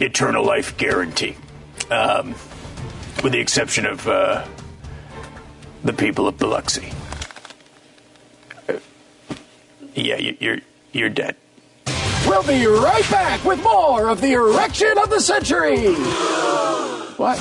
eternal 0.00 0.44
life 0.44 0.78
guarantee, 0.78 1.36
um, 1.90 2.30
with 3.22 3.32
the 3.32 3.38
exception 3.40 3.84
of 3.84 4.08
uh, 4.08 4.46
the 5.84 5.92
people 5.92 6.26
of 6.26 6.38
Biloxi. 6.38 6.90
Uh, 8.66 8.78
yeah, 9.94 10.16
you, 10.16 10.36
you're 10.40 10.58
you're 10.92 11.10
dead. 11.10 11.36
We'll 12.26 12.42
be 12.42 12.66
right 12.66 13.08
back 13.10 13.44
with 13.44 13.62
more 13.62 14.08
of 14.08 14.20
the 14.20 14.32
erection 14.32 14.96
of 14.98 15.10
the 15.10 15.20
century. 15.20 15.94
What? 17.16 17.38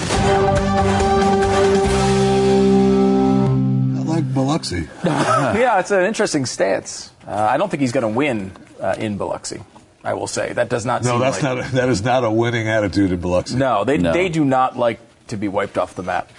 I 2.77 4.03
like 4.03 4.33
Biloxi. 4.33 4.87
yeah, 5.03 5.79
it's 5.79 5.91
an 5.91 6.05
interesting 6.05 6.45
stance. 6.45 7.11
Uh, 7.27 7.31
I 7.31 7.57
don't 7.57 7.69
think 7.69 7.81
he's 7.81 7.91
going 7.91 8.11
to 8.11 8.17
win 8.17 8.51
uh, 8.79 8.95
in 8.97 9.17
Biloxi. 9.17 9.61
I 10.03 10.13
will 10.13 10.27
say 10.27 10.53
that 10.53 10.69
does 10.69 10.85
not. 10.85 11.03
No, 11.03 11.11
seem 11.11 11.19
that's 11.19 11.43
like, 11.43 11.57
not. 11.57 11.67
A, 11.67 11.75
that 11.75 11.89
is 11.89 12.01
not 12.01 12.23
a 12.23 12.31
winning 12.31 12.69
attitude 12.69 13.11
in 13.11 13.19
Biloxi. 13.19 13.55
No, 13.57 13.83
they 13.83 13.97
they 13.97 14.29
do 14.29 14.45
not 14.45 14.77
like 14.77 14.99
to 15.27 15.37
be 15.37 15.47
wiped 15.49 15.77
off 15.77 15.95
the 15.95 16.03
map. 16.03 16.31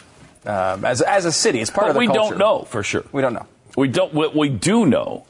Um, 0.47 0.85
as 0.85 1.03
as 1.03 1.27
a 1.27 1.33
city, 1.33 1.61
it's 1.61 1.71
part 1.71 1.85
but 1.85 1.91
of 1.91 1.95
the 1.95 2.01
we 2.01 2.07
culture. 2.07 2.31
don't 2.31 2.39
know 2.39 2.63
for 2.63 2.83
sure. 2.83 3.05
We 3.13 3.21
don't 3.21 3.35
know. 3.35 3.47
We 3.77 3.89
don't. 3.89 4.15
What 4.15 4.35
we 4.35 4.49
do 4.49 4.87
know 4.87 5.27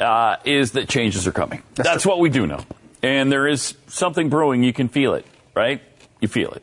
uh, 0.00 0.36
is 0.44 0.72
that 0.72 0.88
changes 0.88 1.26
are 1.26 1.32
coming. 1.32 1.62
That's, 1.74 2.06
what 2.06 2.18
we 2.18 2.30
do 2.30 2.46
know, 2.46 2.64
and 3.02 3.30
there 3.30 3.46
is 3.46 3.74
something 3.88 4.28
brewing. 4.28 4.62
You 4.62 4.72
can 4.72 4.88
feel 4.88 5.14
it, 5.14 5.26
right? 5.54 5.80
You 6.20 6.28
feel 6.28 6.52
it. 6.52 6.62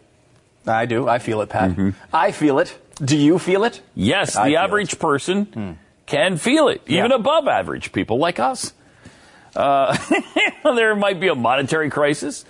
I 0.68 0.86
do. 0.86 1.08
I 1.08 1.20
feel 1.20 1.42
it, 1.42 1.50
Pat. 1.50 1.78
I 2.14 2.32
feel 2.32 2.60
it. 2.60 2.78
Do 3.04 3.18
you 3.18 3.40
feel 3.40 3.64
it? 3.64 3.82
Yes, 3.96 4.36
I 4.36 4.50
the 4.50 4.58
average 4.58 5.00
person 5.00 5.78
can 6.06 6.38
feel 6.38 6.68
it, 6.68 6.82
even 6.88 7.12
above 7.12 7.48
average 7.48 7.92
people 7.92 8.18
like 8.18 8.40
us. 8.40 8.74
Uh, 9.56 9.98
there 10.64 10.96
might 10.96 11.20
be 11.20 11.28
a 11.28 11.36
monetary 11.36 11.90
crisis 11.90 12.46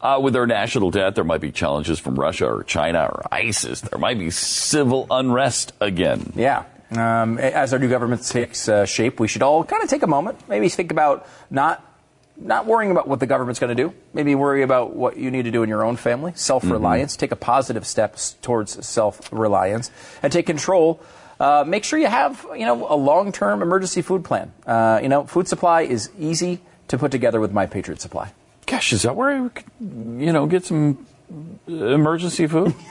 uh, 0.00 0.20
with 0.22 0.36
our 0.36 0.46
national 0.46 0.90
debt. 0.90 1.14
There 1.14 1.24
might 1.24 1.40
be 1.40 1.50
challenges 1.50 1.98
from 1.98 2.14
Russia 2.16 2.46
or 2.46 2.62
China 2.62 3.04
or 3.04 3.26
ISIS. 3.32 3.80
There 3.80 3.98
might 3.98 4.18
be 4.18 4.30
civil 4.30 5.06
unrest 5.10 5.72
again. 5.80 6.32
Yeah. 6.36 6.64
Um, 6.90 7.38
as 7.38 7.72
our 7.72 7.78
new 7.78 7.88
government 7.88 8.26
takes 8.26 8.68
uh, 8.68 8.84
shape, 8.84 9.18
we 9.18 9.28
should 9.28 9.42
all 9.42 9.64
kind 9.64 9.82
of 9.82 9.88
take 9.88 10.02
a 10.02 10.06
moment, 10.06 10.48
maybe 10.48 10.68
think 10.68 10.90
about 10.90 11.26
not 11.50 11.84
not 12.36 12.66
worrying 12.66 12.90
about 12.90 13.06
what 13.06 13.20
the 13.20 13.26
government's 13.26 13.60
going 13.60 13.74
to 13.74 13.80
do. 13.80 13.94
Maybe 14.12 14.34
worry 14.34 14.62
about 14.62 14.94
what 14.94 15.16
you 15.16 15.30
need 15.30 15.44
to 15.44 15.52
do 15.52 15.62
in 15.62 15.68
your 15.68 15.84
own 15.84 15.96
family. 15.96 16.32
Self-reliance. 16.34 17.16
Take 17.16 17.30
a 17.30 17.36
positive 17.36 17.86
steps 17.86 18.34
towards 18.42 18.84
self-reliance 18.84 19.90
and 20.20 20.32
take 20.32 20.46
control. 20.46 21.00
Uh, 21.38 21.64
make 21.66 21.84
sure 21.84 21.98
you 21.98 22.08
have 22.08 22.44
you 22.56 22.66
know 22.66 22.92
a 22.92 22.96
long-term 22.96 23.62
emergency 23.62 24.02
food 24.02 24.24
plan. 24.24 24.52
Uh, 24.66 25.00
you 25.02 25.08
know, 25.08 25.24
food 25.24 25.48
supply 25.48 25.82
is 25.82 26.10
easy 26.18 26.60
to 26.88 26.98
put 26.98 27.10
together 27.10 27.40
with 27.40 27.52
My 27.52 27.66
Patriot 27.66 28.00
Supply. 28.00 28.32
Gosh, 28.66 28.92
is 28.92 29.02
that 29.02 29.14
where 29.14 29.30
I 29.30 29.48
could, 29.48 29.64
you 29.80 30.32
know, 30.32 30.46
get 30.46 30.64
some 30.64 31.06
emergency 31.66 32.46
food? 32.46 32.74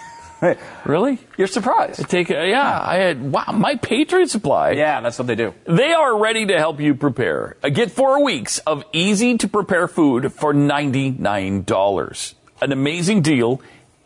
really? 0.85 1.19
You're 1.37 1.47
surprised? 1.47 2.09
take 2.09 2.29
a, 2.29 2.47
yeah, 2.47 2.79
I 2.81 2.95
had 2.95 3.31
wow, 3.31 3.45
my 3.53 3.75
Patriot 3.75 4.29
Supply. 4.29 4.71
Yeah, 4.71 5.01
that's 5.01 5.17
what 5.17 5.27
they 5.27 5.35
do. 5.35 5.53
They 5.65 5.93
are 5.93 6.17
ready 6.17 6.45
to 6.47 6.57
help 6.57 6.79
you 6.79 6.95
prepare. 6.95 7.57
Uh, 7.63 7.69
Get 7.69 7.91
four 7.91 8.23
weeks 8.23 8.59
of 8.59 8.83
easy 8.93 9.37
to 9.37 9.47
prepare 9.47 9.87
food 9.87 10.33
for 10.33 10.53
ninety 10.53 11.11
nine 11.11 11.63
dollars. 11.63 12.35
An 12.61 12.71
amazing 12.71 13.21
deal, 13.21 13.61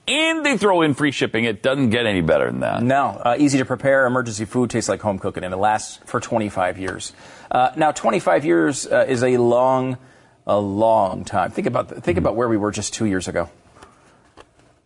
and 0.08 0.46
they 0.46 0.58
throw 0.58 0.82
in 0.82 0.94
free 0.94 1.12
shipping. 1.12 1.44
It 1.44 1.62
doesn't 1.62 1.90
get 1.90 2.06
any 2.06 2.22
better 2.22 2.48
than 2.48 2.62
that. 2.62 2.82
No, 2.82 3.22
uh, 3.24 3.36
easy 3.38 3.58
to 3.58 3.66
prepare. 3.66 4.06
Emergency 4.06 4.46
food 4.46 4.70
tastes 4.70 4.90
like 4.90 5.02
home 5.02 5.20
cooking, 5.20 5.44
and 5.44 5.54
it 5.54 5.58
lasts 5.58 6.00
for 6.06 6.20
25 6.20 6.78
years. 6.80 7.14
Uh, 7.52 7.72
now, 7.76 7.92
25 7.92 8.46
years 8.46 8.88
uh, 8.88 9.06
is 9.08 9.24
a 9.24 9.38
long, 9.38 9.98
a 10.46 10.60
long 10.60 11.24
time. 11.26 11.52
Think 11.52 11.68
about 11.68 12.04
think 12.04 12.18
about 12.18 12.36
where 12.36 12.48
we 12.50 12.58
were 12.58 12.72
just 12.72 12.94
two 12.94 13.06
years 13.06 13.28
ago. 13.28 13.50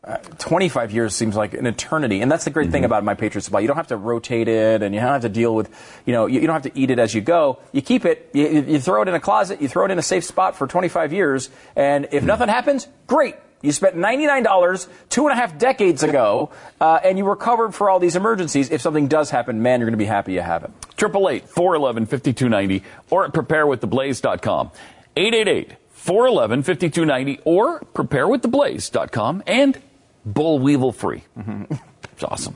Uh, 0.03 0.17
25 0.39 0.91
years 0.91 1.13
seems 1.13 1.35
like 1.35 1.53
an 1.53 1.67
eternity, 1.67 2.21
and 2.21 2.31
that's 2.31 2.43
the 2.43 2.49
great 2.49 2.71
thing 2.71 2.85
about 2.85 3.03
my 3.03 3.13
Patriot 3.13 3.43
Supply. 3.43 3.59
You 3.59 3.67
don't 3.67 3.77
have 3.77 3.89
to 3.89 3.97
rotate 3.97 4.47
it, 4.47 4.81
and 4.81 4.95
you 4.95 4.99
don't 4.99 5.11
have 5.11 5.21
to 5.21 5.29
deal 5.29 5.53
with, 5.53 5.69
you 6.07 6.13
know, 6.13 6.25
you, 6.25 6.41
you 6.41 6.47
don't 6.47 6.55
have 6.55 6.73
to 6.73 6.79
eat 6.79 6.89
it 6.89 6.97
as 6.97 7.13
you 7.13 7.21
go. 7.21 7.59
You 7.71 7.83
keep 7.83 8.03
it, 8.05 8.31
you, 8.33 8.47
you 8.47 8.79
throw 8.79 9.03
it 9.03 9.09
in 9.09 9.13
a 9.13 9.19
closet, 9.19 9.61
you 9.61 9.67
throw 9.67 9.85
it 9.85 9.91
in 9.91 9.99
a 9.99 10.01
safe 10.01 10.23
spot 10.23 10.55
for 10.55 10.65
25 10.65 11.13
years, 11.13 11.51
and 11.75 12.07
if 12.11 12.23
nothing 12.23 12.49
happens, 12.49 12.87
great. 13.05 13.35
You 13.61 13.71
spent 13.71 13.95
$99 13.95 14.87
two 15.09 15.27
and 15.27 15.33
a 15.33 15.39
half 15.39 15.59
decades 15.59 16.01
ago, 16.01 16.49
uh, 16.81 16.99
and 17.03 17.19
you 17.19 17.25
were 17.25 17.35
covered 17.35 17.75
for 17.75 17.87
all 17.87 17.99
these 17.99 18.15
emergencies. 18.15 18.71
If 18.71 18.81
something 18.81 19.07
does 19.07 19.29
happen, 19.29 19.61
man, 19.61 19.81
you're 19.81 19.87
going 19.87 19.99
to 19.99 20.03
be 20.03 20.05
happy 20.05 20.33
you 20.33 20.41
have 20.41 20.63
it. 20.63 20.71
Triple 20.97 21.29
eight 21.29 21.47
four 21.47 21.75
eleven 21.75 22.07
fifty 22.07 22.33
two 22.33 22.49
ninety 22.49 22.81
or 23.11 23.25
at 23.25 23.33
preparewiththeblaze.com. 23.33 24.71
888 25.15 25.75
411 25.91 26.63
5290 26.63 27.41
or 27.43 27.81
preparewiththeblaze.com 27.93 29.43
and 29.45 29.79
Bull 30.25 30.59
Weevil 30.59 30.91
free. 30.91 31.23
It's 32.13 32.23
awesome. 32.23 32.55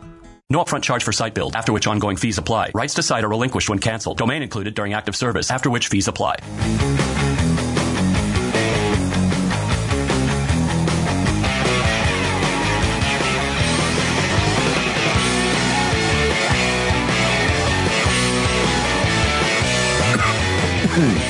No 0.51 0.61
upfront 0.61 0.83
charge 0.83 1.05
for 1.05 1.13
site 1.13 1.33
build, 1.33 1.55
after 1.55 1.71
which 1.71 1.87
ongoing 1.87 2.17
fees 2.17 2.37
apply. 2.37 2.71
Rights 2.73 2.93
to 2.95 3.03
site 3.03 3.23
are 3.23 3.29
relinquished 3.29 3.69
when 3.69 3.79
canceled. 3.79 4.17
Domain 4.17 4.41
included 4.41 4.75
during 4.75 4.91
active 4.91 5.15
service, 5.15 5.49
after 5.49 5.69
which 5.69 5.87
fees 5.87 6.09
apply. 6.09 6.35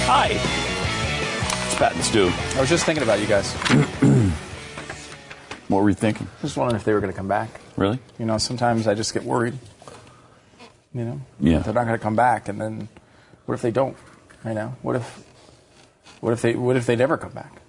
Hi. 0.08 0.30
It's 1.68 1.76
Pat 1.76 1.94
and 1.94 2.04
Stu. 2.04 2.32
I 2.56 2.60
was 2.60 2.70
just 2.70 2.86
thinking 2.86 3.04
about 3.04 3.20
you 3.20 3.28
guys. 3.28 3.56
What 5.72 5.84
were 5.84 5.90
you 5.90 5.96
thinking? 5.96 6.28
Just 6.42 6.58
wondering 6.58 6.76
if 6.80 6.84
they 6.84 6.94
were 6.94 7.00
going 7.00 7.14
to 7.14 7.18
come 7.18 7.28
back. 7.30 7.50
Really? 7.78 7.98
You 8.20 8.26
know, 8.26 8.38
sometimes 8.38 8.88
I 8.88 8.94
just 8.94 9.14
get 9.14 9.24
worried. 9.24 9.54
You 10.94 11.06
know, 11.06 11.22
Yeah. 11.40 11.60
they're 11.60 11.74
not 11.74 11.86
going 11.88 11.98
to 11.98 12.04
come 12.04 12.18
back, 12.18 12.50
and 12.50 12.60
then 12.60 12.90
what 13.46 13.56
if 13.56 13.62
they 13.62 13.72
don't? 13.72 13.96
You 14.46 14.54
know, 14.54 14.76
what 14.82 14.98
if, 14.98 15.24
what 16.20 16.34
if 16.34 16.42
they, 16.42 16.56
what 16.56 16.76
if 16.76 16.86
they 16.86 16.96
never 16.98 17.16
come 17.18 17.32
back? 17.32 17.62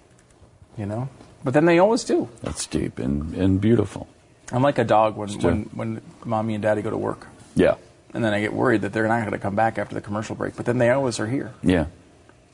You 0.77 0.85
know, 0.85 1.07
but 1.43 1.53
then 1.53 1.65
they 1.65 1.79
always 1.79 2.03
do. 2.03 2.27
That's 2.41 2.65
deep 2.67 2.99
and, 2.99 3.33
and 3.35 3.61
beautiful. 3.61 4.07
I'm 4.51 4.61
like 4.61 4.77
a 4.77 4.83
dog 4.83 5.15
when, 5.15 5.29
when 5.39 5.61
when 5.73 6.01
mommy 6.25 6.53
and 6.55 6.61
daddy 6.61 6.81
go 6.81 6.89
to 6.89 6.97
work, 6.97 7.27
Yeah. 7.55 7.75
and 8.13 8.23
then 8.23 8.33
I 8.33 8.41
get 8.41 8.53
worried 8.53 8.81
that 8.81 8.91
they're 8.91 9.07
not 9.07 9.21
going 9.21 9.31
to 9.31 9.37
come 9.39 9.55
back 9.55 9.77
after 9.77 9.95
the 9.95 10.01
commercial 10.01 10.35
break. 10.35 10.57
But 10.57 10.65
then 10.65 10.77
they 10.79 10.89
always 10.89 11.19
are 11.21 11.27
here. 11.27 11.53
Yeah. 11.63 11.85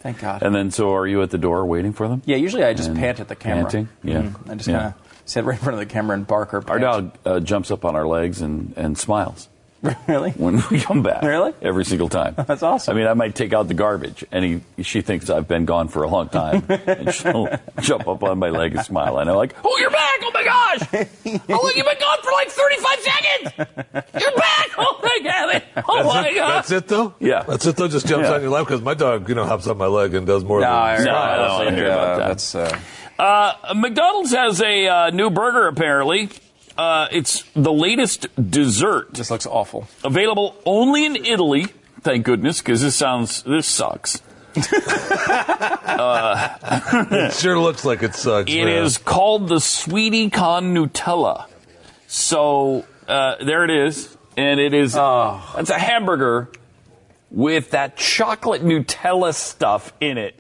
Thank 0.02 0.20
God. 0.20 0.44
And 0.44 0.54
then, 0.54 0.70
so 0.72 0.94
are 0.94 1.08
you 1.08 1.22
at 1.24 1.32
the 1.32 1.38
door 1.40 1.66
waiting 1.66 1.94
for 1.94 2.08
them? 2.08 2.22
yeah, 2.26 2.38
usually 2.38 2.64
I 2.64 2.74
just 2.74 2.90
And 2.90 2.98
pant 3.00 3.20
at 3.20 3.28
the 3.28 3.36
camera. 3.36 3.64
Panting? 3.64 3.90
Yeah. 4.04 4.22
Mhm. 4.22 4.50
I 4.52 4.56
just 4.56 4.70
Yeah. 4.70 4.78
kind 4.80 4.94
of 4.94 5.09
sit 5.30 5.44
right 5.46 5.58
in 5.58 5.64
front 5.64 5.74
of 5.76 5.80
the 5.80 5.86
camera 5.94 6.16
and 6.16 6.26
bark 6.26 6.54
or 6.54 6.64
Our 6.70 6.80
dog 6.80 7.12
uh, 7.26 7.40
jumps 7.40 7.70
up 7.72 7.86
on 7.86 7.96
our 7.96 8.08
legs 8.08 8.42
and, 8.42 8.74
and 8.76 8.98
smiles. 8.98 9.48
Really? 10.10 10.32
When 10.32 10.62
we 10.70 10.82
come 10.82 11.04
back. 11.04 11.24
Really? 11.24 11.54
Every 11.62 11.86
single 11.86 12.10
time. 12.10 12.34
That's 12.48 12.64
awesome. 12.64 12.94
I 12.94 13.00
mean, 13.00 13.08
I 13.08 13.14
might 13.14 13.34
take 13.34 13.54
out 13.54 13.70
the 13.70 13.74
garbage, 13.74 14.26
and 14.30 14.44
he, 14.76 14.84
she 14.84 15.00
thinks 15.02 15.30
I've 15.30 15.48
been 15.48 15.64
gone 15.64 15.88
for 15.88 16.04
a 16.04 16.10
long 16.10 16.28
time. 16.28 16.66
and 16.68 17.14
she'll 17.16 17.48
jump 17.80 18.06
up 18.06 18.22
on 18.24 18.40
my 18.40 18.50
leg 18.50 18.76
and 18.76 18.84
smile. 18.84 19.20
And 19.20 19.30
I'm 19.30 19.38
like, 19.38 19.56
oh, 19.64 19.78
you're 19.80 19.90
back! 19.90 20.20
Oh 20.22 20.32
my 20.34 20.44
gosh! 20.44 20.82
Oh, 21.48 21.62
look, 21.64 21.76
you've 21.78 21.86
been 21.86 21.98
gone 22.00 22.18
for 22.22 22.32
like 22.34 22.50
35 22.50 23.00
seconds! 23.00 23.70
You're 24.22 24.36
back! 24.36 24.68
Oh 24.78 25.00
my 25.02 25.20
God! 25.24 25.64
Oh 25.88 26.04
that's 26.04 26.14
my 26.14 26.28
it, 26.28 26.36
God! 26.36 26.52
That's 26.56 26.72
it, 26.72 26.88
though? 26.90 27.14
Yeah. 27.22 27.44
That's 27.44 27.66
it, 27.66 27.78
though? 27.78 27.88
Just 27.88 28.06
jumps 28.06 28.28
Yeah. 28.28 28.36
on 28.36 28.42
your 28.42 28.50
lap? 28.52 28.66
Because 28.68 28.82
my 28.82 28.96
dog, 28.96 29.30
you 29.30 29.36
know, 29.36 29.46
hops 29.46 29.66
on 29.68 29.78
my 29.78 29.88
leg 29.88 30.14
and 30.14 30.28
does 30.28 30.44
more 30.44 30.60
No, 30.60 30.66
than 30.66 30.74
I- 30.76 30.98
No, 30.98 31.04
smile. 31.04 31.16
I 31.16 31.38
don't 31.38 31.56
want 31.56 31.70
to 31.70 31.76
hear 31.76 31.86
about 31.86 32.18
that. 32.18 32.28
That's 32.28 32.56
uh, 32.56 32.80
Uh, 33.20 33.74
McDonald's 33.76 34.32
has 34.32 34.62
a 34.62 34.88
uh, 34.88 35.10
new 35.10 35.30
burger 35.30 35.68
apparently. 35.68 36.30
Uh, 36.78 37.10
it's 37.12 37.44
the 37.54 37.74
latest 37.74 38.28
dessert. 38.50 39.14
This 39.14 39.30
looks 39.30 39.46
awful. 39.46 39.90
Available 40.06 40.56
only 40.66 41.06
in 41.06 41.18
Italy. 41.18 41.66
Thank 42.02 42.26
goodness, 42.26 42.60
because 42.60 42.82
this 42.82 42.96
sounds 42.96 43.44
this 43.44 43.68
sucks. 43.68 44.22
uh, 44.56 44.62
it 47.12 47.34
sure 47.34 47.60
looks 47.60 47.84
like 47.84 48.04
it 48.04 48.16
sucks. 48.16 48.50
It 48.50 48.64
man. 48.64 48.84
is 48.84 48.98
called 48.98 49.50
the 49.50 49.60
Sweety 49.60 50.30
Con 50.30 50.74
Nutella. 50.74 51.48
So 52.08 52.86
uh, 53.10 53.44
there 53.44 53.66
it 53.66 53.72
is, 53.72 54.18
and 54.38 54.62
it 54.62 54.74
is. 54.74 54.96
It's 54.96 55.70
a 55.70 55.78
hamburger 55.78 56.50
with 57.30 57.72
that 57.72 57.98
chocolate 57.98 58.64
Nutella 58.64 59.34
stuff 59.34 59.92
in 60.00 60.18
it. 60.18 60.39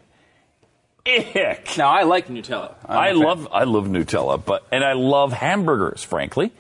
Ick. 1.18 1.77
Now 1.77 1.90
I 1.90 2.03
like 2.03 2.27
Nutella. 2.27 2.76
I'm 2.88 2.98
I 2.98 3.07
a 3.10 3.14
fan. 3.14 3.23
love 3.23 3.48
I 3.52 3.64
love 3.64 3.88
Nutella, 3.88 4.44
but 4.44 4.65
and 4.72 4.84
I 4.84 4.94
love 4.94 5.34
hamburgers, 5.34 6.03
frankly. 6.03 6.52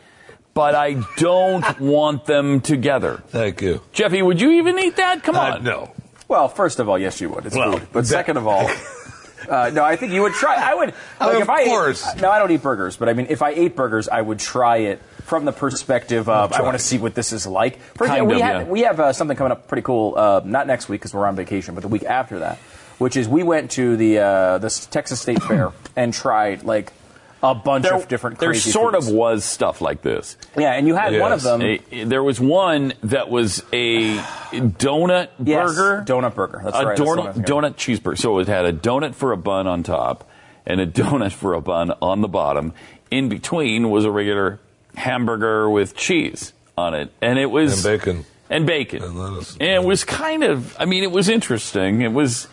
But 0.53 0.75
I 0.75 1.01
don't 1.17 1.79
want 1.81 2.25
them 2.25 2.59
together. 2.61 3.23
Thank 3.27 3.61
you, 3.61 3.81
Jeffy. 3.93 4.21
Would 4.21 4.41
you 4.41 4.51
even 4.53 4.77
eat 4.79 4.95
that? 4.97 5.23
Come 5.23 5.35
on. 5.35 5.63
no. 5.63 5.91
Well, 6.27 6.47
first 6.47 6.79
of 6.79 6.89
all, 6.89 6.97
yes, 6.99 7.21
you 7.21 7.29
would. 7.29 7.45
It's 7.45 7.55
Well, 7.55 7.73
food. 7.79 7.87
But 7.91 8.01
that- 8.01 8.07
second 8.07 8.37
of 8.37 8.45
all, 8.47 8.69
uh, 9.49 9.71
no, 9.73 9.83
I 9.83 9.95
think 9.95 10.11
you 10.13 10.21
would 10.23 10.33
try. 10.33 10.55
I 10.55 10.73
would. 10.75 10.93
Like, 11.19 11.35
Of 11.35 11.41
if 11.41 11.49
I 11.49 11.65
course. 11.65 12.07
Ate, 12.07 12.21
no, 12.21 12.29
I 12.31 12.39
don't 12.39 12.51
eat 12.51 12.61
burgers, 12.61 12.95
but 12.97 13.09
I 13.09 13.13
mean, 13.13 13.27
if 13.29 13.41
I 13.41 13.49
ate 13.51 13.75
burgers, 13.75 14.07
I 14.07 14.21
would 14.21 14.39
try 14.39 14.77
it 14.77 15.01
from 15.23 15.43
the 15.45 15.51
perspective 15.51 16.29
of 16.29 16.53
I 16.53 16.61
want 16.61 16.77
to 16.77 16.83
see 16.83 16.97
what 16.97 17.13
this 17.13 17.33
is 17.33 17.45
like. 17.45 17.79
For 17.79 18.05
Kind 18.07 18.21
example, 18.23 18.35
we 18.35 18.41
of, 18.41 18.47
have 18.47 18.61
yeah. 18.61 18.67
we 18.71 18.79
have 18.81 18.99
uh, 18.99 19.13
something 19.13 19.35
coming 19.37 19.51
up 19.51 19.67
pretty 19.67 19.81
cool. 19.83 20.15
Uh, 20.17 20.41
not 20.45 20.65
next 20.67 20.87
week 20.89 21.01
because 21.01 21.13
we're 21.13 21.27
on 21.27 21.35
vacation, 21.35 21.75
but 21.75 21.81
the 21.81 21.87
week 21.89 22.03
after 22.03 22.39
that, 22.39 22.57
which 22.99 23.17
is 23.17 23.27
we 23.27 23.41
went 23.43 23.71
to 23.71 23.97
the 23.97 24.19
uh, 24.19 24.57
the 24.59 24.69
Texas 24.91 25.19
State 25.21 25.41
Fair 25.41 25.71
and 25.95 26.13
tried 26.13 26.63
like 26.63 26.93
a 27.41 27.55
bunch 27.55 27.83
There, 27.85 27.95
of 27.95 28.07
different. 28.09 28.37
there 28.39 28.53
sort 28.53 28.93
foods. 28.95 29.07
of 29.07 29.13
was 29.15 29.45
stuff 29.45 29.79
like 29.81 30.01
this. 30.01 30.35
Yeah, 30.57 30.73
and 30.73 30.85
you 30.87 30.95
had 30.95 31.17
one 31.19 31.31
of 31.31 31.41
them. 31.41 31.61
A- 31.61 32.03
there 32.03 32.21
was 32.21 32.39
one 32.39 32.93
that 33.03 33.29
was 33.29 33.63
a 33.71 34.17
donut 34.17 35.29
Yes, 35.43 35.73
burger. 35.75 36.03
donut 36.05 36.35
burger. 36.35 36.61
That's 36.63 36.75
a 36.75 36.85
right, 36.85 36.97
that's 36.97 36.99
the 36.99 37.05
one 37.05 37.19
I 37.19 37.21
donut, 37.31 37.35
was 37.35 37.45
donut 37.45 37.75
cheeseburger. 37.75 38.17
So 38.17 38.39
it 38.39 38.47
had 38.47 38.65
a 38.65 38.73
donut 38.73 39.15
for 39.15 39.31
a 39.31 39.37
bun 39.37 39.67
on 39.67 39.83
top 39.83 40.29
and 40.65 40.81
a 40.81 40.87
donut 41.01 41.31
for 41.31 41.53
a 41.53 41.61
bun 41.61 41.93
on 42.01 42.21
the 42.21 42.27
bottom. 42.27 42.73
In 43.09 43.29
between 43.29 43.89
was 43.89 44.05
a 44.05 44.11
regular 44.11 44.59
hamburger 44.95 45.69
with 45.69 45.95
cheese 45.95 46.53
on 46.77 46.93
it, 46.93 47.11
and 47.21 47.39
it 47.39 47.47
was 47.47 47.85
And 47.85 47.99
bacon. 47.99 48.25
and 48.49 48.65
bacon. 48.67 49.01
And 49.03 49.17
lettuce. 49.17 49.53
And 49.53 49.69
it 49.69 49.83
was 49.83 50.03
kind 50.03 50.43
of. 50.43 50.75
I 50.79 50.85
mean, 50.85 51.03
it 51.03 51.11
was 51.11 51.29
interesting. 51.29 52.01
It 52.01 52.11
was. 52.11 52.47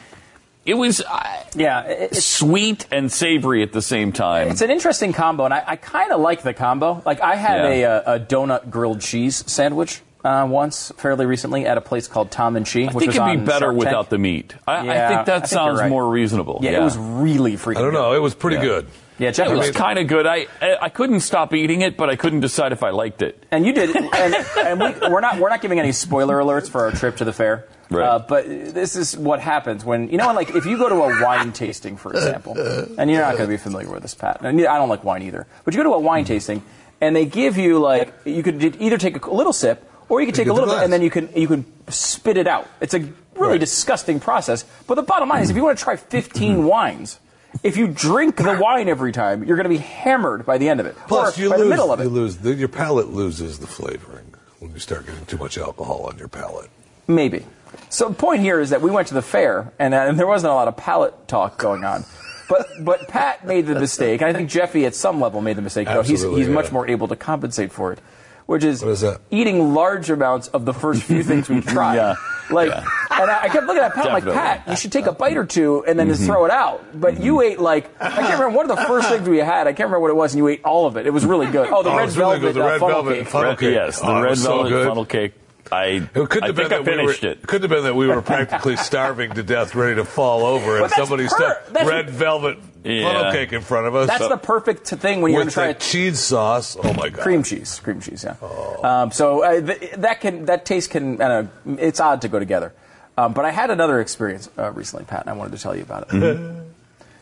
It 0.66 0.74
was 0.74 1.00
uh, 1.00 1.44
Yeah, 1.54 1.82
it- 1.84 2.16
sweet 2.16 2.86
and 2.90 3.10
savory 3.10 3.62
at 3.62 3.72
the 3.72 3.80
same 3.82 4.12
time. 4.12 4.48
It's 4.48 4.60
an 4.62 4.70
interesting 4.70 5.12
combo, 5.12 5.44
and 5.44 5.54
I, 5.54 5.62
I 5.66 5.76
kind 5.76 6.12
of 6.12 6.20
like 6.20 6.42
the 6.42 6.52
combo. 6.52 7.02
Like 7.06 7.20
I 7.20 7.36
had 7.36 7.62
Yeah. 7.64 7.68
a, 7.70 7.84
uh, 7.84 8.14
a 8.16 8.20
donut 8.20 8.68
grilled 8.70 9.00
cheese 9.00 9.44
sandwich 9.50 10.02
uh, 10.24 10.44
once, 10.50 10.90
fairly 10.98 11.24
recently, 11.24 11.66
at 11.66 11.78
a 11.78 11.80
place 11.80 12.08
called 12.08 12.32
Tom 12.32 12.56
and 12.56 12.66
Chee. 12.66 12.88
I 12.88 12.92
which 12.92 13.04
think 13.12 13.14
it'd 13.14 13.40
be 13.40 13.46
better 13.46 13.66
Shark 13.66 13.76
without 13.76 14.10
the 14.10 14.18
meat. 14.18 14.54
I, 14.66 14.72
I 14.74 14.84
Yeah, 14.84 15.08
think 15.08 15.20
I 15.20 15.22
that 15.24 15.40
think 15.42 15.46
sounds 15.46 15.78
right. 15.80 15.88
more 15.88 16.08
reasonable. 16.10 16.58
Yeah, 16.62 16.80
it 16.80 16.82
was 16.82 16.98
really 16.98 17.52
freaking. 17.54 17.76
I 17.78 17.82
don't 17.82 17.92
know. 17.92 18.10
good. 18.10 18.16
It 18.16 18.20
was 18.22 18.34
pretty 18.34 18.56
Yeah. 18.56 18.62
good. 18.62 18.86
Yeah, 19.18 19.30
Jeff 19.30 19.46
It 19.48 19.56
was 19.56 19.68
was 19.68 19.76
kind 19.76 19.98
of 19.98 20.08
good. 20.08 20.26
I 20.26 20.46
I 20.60 20.76
I 20.82 20.88
couldn't 20.90 21.20
stop 21.20 21.54
eating 21.54 21.80
it, 21.80 21.96
but 21.96 22.10
I 22.10 22.16
couldn't 22.16 22.40
decide 22.40 22.72
if 22.72 22.82
I 22.82 22.90
liked 22.90 23.22
it. 23.22 23.42
And 23.50 23.64
you 23.64 23.72
did, 23.72 23.96
and, 23.96 24.34
and 24.58 24.78
we, 24.80 25.08
we're 25.08 25.20
not 25.22 25.38
we're 25.38 25.48
not 25.48 25.62
giving 25.62 25.78
any 25.78 25.92
spoiler 25.92 26.36
alerts 26.38 26.68
for 26.68 26.84
our 26.84 26.90
trip 26.90 27.16
to 27.18 27.24
the 27.24 27.32
fair. 27.32 27.66
Right. 27.90 28.04
Uh, 28.06 28.18
but 28.18 28.46
this 28.46 28.96
is 28.96 29.16
what 29.16 29.40
happens 29.40 29.84
when 29.84 30.08
you 30.10 30.18
know, 30.18 30.32
like 30.32 30.50
if 30.54 30.66
you 30.66 30.76
go 30.76 30.88
to 30.88 30.94
a 30.96 31.22
wine 31.22 31.52
tasting, 31.52 31.96
for 31.96 32.12
example, 32.12 32.58
and 32.98 33.10
you're 33.10 33.20
not 33.22 33.32
going 33.36 33.44
to 33.48 33.48
be 33.48 33.56
familiar 33.56 33.88
with 33.90 34.02
this, 34.02 34.14
Pat. 34.14 34.40
And 34.42 34.60
I 34.66 34.76
don't 34.78 34.88
like 34.88 35.04
wine 35.04 35.22
either. 35.22 35.46
But 35.64 35.74
you 35.74 35.78
go 35.82 35.90
to 35.90 35.94
a 35.94 36.00
wine 36.00 36.24
tasting, 36.24 36.62
and 37.00 37.14
they 37.14 37.26
give 37.26 37.56
you 37.58 37.78
like 37.78 38.12
you 38.24 38.42
could 38.42 38.62
either 38.80 38.98
take 38.98 39.24
a 39.24 39.30
little 39.34 39.52
sip, 39.52 39.88
or 40.08 40.20
you 40.20 40.26
could 40.26 40.34
take 40.34 40.48
a 40.48 40.52
little 40.52 40.68
bit, 40.68 40.82
and 40.82 40.92
then 40.92 41.02
you 41.02 41.10
can 41.10 41.28
you 41.36 41.46
can 41.46 41.64
spit 41.88 42.36
it 42.36 42.46
out. 42.48 42.66
It's 42.80 42.94
a 42.94 43.00
really 43.00 43.12
Right. 43.52 43.60
disgusting 43.60 44.18
process. 44.18 44.64
But 44.86 44.94
the 44.96 45.02
bottom 45.02 45.28
line 45.28 45.42
is, 45.42 45.50
if 45.50 45.56
you 45.56 45.62
want 45.62 45.78
to 45.78 45.84
try 45.84 45.96
15 45.96 46.64
wines. 46.64 47.20
If 47.62 47.78
you 47.78 47.86
drink 47.88 48.36
the 48.36 48.58
wine 48.60 48.86
every 48.88 49.12
time, 49.12 49.44
you're 49.44 49.56
going 49.56 49.64
to 49.64 49.70
be 49.70 49.78
hammered 49.78 50.44
by 50.44 50.58
the 50.58 50.68
end 50.68 50.78
of 50.78 50.84
it, 50.84 50.94
Plus, 51.08 51.38
you 51.38 51.48
by 51.48 51.56
lose. 51.56 51.64
the 51.64 51.70
middle 51.70 51.90
of 51.90 52.00
it. 52.00 52.02
You 52.02 52.08
lose. 52.10 52.36
The, 52.36 52.52
your 52.52 52.68
palate 52.68 53.08
loses 53.08 53.58
the 53.60 53.66
flavoring 53.66 54.34
when 54.58 54.72
you 54.72 54.78
start 54.78 55.06
getting 55.06 55.24
too 55.24 55.38
much 55.38 55.56
alcohol 55.56 56.04
on 56.06 56.18
your 56.18 56.28
palate. 56.28 56.68
Maybe. 57.08 57.46
So 57.88 58.08
the 58.08 58.14
point 58.14 58.40
here 58.40 58.60
is 58.60 58.70
that 58.70 58.82
we 58.82 58.90
went 58.90 59.08
to 59.08 59.14
the 59.14 59.22
fair, 59.22 59.72
and, 59.78 59.94
uh, 59.94 59.98
and 59.98 60.18
there 60.18 60.26
wasn't 60.26 60.52
a 60.52 60.54
lot 60.54 60.68
of 60.68 60.76
palate 60.76 61.28
talk 61.28 61.58
going 61.58 61.84
on. 61.84 62.04
But 62.48 62.66
but 62.82 63.08
Pat 63.08 63.44
made 63.46 63.66
the 63.66 63.74
mistake, 63.74 64.20
and 64.20 64.30
I 64.30 64.32
think 64.32 64.48
Jeffy 64.48 64.86
at 64.86 64.94
some 64.94 65.20
level 65.20 65.40
made 65.40 65.56
the 65.56 65.62
mistake. 65.62 65.88
Though 65.88 66.02
he's 66.02 66.12
Absolutely, 66.12 66.40
he's 66.42 66.48
yeah. 66.48 66.54
much 66.54 66.70
more 66.70 66.88
able 66.88 67.08
to 67.08 67.16
compensate 67.16 67.72
for 67.72 67.92
it, 67.92 67.98
which 68.46 68.62
is, 68.62 68.82
What 68.84 68.92
is 68.92 69.00
that? 69.00 69.20
eating 69.32 69.74
large 69.74 70.10
amounts 70.10 70.46
of 70.48 70.64
the 70.64 70.72
first 70.72 71.02
few 71.02 71.22
things 71.24 71.48
we 71.48 71.60
tried. 71.60 71.96
Yeah. 71.96 72.14
Like, 72.48 72.70
and 72.70 73.28
I, 73.30 73.42
I 73.42 73.48
kept 73.48 73.66
looking 73.66 73.82
at 73.82 73.92
Pat 73.94 74.06
I'm 74.06 74.12
like 74.12 74.24
Definitely. 74.24 74.58
Pat, 74.58 74.68
you 74.68 74.76
should 74.76 74.92
take 74.92 75.06
a 75.06 75.12
bite 75.12 75.36
or 75.36 75.44
two 75.44 75.84
and 75.88 75.98
then 75.98 76.06
just 76.06 76.22
throw 76.22 76.44
it 76.44 76.52
out. 76.52 76.84
But 77.00 77.20
you 77.20 77.40
ate 77.42 77.58
like 77.58 77.90
I 78.00 78.10
can't 78.10 78.34
remember 78.38 78.50
one 78.56 78.70
of 78.70 78.76
the 78.76 78.84
first 78.84 79.08
things 79.08 79.28
we 79.28 79.38
had. 79.38 79.66
I 79.66 79.72
can't 79.72 79.88
remember 79.90 80.00
what 80.00 80.10
it 80.12 80.16
was, 80.16 80.32
and 80.34 80.38
you 80.38 80.46
ate 80.46 80.62
all 80.64 80.86
of 80.86 80.96
it. 80.96 81.06
It 81.08 81.10
was 81.10 81.26
really 81.26 81.48
good. 81.48 81.68
Oh, 81.72 81.82
the 81.82 81.90
Oh, 81.90 81.96
red 81.96 82.06
it's 82.06 82.16
really 82.16 82.38
velvet, 82.38 82.54
good. 82.54 82.54
The 82.54 82.64
uh, 82.64 82.68
red 82.68 82.78
funnel 82.80 83.02
velvet 83.02 83.18
cake. 83.18 83.28
funnel 83.28 83.48
Red- 83.50 83.58
cake. 83.58 83.74
Yes, 83.74 83.98
the 83.98 84.06
Oh, 84.06 84.18
it 84.18 84.20
red 84.22 84.30
was 84.30 84.42
so 84.44 84.48
velvet 84.50 84.68
good. 84.68 84.86
funnel 84.86 85.04
cake. 85.04 85.32
I 85.72 85.84
It 85.84 86.12
couldn't 86.14 86.42
I 86.42 86.46
have 86.48 86.56
think 86.56 86.68
been 86.68 86.80
I 86.80 86.82
that 86.82 86.84
we 86.98 87.04
were, 87.04 87.12
it. 87.12 87.46
Couldn't 87.46 87.70
have 87.70 87.76
been 87.78 87.84
that 87.84 87.96
we 87.96 88.06
were 88.06 88.22
practically 88.22 88.76
starving 88.90 89.32
to 89.32 89.42
death, 89.42 89.74
ready 89.74 89.96
to 89.96 90.04
fall 90.04 90.44
over, 90.44 90.82
and 90.82 90.90
somebody 90.92 91.24
per- 91.28 91.60
stuck 91.68 91.86
red 91.86 92.08
velvet 92.10 92.58
Yeah. 92.84 93.12
funnel 93.12 93.32
cake 93.32 93.52
in 93.52 93.62
front 93.62 93.86
of 93.88 93.94
us. 93.94 94.08
That's 94.08 94.28
the 94.28 94.36
perfect 94.36 94.86
thing 94.86 95.20
when 95.20 95.32
you're 95.32 95.40
going 95.40 95.48
to 95.48 95.54
try 95.54 95.66
that 95.68 95.84
a 95.84 95.88
cheese 95.90 96.20
sauce. 96.20 96.76
Oh 96.82 96.92
my 96.94 97.08
god! 97.08 97.22
cream 97.22 97.42
cheese, 97.42 97.80
cream 97.80 98.00
cheese, 98.00 98.24
yeah. 98.24 98.36
Um, 98.82 99.10
so 99.10 99.42
uh, 99.42 99.60
th- 99.60 99.92
that 99.96 100.20
can 100.20 100.44
that 100.46 100.64
taste 100.66 100.90
can 100.90 101.20
uh, 101.20 101.48
it's 101.78 101.98
odd 102.00 102.22
to 102.22 102.28
go 102.28 102.38
together. 102.38 102.72
Um, 103.18 103.32
but 103.32 103.44
I 103.44 103.50
had 103.50 103.70
another 103.70 104.00
experience 104.00 104.48
uh, 104.58 104.70
recently, 104.72 105.04
Pat, 105.06 105.22
and 105.22 105.30
I 105.30 105.32
wanted 105.32 105.56
to 105.56 105.62
tell 105.62 105.74
you 105.74 105.82
about 105.82 106.02
it. 106.04 106.08
Mm-hmm. 106.10 106.60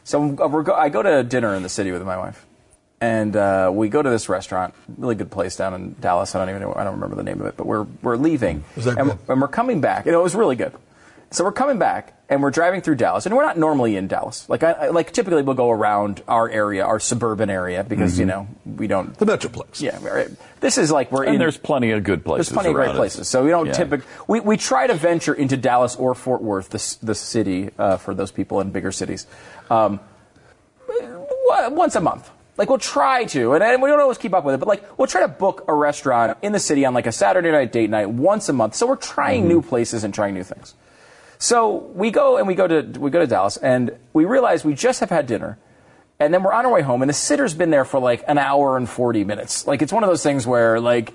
So 0.04 0.36
uh, 0.42 0.48
we're 0.48 0.64
go- 0.64 0.74
I 0.74 0.88
go 0.90 1.02
to 1.02 1.22
dinner 1.22 1.54
in 1.54 1.62
the 1.62 1.68
city 1.68 1.92
with 1.92 2.02
my 2.02 2.18
wife, 2.18 2.44
and 3.04 3.36
uh, 3.36 3.70
we 3.72 3.88
go 3.90 4.00
to 4.02 4.08
this 4.10 4.28
restaurant, 4.28 4.74
really 4.96 5.14
good 5.14 5.30
place 5.30 5.56
down 5.56 5.74
in 5.74 5.94
Dallas. 6.00 6.34
I 6.34 6.38
don't 6.38 6.48
even 6.48 6.62
know, 6.62 6.72
I 6.74 6.84
don't 6.84 6.94
remember 6.94 7.16
the 7.16 7.22
name 7.22 7.40
of 7.40 7.46
it, 7.46 7.56
but 7.56 7.66
we're 7.66 7.86
we're 8.02 8.16
leaving, 8.16 8.64
Was 8.76 8.86
that 8.86 8.98
and, 8.98 9.10
good? 9.10 9.18
and 9.28 9.40
we're 9.40 9.48
coming 9.48 9.80
back. 9.80 10.06
You 10.06 10.12
know, 10.12 10.20
it 10.20 10.22
was 10.30 10.34
really 10.34 10.56
good. 10.56 10.72
So 11.30 11.42
we're 11.42 11.50
coming 11.52 11.78
back, 11.80 12.16
and 12.28 12.40
we're 12.42 12.52
driving 12.52 12.80
through 12.80 12.94
Dallas, 12.94 13.26
and 13.26 13.34
we're 13.34 13.42
not 13.44 13.58
normally 13.58 13.96
in 13.96 14.06
Dallas. 14.06 14.48
Like 14.48 14.62
I, 14.62 14.70
I 14.72 14.88
like 14.90 15.10
typically 15.12 15.42
we'll 15.42 15.56
go 15.56 15.68
around 15.70 16.22
our 16.28 16.48
area, 16.48 16.84
our 16.84 17.00
suburban 17.00 17.50
area, 17.50 17.82
because 17.82 18.18
you 18.20 18.24
know 18.24 18.46
we 18.64 18.86
don't 18.86 19.16
the 19.18 19.26
Metroplex. 19.26 19.80
yeah, 19.80 19.98
right. 20.04 20.28
this 20.60 20.78
is 20.78 20.92
like 20.92 21.10
we're 21.10 21.24
And 21.24 21.34
in. 21.34 21.38
there's 21.40 21.58
plenty 21.58 21.90
of 21.90 22.04
good 22.04 22.24
places. 22.24 22.48
there's 22.48 22.54
plenty 22.54 22.68
of 22.70 22.74
great 22.76 22.84
around 22.86 22.96
us. 22.96 22.98
places, 23.16 23.28
so 23.28 23.42
we 23.42 23.50
don't 23.50 23.66
Yeah. 23.66 23.72
typically 23.72 24.06
we, 24.28 24.38
we 24.40 24.56
try 24.56 24.86
to 24.86 24.94
venture 24.94 25.34
into 25.34 25.56
Dallas 25.56 25.96
or 25.96 26.14
Fort 26.14 26.40
Worth, 26.40 26.68
the 26.70 26.82
the 27.04 27.14
city 27.16 27.70
uh, 27.78 27.96
for 27.96 28.14
those 28.14 28.30
people 28.30 28.60
in 28.60 28.70
bigger 28.70 28.92
cities, 28.92 29.26
um, 29.70 29.98
once 31.72 31.96
a 31.96 32.00
month. 32.00 32.30
Like 32.56 32.68
we'll 32.68 32.78
try 32.78 33.24
to, 33.24 33.54
and, 33.54 33.64
and 33.64 33.82
we 33.82 33.88
don't 33.88 34.00
always 34.00 34.18
keep 34.18 34.32
up 34.32 34.44
with 34.44 34.54
it, 34.54 34.58
but 34.58 34.68
like 34.68 34.96
we'll 34.98 35.08
try 35.08 35.22
to 35.22 35.28
book 35.28 35.64
a 35.66 35.74
restaurant 35.74 36.38
in 36.42 36.52
the 36.52 36.60
city 36.60 36.84
on 36.84 36.94
like 36.94 37.06
a 37.06 37.12
Saturday 37.12 37.50
night 37.50 37.72
date 37.72 37.90
night 37.90 38.10
once 38.10 38.48
a 38.48 38.52
month. 38.52 38.74
So 38.76 38.86
we're 38.86 38.96
trying 38.96 39.40
Mm-hmm. 39.42 39.48
new 39.48 39.62
places 39.62 40.04
and 40.04 40.14
trying 40.14 40.34
new 40.34 40.44
things. 40.44 40.74
So 41.38 41.76
we 41.94 42.10
go 42.12 42.36
and 42.36 42.46
we 42.46 42.54
go 42.54 42.66
to 42.68 42.82
we 43.00 43.10
go 43.10 43.18
to 43.18 43.26
Dallas, 43.26 43.56
and 43.56 43.98
we 44.12 44.24
realize 44.24 44.64
we 44.64 44.74
just 44.74 45.00
have 45.00 45.10
had 45.10 45.26
dinner, 45.26 45.58
and 46.20 46.32
then 46.32 46.42
we're 46.44 46.52
on 46.52 46.64
our 46.64 46.72
way 46.72 46.82
home, 46.82 47.02
and 47.02 47.08
the 47.08 47.12
sitter's 47.14 47.54
been 47.54 47.70
there 47.70 47.84
for 47.84 47.98
like 47.98 48.22
an 48.28 48.38
hour 48.38 48.76
and 48.76 48.88
forty 48.88 49.24
minutes. 49.24 49.66
Like 49.66 49.82
it's 49.82 49.92
one 49.92 50.04
of 50.04 50.08
those 50.08 50.22
things 50.22 50.46
where 50.46 50.78
like 50.80 51.12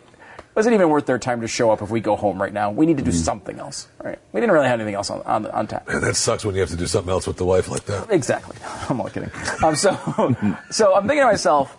wasn't 0.60 0.74
even 0.74 0.90
worth 0.90 1.06
their 1.06 1.18
time 1.18 1.40
to 1.40 1.48
show 1.48 1.72
up 1.72 1.82
if 1.82 1.90
we 1.90 2.02
go 2.02 2.18
home 2.18 2.42
right 2.42 2.52
now. 2.52 2.70
We 2.70 2.86
need 2.86 2.98
to 2.98 3.04
do 3.04 3.14
something 3.14 3.58
else. 3.60 3.88
Right? 4.04 4.20
We 4.34 4.42
didn't 4.42 4.52
really 4.54 4.68
have 4.68 4.78
anything 4.78 4.96
else 4.96 5.10
on 5.10 5.22
on, 5.22 5.46
on 5.48 5.68
tap. 5.68 5.88
Man, 5.88 6.02
that 6.02 6.16
sucks 6.18 6.44
when 6.44 6.54
you 6.54 6.60
have 6.60 6.70
to 6.72 6.76
do 6.76 6.86
something 6.86 7.10
else 7.10 7.26
with 7.28 7.38
the 7.38 7.46
wife 7.46 7.70
like 7.70 7.86
that. 7.86 8.12
Exactly. 8.12 8.58
I'm 8.90 9.00
only 9.00 9.14
kidding. 9.14 9.32
Um, 9.64 9.76
so 9.78 9.94
so 10.70 10.96
I'm 10.96 11.08
thinking 11.08 11.24
to 11.24 11.28
myself, 11.28 11.78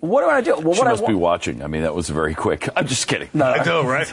what 0.00 0.20
do 0.22 0.28
I 0.28 0.42
do? 0.42 0.56
Well, 0.60 0.74
She 0.74 0.80
what 0.80 0.86
I 0.86 0.90
must 0.90 1.02
wa- 1.04 1.08
be 1.08 1.14
watching. 1.14 1.62
I 1.62 1.66
mean, 1.66 1.80
that 1.82 1.94
was 1.94 2.10
very 2.10 2.34
quick. 2.34 2.68
I'm 2.76 2.86
just 2.86 3.06
kidding. 3.08 3.30
No, 3.32 3.46
I 3.46 3.64
know, 3.64 3.84
right? 3.86 4.06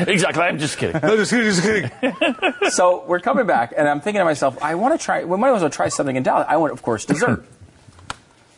exactly. 0.08 0.42
I'm 0.44 0.58
just 0.58 0.78
kidding. 0.78 1.00
no, 1.02 1.16
just 1.16 1.32
kidding, 1.32 1.46
just 1.46 1.62
kidding. 1.62 2.70
so 2.70 3.04
we're 3.08 3.18
coming 3.18 3.46
back, 3.46 3.74
and 3.76 3.88
I'm 3.88 4.00
thinking 4.00 4.20
to 4.20 4.24
myself, 4.24 4.56
I 4.62 4.76
want 4.76 4.96
to 4.98 5.04
try. 5.04 5.24
We 5.24 5.36
might 5.38 5.52
as 5.54 5.62
well 5.62 5.70
try 5.70 5.88
something 5.88 6.14
in 6.14 6.22
Dallas. 6.22 6.46
I 6.48 6.56
want, 6.58 6.72
of 6.72 6.82
course, 6.82 7.04
dessert. 7.04 7.44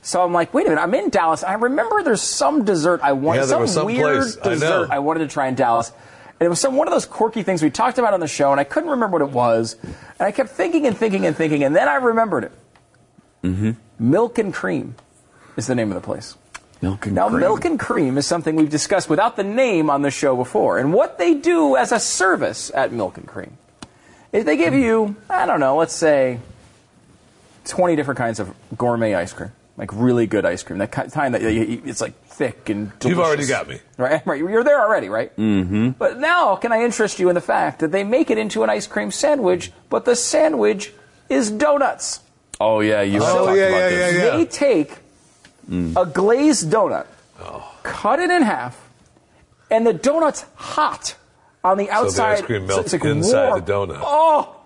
So 0.09 0.25
I'm 0.25 0.33
like, 0.33 0.55
wait 0.55 0.65
a 0.67 0.71
minute, 0.71 0.81
I'm 0.81 0.95
in 0.95 1.11
Dallas. 1.11 1.45
I 1.45 1.53
remember 1.53 2.03
there's 2.03 2.23
some 2.23 2.65
dessert 2.65 3.01
I 3.03 3.13
wanted, 3.13 3.41
Yeah, 3.41 3.45
there 3.45 3.49
some 3.49 3.61
was 3.61 3.75
some 3.75 3.87
weird 3.87 4.23
place. 4.23 4.39
I 4.43 4.49
dessert 4.49 4.89
know. 4.89 4.95
I, 4.95 5.01
wanted 5.01 5.21
to 5.21 5.27
try 5.29 5.49
in 5.49 5.55
Dallas. 5.55 5.93
And 6.41 6.47
it 6.47 6.49
was 6.49 6.59
some 6.59 6.77
one 6.77 6.89
of 6.89 6.95
those 6.95 7.05
quirky 7.05 7.43
things 7.43 7.63
we 7.63 7.69
talked 7.69 7.99
about 7.99 8.15
on 8.15 8.21
the 8.21 8.27
show, 8.27 8.51
and 8.51 8.59
I 8.59 8.65
couldn't 8.65 8.89
remember 8.89 9.19
what 9.19 9.29
it 9.29 9.35
was. 9.35 9.77
And 9.83 10.21
I 10.21 10.33
kept 10.33 10.49
thinking 10.49 10.87
and 10.87 10.97
thinking 10.97 11.27
and 11.27 11.37
thinking, 11.37 11.63
and 11.63 11.77
then 11.77 11.89
I 11.89 11.97
remembered 11.97 12.45
it. 12.45 12.53
Mm-hmm. 13.45 13.73
Milk 13.99 14.39
and 14.39 14.55
Cream 14.55 14.95
is 15.59 15.67
the 15.67 15.75
name 15.75 15.91
of 15.91 15.95
the 15.95 16.01
place. 16.01 16.37
Milk 16.81 17.05
and 17.05 17.15
Now, 17.15 17.29
cream. 17.29 17.41
milk 17.41 17.65
and 17.67 17.79
cream 17.79 18.17
is 18.17 18.27
something 18.27 18.57
we've 18.57 18.71
discussed 18.71 19.11
without 19.11 19.37
the 19.37 19.45
name 19.45 19.91
on 19.91 20.01
the 20.01 20.11
show 20.11 20.35
before. 20.37 20.79
And 20.79 20.95
what 20.95 21.19
they 21.19 21.35
do 21.35 21.77
as 21.77 21.93
a 21.93 22.01
service 22.01 22.71
at 22.75 22.93
Milk 22.93 23.19
and 23.19 23.27
Cream 23.27 23.59
is 24.33 24.47
they 24.47 24.57
give 24.57 24.73
you, 24.73 25.17
I 25.29 25.45
don't 25.45 25.61
know, 25.61 25.77
let's 25.77 25.95
say 25.95 26.39
20 27.67 27.95
different 27.95 28.17
kinds 28.17 28.41
of 28.41 28.55
gourmet 28.79 29.15
ice 29.15 29.35
cream. 29.35 29.53
Like 29.79 29.91
really 29.95 30.27
good 30.27 30.45
ice 30.45 30.63
cream. 30.63 30.79
That 30.81 30.93
kind 30.93 31.11
that 31.35 31.41
it's 31.43 32.01
like 32.03 32.13
thick 32.27 32.69
and 32.69 32.91
delicious. 32.99 33.09
You've 33.17 33.25
already 33.27 33.47
got 33.47 33.69
me. 33.69 33.79
right. 33.97 34.21
Right, 34.27 34.39
you're 34.41 34.65
there 34.65 34.81
already, 34.81 35.09
right? 35.09 35.35
Mm-hmm. 35.37 35.91
But 35.91 36.19
now, 36.19 36.57
can 36.57 36.73
I 36.73 36.83
interest 36.83 37.19
you 37.19 37.29
in 37.31 37.35
the 37.37 37.41
fact 37.41 37.79
that 37.79 37.93
they 37.93 38.05
make 38.05 38.31
it 38.31 38.37
into 38.39 38.63
an 38.65 38.69
ice 38.71 38.87
cream 38.87 39.11
sandwich, 39.11 39.73
but 39.89 40.05
the 40.05 40.17
sandwich 40.17 40.93
is 41.31 41.51
donuts. 41.51 42.21
Oh 42.61 42.81
yeah, 42.81 43.03
you 43.03 43.23
have 43.23 43.35
Oh, 43.37 43.47
talked 43.47 43.57
yeah, 43.59 43.65
about 43.67 43.79
yeah, 43.79 43.89
this. 43.91 44.15
yeah, 44.17 44.25
yeah. 44.25 44.37
They 44.37 44.45
take 44.45 44.99
a 45.97 46.07
glazed 46.07 46.71
donut, 46.71 47.07
cut 47.85 48.19
it 48.19 48.31
in 48.31 48.43
half, 48.43 48.81
and 49.71 49.87
the 49.87 49.93
donut's 49.95 50.45
hot 50.57 51.15
on 51.63 51.79
the 51.79 51.89
outside. 51.91 52.11
So 52.11 52.23
the 52.23 52.29
ice 52.43 52.43
cream 52.43 52.61
so 52.63 52.67
melts 52.67 52.95
it's 52.95 53.03
like 53.05 53.11
inside 53.13 53.49
warm. 53.51 53.65
the 53.65 53.73
donut. 53.95 54.01
Oh, 54.03 54.57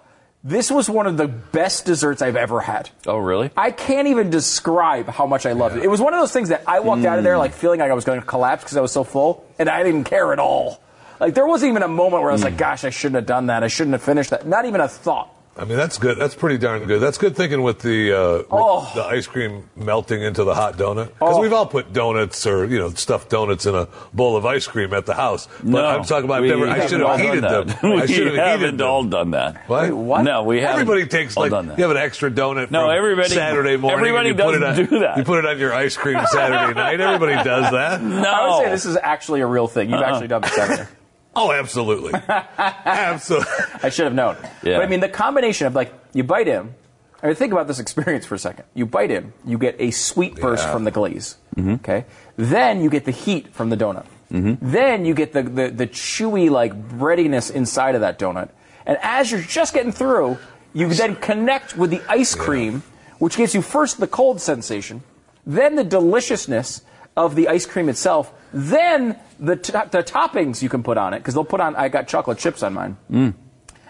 this 0.45 0.71
was 0.71 0.91
one 0.91 1.07
of 1.07 1.17
the 1.17 1.29
best 1.29 1.85
desserts 1.85 2.21
I've 2.23 2.37
ever 2.37 2.61
had. 2.61 2.91
Oh 3.07 3.19
really? 3.19 3.51
I 3.57 3.71
can't 3.71 4.09
even 4.09 4.31
describe 4.31 5.09
how 5.09 5.27
much 5.27 5.47
I 5.47 5.53
loved 5.53 5.77
it. 5.77 5.85
It 5.85 5.89
was 5.89 6.01
one 6.01 6.15
of 6.15 6.21
those 6.21 6.33
things 6.33 6.49
that 6.49 6.65
I 6.67 6.81
walked 6.81 7.05
out 7.05 7.19
of 7.19 7.23
Mm. 7.23 7.25
there 7.25 7.39
like 7.39 7.53
feeling 7.53 7.81
like 7.81 7.91
I 7.91 7.95
was 7.95 8.05
going 8.05 8.21
to 8.21 8.27
collapse 8.27 8.65
because 8.65 8.77
I 8.77 8.81
was 8.81 8.93
so 8.93 9.05
full, 9.05 9.45
and 9.59 9.69
I 9.69 9.83
didn't 9.83 10.05
care 10.05 10.33
at 10.33 10.39
all. 10.39 10.81
Like 11.21 11.35
there 11.35 11.47
wasn't 11.47 11.71
even 11.71 11.83
a 11.85 11.89
moment 11.89 12.23
where 12.23 12.31
I 12.31 12.35
was 12.35 12.41
Mm. 12.43 12.47
like, 12.47 12.57
"Gosh, 12.57 12.85
I 12.85 12.91
shouldn't 12.91 13.17
have 13.17 13.27
done 13.27 13.47
that. 13.47 13.63
I 13.63 13.69
shouldn't 13.69 13.93
have 13.93 14.03
finished 14.03 14.31
that." 14.31 14.47
Not 14.47 14.65
even 14.65 14.81
a 14.81 14.89
thought. 14.89 15.29
I 15.55 15.67
mean, 15.67 15.77
that's 15.77 15.99
good. 15.99 16.17
That's 16.19 16.35
pretty 16.35 16.57
darn 16.57 16.85
good. 16.87 17.01
That's 17.01 17.19
good 17.19 17.37
thinking 17.37 17.63
with 17.63 17.81
the 17.81 18.13
uh, 18.13 18.37
with 18.39 18.47
Oh. 18.51 18.91
the 18.95 19.05
ice 19.05 19.27
cream 19.27 19.69
melting 19.77 20.23
into 20.23 20.45
the 20.45 20.55
hot 20.55 20.79
donut. 20.79 21.09
Because 21.09 21.37
Oh. 21.37 21.41
we've 21.43 21.53
all 21.53 21.67
put 21.67 21.93
donuts 21.93 22.47
or 22.47 22.65
you 22.65 22.79
know 22.79 22.89
stuffed 22.91 23.29
donuts 23.29 23.67
in 23.67 23.75
a 23.75 23.87
bowl 24.15 24.37
of 24.39 24.47
ice 24.47 24.67
cream 24.67 24.95
at 24.95 25.05
the 25.05 25.13
house. 25.13 25.49
But 25.59 25.67
No, 25.69 25.85
I'm 25.87 26.05
talking 26.05 26.25
about. 26.25 26.37
I've 26.37 26.43
we 26.45 26.49
never, 26.49 26.67
I 26.69 26.75
haven't 26.77 26.89
should 26.89 27.03
all 27.03 27.17
have 27.17 27.19
done 27.19 27.35
heated 27.35 27.51
them. 27.51 27.67
that. 27.69 27.85
I 27.85 27.95
we 28.07 28.07
should 28.07 28.27
have 28.29 28.37
haven't 28.37 28.61
heated 28.61 28.79
them. 28.79 28.87
all 28.89 29.05
done 29.05 29.31
that. 29.33 29.69
What? 29.69 29.83
Wait, 29.83 29.93
what? 29.93 30.23
No, 30.23 30.43
we 30.45 30.61
haven't. 30.63 30.81
Everybody 30.81 31.07
takes 31.07 31.37
all 31.37 31.43
like 31.43 31.51
done 31.51 31.67
that. 31.69 31.77
you 31.79 31.85
have 31.85 31.91
an 31.91 32.03
extra 32.03 32.31
donut. 32.31 32.71
No, 32.71 32.87
from 32.87 32.97
everybody- 32.97 33.29
Saturday 33.29 33.77
morning. 33.77 33.99
everybody 34.01 34.31
and 34.31 34.39
you 34.39 34.45
put 34.45 34.55
it 34.55 34.59
doesn't 34.61 34.85
on, 34.85 34.91
do 34.91 34.99
that. 35.01 35.17
You 35.19 35.25
put 35.25 35.39
it 35.45 35.47
on 35.47 35.59
your 35.59 35.75
ice 35.75 35.99
cream 35.99 36.19
Saturday 36.29 36.73
night. 36.81 36.99
Everybody 36.99 37.35
does 37.45 37.71
that. 37.73 38.03
No. 38.03 38.23
I 38.27 38.49
would 38.57 38.65
say 38.65 38.71
this 38.71 38.87
is 38.87 38.97
actually 39.03 39.43
a 39.43 39.47
real 39.47 39.67
thing. 39.69 39.91
You've 39.91 40.01
Uh-uh. 40.01 40.13
actually 40.13 40.29
done 40.29 40.41
this, 40.41 40.57
haven't 40.57 40.79
you? 40.79 40.87
Oh, 41.35 41.51
absolutely, 41.53 42.13
absolutely. 42.29 43.47
I 43.83 43.89
should 43.89 44.05
have 44.05 44.15
known. 44.15 44.37
Yeah. 44.63 44.79
But 44.79 44.83
I 44.83 44.87
mean, 44.87 45.01
the 45.01 45.09
combination 45.09 45.67
of 45.67 45.75
like 45.75 45.93
you 46.13 46.25
bite 46.25 46.49
in. 46.49 46.75
I 47.23 47.27
mean, 47.29 47.37
think 47.37 47.53
about 47.53 47.69
this 47.69 47.79
experience 47.79 48.27
for 48.27 48.35
a 48.35 48.39
second. 48.39 48.65
You 48.75 48.85
bite 48.85 49.11
in, 49.13 49.33
you 49.47 49.57
get 49.57 49.77
a 49.79 49.93
sweet 49.93 50.35
burst 50.37 50.65
Yeah. 50.65 50.73
from 50.73 50.85
the 50.85 50.91
glaze. 50.91 51.37
Mm-hmm. 51.57 51.75
Okay, 51.75 52.05
then 52.37 52.83
you 52.83 52.91
get 52.91 53.05
the 53.05 53.13
heat 53.13 53.55
from 53.55 53.71
the 53.71 53.77
donut. 53.77 54.07
Mm-hmm. 54.33 54.71
Then 54.73 55.05
you 55.05 55.15
get 55.15 55.33
the, 55.33 55.43
the 55.43 55.69
the 55.71 55.87
chewy 55.87 56.51
like 56.51 56.75
breadiness 56.89 57.49
inside 57.51 57.95
of 57.95 58.01
that 58.01 58.19
donut. 58.19 58.49
And 58.87 58.99
as 59.03 59.31
you're 59.31 59.41
just 59.41 59.73
getting 59.73 59.93
through, 59.93 60.39
you 60.75 60.89
then 60.93 61.15
connect 61.17 61.77
with 61.77 61.91
the 61.91 62.03
ice 62.09 62.35
cream, 62.35 62.83
which 63.19 63.37
gives 63.37 63.55
you 63.55 63.63
first 63.63 64.01
the 64.01 64.09
cold 64.09 64.41
sensation, 64.41 65.03
then 65.47 65.77
the 65.77 65.85
deliciousness 65.85 66.83
of 67.17 67.35
the 67.35 67.49
ice 67.49 67.67
cream 67.67 67.89
itself, 67.89 68.33
then 68.53 69.19
the, 69.39 69.57
t- 69.57 69.73
the 69.73 70.03
toppings 70.03 70.63
you 70.63 70.69
can 70.69 70.83
put 70.83 70.99
on 70.99 71.15
it, 71.15 71.19
because 71.19 71.35
they'll 71.35 71.45
put 71.45 71.61
on, 71.61 71.77
I 71.77 71.89
got 71.89 72.09
chocolate 72.09 72.39
chips 72.39 72.63
on 72.63 72.75
mine. 72.75 72.97
Mm. 73.11 73.35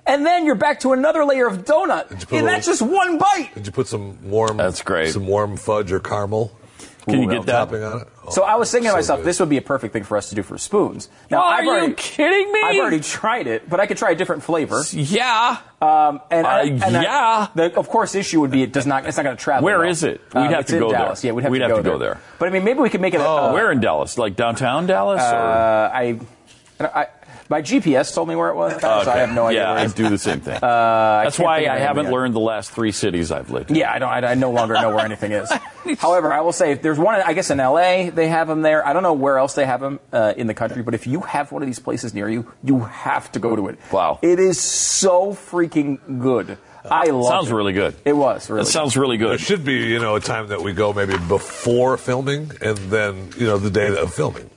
And 0.05 0.27
then 0.27 0.44
you're 0.47 0.57
back 0.57 0.81
to 0.81 0.93
another 0.93 1.24
layer 1.24 1.47
of 1.47 1.65
donut. 1.65 2.11
you 2.32 2.39
And 2.39 2.49
a 2.49 2.51
that's 2.51 2.66
just 2.66 2.82
one 2.82 3.19
bite. 3.19 3.51
Did 3.55 3.66
you 3.66 3.73
put 3.73 3.86
some 3.86 4.28
warm? 4.28 4.57
That's 4.57 4.82
great. 4.82 5.12
Some 5.12 5.27
warm 5.27 5.57
fudge 5.57 5.93
or 5.93 6.01
caramel. 6.01 6.53
Can 7.04 7.22
you 7.22 7.28
get 7.30 7.46
that? 7.46 7.68
on 7.72 8.00
it? 8.02 8.08
Oh, 8.24 8.30
So 8.30 8.42
I 8.44 8.54
was 8.56 8.70
thinking 8.70 8.86
to 8.86 8.92
so 8.92 8.96
myself, 8.96 9.18
good. 9.20 9.26
this 9.26 9.40
would 9.40 9.48
be 9.48 9.56
a 9.56 9.62
perfect 9.62 9.92
thing 9.92 10.04
for 10.04 10.16
us 10.16 10.28
to 10.28 10.34
do 10.36 10.42
for 10.42 10.56
spoons. 10.58 11.08
Now, 11.30 11.42
Are 11.42 11.54
I've 11.54 11.64
you 11.64 11.70
already, 11.70 11.94
kidding 11.94 12.52
me? 12.52 12.60
I've 12.64 12.78
already 12.78 13.00
tried 13.00 13.46
it, 13.48 13.68
but 13.68 13.80
I 13.80 13.86
could 13.86 13.96
try 13.96 14.10
a 14.12 14.14
different 14.14 14.44
flavor. 14.44 14.82
Yeah. 14.92 15.58
Um, 15.80 16.20
and 16.30 16.46
I- 16.46 16.60
Uh, 16.60 16.64
and 16.64 16.96
I- 16.96 17.02
yeah. 17.02 17.46
the 17.56 17.76
of 17.76 17.88
course 17.88 18.14
issue 18.14 18.40
would 18.40 18.52
be 18.52 18.62
it 18.62 18.72
does 18.72 18.86
not. 18.86 19.04
It's 19.06 19.16
not 19.16 19.24
going 19.24 19.36
to 19.36 19.42
travel. 19.42 19.64
Where 19.64 19.80
well. 19.80 19.88
is 19.88 20.04
it? 20.04 20.20
We'd 20.32 20.40
Um, 20.42 20.48
have 20.50 20.60
it's 20.60 20.70
to 20.70 20.76
in 20.76 20.82
go 20.82 20.90
there. 20.90 20.98
Dallas. 21.00 21.24
Yeah, 21.24 21.32
we'd 21.32 21.42
have 21.42 21.50
We'd 21.50 21.58
to, 21.58 21.64
have 21.64 21.70
go, 21.72 21.76
to 21.78 21.82
go 21.82 21.98
there. 21.98 22.08
there. 22.14 22.20
But 22.38 22.48
I 22.48 22.52
mean, 22.52 22.62
maybe 22.64 22.78
we 22.80 22.88
could 22.90 23.00
make 23.00 23.14
it. 23.14 23.20
Oh, 23.20 23.48
uh, 23.48 23.52
Where 23.52 23.72
in 23.72 23.80
Dallas? 23.80 24.16
Like 24.16 24.36
downtown 24.36 24.86
Dallas? 24.86 25.20
Uh, 25.20 25.34
or? 25.34 25.96
I, 25.96 26.18
I, 26.80 27.06
my 27.52 27.60
GPS 27.60 28.14
told 28.14 28.28
me 28.28 28.34
where 28.34 28.48
it 28.48 28.56
was, 28.56 28.80
so 28.80 28.88
I 28.88 29.18
have 29.18 29.34
no 29.34 29.46
idea. 29.46 29.60
Yeah, 29.60 29.70
where 29.72 29.80
I 29.80 29.84
is. 29.84 29.92
do 29.92 30.08
the 30.08 30.18
same 30.18 30.40
thing. 30.40 30.58
Uh, 30.72 31.24
That's 31.24 31.36
can't 31.36 31.46
why 31.46 31.56
I 31.66 31.78
haven't 31.78 32.04
yet. 32.04 32.12
learned 32.12 32.34
the 32.34 32.40
last 32.40 32.70
three 32.70 32.92
cities 32.92 33.30
I've 33.30 33.50
lived 33.50 33.70
in. 33.70 33.76
Yeah, 33.76 33.92
I 33.92 33.98
don't. 33.98 34.08
I, 34.08 34.32
I 34.32 34.34
no 34.34 34.50
longer 34.50 34.74
know 34.74 34.88
where 34.94 35.04
anything 35.04 35.32
is. 35.32 35.52
However, 35.98 36.32
I 36.32 36.40
will 36.40 36.52
say 36.52 36.72
if 36.72 36.80
there's 36.80 36.98
one. 36.98 37.20
I 37.20 37.34
guess 37.34 37.50
in 37.50 37.60
L.A. 37.60 38.08
they 38.10 38.28
have 38.28 38.48
them 38.48 38.62
there. 38.62 38.86
I 38.86 38.92
don't 38.94 39.02
know 39.02 39.12
where 39.12 39.36
else 39.38 39.54
they 39.54 39.66
have 39.66 39.80
them 39.80 40.00
uh, 40.12 40.32
in 40.36 40.46
the 40.46 40.54
country, 40.54 40.82
but 40.82 40.94
if 40.94 41.06
you 41.06 41.20
have 41.20 41.52
one 41.52 41.62
of 41.62 41.66
these 41.66 41.78
places 41.78 42.14
near 42.14 42.28
you, 42.28 42.50
you 42.64 42.80
have 42.80 43.30
to 43.32 43.38
go 43.38 43.54
to 43.54 43.68
it. 43.68 43.78
Wow. 43.92 44.18
it 44.22 44.38
is 44.38 44.58
so 44.58 45.32
freaking 45.32 46.20
good. 46.20 46.56
I 46.90 47.06
love. 47.06 47.26
Sounds 47.26 47.50
it. 47.50 47.54
really 47.54 47.74
good. 47.74 47.94
It 48.04 48.14
was 48.14 48.48
really. 48.48 48.64
That 48.64 48.70
sounds 48.70 48.96
really 48.96 49.18
good. 49.18 49.34
It 49.34 49.40
should 49.40 49.64
be, 49.64 49.74
you 49.88 49.98
know, 49.98 50.16
a 50.16 50.20
time 50.20 50.48
that 50.48 50.62
we 50.62 50.72
go 50.72 50.92
maybe 50.92 51.18
before 51.18 51.96
filming 51.98 52.50
and 52.62 52.78
then, 52.78 53.30
you 53.36 53.46
know, 53.46 53.58
the 53.58 53.70
day 53.70 53.94
of 53.94 54.14
filming. 54.14 54.48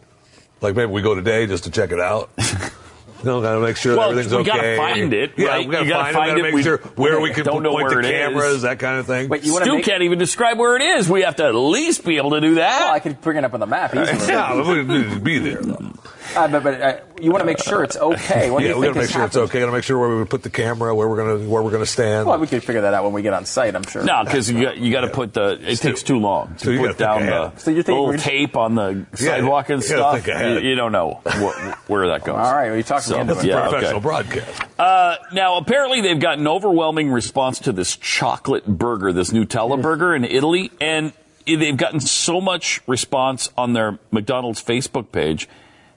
Like 0.61 0.76
maybe 0.76 0.91
we 0.91 1.01
go 1.01 1.13
today 1.15 1.45
just 1.47 1.65
to 1.65 1.72
check 1.72 1.91
it 1.91 1.99
out. 1.99 2.30
You 3.26 3.31
know, 3.31 3.41
gotta 3.41 3.60
make 3.60 3.76
sure 3.77 3.97
Well, 3.97 4.11
everything's 4.11 4.35
we 4.35 4.43
gotta 4.43 4.77
find 4.77 5.11
it, 5.14 5.31
Yeah, 5.35 5.47
right? 5.47 5.68
we 5.68 5.72
gotta 5.72 5.89
gotta 5.89 6.03
find, 6.03 6.15
find 6.15 6.31
it. 6.31 6.41
Gotta 6.41 6.43
We 6.52 6.56
make 6.57 6.64
sure 6.64 6.77
where 6.95 7.19
we 7.19 7.31
can 7.34 7.43
don't 7.43 7.64
know 7.64 7.73
where 7.73 7.89
the 7.89 7.99
it 7.99 8.06
is. 8.06 8.11
cameras, 8.11 8.61
that 8.61 8.77
kind 8.80 8.99
of 8.99 9.07
thing. 9.07 9.30
Wait, 9.30 9.43
you 9.43 9.52
want 9.53 9.65
Stu 9.65 9.76
make? 9.77 9.85
can't 9.85 10.03
even 10.03 10.19
describe 10.19 10.60
where 10.60 10.76
it 10.76 10.81
is. 10.84 11.10
We 11.10 11.23
have 11.23 11.35
to 11.38 11.45
at 11.45 11.56
least 11.56 12.06
be 12.06 12.18
able 12.18 12.31
to 12.31 12.41
do 12.41 12.56
that. 12.56 12.81
Well, 12.81 12.93
I 12.93 12.99
could 12.99 13.19
bring 13.22 13.38
it 13.38 13.43
up 13.43 13.53
on 13.56 13.60
the 13.60 13.65
map 13.65 13.95
easily. 13.95 14.27
yeah, 14.27 14.56
we 14.69 14.84
need 14.84 15.10
to 15.10 15.19
be 15.19 15.39
there 15.39 15.61
though. 15.61 15.91
Uh, 16.36 16.48
but 16.48 16.64
but 16.64 16.82
uh, 16.82 16.98
you 17.22 17.32
want 17.32 17.41
to 17.41 17.45
make 17.45 17.60
sure 17.60 17.84
it's 17.84 17.95
okay. 17.98 18.52
What 18.52 18.64
yeah, 18.64 18.76
we 18.76 18.82
think 18.82 18.86
gotta 18.86 18.94
make 18.95 18.95
has 18.95 19.12
sure 19.12 19.24
it's 19.26 19.36
happened? 19.36 19.49
okay. 19.49 19.60
Gotta 19.62 19.72
make 19.72 19.84
sure 19.84 19.98
where 19.99 20.18
we 20.18 20.26
put 20.26 20.44
the 20.44 20.49
camera, 20.49 20.94
where 20.94 21.07
we're 21.07 21.18
gonna 21.18 21.49
where 21.49 21.64
we're 21.64 21.72
gonna 21.72 21.86
stand. 21.86 22.28
Well, 22.28 22.38
we 22.40 22.48
could 22.48 22.64
figure 22.64 22.82
that 22.82 22.94
out 22.94 23.03
when 23.03 23.14
we 23.14 23.22
get 23.22 23.34
on 23.34 23.45
site. 23.45 23.76
I'm 23.76 23.84
sure. 23.84 24.03
No, 24.03 24.24
because 24.24 24.49
you 24.52 24.62
got, 24.62 24.78
you 24.78 24.91
got 24.91 25.02
to 25.02 25.10
put 25.10 25.34
the. 25.34 25.57
It 25.62 25.78
takes 25.78 26.03
too 26.03 26.20
long 26.20 26.56
to 26.60 26.74
you 26.74 26.80
put 26.80 26.98
down 26.98 27.26
the 27.26 27.56
So 27.57 27.72
you're 27.72 27.84
thinking 27.84 27.94
little 27.95 28.07
we're- 28.07 28.18
tape 28.20 28.56
on 28.57 28.76
the 28.76 29.06
Yeah, 29.20 29.38
sidewalk 29.38 29.70
and 29.70 29.84
stuff. 29.84 30.16
think 30.16 30.28
ahead. 30.28 30.64
You, 30.64 30.70
you 30.72 30.76
don't 30.76 30.91
know 30.91 31.22
wh- 31.26 31.90
where 31.90 32.07
that 32.10 32.24
goes. 32.24 32.36
All 32.36 32.53
right, 32.53 32.68
well, 32.68 32.78
you 32.78 32.84
talked 32.84 33.07
me 33.07 33.14
So, 33.16 33.22
into 33.22 33.40
it. 33.40 33.45
yeah, 33.45 33.62
professional 33.70 33.91
okay. 33.98 33.99
broadcast. 34.03 34.62
Uh, 34.78 35.16
now, 35.32 35.57
apparently, 35.57 36.02
they've 36.02 36.20
got 36.20 36.38
an 36.40 36.48
overwhelming 36.48 37.12
response 37.12 37.60
to 37.60 37.72
this 37.72 37.95
chocolate 37.95 38.66
burger, 38.68 39.14
this 39.14 39.32
Nutella 39.32 39.82
burger 39.82 40.14
in 40.14 40.26
Italy, 40.26 40.72
and 40.82 41.14
they've 41.45 41.78
gotten 41.78 41.99
so 41.99 42.41
much 42.41 42.82
response 42.88 43.49
on 43.57 43.74
their 43.74 43.99
McDonald's 44.12 44.62
Facebook 44.64 45.12
page 45.12 45.48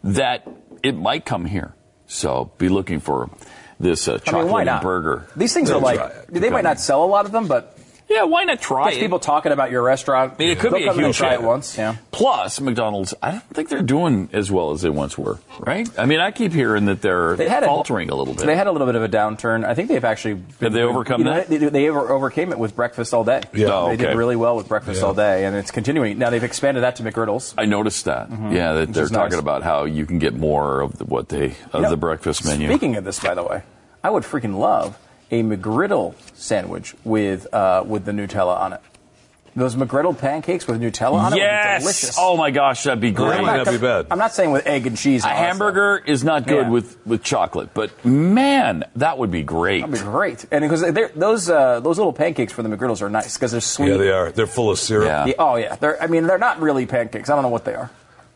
that 0.04 0.48
it 0.82 0.96
might 0.96 1.24
come 1.24 1.44
here. 1.44 1.74
So 2.06 2.50
be 2.58 2.68
looking 2.68 3.00
for 3.00 3.30
this 3.78 4.08
uh, 4.08 4.14
I 4.14 4.18
chocolate 4.18 4.44
mean, 4.44 4.52
why 4.52 4.64
not? 4.64 4.82
burger. 4.82 5.26
These 5.36 5.54
things 5.54 5.70
are 5.70 5.80
like 5.80 6.28
they 6.28 6.50
might 6.50 6.64
not 6.64 6.80
sell 6.80 7.04
a 7.04 7.06
lot 7.06 7.26
of 7.26 7.32
them, 7.32 7.46
but 7.46 7.77
Yeah, 8.08 8.24
why 8.24 8.44
not 8.44 8.60
try 8.60 8.86
gets 8.86 8.96
it? 8.96 9.00
people 9.00 9.18
talking 9.18 9.52
about 9.52 9.70
your 9.70 9.82
restaurant. 9.82 10.34
I 10.34 10.38
mean, 10.38 10.48
it 10.50 10.58
could 10.58 10.72
They'll 10.72 10.78
be 10.80 10.86
a 10.86 10.90
and 10.90 10.98
they'll 10.98 11.06
huge 11.08 11.16
try 11.18 11.30
hit. 11.32 11.40
it 11.40 11.42
once. 11.46 11.76
Yeah. 11.76 11.96
Plus, 12.10 12.58
McDonald's, 12.60 13.12
I 13.22 13.32
don't 13.32 13.42
think 13.50 13.68
they're 13.68 13.82
doing 13.82 14.30
as 14.32 14.50
well 14.50 14.70
as 14.70 14.80
they 14.80 14.88
once 14.88 15.18
were, 15.18 15.38
right? 15.60 15.86
I 15.98 16.06
mean, 16.06 16.18
I 16.18 16.30
keep 16.30 16.52
hearing 16.52 16.86
that 16.86 17.02
they're 17.02 17.36
They 17.36 17.48
had 17.48 17.64
a- 17.64 17.66
faltering 17.66 18.08
a, 18.08 18.14
little 18.14 18.32
bit. 18.34 18.46
They 18.46 18.56
had 18.56 18.66
a 18.66 18.72
little 18.72 18.86
bit 18.86 18.94
of 18.96 19.02
a 19.02 19.08
downturn. 19.10 19.64
I 19.64 19.74
think 19.74 19.88
they've 19.88 20.04
actually 20.04 20.34
been 20.34 20.54
Have 20.60 20.72
they 20.72 20.82
overcome 20.82 21.20
you 21.20 21.24
know, 21.26 21.34
that? 21.34 21.48
They, 21.48 21.58
they 21.58 21.88
over, 21.90 22.10
overcame 22.10 22.50
it 22.50 22.58
with 22.58 22.74
breakfast 22.74 23.12
all 23.12 23.24
day. 23.24 23.42
Yeah. 23.52 23.66
Oh, 23.72 23.88
they 23.90 23.96
did 23.98 24.16
really 24.16 24.36
well 24.36 24.56
with 24.56 24.68
breakfast 24.68 25.00
Yeah. 25.02 25.06
all 25.08 25.14
day, 25.14 25.44
and 25.44 25.54
it's 25.54 25.70
continuing. 25.70 26.16
Now 26.18 26.30
they've 26.30 26.42
expanded 26.42 26.84
that 26.84 26.96
to 26.96 27.02
McGriddles. 27.02 27.52
I 27.58 27.66
noticed 27.66 28.06
that. 28.06 28.30
Mm-hmm. 28.30 28.52
Yeah, 28.52 28.72
that 28.72 28.88
Which 28.88 28.96
they're 28.96 29.06
talking 29.08 29.32
nice. 29.32 29.38
about 29.40 29.62
how 29.62 29.84
you 29.84 30.06
can 30.06 30.18
get 30.18 30.34
more 30.34 30.80
of 30.80 30.96
the, 30.96 31.04
what 31.04 31.28
they 31.28 31.48
of 31.72 31.74
You 31.74 31.80
know, 31.82 31.90
the 31.90 31.96
breakfast 31.98 32.44
menu. 32.46 32.68
Speaking 32.68 32.96
of 32.96 33.04
this, 33.04 33.20
by 33.20 33.34
the 33.34 33.42
way, 33.44 33.62
I 34.02 34.08
would 34.10 34.22
freaking 34.22 34.58
love 34.58 34.96
a 35.30 35.42
McGriddle 35.42 36.14
sandwich 36.34 36.94
with 37.04 37.52
uh, 37.54 37.84
with 37.86 38.04
the 38.04 38.12
Nutella 38.12 38.58
on 38.58 38.72
it. 38.74 38.80
Those 39.56 39.74
McGriddle 39.74 40.16
pancakes 40.16 40.68
with 40.68 40.80
Nutella 40.80 41.14
on 41.14 41.32
it 41.32 41.36
would 41.36 41.40
be 41.40 41.40
yes. 41.40 41.82
delicious. 41.82 42.16
Oh 42.16 42.36
my 42.36 42.52
gosh, 42.52 42.84
that'd 42.84 43.00
be 43.00 43.10
That 43.10 43.16
great. 43.16 43.42
might 43.42 43.56
not 43.56 43.66
be 43.66 43.78
bad. 43.78 44.06
I'm 44.08 44.18
not 44.18 44.32
saying 44.32 44.52
with 44.52 44.68
egg 44.68 44.86
and 44.86 44.96
cheese. 44.96 45.24
A 45.24 45.28
and 45.28 45.36
hamburger 45.36 46.00
is 46.06 46.22
not 46.22 46.46
good 46.46 46.66
Yeah. 46.66 46.70
with, 46.70 47.04
with 47.04 47.24
chocolate, 47.24 47.74
but 47.74 48.04
man, 48.04 48.84
that 48.96 49.18
would 49.18 49.32
be 49.32 49.42
great. 49.42 49.80
stuff. 49.80 49.90
That'd 49.90 50.06
be 50.06 50.10
great. 50.12 50.44
And 50.52 50.62
because 50.62 50.82
those 51.16 51.50
uh, 51.50 51.80
those 51.80 51.98
little 51.98 52.12
pancakes 52.12 52.52
for 52.52 52.62
the 52.62 52.68
McGriddles 52.68 53.02
are 53.02 53.10
nice 53.10 53.34
because 53.36 53.50
they're 53.50 53.60
sweet. 53.60 53.88
Yeah, 53.88 53.96
they 53.96 54.10
are. 54.10 54.30
They're 54.30 54.46
full 54.46 54.70
of 54.70 54.78
syrup. 54.78 55.06
Yeah. 55.08 55.26
Yeah, 55.26 55.34
oh 55.40 55.56
yeah, 55.56 55.74
they're. 55.74 56.00
I 56.00 56.06
mean, 56.06 56.28
they're 56.28 56.38
not 56.38 56.60
really 56.60 56.86
pancakes. 56.86 57.28
I 57.28 57.34
don't 57.34 57.42
know 57.42 57.48
what 57.48 57.64
they 57.64 57.74
are, 57.74 57.90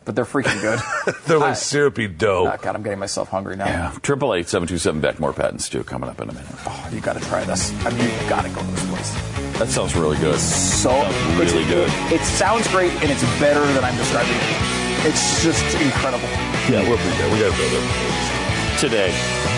but 0.05 0.15
they're 0.15 0.25
freaking 0.25 0.59
good. 0.61 0.79
They're 1.25 1.37
like 1.39 1.51
I- 1.51 1.53
syrupy 1.53 2.07
dough. 2.07 2.51
oh 2.51 2.57
God, 2.61 2.75
I'm 2.75 2.83
getting 2.83 2.99
myself 2.99 3.29
hungry 3.29 3.55
now. 3.55 3.65
Yeah, 3.65 3.91
triple 4.01 4.33
eight 4.33 4.47
seven 4.49 4.67
two 4.67 4.77
seven 4.77 5.01
back 5.01 5.19
more 5.19 5.33
Pat 5.33 5.51
and 5.51 5.61
Stu 5.61 5.83
coming 5.83 6.09
up 6.09 6.19
in 6.21 6.29
a 6.29 6.33
minute. 6.33 6.49
Oh, 6.65 6.89
you 6.91 6.99
got 7.01 7.13
to 7.13 7.21
try 7.27 7.43
this. 7.45 7.71
I 7.85 7.89
mean, 7.91 8.03
you 8.03 8.29
got 8.29 8.43
to 8.43 8.49
go 8.49 8.61
to 8.61 8.67
this 8.67 8.85
place. 8.89 9.13
That 9.59 9.67
sounds 9.69 9.95
really 9.95 10.17
good. 10.17 10.39
So 10.39 10.89
Sounds 10.89 11.15
it's- 11.39 11.51
really 11.53 11.65
good. 11.65 11.89
It, 12.11 12.21
sounds 12.21 12.67
great, 12.69 12.91
and 13.01 13.09
it's 13.11 13.23
better 13.39 13.61
than 13.73 13.83
I'm 13.83 13.95
describing 13.97 14.33
it. 14.33 15.07
It's 15.07 15.43
just 15.43 15.63
incredible. 15.81 16.27
Yeah, 16.71 16.81
we'll 16.87 16.97
be 16.97 17.03
there. 17.17 17.31
We 17.33 17.39
gotta 17.39 17.57
go 17.57 17.67
there. 17.69 18.79
Today, 18.79 19.11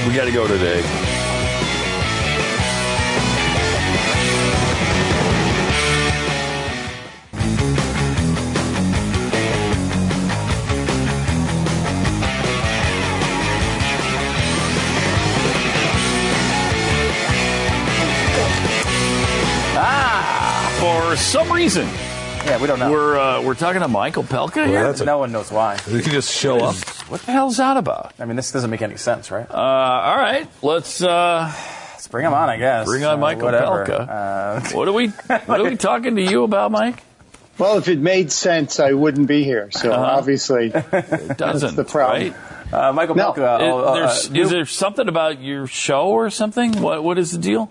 we 0.07 0.13
got 0.13 0.25
to 0.25 0.31
go 0.31 0.47
today. 0.47 0.81
For 21.05 21.15
some 21.15 21.51
reason, 21.51 21.85
Yeah, 22.45 22.59
we 22.59 22.67
don't 22.67 22.79
know. 22.79 22.91
We're 22.91 23.17
uh, 23.17 23.41
we're 23.41 23.53
talking 23.53 23.81
to 23.81 23.87
Michael 23.87 24.23
Opelka 24.23 24.65
here. 24.67 25.05
no 25.05 25.19
one 25.19 25.31
knows 25.31 25.51
why. 25.51 25.77
You 25.87 26.01
can 26.01 26.11
just 26.11 26.33
show 26.33 26.57
up. 26.57 26.75
What 27.09 27.21
the 27.21 27.31
hell's 27.31 27.57
that 27.57 27.77
about? 27.77 28.13
I 28.19 28.25
mean, 28.25 28.35
this 28.35 28.51
doesn't 28.51 28.69
make 28.71 28.81
any 28.81 28.97
sense, 28.97 29.29
right? 29.31 29.49
Uh, 29.49 29.53
all 29.53 30.17
right, 30.17 30.47
let's 30.63 31.01
uh, 31.03 31.51
let's 31.91 32.07
bring 32.07 32.25
him 32.25 32.33
on. 32.33 32.49
I 32.49 32.57
guess. 32.57 32.85
Bring 32.87 33.03
on 33.05 33.15
Uh, 33.15 33.17
Michael 33.17 33.43
whatever. 33.45 33.85
Opelka. 33.85 34.09
Uh, 34.09 34.75
what 34.75 34.87
are 34.87 34.93
we 34.93 35.07
what 35.09 35.59
are 35.61 35.63
we 35.63 35.75
talking 35.77 36.15
to 36.15 36.21
you 36.23 36.43
about, 36.43 36.71
Mike? 36.71 37.01
Well, 37.59 37.77
if 37.77 37.87
it 37.87 37.99
made 37.99 38.31
sense, 38.31 38.79
I 38.79 38.93
wouldn't 38.93 39.27
be 39.27 39.43
here. 39.43 39.69
So 39.71 39.91
Uh-huh. 39.91 40.17
obviously, 40.17 40.71
It 40.73 41.37
doesn't, 41.37 41.75
the 41.75 41.85
problem. 41.85 42.33
right? 42.33 42.73
Uh, 42.73 42.91
Michael 42.93 43.15
No. 43.15 43.31
Opelka. 43.31 43.61
Is, 43.61 44.29
uh, 44.31 44.35
uh, 44.37 44.41
is 44.41 44.49
there 44.49 44.65
something 44.65 45.07
about 45.07 45.39
your 45.39 45.67
show 45.67 46.07
or 46.07 46.29
something? 46.31 46.81
What 46.81 47.03
what 47.03 47.17
is 47.19 47.31
the 47.31 47.37
deal? 47.37 47.69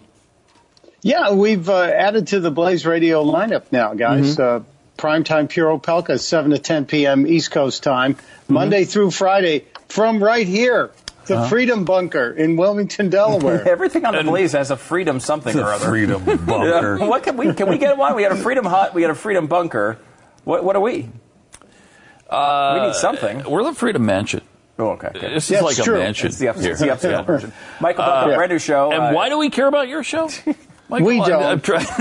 Yeah, 1.05 1.33
we've 1.35 1.69
uh, 1.69 1.83
added 1.83 2.29
to 2.29 2.41
the 2.41 2.51
Blaze 2.51 2.87
Radio 2.87 3.23
lineup 3.23 3.65
now, 3.71 3.93
guys. 3.93 4.39
Uh, 4.39 4.63
primetime 4.97 5.51
Pure 5.51 5.79
Opelka, 5.79 6.19
7 6.19 6.51
to 6.53 6.59
10 6.59 6.87
p.m. 6.87 7.27
East 7.27 7.51
Coast 7.51 7.83
time, 7.83 8.17
Monday 8.49 8.85
through 8.85 9.11
Friday, 9.11 9.67
from 9.89 10.25
right 10.25 10.47
here, 10.47 10.93
the 11.27 11.37
Uh-huh. 11.37 11.49
Freedom 11.49 11.85
Bunker 11.85 12.31
in 12.31 12.57
Wilmington, 12.57 13.11
Delaware. 13.11 13.69
Everything 13.69 14.07
on 14.07 14.15
the 14.15 14.25
Blaze 14.25 14.53
has 14.53 14.71
a 14.71 14.79
freedom 14.79 15.21
something 15.21 15.55
or 15.59 15.65
other. 15.71 15.89
Freedom 15.89 16.25
bunker. 16.47 16.97
Yeah, 16.99 17.07
what 17.07 17.23
can 17.23 17.37
we 17.37 17.53
can 17.53 17.69
we 17.69 17.77
get 17.77 17.99
one? 17.99 18.15
We 18.17 18.23
got 18.23 18.33
a 18.33 18.37
freedom 18.37 18.65
hut. 18.65 18.95
We 18.95 19.03
got 19.03 19.11
a 19.11 19.15
freedom 19.15 19.47
bunker. 19.47 19.99
What 20.45 20.65
what 20.65 20.75
are 20.75 20.81
we? 20.81 21.11
Uh, 22.31 22.79
we 22.81 22.87
need 22.87 22.95
something. 22.95 23.43
We're 23.45 23.63
the 23.63 23.75
Freedom 23.75 24.05
Mansion. 24.07 24.41
Oh, 24.79 24.89
okay. 24.93 25.09
okay. 25.09 25.35
This 25.35 25.51
Yeah, 25.51 25.61
is 25.65 25.79
it's 25.79 25.87
like 25.87 25.87
a 25.87 25.91
mansion. 25.93 26.27
It's 26.29 26.39
the, 26.39 26.49
up, 26.49 26.57
here. 26.57 26.73
it's 26.73 26.81
the 26.81 26.87
upscale 26.89 27.25
version. 27.27 27.53
Michael 27.81 28.05
Opelka, 28.05 28.33
Uh, 28.33 28.37
brand 28.37 28.51
new 28.53 28.59
show. 28.59 28.91
And 28.91 29.03
uh, 29.03 29.13
why 29.13 29.29
do 29.29 29.39
we 29.39 29.51
care 29.51 29.67
about 29.69 29.87
your 29.89 30.03
show? 30.03 30.29
Michael, 30.95 31.07
We 31.09 31.21
I'm- 31.21 31.29
don't. 31.29 31.43
I'm 31.43 31.61
trying- 31.61 31.87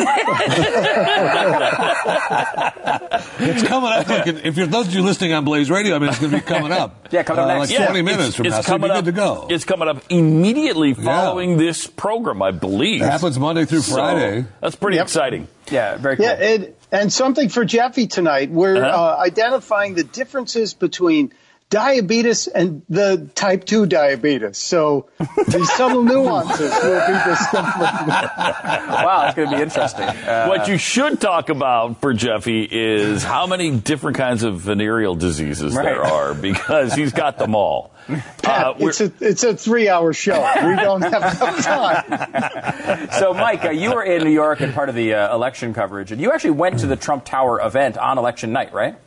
It's 3.39 3.63
coming 3.63 3.89
up. 3.91 4.07
Like, 4.07 4.27
if 4.27 4.57
you're 4.57 4.67
those 4.67 4.87
of 4.87 4.93
you 4.93 5.01
listening 5.01 5.33
on 5.33 5.43
Blaze 5.45 5.69
Radio, 5.71 5.95
I 5.95 5.99
mean, 5.99 6.09
it's 6.09 6.19
going 6.19 6.31
to 6.31 6.37
be 6.37 6.43
coming 6.43 6.71
up. 6.71 6.99
Yeah, 7.13 7.21
coming 7.23 7.43
up 7.43 7.49
Uh, 7.49 7.57
next. 7.59 7.69
Like 7.71 7.79
Yeah, 7.79 7.85
20 7.87 7.99
it's- 7.99 8.17
minutes 8.17 8.35
from 8.35 8.45
it's 8.47 8.55
now, 8.55 8.61
so 8.61 8.71
you'll 8.71 8.79
be 8.79 8.87
coming 8.87 8.97
good 9.03 9.05
to 9.05 9.11
go. 9.11 9.47
It's 9.49 9.65
coming 9.65 9.87
up 9.87 10.03
immediately 10.09 10.93
following 10.95 11.57
this 11.57 11.85
program, 11.87 12.41
I 12.41 12.51
believe. 12.51 13.01
It 13.01 13.05
happens 13.05 13.37
Monday 13.37 13.65
through 13.65 13.81
So, 13.81 13.95
Friday. 13.95 14.45
that's 14.61 14.75
pretty 14.75 14.97
Yep. 14.97 15.05
exciting. 15.05 15.47
yeah, 15.69 15.97
very 15.97 16.15
cool. 16.17 16.25
Yeah, 16.25 16.33
it, 16.33 16.77
and 16.91 17.11
something 17.13 17.49
for 17.49 17.65
Jeffy 17.65 18.07
tonight. 18.07 18.49
We're 18.51 18.83
Uh-huh. 18.83 19.15
uh, 19.15 19.17
identifying 19.23 19.93
the 19.95 20.03
differences 20.03 20.73
between 20.73 21.33
diabetes 21.73 22.45
and 22.45 22.83
the 22.87 23.27
type 23.33 23.65
2 23.65 23.87
diabetes. 23.87 24.59
So 24.59 25.09
these 25.47 25.73
subtle 25.73 26.03
nuances 26.03 26.71
will 26.71 27.07
be 27.07 27.31
discovered. 27.31 27.81
wow, 27.81 29.25
it's 29.25 29.35
going 29.35 29.49
to 29.49 29.55
be 29.55 29.61
interesting. 29.63 30.07
Uh, 30.07 30.45
what 30.49 30.67
you 30.67 30.77
should 30.77 31.19
talk 31.19 31.49
about 31.49 31.99
for 31.99 32.13
Jeffy 32.13 32.67
is 32.69 33.23
how 33.23 33.47
many 33.47 33.75
different 33.75 34.17
kinds 34.17 34.43
of 34.43 34.59
venereal 34.59 35.15
diseases 35.15 35.73
there 35.73 36.03
are 36.03 36.35
because 36.35 36.93
he's 36.93 37.11
got 37.11 37.37
them 37.39 37.55
all. 37.55 37.91
Uh, 38.45 38.73
it's, 38.79 38.99
a, 38.99 39.11
it's 39.21 39.43
a 39.43 39.55
three 39.55 39.87
hour 39.87 40.11
show. 40.11 40.33
We 40.33 40.75
don't 40.75 41.01
have 41.01 41.23
enough 41.23 41.63
time. 41.63 43.07
so, 43.13 43.33
Mike, 43.33 43.63
uh, 43.63 43.69
you 43.69 43.93
were 43.93 44.03
in 44.03 44.25
New 44.25 44.29
York 44.29 44.59
and 44.59 44.73
part 44.73 44.89
of 44.89 44.95
the 44.95 45.13
uh, 45.13 45.33
election 45.33 45.73
coverage, 45.73 46.11
and 46.11 46.19
you 46.19 46.31
actually 46.33 46.51
went 46.51 46.79
to 46.79 46.87
the 46.87 46.97
Trump 46.97 47.23
Tower 47.23 47.61
event 47.61 47.97
on 47.97 48.17
election 48.17 48.51
night, 48.51 48.73
right? 48.73 48.97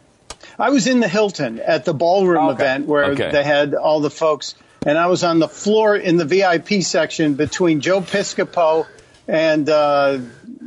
I 0.58 0.70
was 0.70 0.86
in 0.86 1.00
the 1.00 1.08
Hilton 1.08 1.60
at 1.60 1.84
the 1.84 1.92
ballroom 1.94 2.46
okay. 2.48 2.62
event 2.64 2.86
where 2.86 3.04
Okay. 3.12 3.30
they 3.30 3.42
had 3.44 3.74
all 3.74 4.00
the 4.00 4.10
folks, 4.10 4.54
and 4.86 4.96
I 4.96 5.06
was 5.06 5.22
on 5.24 5.38
the 5.38 5.48
floor 5.48 5.96
in 5.96 6.16
the 6.16 6.24
VIP 6.24 6.82
section 6.82 7.34
between 7.34 7.80
Joe 7.80 8.00
Piscopo 8.00 8.86
and 9.28 9.68
uh, 9.68 10.18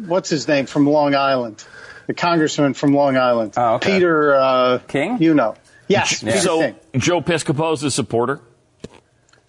what's 0.06 0.30
his 0.30 0.48
name 0.48 0.66
from 0.68 0.88
Long 0.88 1.16
Island, 1.16 1.64
the 2.08 2.14
congressman 2.14 2.74
from 2.74 2.94
Long 2.94 3.18
Island, 3.18 3.54
Oh, 3.58 3.76
okay. 3.76 3.94
Peter 3.94 4.36
uh, 4.36 4.80
King? 4.88 5.18
You 5.22 5.34
know, 5.34 5.56
yes, 5.88 6.22
Peter 6.24 6.38
so 6.38 6.60
King. 6.62 6.76
Joe 6.98 7.22
Piscopo's 7.22 7.84
a 7.84 7.90
supporter. 7.92 8.42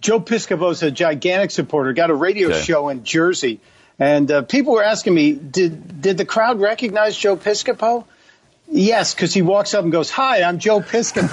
Joe 0.00 0.20
Piscopo's 0.20 0.82
a 0.82 0.90
gigantic 0.90 1.50
supporter. 1.50 1.92
Got 1.92 2.08
a 2.10 2.14
radio 2.14 2.52
show 2.52 2.88
in 2.88 3.04
Jersey, 3.04 3.60
and 3.98 4.30
uh, 4.30 4.42
people 4.42 4.72
were 4.72 4.82
asking 4.84 5.12
me, 5.12 5.32
did 5.32 6.00
did 6.00 6.16
the 6.16 6.24
crowd 6.24 6.60
recognize 6.60 7.14
Joe 7.16 7.36
Piscopo? 7.36 8.04
Yes, 8.72 9.14
because 9.14 9.34
he 9.34 9.42
walks 9.42 9.74
up 9.74 9.82
and 9.82 9.90
goes, 9.90 10.10
"Hi, 10.10 10.42
I'm 10.42 10.60
Joe 10.60 10.80
Piscopo." 10.80 11.28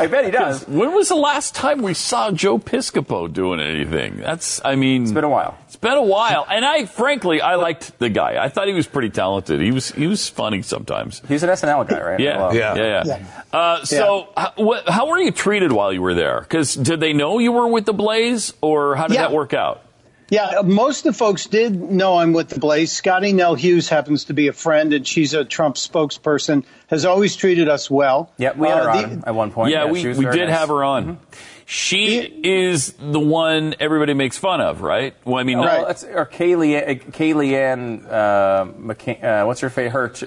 I 0.00 0.06
bet 0.10 0.24
he 0.26 0.30
does. 0.30 0.66
When 0.68 0.92
was 0.94 1.08
the 1.08 1.16
last 1.16 1.54
time 1.56 1.82
we 1.82 1.92
saw 1.94 2.30
Joe 2.30 2.58
Piscopo 2.58 3.32
doing 3.32 3.58
anything? 3.60 4.18
That's, 4.18 4.60
I 4.64 4.76
mean, 4.76 5.02
It's 5.02 5.12
been 5.12 5.24
a 5.24 5.28
while. 5.28 5.58
It's 5.66 5.74
been 5.76 5.96
a 5.96 6.02
while, 6.02 6.46
and 6.48 6.64
I, 6.64 6.86
frankly, 6.86 7.40
I 7.40 7.56
liked 7.56 7.98
the 7.98 8.08
guy. 8.08 8.42
I 8.42 8.48
thought 8.48 8.68
he 8.68 8.74
was 8.74 8.86
pretty 8.86 9.10
talented. 9.10 9.60
He 9.60 9.72
was, 9.72 9.90
he 9.90 10.06
was 10.06 10.28
funny 10.28 10.62
sometimes. 10.62 11.20
He's 11.28 11.42
an 11.42 11.50
SNL 11.50 11.88
guy, 11.88 12.00
right? 12.00 12.20
Yeah, 12.20 12.38
Well, 12.38 12.54
yeah, 12.54 12.74
yeah. 12.76 13.02
Yeah. 13.04 13.42
Uh, 13.52 13.84
so, 13.84 14.28
How, 14.36 14.52
what, 14.56 14.88
how 14.88 15.08
were 15.08 15.18
you 15.18 15.30
treated 15.32 15.72
while 15.72 15.92
you 15.92 16.00
were 16.02 16.14
there? 16.14 16.40
Because 16.40 16.74
did 16.74 17.00
they 17.00 17.12
know 17.12 17.38
you 17.38 17.52
were 17.52 17.66
with 17.66 17.84
the 17.86 17.92
Blaze, 17.92 18.52
or 18.60 18.94
how 18.96 19.08
did 19.08 19.14
Yeah. 19.14 19.22
that 19.22 19.32
work 19.32 19.52
out? 19.52 19.82
Yeah, 20.30 20.60
most 20.62 21.06
of 21.06 21.12
the 21.14 21.18
folks 21.18 21.46
did 21.46 21.74
know 21.90 22.18
I'm 22.18 22.34
with 22.34 22.48
the 22.50 22.60
Blaze. 22.60 22.92
Scottie 22.92 23.32
Nell 23.32 23.54
Hughes 23.54 23.88
happens 23.88 24.24
to 24.24 24.34
be 24.34 24.48
a 24.48 24.52
friend, 24.52 24.92
and 24.92 25.06
she's 25.08 25.32
a 25.32 25.42
Trump 25.44 25.76
spokesperson. 25.76 26.64
Has 26.88 27.06
always 27.06 27.34
treated 27.34 27.68
us 27.70 27.90
well. 27.90 28.30
Yeah, 28.36 28.52
we 28.54 28.68
had 28.68 28.82
her 28.82 28.90
Uh, 28.90 28.96
on 29.02 29.20
the- 29.20 29.28
at 29.28 29.34
one 29.34 29.50
point. 29.52 29.72
yeah, 29.72 29.86
she 29.94 30.08
we, 30.08 30.14
we 30.18 30.24
did 30.26 30.48
nice. 30.48 30.58
have 30.58 30.68
her 30.68 30.84
on. 30.84 31.18
She 31.64 32.18
is 32.44 32.92
the 32.98 33.20
one 33.20 33.74
everybody 33.80 34.12
makes 34.14 34.36
fun 34.38 34.60
of, 34.60 34.80
right? 34.82 35.14
Well, 35.24 35.36
I 35.38 35.42
mean, 35.44 35.58
Well, 35.58 35.68
Right. 35.68 35.86
that's, 35.86 36.04
or 36.04 36.24
Kaylee, 36.26 36.76
uh, 36.76 36.94
Kaylee 37.10 37.52
Ann, 37.52 38.06
uh, 38.10 38.64
McCain, 38.78 39.22
uh, 39.24 39.44
what's 39.46 39.60
her 39.60 39.68
fa 39.70 39.88
Her, 39.90 40.08
ch- 40.10 40.24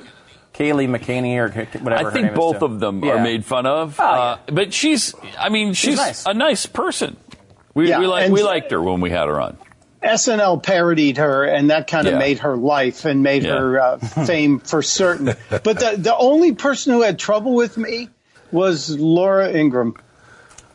Kayleigh 0.53 0.87
McEnany 0.87 1.37
or 1.37 1.47
whatever. 1.79 1.95
I 1.99 2.03
her 2.03 2.11
think 2.11 2.25
name 2.27 2.33
both 2.35 2.59
too. 2.59 2.65
of 2.65 2.79
them 2.79 3.03
Yeah. 3.03 3.13
are 3.13 3.23
made 3.23 3.43
fun 3.45 3.65
of. 3.65 3.95
Oh, 3.99 4.03
uh, 4.03 4.37
but 4.51 4.71
she's, 4.73 5.15
I 5.39 5.49
mean, 5.49 5.73
she's, 5.73 5.97
nice. 5.97 6.25
a 6.27 6.33
nice 6.33 6.65
person. 6.67 7.17
We, 7.73 7.89
Yeah, 7.89 7.99
we, 7.99 8.07
like, 8.07 8.25
and- 8.25 8.33
we 8.33 8.43
liked 8.43 8.69
her 8.71 8.81
when 8.81 8.99
we 9.01 9.09
had 9.09 9.27
her 9.27 9.39
on. 9.41 9.57
SNL 10.03 10.63
parodied 10.63 11.17
her, 11.17 11.43
and 11.43 11.69
that 11.69 11.87
kind 11.87 12.07
of 12.07 12.13
Yeah. 12.13 12.19
made 12.19 12.39
her 12.39 12.55
life 12.57 13.05
and 13.05 13.21
made 13.23 13.43
Yeah. 13.43 13.57
her 13.59 13.79
uh, 13.79 13.97
fame 14.25 14.59
for 14.59 14.81
certain. 14.81 15.25
But 15.49 15.63
the, 15.63 15.95
the 15.97 16.15
only 16.17 16.53
person 16.53 16.93
who 16.93 17.01
had 17.03 17.19
trouble 17.19 17.53
with 17.53 17.77
me 17.77 18.09
was 18.51 18.89
Laura 18.97 19.49
Ingraham. 19.51 19.95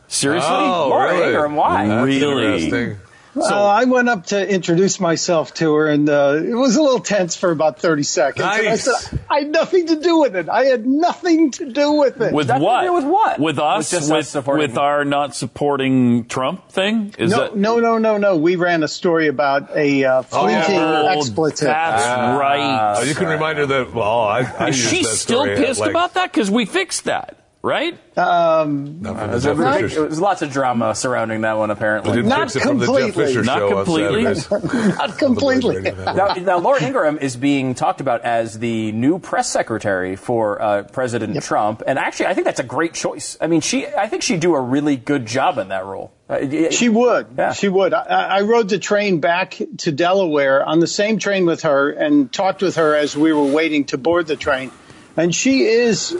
Seriously? 0.07 0.49
Oh, 0.49 0.87
Laura 0.89 1.11
really? 1.13 1.25
Ingraham, 1.27 1.55
why? 1.55 1.87
That's 1.87 2.05
Really? 2.07 2.97
Interesting. 3.37 3.57
uh, 3.57 3.63
I 3.63 3.85
went 3.85 4.09
up 4.09 4.25
to 4.27 4.49
introduce 4.49 4.99
myself 4.99 5.53
to 5.55 5.73
her, 5.75 5.87
and 5.87 6.09
uh, 6.09 6.35
it 6.43 6.53
was 6.53 6.75
a 6.75 6.81
little 6.81 6.99
tense 6.99 7.35
for 7.35 7.51
about 7.51 7.79
30 7.79 8.03
seconds. 8.03 8.45
And 8.45 8.67
I 8.67 8.75
said, 8.75 9.19
I 9.29 9.39
had 9.39 9.49
nothing 9.51 9.87
to 9.87 9.99
do 9.99 10.19
with 10.19 10.35
it. 10.35 10.49
I 10.49 10.65
had 10.65 10.85
nothing 10.85 11.51
to 11.51 11.71
do 11.71 11.93
with 11.93 12.21
it. 12.21 12.33
With 12.33 12.47
Nothing 12.47 12.63
what? 12.63 12.93
with 12.93 13.05
what? 13.05 13.39
With 13.39 13.59
us? 13.59 13.91
With 13.93 14.09
with, 14.09 14.35
us 14.35 14.45
with 14.45 14.77
our 14.77 15.05
not 15.05 15.35
supporting 15.35 16.25
Trump 16.25 16.69
thing? 16.69 17.13
Is 17.17 17.31
no, 17.31 17.37
that 17.39 17.55
no, 17.55 17.79
no, 17.79 17.97
no, 17.97 18.17
no. 18.17 18.37
We 18.37 18.55
ran 18.55 18.83
a 18.83 18.87
story 18.87 19.27
about 19.27 19.75
a 19.75 20.03
uh, 20.03 20.23
Oh, 20.31 20.47
yeah. 20.47 20.63
fleeting 20.63 20.81
Oh, 20.83 21.07
expletive. 21.07 21.67
That's 21.67 22.03
right. 22.39 22.95
Oh, 22.97 23.03
you 23.03 23.15
can 23.15 23.27
remind 23.27 23.57
her 23.59 23.65
that, 23.65 23.93
well, 23.93 24.21
I, 24.21 24.39
I 24.41 24.67
Is 24.69 24.77
used 24.79 24.89
she 24.89 25.03
that 25.03 25.09
still 25.09 25.39
story 25.41 25.51
at, 25.53 25.57
pissed 25.57 25.79
like, 25.79 25.89
about 25.91 26.13
that? 26.15 26.31
Because 26.31 26.49
we 26.51 26.65
fixed 26.65 27.05
that, 27.05 27.36
right? 27.67 27.93
Um, 28.17 29.01
Not 29.01 29.17
from 29.17 29.31
the 29.31 29.37
There's, 29.37 29.43
Jeff 29.43 29.57
a 29.59 29.73
Fisher 29.73 29.87
big- 29.87 30.07
there's 30.09 30.21
lots 30.21 30.41
of 30.41 30.51
drama 30.51 30.95
surrounding 30.95 31.41
that 31.41 31.57
one, 31.57 31.69
We 31.69 31.73
apparently. 31.73 32.13
didn't 32.13 32.29
Not 32.29 32.51
fix 32.51 32.55
it 32.55 32.61
from 32.67 32.79
the 32.79 32.85
Jeff 32.87 32.95
completely. 32.95 33.25
Fisher 33.25 33.43
Not 33.43 33.59
show 33.59 33.69
completely. 33.83 34.25
on 34.25 34.35
Saturdays. 34.35 34.97
not 34.97 35.17
completely. 35.19 35.81
Now, 35.91 36.33
now, 36.33 36.57
Laura 36.59 36.81
Ingraham 36.83 37.19
is 37.19 37.35
being 37.35 37.75
talked 37.75 38.01
about 38.01 38.21
as 38.21 38.57
the 38.57 38.91
new 38.93 39.19
press 39.19 39.49
secretary 39.51 40.15
for 40.15 40.59
uh, 40.61 40.83
President 40.83 41.43
Trump, 41.43 41.83
and 41.85 41.99
actually, 41.99 42.27
I 42.27 42.33
think 42.33 42.45
that's 42.45 42.59
a 42.59 42.63
great 42.63 42.93
choice. 42.93 43.37
I 43.39 43.47
mean, 43.47 43.61
she, 43.61 43.85
I 43.85 44.07
think 44.07 44.23
she'd 44.23 44.39
do 44.39 44.55
a 44.55 44.61
really 44.61 44.95
good 44.95 45.25
job 45.27 45.57
in 45.59 45.67
that 45.69 45.85
role. 45.85 46.11
Uh, 46.29 46.39
y- 46.41 46.69
She 46.71 46.89
would. 46.89 47.27
Yeah. 47.37 47.53
She 47.53 47.67
would. 47.67 47.93
I, 47.93 48.01
I 48.37 48.41
rode 48.41 48.69
the 48.69 48.79
train 48.79 49.19
back 49.19 49.59
to 49.79 49.91
Delaware 49.91 50.65
on 50.65 50.79
the 50.79 50.87
same 50.87 51.19
train 51.19 51.45
with 51.45 51.61
her 51.63 51.91
and 51.91 52.31
talked 52.31 52.61
with 52.61 52.77
her 52.77 52.95
as 52.95 53.15
we 53.15 53.31
were 53.33 53.45
waiting 53.45 53.85
to 53.85 53.97
board 53.97 54.25
the 54.27 54.35
train. 54.35 54.71
And 55.15 55.33
she 55.33 55.63
is, 55.63 56.15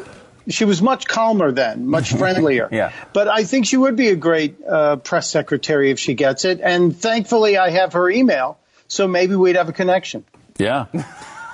she 0.49 0.65
was 0.65 0.81
much 0.81 1.07
calmer 1.07 1.51
then, 1.51 1.87
much 1.87 2.11
friendlier. 2.17 2.69
Yeah. 2.71 2.91
But 3.13 3.27
I 3.27 3.43
think 3.43 3.65
she 3.65 3.77
would 3.77 3.95
be 3.95 4.09
a 4.09 4.15
great 4.15 4.57
uh, 4.65 4.95
press 4.97 5.29
secretary 5.29 5.91
if 5.91 5.99
she 5.99 6.13
gets 6.13 6.45
it. 6.45 6.59
And 6.61 6.95
thankfully, 6.97 7.57
I 7.57 7.69
have 7.71 7.93
her 7.93 8.09
email, 8.09 8.57
so 8.87 9.07
maybe 9.07 9.35
we'd 9.35 9.55
have 9.55 9.69
a 9.69 9.73
connection. 9.73 10.23
Yeah. 10.57 10.85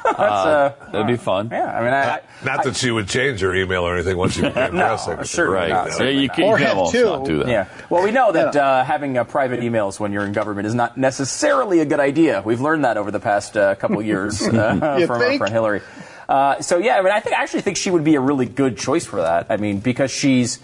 That's, 0.06 0.20
uh, 0.20 0.74
That'd 0.92 1.08
be 1.08 1.16
fun. 1.16 1.48
yeah, 1.50 1.64
I 1.64 1.80
mean, 1.82 1.94
I, 1.94 2.04
I, 2.16 2.22
Not 2.44 2.66
that 2.66 2.76
she 2.76 2.92
would 2.92 3.08
change 3.08 3.40
her 3.40 3.56
email 3.56 3.84
or 3.84 3.96
anything 3.96 4.18
once 4.18 4.34
she 4.34 4.42
became 4.44 4.76
No, 4.76 4.88
press 4.88 5.06
secretary. 5.06 5.28
certainly 5.28 5.60
Right. 5.60 5.70
not, 5.70 5.98
Yeah, 6.00 6.10
you 6.10 6.28
can, 6.30 6.44
you 6.44 6.50
Or 6.50 6.58
can 6.58 6.68
have 6.68 6.78
almost 6.78 6.94
two. 6.94 7.06
not 7.06 7.26
do 7.26 7.38
that. 7.40 7.48
Yeah. 7.48 7.68
Well, 7.90 8.04
we 8.04 8.12
know 8.12 8.34
that 8.34 8.54
uh, 8.54 8.84
having 8.84 9.18
uh, 9.18 9.24
private 9.24 9.62
emails 9.62 10.02
when 10.02 10.12
you're 10.12 10.26
in 10.26 10.34
government 10.34 10.68
is 10.68 10.76
not 10.76 10.98
necessarily 10.98 11.80
a 11.80 11.86
good 11.86 12.02
idea. 12.02 12.42
We've 12.44 12.60
learned 12.60 12.84
that 12.84 12.98
over 12.98 13.12
the 13.12 13.22
past 13.22 13.56
uh, 13.56 13.76
couple 13.76 14.02
years 14.02 14.42
uh, 14.42 14.50
from 14.52 14.84
our 14.84 15.20
think? 15.20 15.38
friend 15.40 15.54
Hillary. 15.54 15.82
Uh, 16.28 16.62
so 16.62 16.78
yeah, 16.78 16.98
I 16.98 17.02
mean, 17.02 17.12
I 17.12 17.20
think 17.20 17.36
I 17.36 17.44
actually 17.44 17.62
think 17.62 17.78
she 17.78 17.92
would 17.92 18.04
be 18.04 18.16
a 18.16 18.22
really 18.22 18.46
good 18.46 18.78
choice 18.78 19.06
for 19.06 19.22
that. 19.22 19.48
I 19.50 19.58
mean, 19.58 19.80
because 19.80 20.12
she's 20.12 20.60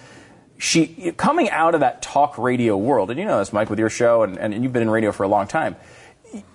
she 0.57 1.13
coming 1.17 1.49
out 1.49 1.73
of 1.73 1.81
that 1.81 2.01
talk 2.01 2.37
radio 2.37 2.77
world, 2.77 3.09
and 3.09 3.19
you 3.19 3.25
know 3.25 3.39
this, 3.39 3.53
Mike, 3.53 3.69
with 3.69 3.79
your 3.79 3.89
show, 3.89 4.23
and, 4.23 4.37
and 4.37 4.63
you've 4.63 4.73
been 4.73 4.83
in 4.83 4.89
radio 4.89 5.11
for 5.11 5.23
a 5.23 5.27
long 5.27 5.47
time. 5.47 5.75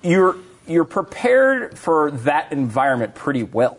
You're 0.03 0.37
you're 0.67 0.85
prepared 0.85 1.79
for 1.79 2.11
that 2.11 2.53
environment 2.53 3.15
pretty 3.15 3.43
well. 3.43 3.79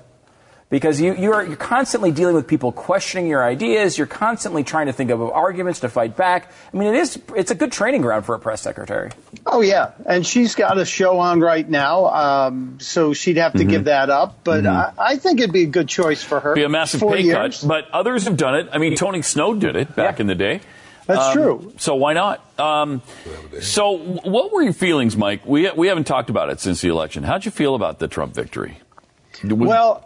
Because 0.67 0.99
you, 0.99 1.13
you're, 1.15 1.45
you're 1.45 1.55
constantly 1.55 2.11
dealing 2.11 2.33
with 2.33 2.47
people 2.47 2.71
questioning 2.71 3.27
your 3.27 3.43
ideas. 3.43 3.99
You're 3.99 4.07
constantly 4.07 4.63
trying 4.63 4.87
to 4.87 4.93
think 4.93 5.11
of 5.11 5.21
arguments 5.21 5.81
to 5.81 5.89
fight 5.89 6.17
back. 6.17 6.51
I 6.73 6.77
mean, 6.77 6.93
it 6.95 6.97
is, 6.97 7.19
it's 7.35 7.51
a 7.51 7.55
good 7.55 7.71
training 7.71 8.01
ground 8.01 8.25
for 8.25 8.33
a 8.33 8.39
press 8.39 8.61
secretary. 8.61 9.11
Oh 9.45 9.61
yeah, 9.61 9.91
and 10.07 10.25
she's 10.25 10.55
got 10.55 10.79
a 10.79 10.83
show 10.85 11.19
on 11.19 11.39
right 11.39 11.69
now, 11.69 12.07
um, 12.07 12.79
so 12.81 13.13
she'd 13.13 13.37
have 13.37 13.53
to 13.53 13.59
Mm-hmm. 13.59 13.69
give 13.69 13.83
that 13.85 14.09
up. 14.09 14.39
But 14.43 14.65
I, 14.65 14.91
I 14.97 15.15
think 15.17 15.39
it'd 15.39 15.53
be 15.53 15.63
a 15.63 15.67
good 15.67 15.87
choice 15.87 16.23
for 16.23 16.39
her. 16.39 16.55
Be 16.55 16.63
a 16.63 16.69
massive 16.69 16.99
Four 16.99 17.13
pay 17.13 17.21
years. 17.21 17.59
cut, 17.61 17.67
but 17.67 17.89
others 17.91 18.23
have 18.23 18.35
done 18.35 18.55
it. 18.55 18.67
I 18.71 18.79
mean, 18.79 18.95
Tony 18.95 19.21
Snow 19.21 19.53
did 19.53 19.75
it 19.75 19.95
back 19.95 20.19
in 20.19 20.25
the 20.25 20.35
day. 20.35 20.61
That's 21.05 21.27
Um, 21.27 21.33
true. 21.33 21.73
So 21.77 21.93
why 21.93 22.13
not? 22.13 22.43
Um, 22.59 23.03
so, 23.61 23.91
what 23.97 24.51
were 24.51 24.63
your 24.63 24.73
feelings, 24.73 25.15
Mike? 25.15 25.45
We 25.45 25.69
we 25.71 25.87
haven't 25.89 26.05
talked 26.07 26.31
about 26.31 26.49
it 26.49 26.59
since 26.59 26.81
the 26.81 26.89
election. 26.89 27.21
How'd 27.21 27.45
you 27.45 27.51
feel 27.51 27.75
about 27.75 27.99
the 27.99 28.07
Trump 28.07 28.33
victory? 28.33 28.79
Well, 29.43 30.03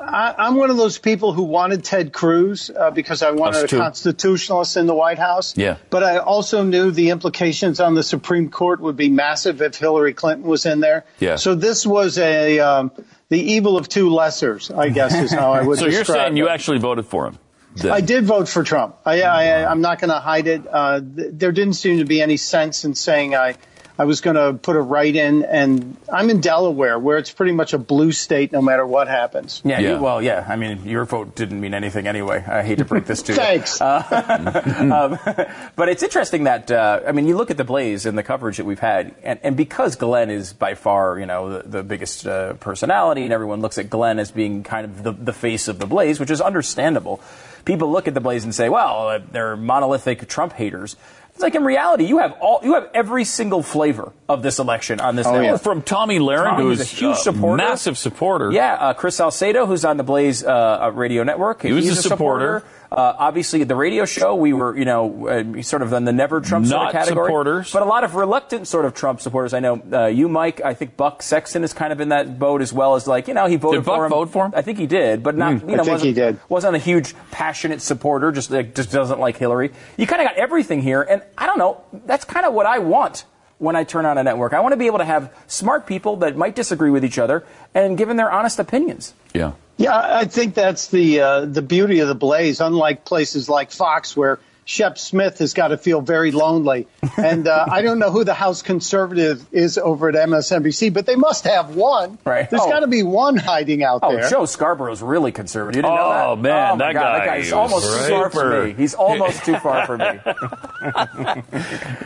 I, 0.00 0.34
I'm 0.38 0.56
one 0.56 0.70
of 0.70 0.78
those 0.78 0.98
people 0.98 1.32
who 1.34 1.42
wanted 1.42 1.84
Ted 1.84 2.12
Cruz 2.12 2.70
uh, 2.70 2.90
because 2.90 3.22
I 3.22 3.32
wanted 3.32 3.58
Us 3.58 3.62
a 3.64 3.68
too. 3.68 3.78
constitutionalist 3.78 4.76
in 4.78 4.86
the 4.86 4.94
White 4.94 5.18
House. 5.18 5.56
Yeah. 5.56 5.76
But 5.90 6.02
I 6.02 6.18
also 6.18 6.62
knew 6.62 6.90
the 6.90 7.10
implications 7.10 7.80
on 7.80 7.94
the 7.94 8.02
Supreme 8.02 8.50
Court 8.50 8.80
would 8.80 8.96
be 8.96 9.10
massive 9.10 9.60
if 9.60 9.76
Hillary 9.76 10.14
Clinton 10.14 10.46
was 10.46 10.64
in 10.64 10.80
there. 10.80 11.04
Yeah. 11.18 11.36
So 11.36 11.54
this 11.54 11.86
was 11.86 12.16
a 12.18 12.60
um, 12.60 12.92
the 13.28 13.38
evil 13.40 13.76
of 13.76 13.88
two 13.88 14.08
lessers, 14.08 14.74
I 14.76 14.88
guess, 14.88 15.14
is 15.14 15.32
how 15.32 15.52
I 15.52 15.62
would 15.62 15.78
so 15.80 15.86
you're 15.86 16.04
saying 16.04 16.36
you 16.36 16.48
actually 16.48 16.78
voted 16.78 17.06
for 17.06 17.26
him? 17.26 17.38
then? 17.76 17.92
I 17.92 18.00
did 18.00 18.24
vote 18.24 18.48
for 18.48 18.64
Trump. 18.64 18.96
I, 19.04 19.22
I, 19.22 19.70
I'm 19.70 19.80
not 19.80 20.00
going 20.00 20.10
to 20.10 20.18
hide 20.18 20.46
it. 20.46 20.62
Uh, 20.68 21.00
th- 21.00 21.28
there 21.32 21.52
didn't 21.52 21.74
seem 21.74 21.98
to 21.98 22.04
be 22.04 22.20
any 22.20 22.36
sense 22.36 22.84
in 22.84 22.94
saying 22.94 23.34
I, 23.36 23.54
I 24.00 24.04
was 24.04 24.22
going 24.22 24.36
to 24.36 24.54
put 24.54 24.76
a 24.76 24.80
right 24.80 25.14
in. 25.14 25.44
And 25.44 25.94
I'm 26.10 26.30
in 26.30 26.40
Delaware, 26.40 26.98
where 26.98 27.18
it's 27.18 27.30
pretty 27.30 27.52
much 27.52 27.74
a 27.74 27.78
blue 27.78 28.12
state 28.12 28.50
no 28.50 28.62
matter 28.62 28.86
what 28.86 29.08
happens. 29.08 29.60
Yeah, 29.62 29.78
You, 29.78 29.98
well, 29.98 30.22
yeah. 30.22 30.42
I 30.48 30.56
mean, 30.56 30.86
your 30.86 31.04
vote 31.04 31.34
didn't 31.34 31.60
mean 31.60 31.74
anything 31.74 32.06
anyway. 32.06 32.42
I 32.42 32.62
hate 32.62 32.78
to 32.78 32.86
break 32.86 33.04
this 33.04 33.20
to 33.24 33.32
you. 33.32 33.36
Thanks. 33.36 33.78
Uh, 33.78 35.18
um, 35.28 35.68
but 35.76 35.90
it's 35.90 36.02
interesting 36.02 36.44
that 36.44 36.70
uh, 36.70 37.00
I 37.06 37.12
mean, 37.12 37.26
you 37.26 37.36
look 37.36 37.50
at 37.50 37.58
the 37.58 37.64
Blaze 37.64 38.06
and 38.06 38.16
the 38.16 38.22
coverage 38.22 38.56
that 38.56 38.64
we've 38.64 38.78
had, 38.78 39.14
and, 39.22 39.38
and 39.42 39.54
because 39.54 39.96
Glenn 39.96 40.30
is 40.30 40.54
by 40.54 40.76
far, 40.76 41.18
you 41.18 41.26
know, 41.26 41.58
the, 41.58 41.68
the 41.68 41.82
biggest 41.82 42.26
uh, 42.26 42.54
personality, 42.54 43.24
and 43.24 43.34
everyone 43.34 43.60
looks 43.60 43.76
at 43.76 43.90
Glenn 43.90 44.18
as 44.18 44.30
being 44.30 44.62
kind 44.62 44.86
of 44.86 45.02
the, 45.02 45.12
the 45.12 45.34
face 45.34 45.68
of 45.68 45.78
the 45.78 45.86
Blaze, 45.86 46.18
which 46.18 46.30
is 46.30 46.40
understandable. 46.40 47.20
People 47.66 47.92
look 47.92 48.08
at 48.08 48.14
the 48.14 48.20
Blaze 48.20 48.44
and 48.44 48.54
say, 48.54 48.70
"Well, 48.70 49.08
uh, 49.08 49.20
they're 49.30 49.58
monolithic 49.58 50.26
Trump 50.26 50.54
haters." 50.54 50.96
It's 51.40 51.42
like 51.42 51.54
in 51.54 51.64
reality, 51.64 52.04
you 52.04 52.18
have 52.18 52.32
all 52.38 52.60
you 52.62 52.74
have 52.74 52.90
every 52.92 53.24
single 53.24 53.62
flavor 53.62 54.12
of 54.28 54.42
this 54.42 54.58
election 54.58 55.00
on 55.00 55.16
this 55.16 55.26
Oh, 55.26 55.32
network. 55.32 55.46
yeah. 55.46 55.56
From 55.56 55.80
Tomi 55.80 56.18
Lahren, 56.18 56.50
Tomi's 56.50 56.78
who's 56.78 56.80
a 56.82 56.84
huge 56.84 57.16
a 57.16 57.20
supporter, 57.20 57.56
massive 57.56 57.96
supporter. 57.96 58.52
Yeah, 58.52 58.74
uh, 58.74 58.92
Chris 58.92 59.16
Salcedo, 59.16 59.64
who's 59.64 59.86
on 59.86 59.96
the 59.96 60.02
Blaze 60.04 60.44
uh, 60.44 60.48
uh, 60.82 60.90
radio 60.94 61.22
network, 61.22 61.62
He 61.62 61.72
was 61.72 61.86
he's 61.86 61.98
a 61.98 62.02
supporter. 62.02 62.62
Uh, 62.92 63.14
obviously, 63.18 63.62
the 63.62 63.76
radio 63.76 64.04
show, 64.04 64.34
we 64.34 64.52
were, 64.52 64.76
you 64.76 64.84
know, 64.84 65.28
uh, 65.28 65.62
sort 65.62 65.80
of 65.82 65.92
in 65.92 66.04
the 66.04 66.12
never 66.12 66.40
Trump 66.40 66.66
sort 66.66 66.86
of 66.88 66.92
category. 66.92 67.28
supporters. 67.28 67.72
But 67.72 67.82
a 67.82 67.84
lot 67.84 68.02
of 68.02 68.16
reluctant 68.16 68.66
sort 68.66 68.84
of 68.84 68.94
Trump 68.94 69.20
supporters. 69.20 69.54
I 69.54 69.60
know 69.60 69.80
uh, 69.92 70.06
you, 70.06 70.28
Mike. 70.28 70.60
I 70.64 70.74
think 70.74 70.96
Buck 70.96 71.22
Sexton 71.22 71.62
is 71.62 71.72
kind 71.72 71.92
of 71.92 72.00
in 72.00 72.08
that 72.08 72.38
boat 72.40 72.62
as 72.62 72.72
well 72.72 72.96
as 72.96 73.06
like, 73.06 73.28
you 73.28 73.34
know, 73.34 73.46
he 73.46 73.54
voted 73.56 73.82
Did 73.82 73.86
Buck 73.86 73.96
for 73.98 74.04
him. 74.06 74.10
vote 74.10 74.30
for 74.30 74.46
him? 74.46 74.52
I 74.56 74.62
think 74.62 74.78
he 74.78 74.86
did, 74.88 75.22
but 75.22 75.36
not, 75.36 75.60
Hmm. 75.60 75.68
you 75.68 75.74
I 75.74 75.76
know, 75.78 75.84
think 75.84 75.92
wasn't, 75.92 76.08
he 76.08 76.12
did. 76.14 76.40
wasn't 76.48 76.74
a 76.74 76.80
huge 76.80 77.14
passionate 77.30 77.80
supporter. 77.80 78.32
Just 78.32 78.50
like, 78.50 78.74
just 78.74 78.90
doesn't 78.90 79.20
like 79.20 79.36
Hillary. 79.36 79.70
You 79.96 80.08
kind 80.08 80.20
of 80.22 80.26
got 80.28 80.36
everything 80.36 80.82
here, 80.82 81.00
and 81.02 81.22
I 81.38 81.46
don't 81.46 81.58
know. 81.58 81.82
That's 82.06 82.24
kind 82.24 82.44
of 82.44 82.54
what 82.54 82.66
I 82.66 82.80
want 82.80 83.24
when 83.60 83.76
I 83.76 83.84
turn 83.84 84.06
on 84.06 84.18
a 84.18 84.24
network. 84.24 84.54
I 84.54 84.60
want 84.60 84.72
to 84.72 84.78
be 84.78 84.86
able 84.86 84.98
to 84.98 85.04
have 85.04 85.32
smart 85.46 85.86
people 85.86 86.16
that 86.16 86.36
might 86.36 86.56
disagree 86.56 86.90
with 86.90 87.04
each 87.04 87.18
other 87.18 87.44
and 87.74 87.96
giving 87.96 88.16
their 88.16 88.32
honest 88.32 88.58
opinions. 88.58 89.14
Yeah. 89.34 89.52
Yeah, 89.76 89.96
I 89.96 90.24
think 90.24 90.54
that's 90.54 90.88
the 90.88 91.20
uh, 91.20 91.44
the 91.46 91.62
beauty 91.62 92.00
of 92.00 92.08
the 92.08 92.14
Blaze. 92.14 92.60
Unlike 92.60 93.06
places 93.06 93.48
like 93.48 93.70
Fox, 93.70 94.14
where 94.14 94.38
Shep 94.70 94.98
Smith 94.98 95.40
has 95.40 95.52
got 95.52 95.68
to 95.68 95.76
feel 95.76 96.00
very 96.00 96.30
lonely, 96.30 96.86
and 97.16 97.48
uh, 97.48 97.66
I 97.68 97.82
don't 97.82 97.98
know 97.98 98.12
who 98.12 98.22
the 98.22 98.34
House 98.34 98.62
conservative 98.62 99.44
is 99.50 99.78
over 99.78 100.08
at 100.10 100.14
MSNBC, 100.14 100.94
but 100.94 101.06
they 101.06 101.16
must 101.16 101.42
have 101.42 101.74
one. 101.74 102.18
Right. 102.24 102.48
There's 102.48 102.62
Oh. 102.62 102.70
got 102.70 102.80
to 102.80 102.86
be 102.86 103.02
one 103.02 103.36
hiding 103.36 103.82
out 103.82 103.98
Oh, 104.04 104.12
there. 104.14 104.26
Oh, 104.26 104.30
Joe 104.30 104.44
Scarborough's 104.46 105.02
really 105.02 105.32
conservative. 105.32 105.74
You 105.78 105.82
didn't 105.82 105.96
know 105.96 106.08
that? 106.10 106.26
Oh, 106.26 106.36
man, 106.36 106.70
oh, 106.72 106.76
my 106.76 106.86
that 106.86 106.92
God, 106.92 107.00
guy 107.02 107.18
that 107.18 107.26
guy's 107.26 107.46
is 107.48 107.52
almost 107.52 107.84
too 108.06 108.08
far 108.14 108.30
for 108.30 108.64
me. 108.66 108.72
He's 108.74 108.94
almost 108.94 109.44
too 109.44 109.56
far 109.58 109.86
for 109.86 109.98
me. 109.98 110.06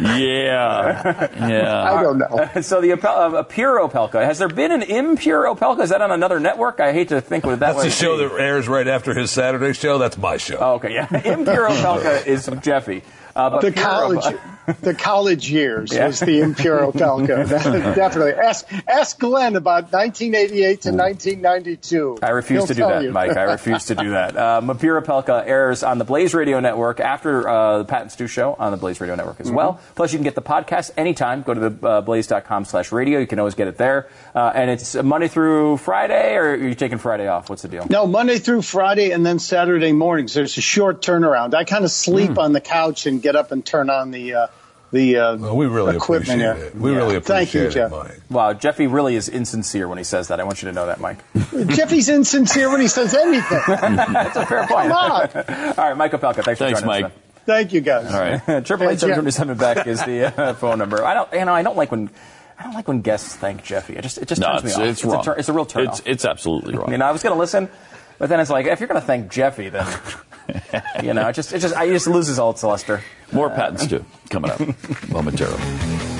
Yeah. 0.01 1.28
Yeah. 1.49 1.82
I 1.93 2.03
don't 2.03 2.19
know. 2.19 2.51
so 2.62 2.81
the 2.81 2.91
Opel- 2.91 3.35
uh, 3.35 3.43
pure 3.43 3.78
Opelka. 3.86 4.24
Has 4.24 4.39
there 4.39 4.49
been 4.49 4.73
an 4.73 4.82
impure 4.82 5.45
Opelka? 5.47 5.82
Is 5.82 5.91
that 5.91 6.01
on 6.01 6.11
another 6.11 6.41
network? 6.41 6.81
I 6.81 6.93
hate 6.93 7.09
to 7.09 7.20
think 7.20 7.45
what 7.45 7.61
that 7.61 7.61
That's 7.61 7.77
would 7.77 7.86
the 7.86 7.91
show 7.91 8.16
be. 8.19 8.28
that 8.28 8.41
airs 8.41 8.69
right 8.69 8.86
after 8.89 9.15
his 9.15 9.31
Saturday 9.31 9.73
show. 9.73 9.99
That's 9.99 10.19
my 10.19 10.36
show. 10.36 10.57
Oh, 10.61 10.73
okay, 10.74 10.93
yeah. 10.95 11.07
impure 11.24 11.69
Opelka 11.69 12.27
is 12.27 12.49
Jeffy. 12.62 13.02
Uh, 13.36 13.59
the 13.61 13.73
college, 13.73 14.24
the 14.81 14.94
college 14.94 15.51
years 15.51 15.93
Yeah. 15.93 16.06
was 16.06 16.20
the 16.20 16.40
Imperial 16.40 16.93
Pelka. 16.93 17.48
Definitely. 17.97 18.32
Ask, 18.35 18.66
ask 18.89 19.19
Glenn 19.19 19.56
about 19.56 19.93
1988 19.93 20.82
to 20.82 20.93
1992. 20.93 22.19
I 22.23 22.31
refuse 22.31 22.59
He'll 22.61 22.66
to 22.69 22.74
do 22.74 22.81
that, 22.82 23.02
you. 23.02 23.11
Mike. 23.12 23.36
I 23.36 23.43
refuse 23.43 23.86
to 23.86 23.94
do 23.94 24.11
that. 24.11 24.35
Uh, 24.44 24.61
Mapira 24.61 25.02
Pelka 25.02 25.47
airs 25.47 25.82
on 25.82 25.98
the 25.98 26.05
Blaze 26.05 26.35
Radio 26.35 26.61
Network 26.61 27.01
after 27.01 27.48
uh, 27.48 27.78
the 27.78 27.85
Pat 27.85 28.02
and 28.02 28.12
Stu 28.12 28.27
show 28.27 28.55
on 28.59 28.73
the 28.73 28.77
Blaze 28.77 29.01
Radio 29.01 29.15
Network 29.15 29.40
as 29.40 29.51
well. 29.51 29.81
Plus, 29.94 30.12
you 30.12 30.19
can 30.19 30.24
get 30.24 30.35
the 30.35 30.43
podcast 30.43 30.90
anytime. 30.97 31.43
Go 31.43 31.55
to 31.55 31.70
the 31.70 31.86
uh, 31.89 32.01
blaze.com 32.02 32.65
slash 32.66 32.93
radio. 32.93 33.19
You 33.20 33.27
can 33.27 33.39
always 33.39 33.55
get 33.55 33.69
it 33.69 33.77
there. 33.78 34.09
Uh, 34.35 34.52
and 34.55 34.70
it's 34.70 34.94
Monday 34.94 35.28
through 35.28 35.78
Friday, 35.78 36.35
or 36.35 36.51
are 36.52 36.56
you 36.56 36.74
taking 36.74 36.98
Friday 36.98 37.27
off? 37.27 37.48
What's 37.48 37.62
the 37.62 37.69
deal? 37.69 37.86
No, 37.89 38.06
Monday 38.06 38.39
through 38.39 38.62
Friday 38.62 39.12
and 39.12 39.24
then 39.24 39.39
Saturday 39.39 39.93
mornings. 39.93 40.35
There's 40.35 40.59
a 40.59 40.61
short 40.62 41.01
turnaround. 41.01 41.55
I 41.55 41.65
kind 41.65 41.85
of 41.85 41.90
sleep 41.90 42.32
Hmm. 42.32 42.39
on 42.39 42.52
the 42.52 42.61
couch 42.61 43.06
and 43.06 43.23
get 43.24 43.34
up 43.36 43.51
and 43.51 43.64
turn 43.66 43.90
on 43.90 44.12
the 44.12 44.34
uh, 44.34 44.46
the 44.92 45.16
uh, 45.16 45.36
we 45.55 45.66
really 45.66 45.96
equipment 45.96 46.40
appreciate 46.40 46.56
here. 46.56 46.66
it. 46.66 46.74
We 46.76 46.90
really 46.92 47.16
appreciate 47.16 47.36
Thank 47.36 47.55
you, 47.55 47.60
appreciate 47.62 47.82
it, 47.86 47.90
Jeff. 47.90 47.90
Mike. 47.90 48.20
Wow, 48.30 48.52
Jeffy 48.52 48.86
really 48.86 49.16
is 49.16 49.28
insincere 49.28 49.88
when 49.88 49.98
he 49.98 50.05
says 50.05 50.28
that. 50.28 50.38
I 50.38 50.44
want 50.44 50.62
you 50.62 50.68
to 50.68 50.72
know 50.72 50.86
that, 50.86 51.01
Mike. 51.01 51.18
Jeffy's 51.74 52.09
insincere 52.09 52.70
when 52.70 52.80
he 52.80 52.86
says 52.86 53.12
anything. 53.14 53.60
That's 53.66 54.36
a 54.36 54.46
fair 54.46 54.66
point. 54.68 54.88
Come 54.88 54.92
on. 54.92 55.28
All 55.78 55.88
right, 55.88 55.96
Michael 55.96 56.20
Opelka, 56.20 56.44
thanks 56.44 56.59
for 56.60 56.66
Thanks, 56.66 56.80
joining 56.80 56.86
Mike. 57.02 57.05
us. 57.06 57.12
Thank 57.44 57.72
you, 57.72 57.80
guys. 57.80 58.06
All 58.14 58.20
right, 58.20 58.64
triple 58.64 58.88
eight 58.88 59.01
seven 59.01 59.16
twenty 59.16 59.30
seven 59.32 59.56
back 59.59 59.86
is 59.88 60.02
the 60.05 60.26
uh, 60.40 60.55
phone 60.55 60.78
number. 60.78 61.05
I 61.05 61.14
don't, 61.14 61.32
you 61.32 61.44
know, 61.44 61.52
I 61.55 61.62
don't 61.62 61.76
like 61.76 61.90
when. 61.90 62.09
I 62.56 62.62
don't 62.62 62.74
like 62.74 62.86
when 62.86 63.01
guests 63.01 63.34
thank 63.34 63.64
Jeffy. 63.64 63.96
It 63.96 64.02
just 64.02 64.16
it 64.18 64.28
just 64.28 64.40
No, 64.40 64.52
turns 64.60 64.62
me 64.64 64.68
it's, 64.70 64.78
off. 64.78 64.84
it's 64.86 65.02
a 65.05 65.09
wrong. 65.09 65.24
tur- 65.24 65.34
it's 65.36 65.48
a 65.48 65.52
real 65.52 65.66
turn 65.66 65.88
It's, 65.88 66.02
it's 66.06 66.24
absolutely 66.24 66.76
wrong. 66.76 66.92
You 66.92 66.98
know, 66.98 67.05
I 67.05 67.10
was 67.10 67.20
going 67.22 67.34
to 67.34 67.38
listen, 67.38 67.68
but 68.18 68.28
then 68.28 68.38
it's 68.38 68.48
like 68.48 68.66
if 68.66 68.78
you're 68.78 68.86
going 68.86 69.01
to 69.01 69.06
thank 69.06 69.28
Jeffy, 69.30 69.70
then 69.70 69.84
you 71.02 71.14
know, 71.14 71.28
it 71.28 71.32
just 71.34 71.52
it 71.52 71.60
just 71.60 71.74
it 71.76 71.88
just 71.92 72.06
loses 72.06 72.38
all 72.38 72.50
its 72.50 72.62
luster. 72.62 73.02
More 73.32 73.50
Pat 73.50 73.70
and 73.70 73.80
Stu 73.80 74.04
coming 74.30 74.50
up 74.50 74.60
momentarily. 75.08 76.14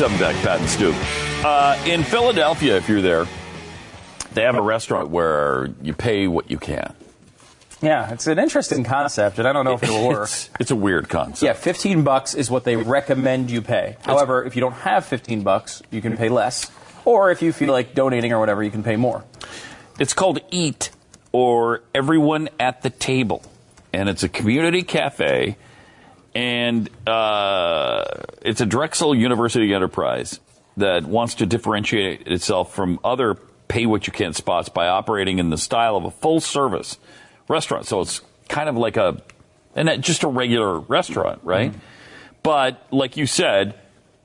Eight 0.00 0.08
seven 0.08 0.18
two 0.18 0.24
seven 0.24 0.34
back, 0.34 0.34
Pat 0.42 0.60
and 0.60 0.68
Stu. 0.68 1.46
Uh, 1.46 1.82
in 1.86 2.02
Philadelphia, 2.04 2.76
if 2.76 2.88
you're 2.88 3.02
there, 3.02 3.26
they 4.34 4.42
have 4.42 4.56
a 4.56 4.62
restaurant 4.62 5.10
where 5.10 5.68
you 5.82 5.92
pay 5.94 6.26
what 6.26 6.50
you 6.50 6.58
can. 6.58 6.94
Yeah, 7.82 8.12
it's 8.12 8.26
an 8.26 8.38
interesting 8.38 8.84
concept, 8.84 9.38
and 9.38 9.48
I 9.48 9.54
don't 9.54 9.64
know 9.64 9.72
if 9.72 9.82
it'll 9.82 10.06
work. 10.06 10.20
It's, 10.30 10.50
it's 10.60 10.70
a 10.70 10.76
weird 10.76 11.08
concept. 11.08 11.42
Yeah, 11.42 11.54
15 11.54 12.04
bucks 12.04 12.34
is 12.34 12.50
what 12.50 12.64
they 12.64 12.76
recommend 12.76 13.50
you 13.50 13.62
pay. 13.62 13.96
However, 14.02 14.44
if 14.44 14.54
you 14.54 14.60
don't 14.60 14.74
have 14.74 15.06
15 15.06 15.42
bucks, 15.42 15.82
you 15.90 16.02
can 16.02 16.16
pay 16.16 16.28
less. 16.28 16.70
Or 17.06 17.30
if 17.30 17.40
you 17.40 17.52
feel 17.52 17.72
like 17.72 17.94
donating 17.94 18.32
or 18.32 18.38
whatever, 18.38 18.62
you 18.62 18.70
can 18.70 18.82
pay 18.82 18.96
more. 18.96 19.24
It's 19.98 20.12
called 20.12 20.40
Eat 20.50 20.90
or 21.32 21.82
Everyone 21.94 22.50
at 22.58 22.82
the 22.82 22.90
Table. 22.90 23.42
And 23.94 24.10
it's 24.10 24.22
a 24.22 24.28
community 24.28 24.82
cafe. 24.82 25.56
And 26.34 26.88
uh, 27.06 28.04
it's 28.42 28.60
a 28.60 28.66
Drexel 28.66 29.14
University 29.14 29.74
enterprise 29.74 30.38
that 30.76 31.04
wants 31.04 31.34
to 31.36 31.46
differentiate 31.46 32.26
itself 32.28 32.74
from 32.74 33.00
other 33.04 33.34
pay 33.68 33.86
what 33.86 34.06
you 34.06 34.12
can 34.12 34.32
spots 34.32 34.68
by 34.68 34.88
operating 34.88 35.38
in 35.38 35.50
the 35.50 35.58
style 35.58 35.96
of 35.96 36.04
a 36.04 36.10
full 36.10 36.40
service 36.40 36.98
restaurant. 37.48 37.86
So 37.86 38.00
it's 38.00 38.20
kind 38.48 38.68
of 38.68 38.76
like 38.76 38.96
a, 38.96 39.20
and 39.74 40.02
just 40.02 40.22
a 40.22 40.28
regular 40.28 40.78
restaurant, 40.78 41.40
right? 41.42 41.72
But 42.42 42.84
like 42.90 43.16
you 43.16 43.26
said, 43.26 43.74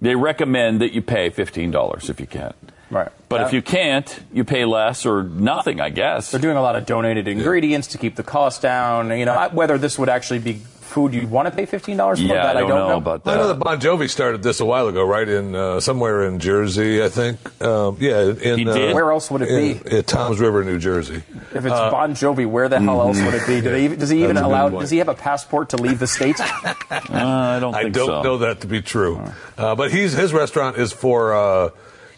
they 0.02 0.16
recommend 0.16 0.82
that 0.82 0.94
you 0.94 1.02
pay 1.02 1.30
fifteen 1.30 1.72
dollars 1.72 2.10
if 2.10 2.20
you 2.20 2.28
can. 2.28 2.54
Right. 2.92 3.10
But 3.30 3.42
Yeah. 3.42 3.48
if 3.48 3.54
you 3.54 3.62
can't, 3.62 4.20
you 4.32 4.44
pay 4.44 4.64
less 4.66 5.06
or 5.06 5.24
nothing, 5.24 5.82
I 5.82 5.90
guess. 5.90 6.32
They're 6.32 6.40
doing 6.40 6.58
a 6.58 6.62
lot 6.62 6.76
of 6.76 6.86
donated 6.86 7.28
ingredients 7.28 7.88
to 7.90 7.98
keep 7.98 8.16
the 8.16 8.24
cost 8.24 8.62
down. 8.62 9.18
You 9.18 9.26
know, 9.26 9.50
whether 9.52 9.78
this 9.78 9.98
would 9.98 10.10
actually 10.10 10.40
be 10.40 10.62
food 10.86 11.14
you'd 11.14 11.30
want 11.30 11.48
to 11.48 11.52
pay 11.56 11.66
fifteen 11.66 11.98
dollars 11.98 12.22
for, 12.22 12.28
that 12.30 12.56
I 12.56 12.62
don't 12.62 12.70
know. 12.70 12.98
about 12.98 13.24
that 13.26 13.32
I 13.38 13.42
know 13.42 13.48
that 13.50 13.60
Bon 13.60 13.80
Jovi 13.80 14.10
started 14.10 14.44
this 14.44 14.60
a 14.60 14.66
while 14.66 14.88
ago, 14.88 15.04
right? 15.06 15.28
In 15.28 15.54
uh, 15.56 15.80
somewhere 15.80 16.24
in 16.26 16.40
Jersey, 16.40 17.04
I 17.04 17.10
think. 17.10 17.40
Um, 17.62 17.98
yeah, 18.00 18.22
in 18.22 18.60
He 18.60 18.64
did? 18.64 18.92
Uh, 18.92 18.94
Where 18.94 19.12
else 19.12 19.30
would 19.30 19.42
it 19.42 19.50
in- 19.50 19.78
be? 19.84 19.98
At 19.98 20.08
Toms 20.08 20.40
River, 20.40 20.64
New 20.64 20.80
Jersey. 20.80 21.16
If 21.54 21.66
it's 21.66 21.74
Uh, 21.74 21.92
Bon 21.92 22.14
Jovi, 22.14 22.46
where 22.48 22.70
the 22.70 22.80
hell 22.80 23.02
else 23.02 23.20
would 23.22 23.34
it 23.34 23.46
be? 23.48 23.62
Do 23.62 23.70
they, 23.72 23.88
does 23.90 24.10
he 24.10 24.24
even 24.24 24.36
That's 24.36 24.46
a 24.46 24.50
good 24.50 24.56
allow? 24.56 24.70
Does 24.80 24.90
he 24.92 25.00
have 25.00 25.10
a 25.10 25.14
passport 25.16 25.70
to 25.70 25.78
leave 25.78 26.00
the 26.00 26.08
states? 26.08 26.40
I 26.90 27.58
don't. 27.60 27.76
I 27.76 27.90
don't 27.90 28.08
so. 28.08 28.22
know 28.22 28.38
that 28.40 28.62
to 28.62 28.68
be 28.68 28.82
true. 28.82 29.22
Uh, 29.58 29.76
but 29.76 29.92
he's 29.92 30.14
his 30.14 30.34
restaurant 30.34 30.78
is 30.78 30.92
for 30.94 31.34
uh, 31.34 31.70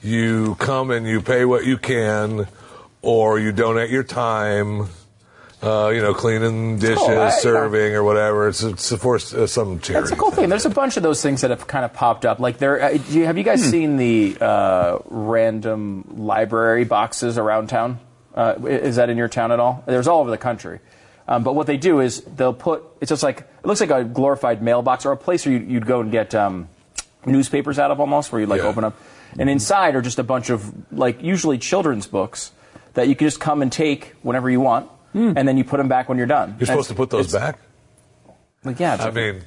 you 0.03 0.55
come 0.55 0.91
and 0.91 1.07
you 1.07 1.21
pay 1.21 1.45
what 1.45 1.65
you 1.65 1.77
can, 1.77 2.47
or 3.01 3.39
you 3.39 3.51
donate 3.51 3.89
your 3.89 4.03
time. 4.03 4.89
Uh, 5.61 5.89
you 5.89 6.01
know, 6.01 6.13
cleaning 6.13 6.77
dishes, 6.77 6.99
Cool. 6.99 7.19
I- 7.19 7.29
serving, 7.31 7.95
or 7.95 8.03
whatever. 8.03 8.47
It's, 8.47 8.61
it's 8.61 8.95
for 8.95 9.15
uh, 9.15 9.47
some 9.47 9.79
charity. 9.79 9.93
That's 9.93 10.11
a 10.11 10.15
cool 10.15 10.29
thing. 10.29 10.49
There's 10.49 10.65
a 10.67 10.69
bunch 10.69 10.97
of 10.97 11.03
those 11.03 11.21
things 11.21 11.41
that 11.41 11.49
have 11.49 11.65
kind 11.65 11.83
of 11.83 11.93
popped 11.93 12.25
up. 12.25 12.39
Like 12.39 12.59
there, 12.59 12.79
uh, 12.81 12.97
do 12.97 13.13
you, 13.19 13.25
have 13.25 13.37
you 13.39 13.43
guys 13.43 13.63
seen 13.63 13.97
the 13.97 14.37
uh, 14.39 14.99
random 15.05 16.05
library 16.15 16.85
boxes 16.85 17.39
around 17.39 17.67
town? 17.69 17.99
Uh, 18.35 18.53
is 18.65 18.97
that 18.97 19.09
in 19.09 19.17
your 19.17 19.27
town 19.27 19.51
at 19.51 19.59
all? 19.59 19.83
There's 19.87 20.07
all 20.07 20.21
over 20.21 20.29
the 20.29 20.37
country. 20.37 20.79
Um, 21.27 21.43
but 21.43 21.55
what 21.55 21.65
they 21.65 21.77
do 21.77 22.01
is 22.01 22.21
they'll 22.21 22.53
put. 22.53 22.83
It's 23.01 23.09
just 23.09 23.23
like 23.23 23.39
it 23.39 23.65
looks 23.65 23.81
like 23.81 23.89
a 23.89 24.03
glorified 24.03 24.61
mailbox 24.61 25.05
or 25.07 25.11
a 25.11 25.17
place 25.17 25.45
where 25.45 25.55
you, 25.55 25.65
you'd 25.65 25.87
go 25.87 26.01
and 26.01 26.11
get 26.11 26.35
um, 26.35 26.69
newspapers 27.25 27.79
out 27.79 27.89
of 27.89 27.99
almost, 27.99 28.31
where 28.31 28.39
you 28.39 28.45
like 28.47 28.61
open 28.61 28.83
up, 28.83 28.95
and 29.39 29.49
inside 29.49 29.95
are 29.95 30.01
just 30.03 30.19
a 30.19 30.23
bunch 30.23 30.49
of 30.51 30.71
like 30.93 31.23
usually 31.23 31.57
children's 31.57 32.05
books 32.05 32.51
that 32.93 33.07
you 33.09 33.15
can 33.15 33.27
just 33.27 33.39
come 33.39 33.61
and 33.63 33.71
take 33.71 34.13
whenever 34.21 34.49
you 34.49 34.61
want, 34.61 34.89
and 35.17 35.47
then 35.47 35.57
you 35.57 35.63
put 35.63 35.77
them 35.77 35.87
back 35.87 36.07
when 36.09 36.17
you're 36.17 36.27
done. 36.27 36.55
You're 36.59 36.67
supposed 36.67 36.89
to 36.89 36.95
put 36.95 37.09
those 37.09 37.31
back. 37.31 37.59
Like 38.63 38.79
yeah, 38.79 38.95
it's 38.95 39.03
I 39.03 39.11
mean, 39.11 39.41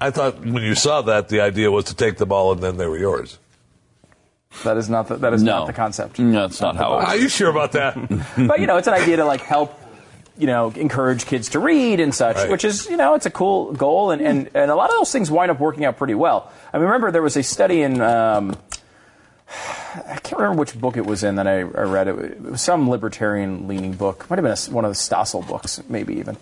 I 0.00 0.10
thought 0.10 0.40
when 0.40 0.62
you 0.62 0.74
saw 0.74 1.02
that, 1.02 1.28
the 1.28 1.40
idea 1.40 1.70
was 1.70 1.86
to 1.86 1.94
take 1.94 2.16
the 2.18 2.26
ball 2.26 2.52
and 2.52 2.62
then 2.62 2.76
they 2.76 2.86
were 2.86 2.98
yours. 2.98 3.38
That 4.64 4.76
is 4.76 4.88
not 4.88 5.08
the, 5.08 5.16
that 5.16 5.32
is 5.34 5.42
No. 5.42 5.58
not 5.60 5.66
the 5.66 5.72
concept. 5.72 6.18
No, 6.18 6.42
that's 6.42 6.60
not 6.60 6.76
how 6.76 6.98
it 6.98 7.04
Are 7.04 7.16
you 7.16 7.28
sure 7.28 7.50
about 7.50 7.72
that? 7.72 7.94
but 8.46 8.60
you 8.60 8.66
know, 8.66 8.76
it's 8.76 8.88
an 8.88 8.94
idea 8.94 9.16
to 9.16 9.24
like 9.24 9.42
help, 9.42 9.78
you 10.38 10.46
know, 10.46 10.70
encourage 10.76 11.26
kids 11.26 11.50
to 11.50 11.58
read 11.60 12.00
and 12.00 12.14
such, 12.14 12.36
Right. 12.36 12.50
which 12.50 12.64
is 12.64 12.86
you 12.88 12.96
know, 12.96 13.14
it's 13.14 13.26
a 13.26 13.30
cool 13.30 13.72
goal, 13.72 14.10
and, 14.12 14.22
and 14.22 14.50
and 14.54 14.70
a 14.70 14.74
lot 14.74 14.90
of 14.90 14.96
those 14.96 15.12
things 15.12 15.30
wind 15.30 15.50
up 15.50 15.60
working 15.60 15.84
out 15.84 15.96
pretty 15.98 16.14
well. 16.14 16.50
I 16.72 16.78
mean, 16.78 16.86
remember 16.86 17.10
there 17.10 17.22
was 17.22 17.36
a 17.36 17.42
study 17.42 17.82
in. 17.82 18.00
Um, 18.00 18.56
I 19.48 20.18
can't 20.22 20.40
remember 20.40 20.60
which 20.60 20.78
book 20.78 20.96
it 20.96 21.06
was 21.06 21.22
in 21.22 21.36
that 21.36 21.46
I, 21.46 21.60
I 21.60 21.62
read. 21.62 22.08
It, 22.08 22.40
was 22.40 22.60
some 22.60 22.90
libertarian-leaning 22.90 23.94
book. 23.94 24.28
Might 24.28 24.38
have 24.38 24.44
been 24.44 24.52
a, 24.52 24.74
one 24.74 24.84
of 24.84 24.90
the 24.90 24.96
Stossel 24.96 25.46
books, 25.46 25.80
maybe 25.88 26.14
even. 26.16 26.36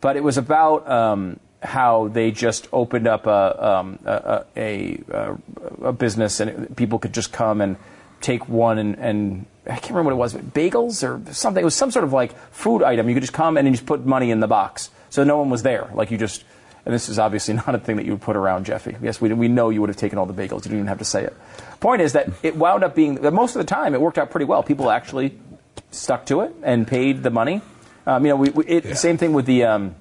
But 0.00 0.16
it 0.16 0.22
was 0.24 0.38
about 0.38 0.88
um, 0.88 1.40
how 1.62 2.08
they 2.08 2.30
just 2.30 2.68
opened 2.72 3.06
up 3.06 3.26
a, 3.26 3.66
um, 3.68 3.98
a, 4.04 4.44
a, 4.56 5.00
a, 5.82 5.92
business 5.92 6.40
and 6.40 6.50
it- 6.50 6.76
people 6.76 6.98
could 6.98 7.12
just 7.12 7.32
come 7.32 7.60
and 7.60 7.76
take 8.20 8.48
one 8.48 8.78
and, 8.78 8.98
and 8.98 9.46
I 9.66 9.76
can't 9.76 9.90
remember 9.90 10.14
what 10.14 10.14
it 10.14 10.16
was, 10.16 10.32
but 10.34 10.54
bagels 10.54 11.02
or 11.06 11.32
something. 11.32 11.60
It 11.60 11.64
was 11.64 11.74
some 11.74 11.90
sort 11.90 12.04
of 12.04 12.12
like 12.12 12.36
food 12.52 12.82
item. 12.82 13.08
You 13.08 13.14
could 13.14 13.22
just 13.22 13.32
come 13.32 13.56
and 13.56 13.70
just 13.72 13.86
put 13.86 14.04
money 14.06 14.30
in 14.30 14.40
the 14.40 14.46
box, 14.46 14.90
so 15.10 15.24
no 15.24 15.38
one 15.38 15.50
was 15.50 15.62
there. 15.62 15.90
Like 15.94 16.10
you 16.10 16.18
just. 16.18 16.44
And 16.86 16.94
this 16.94 17.10
is 17.10 17.18
obviously 17.18 17.52
not 17.66 17.74
a 17.74 17.78
thing 17.78 17.96
that 17.96 18.06
you 18.06 18.12
would 18.12 18.22
put 18.22 18.34
around 18.34 18.64
Jeffy. 18.64 18.96
Yes, 19.02 19.20
we, 19.20 19.30
we 19.34 19.48
know 19.48 19.68
you 19.68 19.82
would 19.82 19.90
have 19.90 19.98
taken 19.98 20.18
all 20.18 20.24
the 20.24 20.32
bagels. 20.32 20.58
You 20.64 20.70
didn't 20.70 20.78
even 20.78 20.86
have 20.86 21.00
to 21.00 21.04
say 21.04 21.24
it. 21.24 21.36
Point 21.80 22.02
is 22.02 22.12
that 22.14 22.30
it 22.42 22.56
wound 22.56 22.82
up 22.82 22.94
being 22.94 23.16
that 23.16 23.32
most 23.32 23.54
of 23.54 23.60
the 23.60 23.66
time 23.66 23.94
it 23.94 24.00
worked 24.00 24.18
out 24.18 24.30
pretty 24.30 24.46
well. 24.46 24.62
People 24.62 24.90
actually 24.90 25.38
stuck 25.90 26.26
to 26.26 26.40
it 26.40 26.54
and 26.62 26.86
paid 26.86 27.22
the 27.22 27.30
money. 27.30 27.62
Um, 28.06 28.24
you 28.24 28.30
know, 28.30 28.36
we, 28.36 28.50
we, 28.50 28.66
it, 28.66 28.96
same 28.96 29.16
thing 29.16 29.32
with 29.32 29.46
the 29.46 29.64
um, 29.64 29.94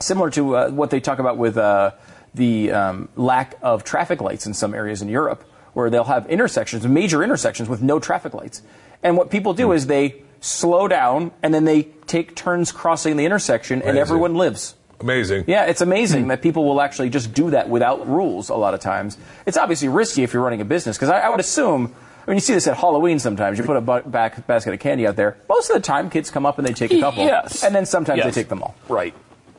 similar 0.00 0.30
to 0.30 0.56
uh, 0.56 0.70
what 0.70 0.90
they 0.90 1.00
talk 1.00 1.18
about 1.18 1.38
with 1.38 1.56
uh, 1.56 1.92
the 2.34 2.72
um, 2.72 3.08
lack 3.14 3.56
of 3.62 3.84
traffic 3.84 4.20
lights 4.20 4.46
in 4.46 4.54
some 4.54 4.74
areas 4.74 5.02
in 5.02 5.08
Europe, 5.08 5.44
where 5.74 5.90
they'll 5.90 6.04
have 6.04 6.26
intersections, 6.28 6.86
major 6.86 7.22
intersections 7.22 7.68
with 7.68 7.82
no 7.82 8.00
traffic 8.00 8.34
lights. 8.34 8.62
And 9.02 9.16
what 9.16 9.30
people 9.30 9.54
do 9.54 9.72
is 9.72 9.86
they 9.86 10.22
slow 10.40 10.88
down 10.88 11.30
and 11.42 11.54
then 11.54 11.64
they 11.64 11.84
take 12.06 12.34
turns 12.34 12.72
crossing 12.72 13.16
the 13.16 13.24
intersection, 13.24 13.80
and 13.82 13.96
everyone 13.96 14.34
lives. 14.34 14.74
Amazing. 15.02 15.44
Yeah, 15.46 15.66
it's 15.66 15.80
amazing 15.80 16.22
hmm. 16.22 16.28
that 16.28 16.42
people 16.42 16.64
will 16.64 16.80
actually 16.80 17.10
just 17.10 17.34
do 17.34 17.50
that 17.50 17.68
without 17.68 18.08
rules 18.08 18.48
a 18.48 18.54
lot 18.54 18.74
of 18.74 18.80
times. 18.80 19.18
It's 19.46 19.56
obviously 19.56 19.88
risky 19.88 20.22
if 20.22 20.32
you're 20.32 20.42
running 20.42 20.60
a 20.60 20.64
business 20.64 20.96
because 20.96 21.10
I, 21.10 21.20
I 21.20 21.28
would 21.28 21.40
assume. 21.40 21.94
I 22.26 22.30
mean, 22.30 22.36
you 22.36 22.40
see 22.40 22.54
this 22.54 22.68
at 22.68 22.76
Halloween 22.76 23.18
sometimes. 23.18 23.58
You 23.58 23.64
put 23.64 23.76
a 23.76 23.80
bu- 23.80 24.08
back 24.08 24.46
basket 24.46 24.72
of 24.72 24.78
candy 24.78 25.08
out 25.08 25.16
there. 25.16 25.36
Most 25.48 25.70
of 25.70 25.74
the 25.74 25.82
time, 25.82 26.08
kids 26.08 26.30
come 26.30 26.46
up 26.46 26.56
and 26.56 26.66
they 26.66 26.72
take 26.72 26.92
a 26.92 27.00
couple. 27.00 27.24
Yes. 27.24 27.64
And 27.64 27.74
then 27.74 27.84
sometimes 27.84 28.18
Yes. 28.18 28.26
they 28.26 28.42
take 28.42 28.48
them 28.48 28.62
all. 28.62 28.76
Right. 28.88 29.12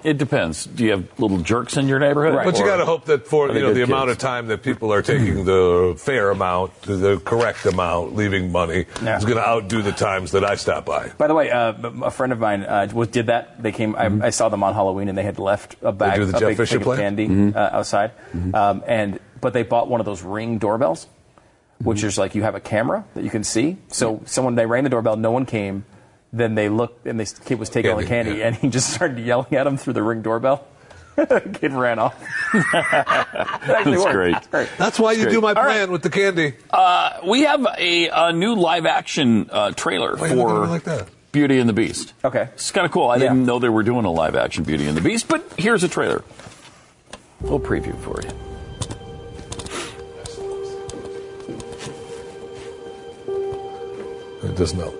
It 0.03 0.17
depends. 0.17 0.65
Do 0.65 0.84
you 0.84 0.91
have 0.91 1.19
little 1.19 1.38
jerks 1.38 1.77
in 1.77 1.88
your 1.88 1.99
neighborhood? 1.99 2.43
But 2.43 2.59
you 2.59 2.65
got 2.65 2.77
to 2.77 2.85
hope 2.85 3.05
that 3.05 3.25
for 3.27 3.47
you 3.47 3.53
know 3.61 3.67
good 3.67 3.75
the 3.77 3.81
amount 3.84 4.09
of 4.09 4.17
time 4.17 4.47
that 4.47 4.61
people 4.61 4.91
are 4.91 5.01
taking 5.01 5.45
the 5.45 5.95
fair 5.97 6.30
amount, 6.30 6.81
the 6.81 7.21
correct 7.23 7.65
amount, 7.65 8.15
leaving 8.15 8.51
money 8.51 8.85
Yeah. 9.01 9.17
is 9.17 9.23
going 9.23 9.38
to 9.38 9.47
outdo 9.47 9.81
the 9.81 9.93
times 9.93 10.31
that 10.31 10.43
I 10.43 10.55
stop 10.55 10.85
by. 10.85 11.09
By 11.17 11.27
the 11.27 11.34
way, 11.34 11.49
uh, 11.51 11.73
a 12.03 12.11
friend 12.11 12.34
of 12.34 12.39
mine 12.39 12.63
uh, 12.63 12.89
was, 12.93 13.07
did 13.07 13.27
that. 13.27 13.63
They 13.63 13.71
came. 13.71 13.95
I, 13.95 14.27
I 14.27 14.30
saw 14.31 14.49
them 14.49 14.61
on 14.63 14.73
Halloween, 14.73 15.07
and 15.07 15.17
they 15.17 15.23
had 15.23 15.39
left 15.39 15.77
a 15.81 15.91
bag, 15.93 16.19
the 16.19 16.30
a 16.35 16.39
Jeff 16.39 16.49
big 16.49 16.57
Fisher 16.57 16.71
thing 16.71 16.81
of 16.81 16.84
play? 16.85 16.97
candy 16.97 17.53
uh, 17.55 17.77
outside. 17.77 18.11
Um, 18.53 18.84
and 18.85 19.19
but 19.39 19.53
they 19.53 19.63
bought 19.63 19.88
one 19.89 19.99
of 20.01 20.05
those 20.05 20.21
ring 20.21 20.57
doorbells, 20.57 21.07
which 21.80 22.03
is 22.03 22.17
like 22.17 22.35
you 22.35 22.43
have 22.43 22.55
a 22.55 22.59
camera 22.61 23.05
that 23.13 23.23
you 23.23 23.30
can 23.30 23.43
see. 23.45 23.77
So 23.88 24.21
someone 24.25 24.55
they 24.55 24.65
rang 24.65 24.84
the 24.84 24.89
doorbell, 24.89 25.15
no 25.15 25.31
one 25.31 25.45
came. 25.45 25.85
Then 26.35 26.55
they 26.55 26.68
looked, 26.68 27.05
and 27.05 27.19
the 27.19 27.26
kid 27.45 27.60
was 27.60 27.69
taking 27.69 27.91
all 27.91 27.97
the 27.97 28.05
Candy, 28.05 28.31
candy, 28.31 28.43
and 28.43 28.55
he 28.55 28.69
just 28.69 28.89
started 28.91 29.19
yelling 29.19 29.55
at 29.55 29.68
him 29.68 29.77
through 29.77 29.93
the 29.93 30.01
ring 30.03 30.23
doorbell. 30.23 30.68
kid 31.15 31.72
ran 31.73 31.99
off. 31.99 32.19
That's 32.72 34.03
great. 34.11 34.35
That's 34.80 34.97
why 34.99 35.11
you 35.11 35.26
Great. 35.26 35.31
do 35.31 35.41
my 35.41 35.49
All 35.53 35.64
plan 35.64 35.91
with 35.91 36.01
the 36.01 36.10
candy. 36.10 36.55
Uh, 36.72 37.19
we 37.27 37.41
have 37.43 37.64
a, 37.77 38.10
a 38.10 38.34
new 38.34 38.55
live 38.55 38.88
action 38.88 39.47
uh, 39.51 39.72
trailer 39.73 40.15
Why 40.15 40.30
you 40.30 40.35
looking 40.35 40.55
at 40.55 40.60
for 40.64 40.68
like 40.68 40.84
that? 40.85 41.07
Beauty 41.31 41.60
and 41.60 41.69
the 41.69 41.73
Beast. 41.73 42.14
Okay. 42.26 42.49
It's 42.53 42.72
kind 42.72 42.85
of 42.85 42.91
cool. 42.91 43.10
I 43.10 43.18
Yeah. 43.18 43.30
didn't 43.30 43.45
know 43.45 43.60
they 43.60 43.69
were 43.69 43.84
doing 43.84 44.05
a 44.05 44.11
live 44.11 44.35
action 44.35 44.64
Beauty 44.64 44.88
and 44.88 44.97
the 44.97 45.01
Beast, 45.01 45.27
but 45.27 45.43
here's 45.55 45.84
a 45.84 45.88
trailer. 45.88 46.23
A 47.41 47.43
little 47.43 47.60
preview 47.60 47.95
for 47.99 48.19
you. 48.23 48.30
It 54.49 54.55
does 54.57 54.73
not. 54.73 54.93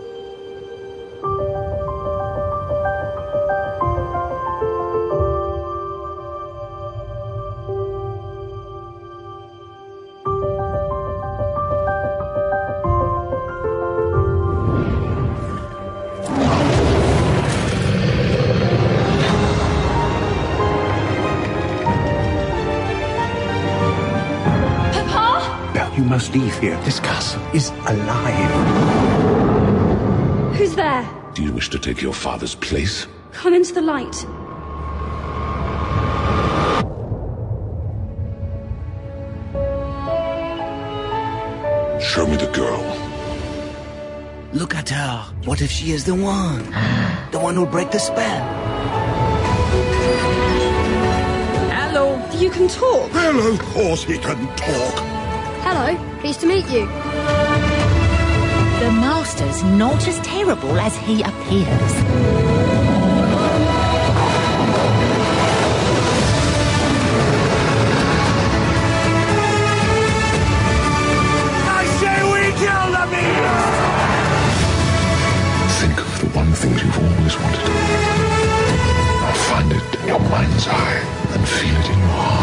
Must 26.14 26.36
leave 26.36 26.56
here. 26.60 26.78
This 26.86 27.00
castle 27.00 27.42
is 27.56 27.72
alive. 27.88 28.52
Who's 30.56 30.76
there? 30.76 31.04
Do 31.34 31.42
you 31.42 31.52
wish 31.52 31.70
to 31.70 31.80
take 31.80 32.04
your 32.04 32.14
father's 32.14 32.54
place? 32.54 33.08
Come 33.32 33.56
into 33.56 33.74
the 33.74 33.82
light. 33.82 34.14
Show 42.00 42.28
me 42.28 42.36
the 42.38 42.52
girl. 42.54 42.84
Look 44.54 44.76
at 44.76 44.90
her. 44.90 45.18
What 45.46 45.64
if 45.64 45.72
she 45.72 45.94
is 45.94 46.04
the 46.04 46.14
one? 46.14 46.64
The 47.32 47.40
one 47.40 47.56
who'll 47.56 47.66
break 47.66 47.90
the 47.90 47.98
spell? 47.98 48.44
Hello. 51.80 52.06
You 52.38 52.52
can 52.52 52.68
talk. 52.68 53.12
Well, 53.12 53.54
of 53.54 53.60
course 53.74 54.04
he 54.04 54.20
can 54.20 54.46
talk. 54.56 55.13
Hello. 56.34 56.42
Pleased 56.42 56.42
to 56.42 56.48
meet 56.48 56.68
you. 56.70 56.86
The 58.80 58.92
master's 58.92 59.64
not 59.64 60.08
as 60.08 60.20
terrible 60.22 60.80
as 60.80 60.98
he 60.98 61.22
appears. 61.22 61.94
I 71.70 71.86
say 72.00 72.24
we 72.34 72.42
kill 72.62 72.88
the 72.98 73.06
beast! 73.12 73.78
Think 75.80 75.98
of 76.00 76.12
the 76.22 76.28
one 76.38 76.54
thing 76.54 76.74
you've 76.74 76.98
always 76.98 77.36
wanted. 77.40 77.68
Find 79.50 79.72
it 79.72 79.96
in 80.00 80.08
your 80.08 80.20
mind's 80.20 80.68
eye 80.68 81.02
and 81.34 81.48
feel 81.48 81.76
it 81.76 81.90
in 81.90 82.00
your 82.00 82.08
heart. 82.08 82.43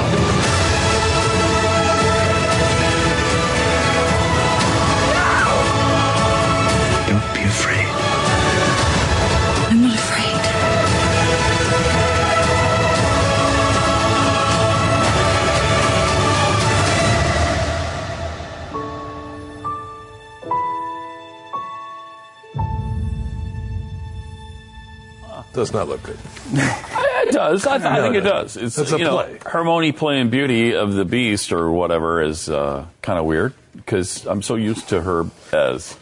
Does 25.60 25.74
not 25.74 25.88
look 25.88 26.02
good. 26.02 26.16
It 26.54 27.32
does. 27.32 27.66
I, 27.66 27.74
I 27.74 27.78
No, 27.98 28.02
think 28.02 28.14
it 28.16 28.24
no. 28.24 28.30
does. 28.30 28.56
It's, 28.56 28.78
It's 28.78 28.92
a 28.92 28.98
you 28.98 29.04
know, 29.04 29.16
play. 29.18 29.38
Hermione 29.44 29.92
playing 29.92 30.30
Beauty 30.30 30.74
of 30.74 30.94
the 30.94 31.04
Beast 31.04 31.52
or 31.52 31.70
whatever 31.70 32.22
is 32.22 32.48
uh, 32.48 32.86
kind 33.02 33.18
of 33.18 33.26
weird 33.26 33.52
because 33.76 34.24
I'm 34.26 34.40
so 34.40 34.54
used 34.54 34.88
to 34.88 35.02
her 35.02 35.26
as, 35.52 35.94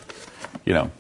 you 0.64 0.74
know, 0.74 0.93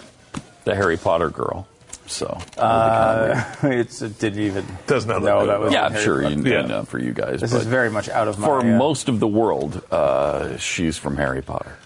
the 0.64 0.74
Harry 0.74 0.96
Potter 0.96 1.30
girl. 1.30 1.68
So 2.06 2.36
Uh, 2.56 3.44
it's, 3.62 4.02
it 4.02 4.18
didn't 4.18 4.40
even. 4.40 4.66
Does 4.88 5.06
not 5.06 5.22
No, 5.22 5.46
that 5.46 5.60
was 5.60 5.72
yeah, 5.72 5.84
I'm 5.86 5.94
sure 6.02 6.20
you, 6.28 6.36
Potter. 6.36 6.48
you 6.50 6.62
know 6.66 6.82
for 6.84 6.98
you 6.98 7.12
guys. 7.12 7.40
This 7.40 7.52
but 7.52 7.60
is 7.60 7.66
very 7.68 7.90
much 7.90 8.08
out 8.08 8.26
of 8.26 8.40
my. 8.40 8.46
for 8.48 8.58
uh, 8.58 8.64
most 8.64 9.08
of 9.08 9.20
the 9.20 9.28
world, 9.28 9.80
uh, 9.92 10.56
she's 10.56 10.98
from 10.98 11.16
Harry 11.16 11.42
Potter. 11.42 11.76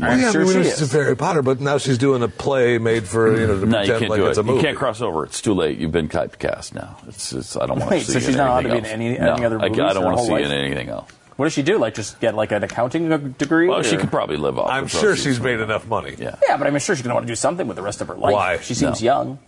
Well, 0.00 0.18
yeah, 0.18 0.30
sure 0.32 0.40
I 0.42 0.44
mean, 0.44 0.52
she 0.52 0.58
we 0.58 0.64
know 0.64 0.70
is. 0.70 0.78
she's 0.78 0.92
Harry 0.92 1.16
Potter, 1.16 1.42
but 1.42 1.60
now 1.60 1.78
she's 1.78 1.98
doing 1.98 2.22
a 2.22 2.28
play 2.28 2.78
made 2.78 3.06
for 3.08 3.38
you 3.40 3.46
know 3.46 3.60
to 3.60 3.66
No, 3.66 3.80
you 3.80 3.86
pretend 3.86 3.98
can't 4.00 4.10
like 4.10 4.18
do 4.20 4.26
it's 4.26 4.38
it. 4.38 4.40
a 4.40 4.44
movie. 4.44 4.58
You 4.58 4.64
can't 4.64 4.76
cross 4.78 5.00
over. 5.00 5.24
It's 5.24 5.40
too 5.40 5.54
late. 5.54 5.78
You've 5.78 5.92
been 5.92 6.08
typecast 6.08 6.74
now. 6.74 6.96
It's, 7.08 7.32
it's 7.32 7.56
I 7.56 7.66
don't 7.66 7.78
want 7.78 7.90
Wait, 7.90 8.00
to 8.00 8.04
see 8.06 8.12
so 8.12 8.18
you 8.18 8.24
she's 8.24 8.34
in 8.34 8.36
not 8.38 8.48
allowed 8.48 8.60
to 8.62 8.68
be 8.82 8.88
anything 8.92 9.00
in 9.00 9.16
else. 9.16 9.18
any- 9.18 9.18
any 9.18 9.40
No, 9.40 9.46
other 9.46 9.58
I, 9.60 9.68
movies 9.68 9.80
I 9.80 9.88
her 9.88 9.94
don't 9.94 10.04
want 10.04 10.14
to 10.14 10.18
whole 10.18 10.26
see 10.26 10.32
you 10.32 10.38
life? 10.38 10.46
in 10.46 10.52
anything 10.52 10.88
else. 10.88 11.10
What 11.36 11.44
does 11.46 11.52
she 11.52 11.62
do? 11.62 11.76
Like 11.78 11.94
just 11.94 12.18
get 12.20 12.34
like 12.34 12.50
an 12.52 12.64
accounting 12.64 13.08
degree? 13.32 13.68
Well, 13.68 13.82
she 13.82 13.96
or- 13.96 14.00
could 14.00 14.10
probably 14.10 14.36
live 14.38 14.58
off. 14.58 14.70
I'm 14.70 14.86
sure 14.86 15.14
she's 15.16 15.38
made 15.38 15.60
enough 15.60 15.86
money. 15.86 16.14
Yeah. 16.18 16.36
Yeah, 16.48 16.56
but 16.56 16.66
I'm 16.66 16.78
sure 16.78 16.96
she's 16.96 17.02
gonna 17.02 17.14
want 17.14 17.26
to 17.26 17.30
do 17.30 17.36
something 17.36 17.66
with 17.66 17.76
the 17.76 17.82
rest 17.82 18.00
of 18.00 18.08
her 18.08 18.14
life. 18.14 18.32
Why? 18.32 18.56
She 18.58 18.72
seems 18.74 19.02
No. 19.02 19.04
young. 19.04 19.38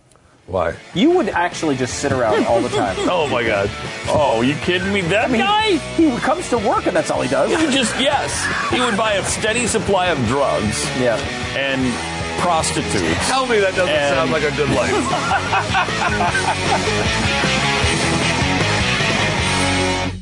Why? 0.49 0.75
You 0.95 1.11
would 1.11 1.29
actually 1.29 1.75
just 1.75 1.99
sit 1.99 2.11
around 2.11 2.45
all 2.47 2.59
the 2.61 2.69
time. 2.69 2.95
Oh 3.11 3.27
my 3.29 3.43
God! 3.45 3.69
Oh, 4.07 4.41
you 4.41 4.55
kidding 4.55 4.91
me? 4.91 5.01
That 5.01 5.25
I 5.25 5.31
mean, 5.31 5.41
guy? 5.41 5.77
he 5.95 6.09
comes 6.17 6.49
to 6.49 6.57
work 6.57 6.85
and 6.87 6.95
that's 6.95 7.11
all 7.11 7.21
he 7.21 7.29
does. 7.29 7.49
He 7.49 7.55
would 7.57 7.71
just 7.73 7.93
yes. 7.99 8.31
He 8.71 8.79
would 8.81 8.97
buy 8.97 9.13
a 9.13 9.23
steady 9.23 9.67
supply 9.67 10.07
of 10.07 10.17
drugs 10.27 10.83
Yeah. 10.99 11.17
and 11.55 11.81
prostitutes. 12.41 13.27
Tell 13.27 13.45
me 13.45 13.59
that 13.59 13.75
doesn't 13.75 13.93
And- 13.93 14.15
sound 14.15 14.31
like 14.31 14.43
a 14.43 14.51
good 14.55 14.69
life. 14.71 14.95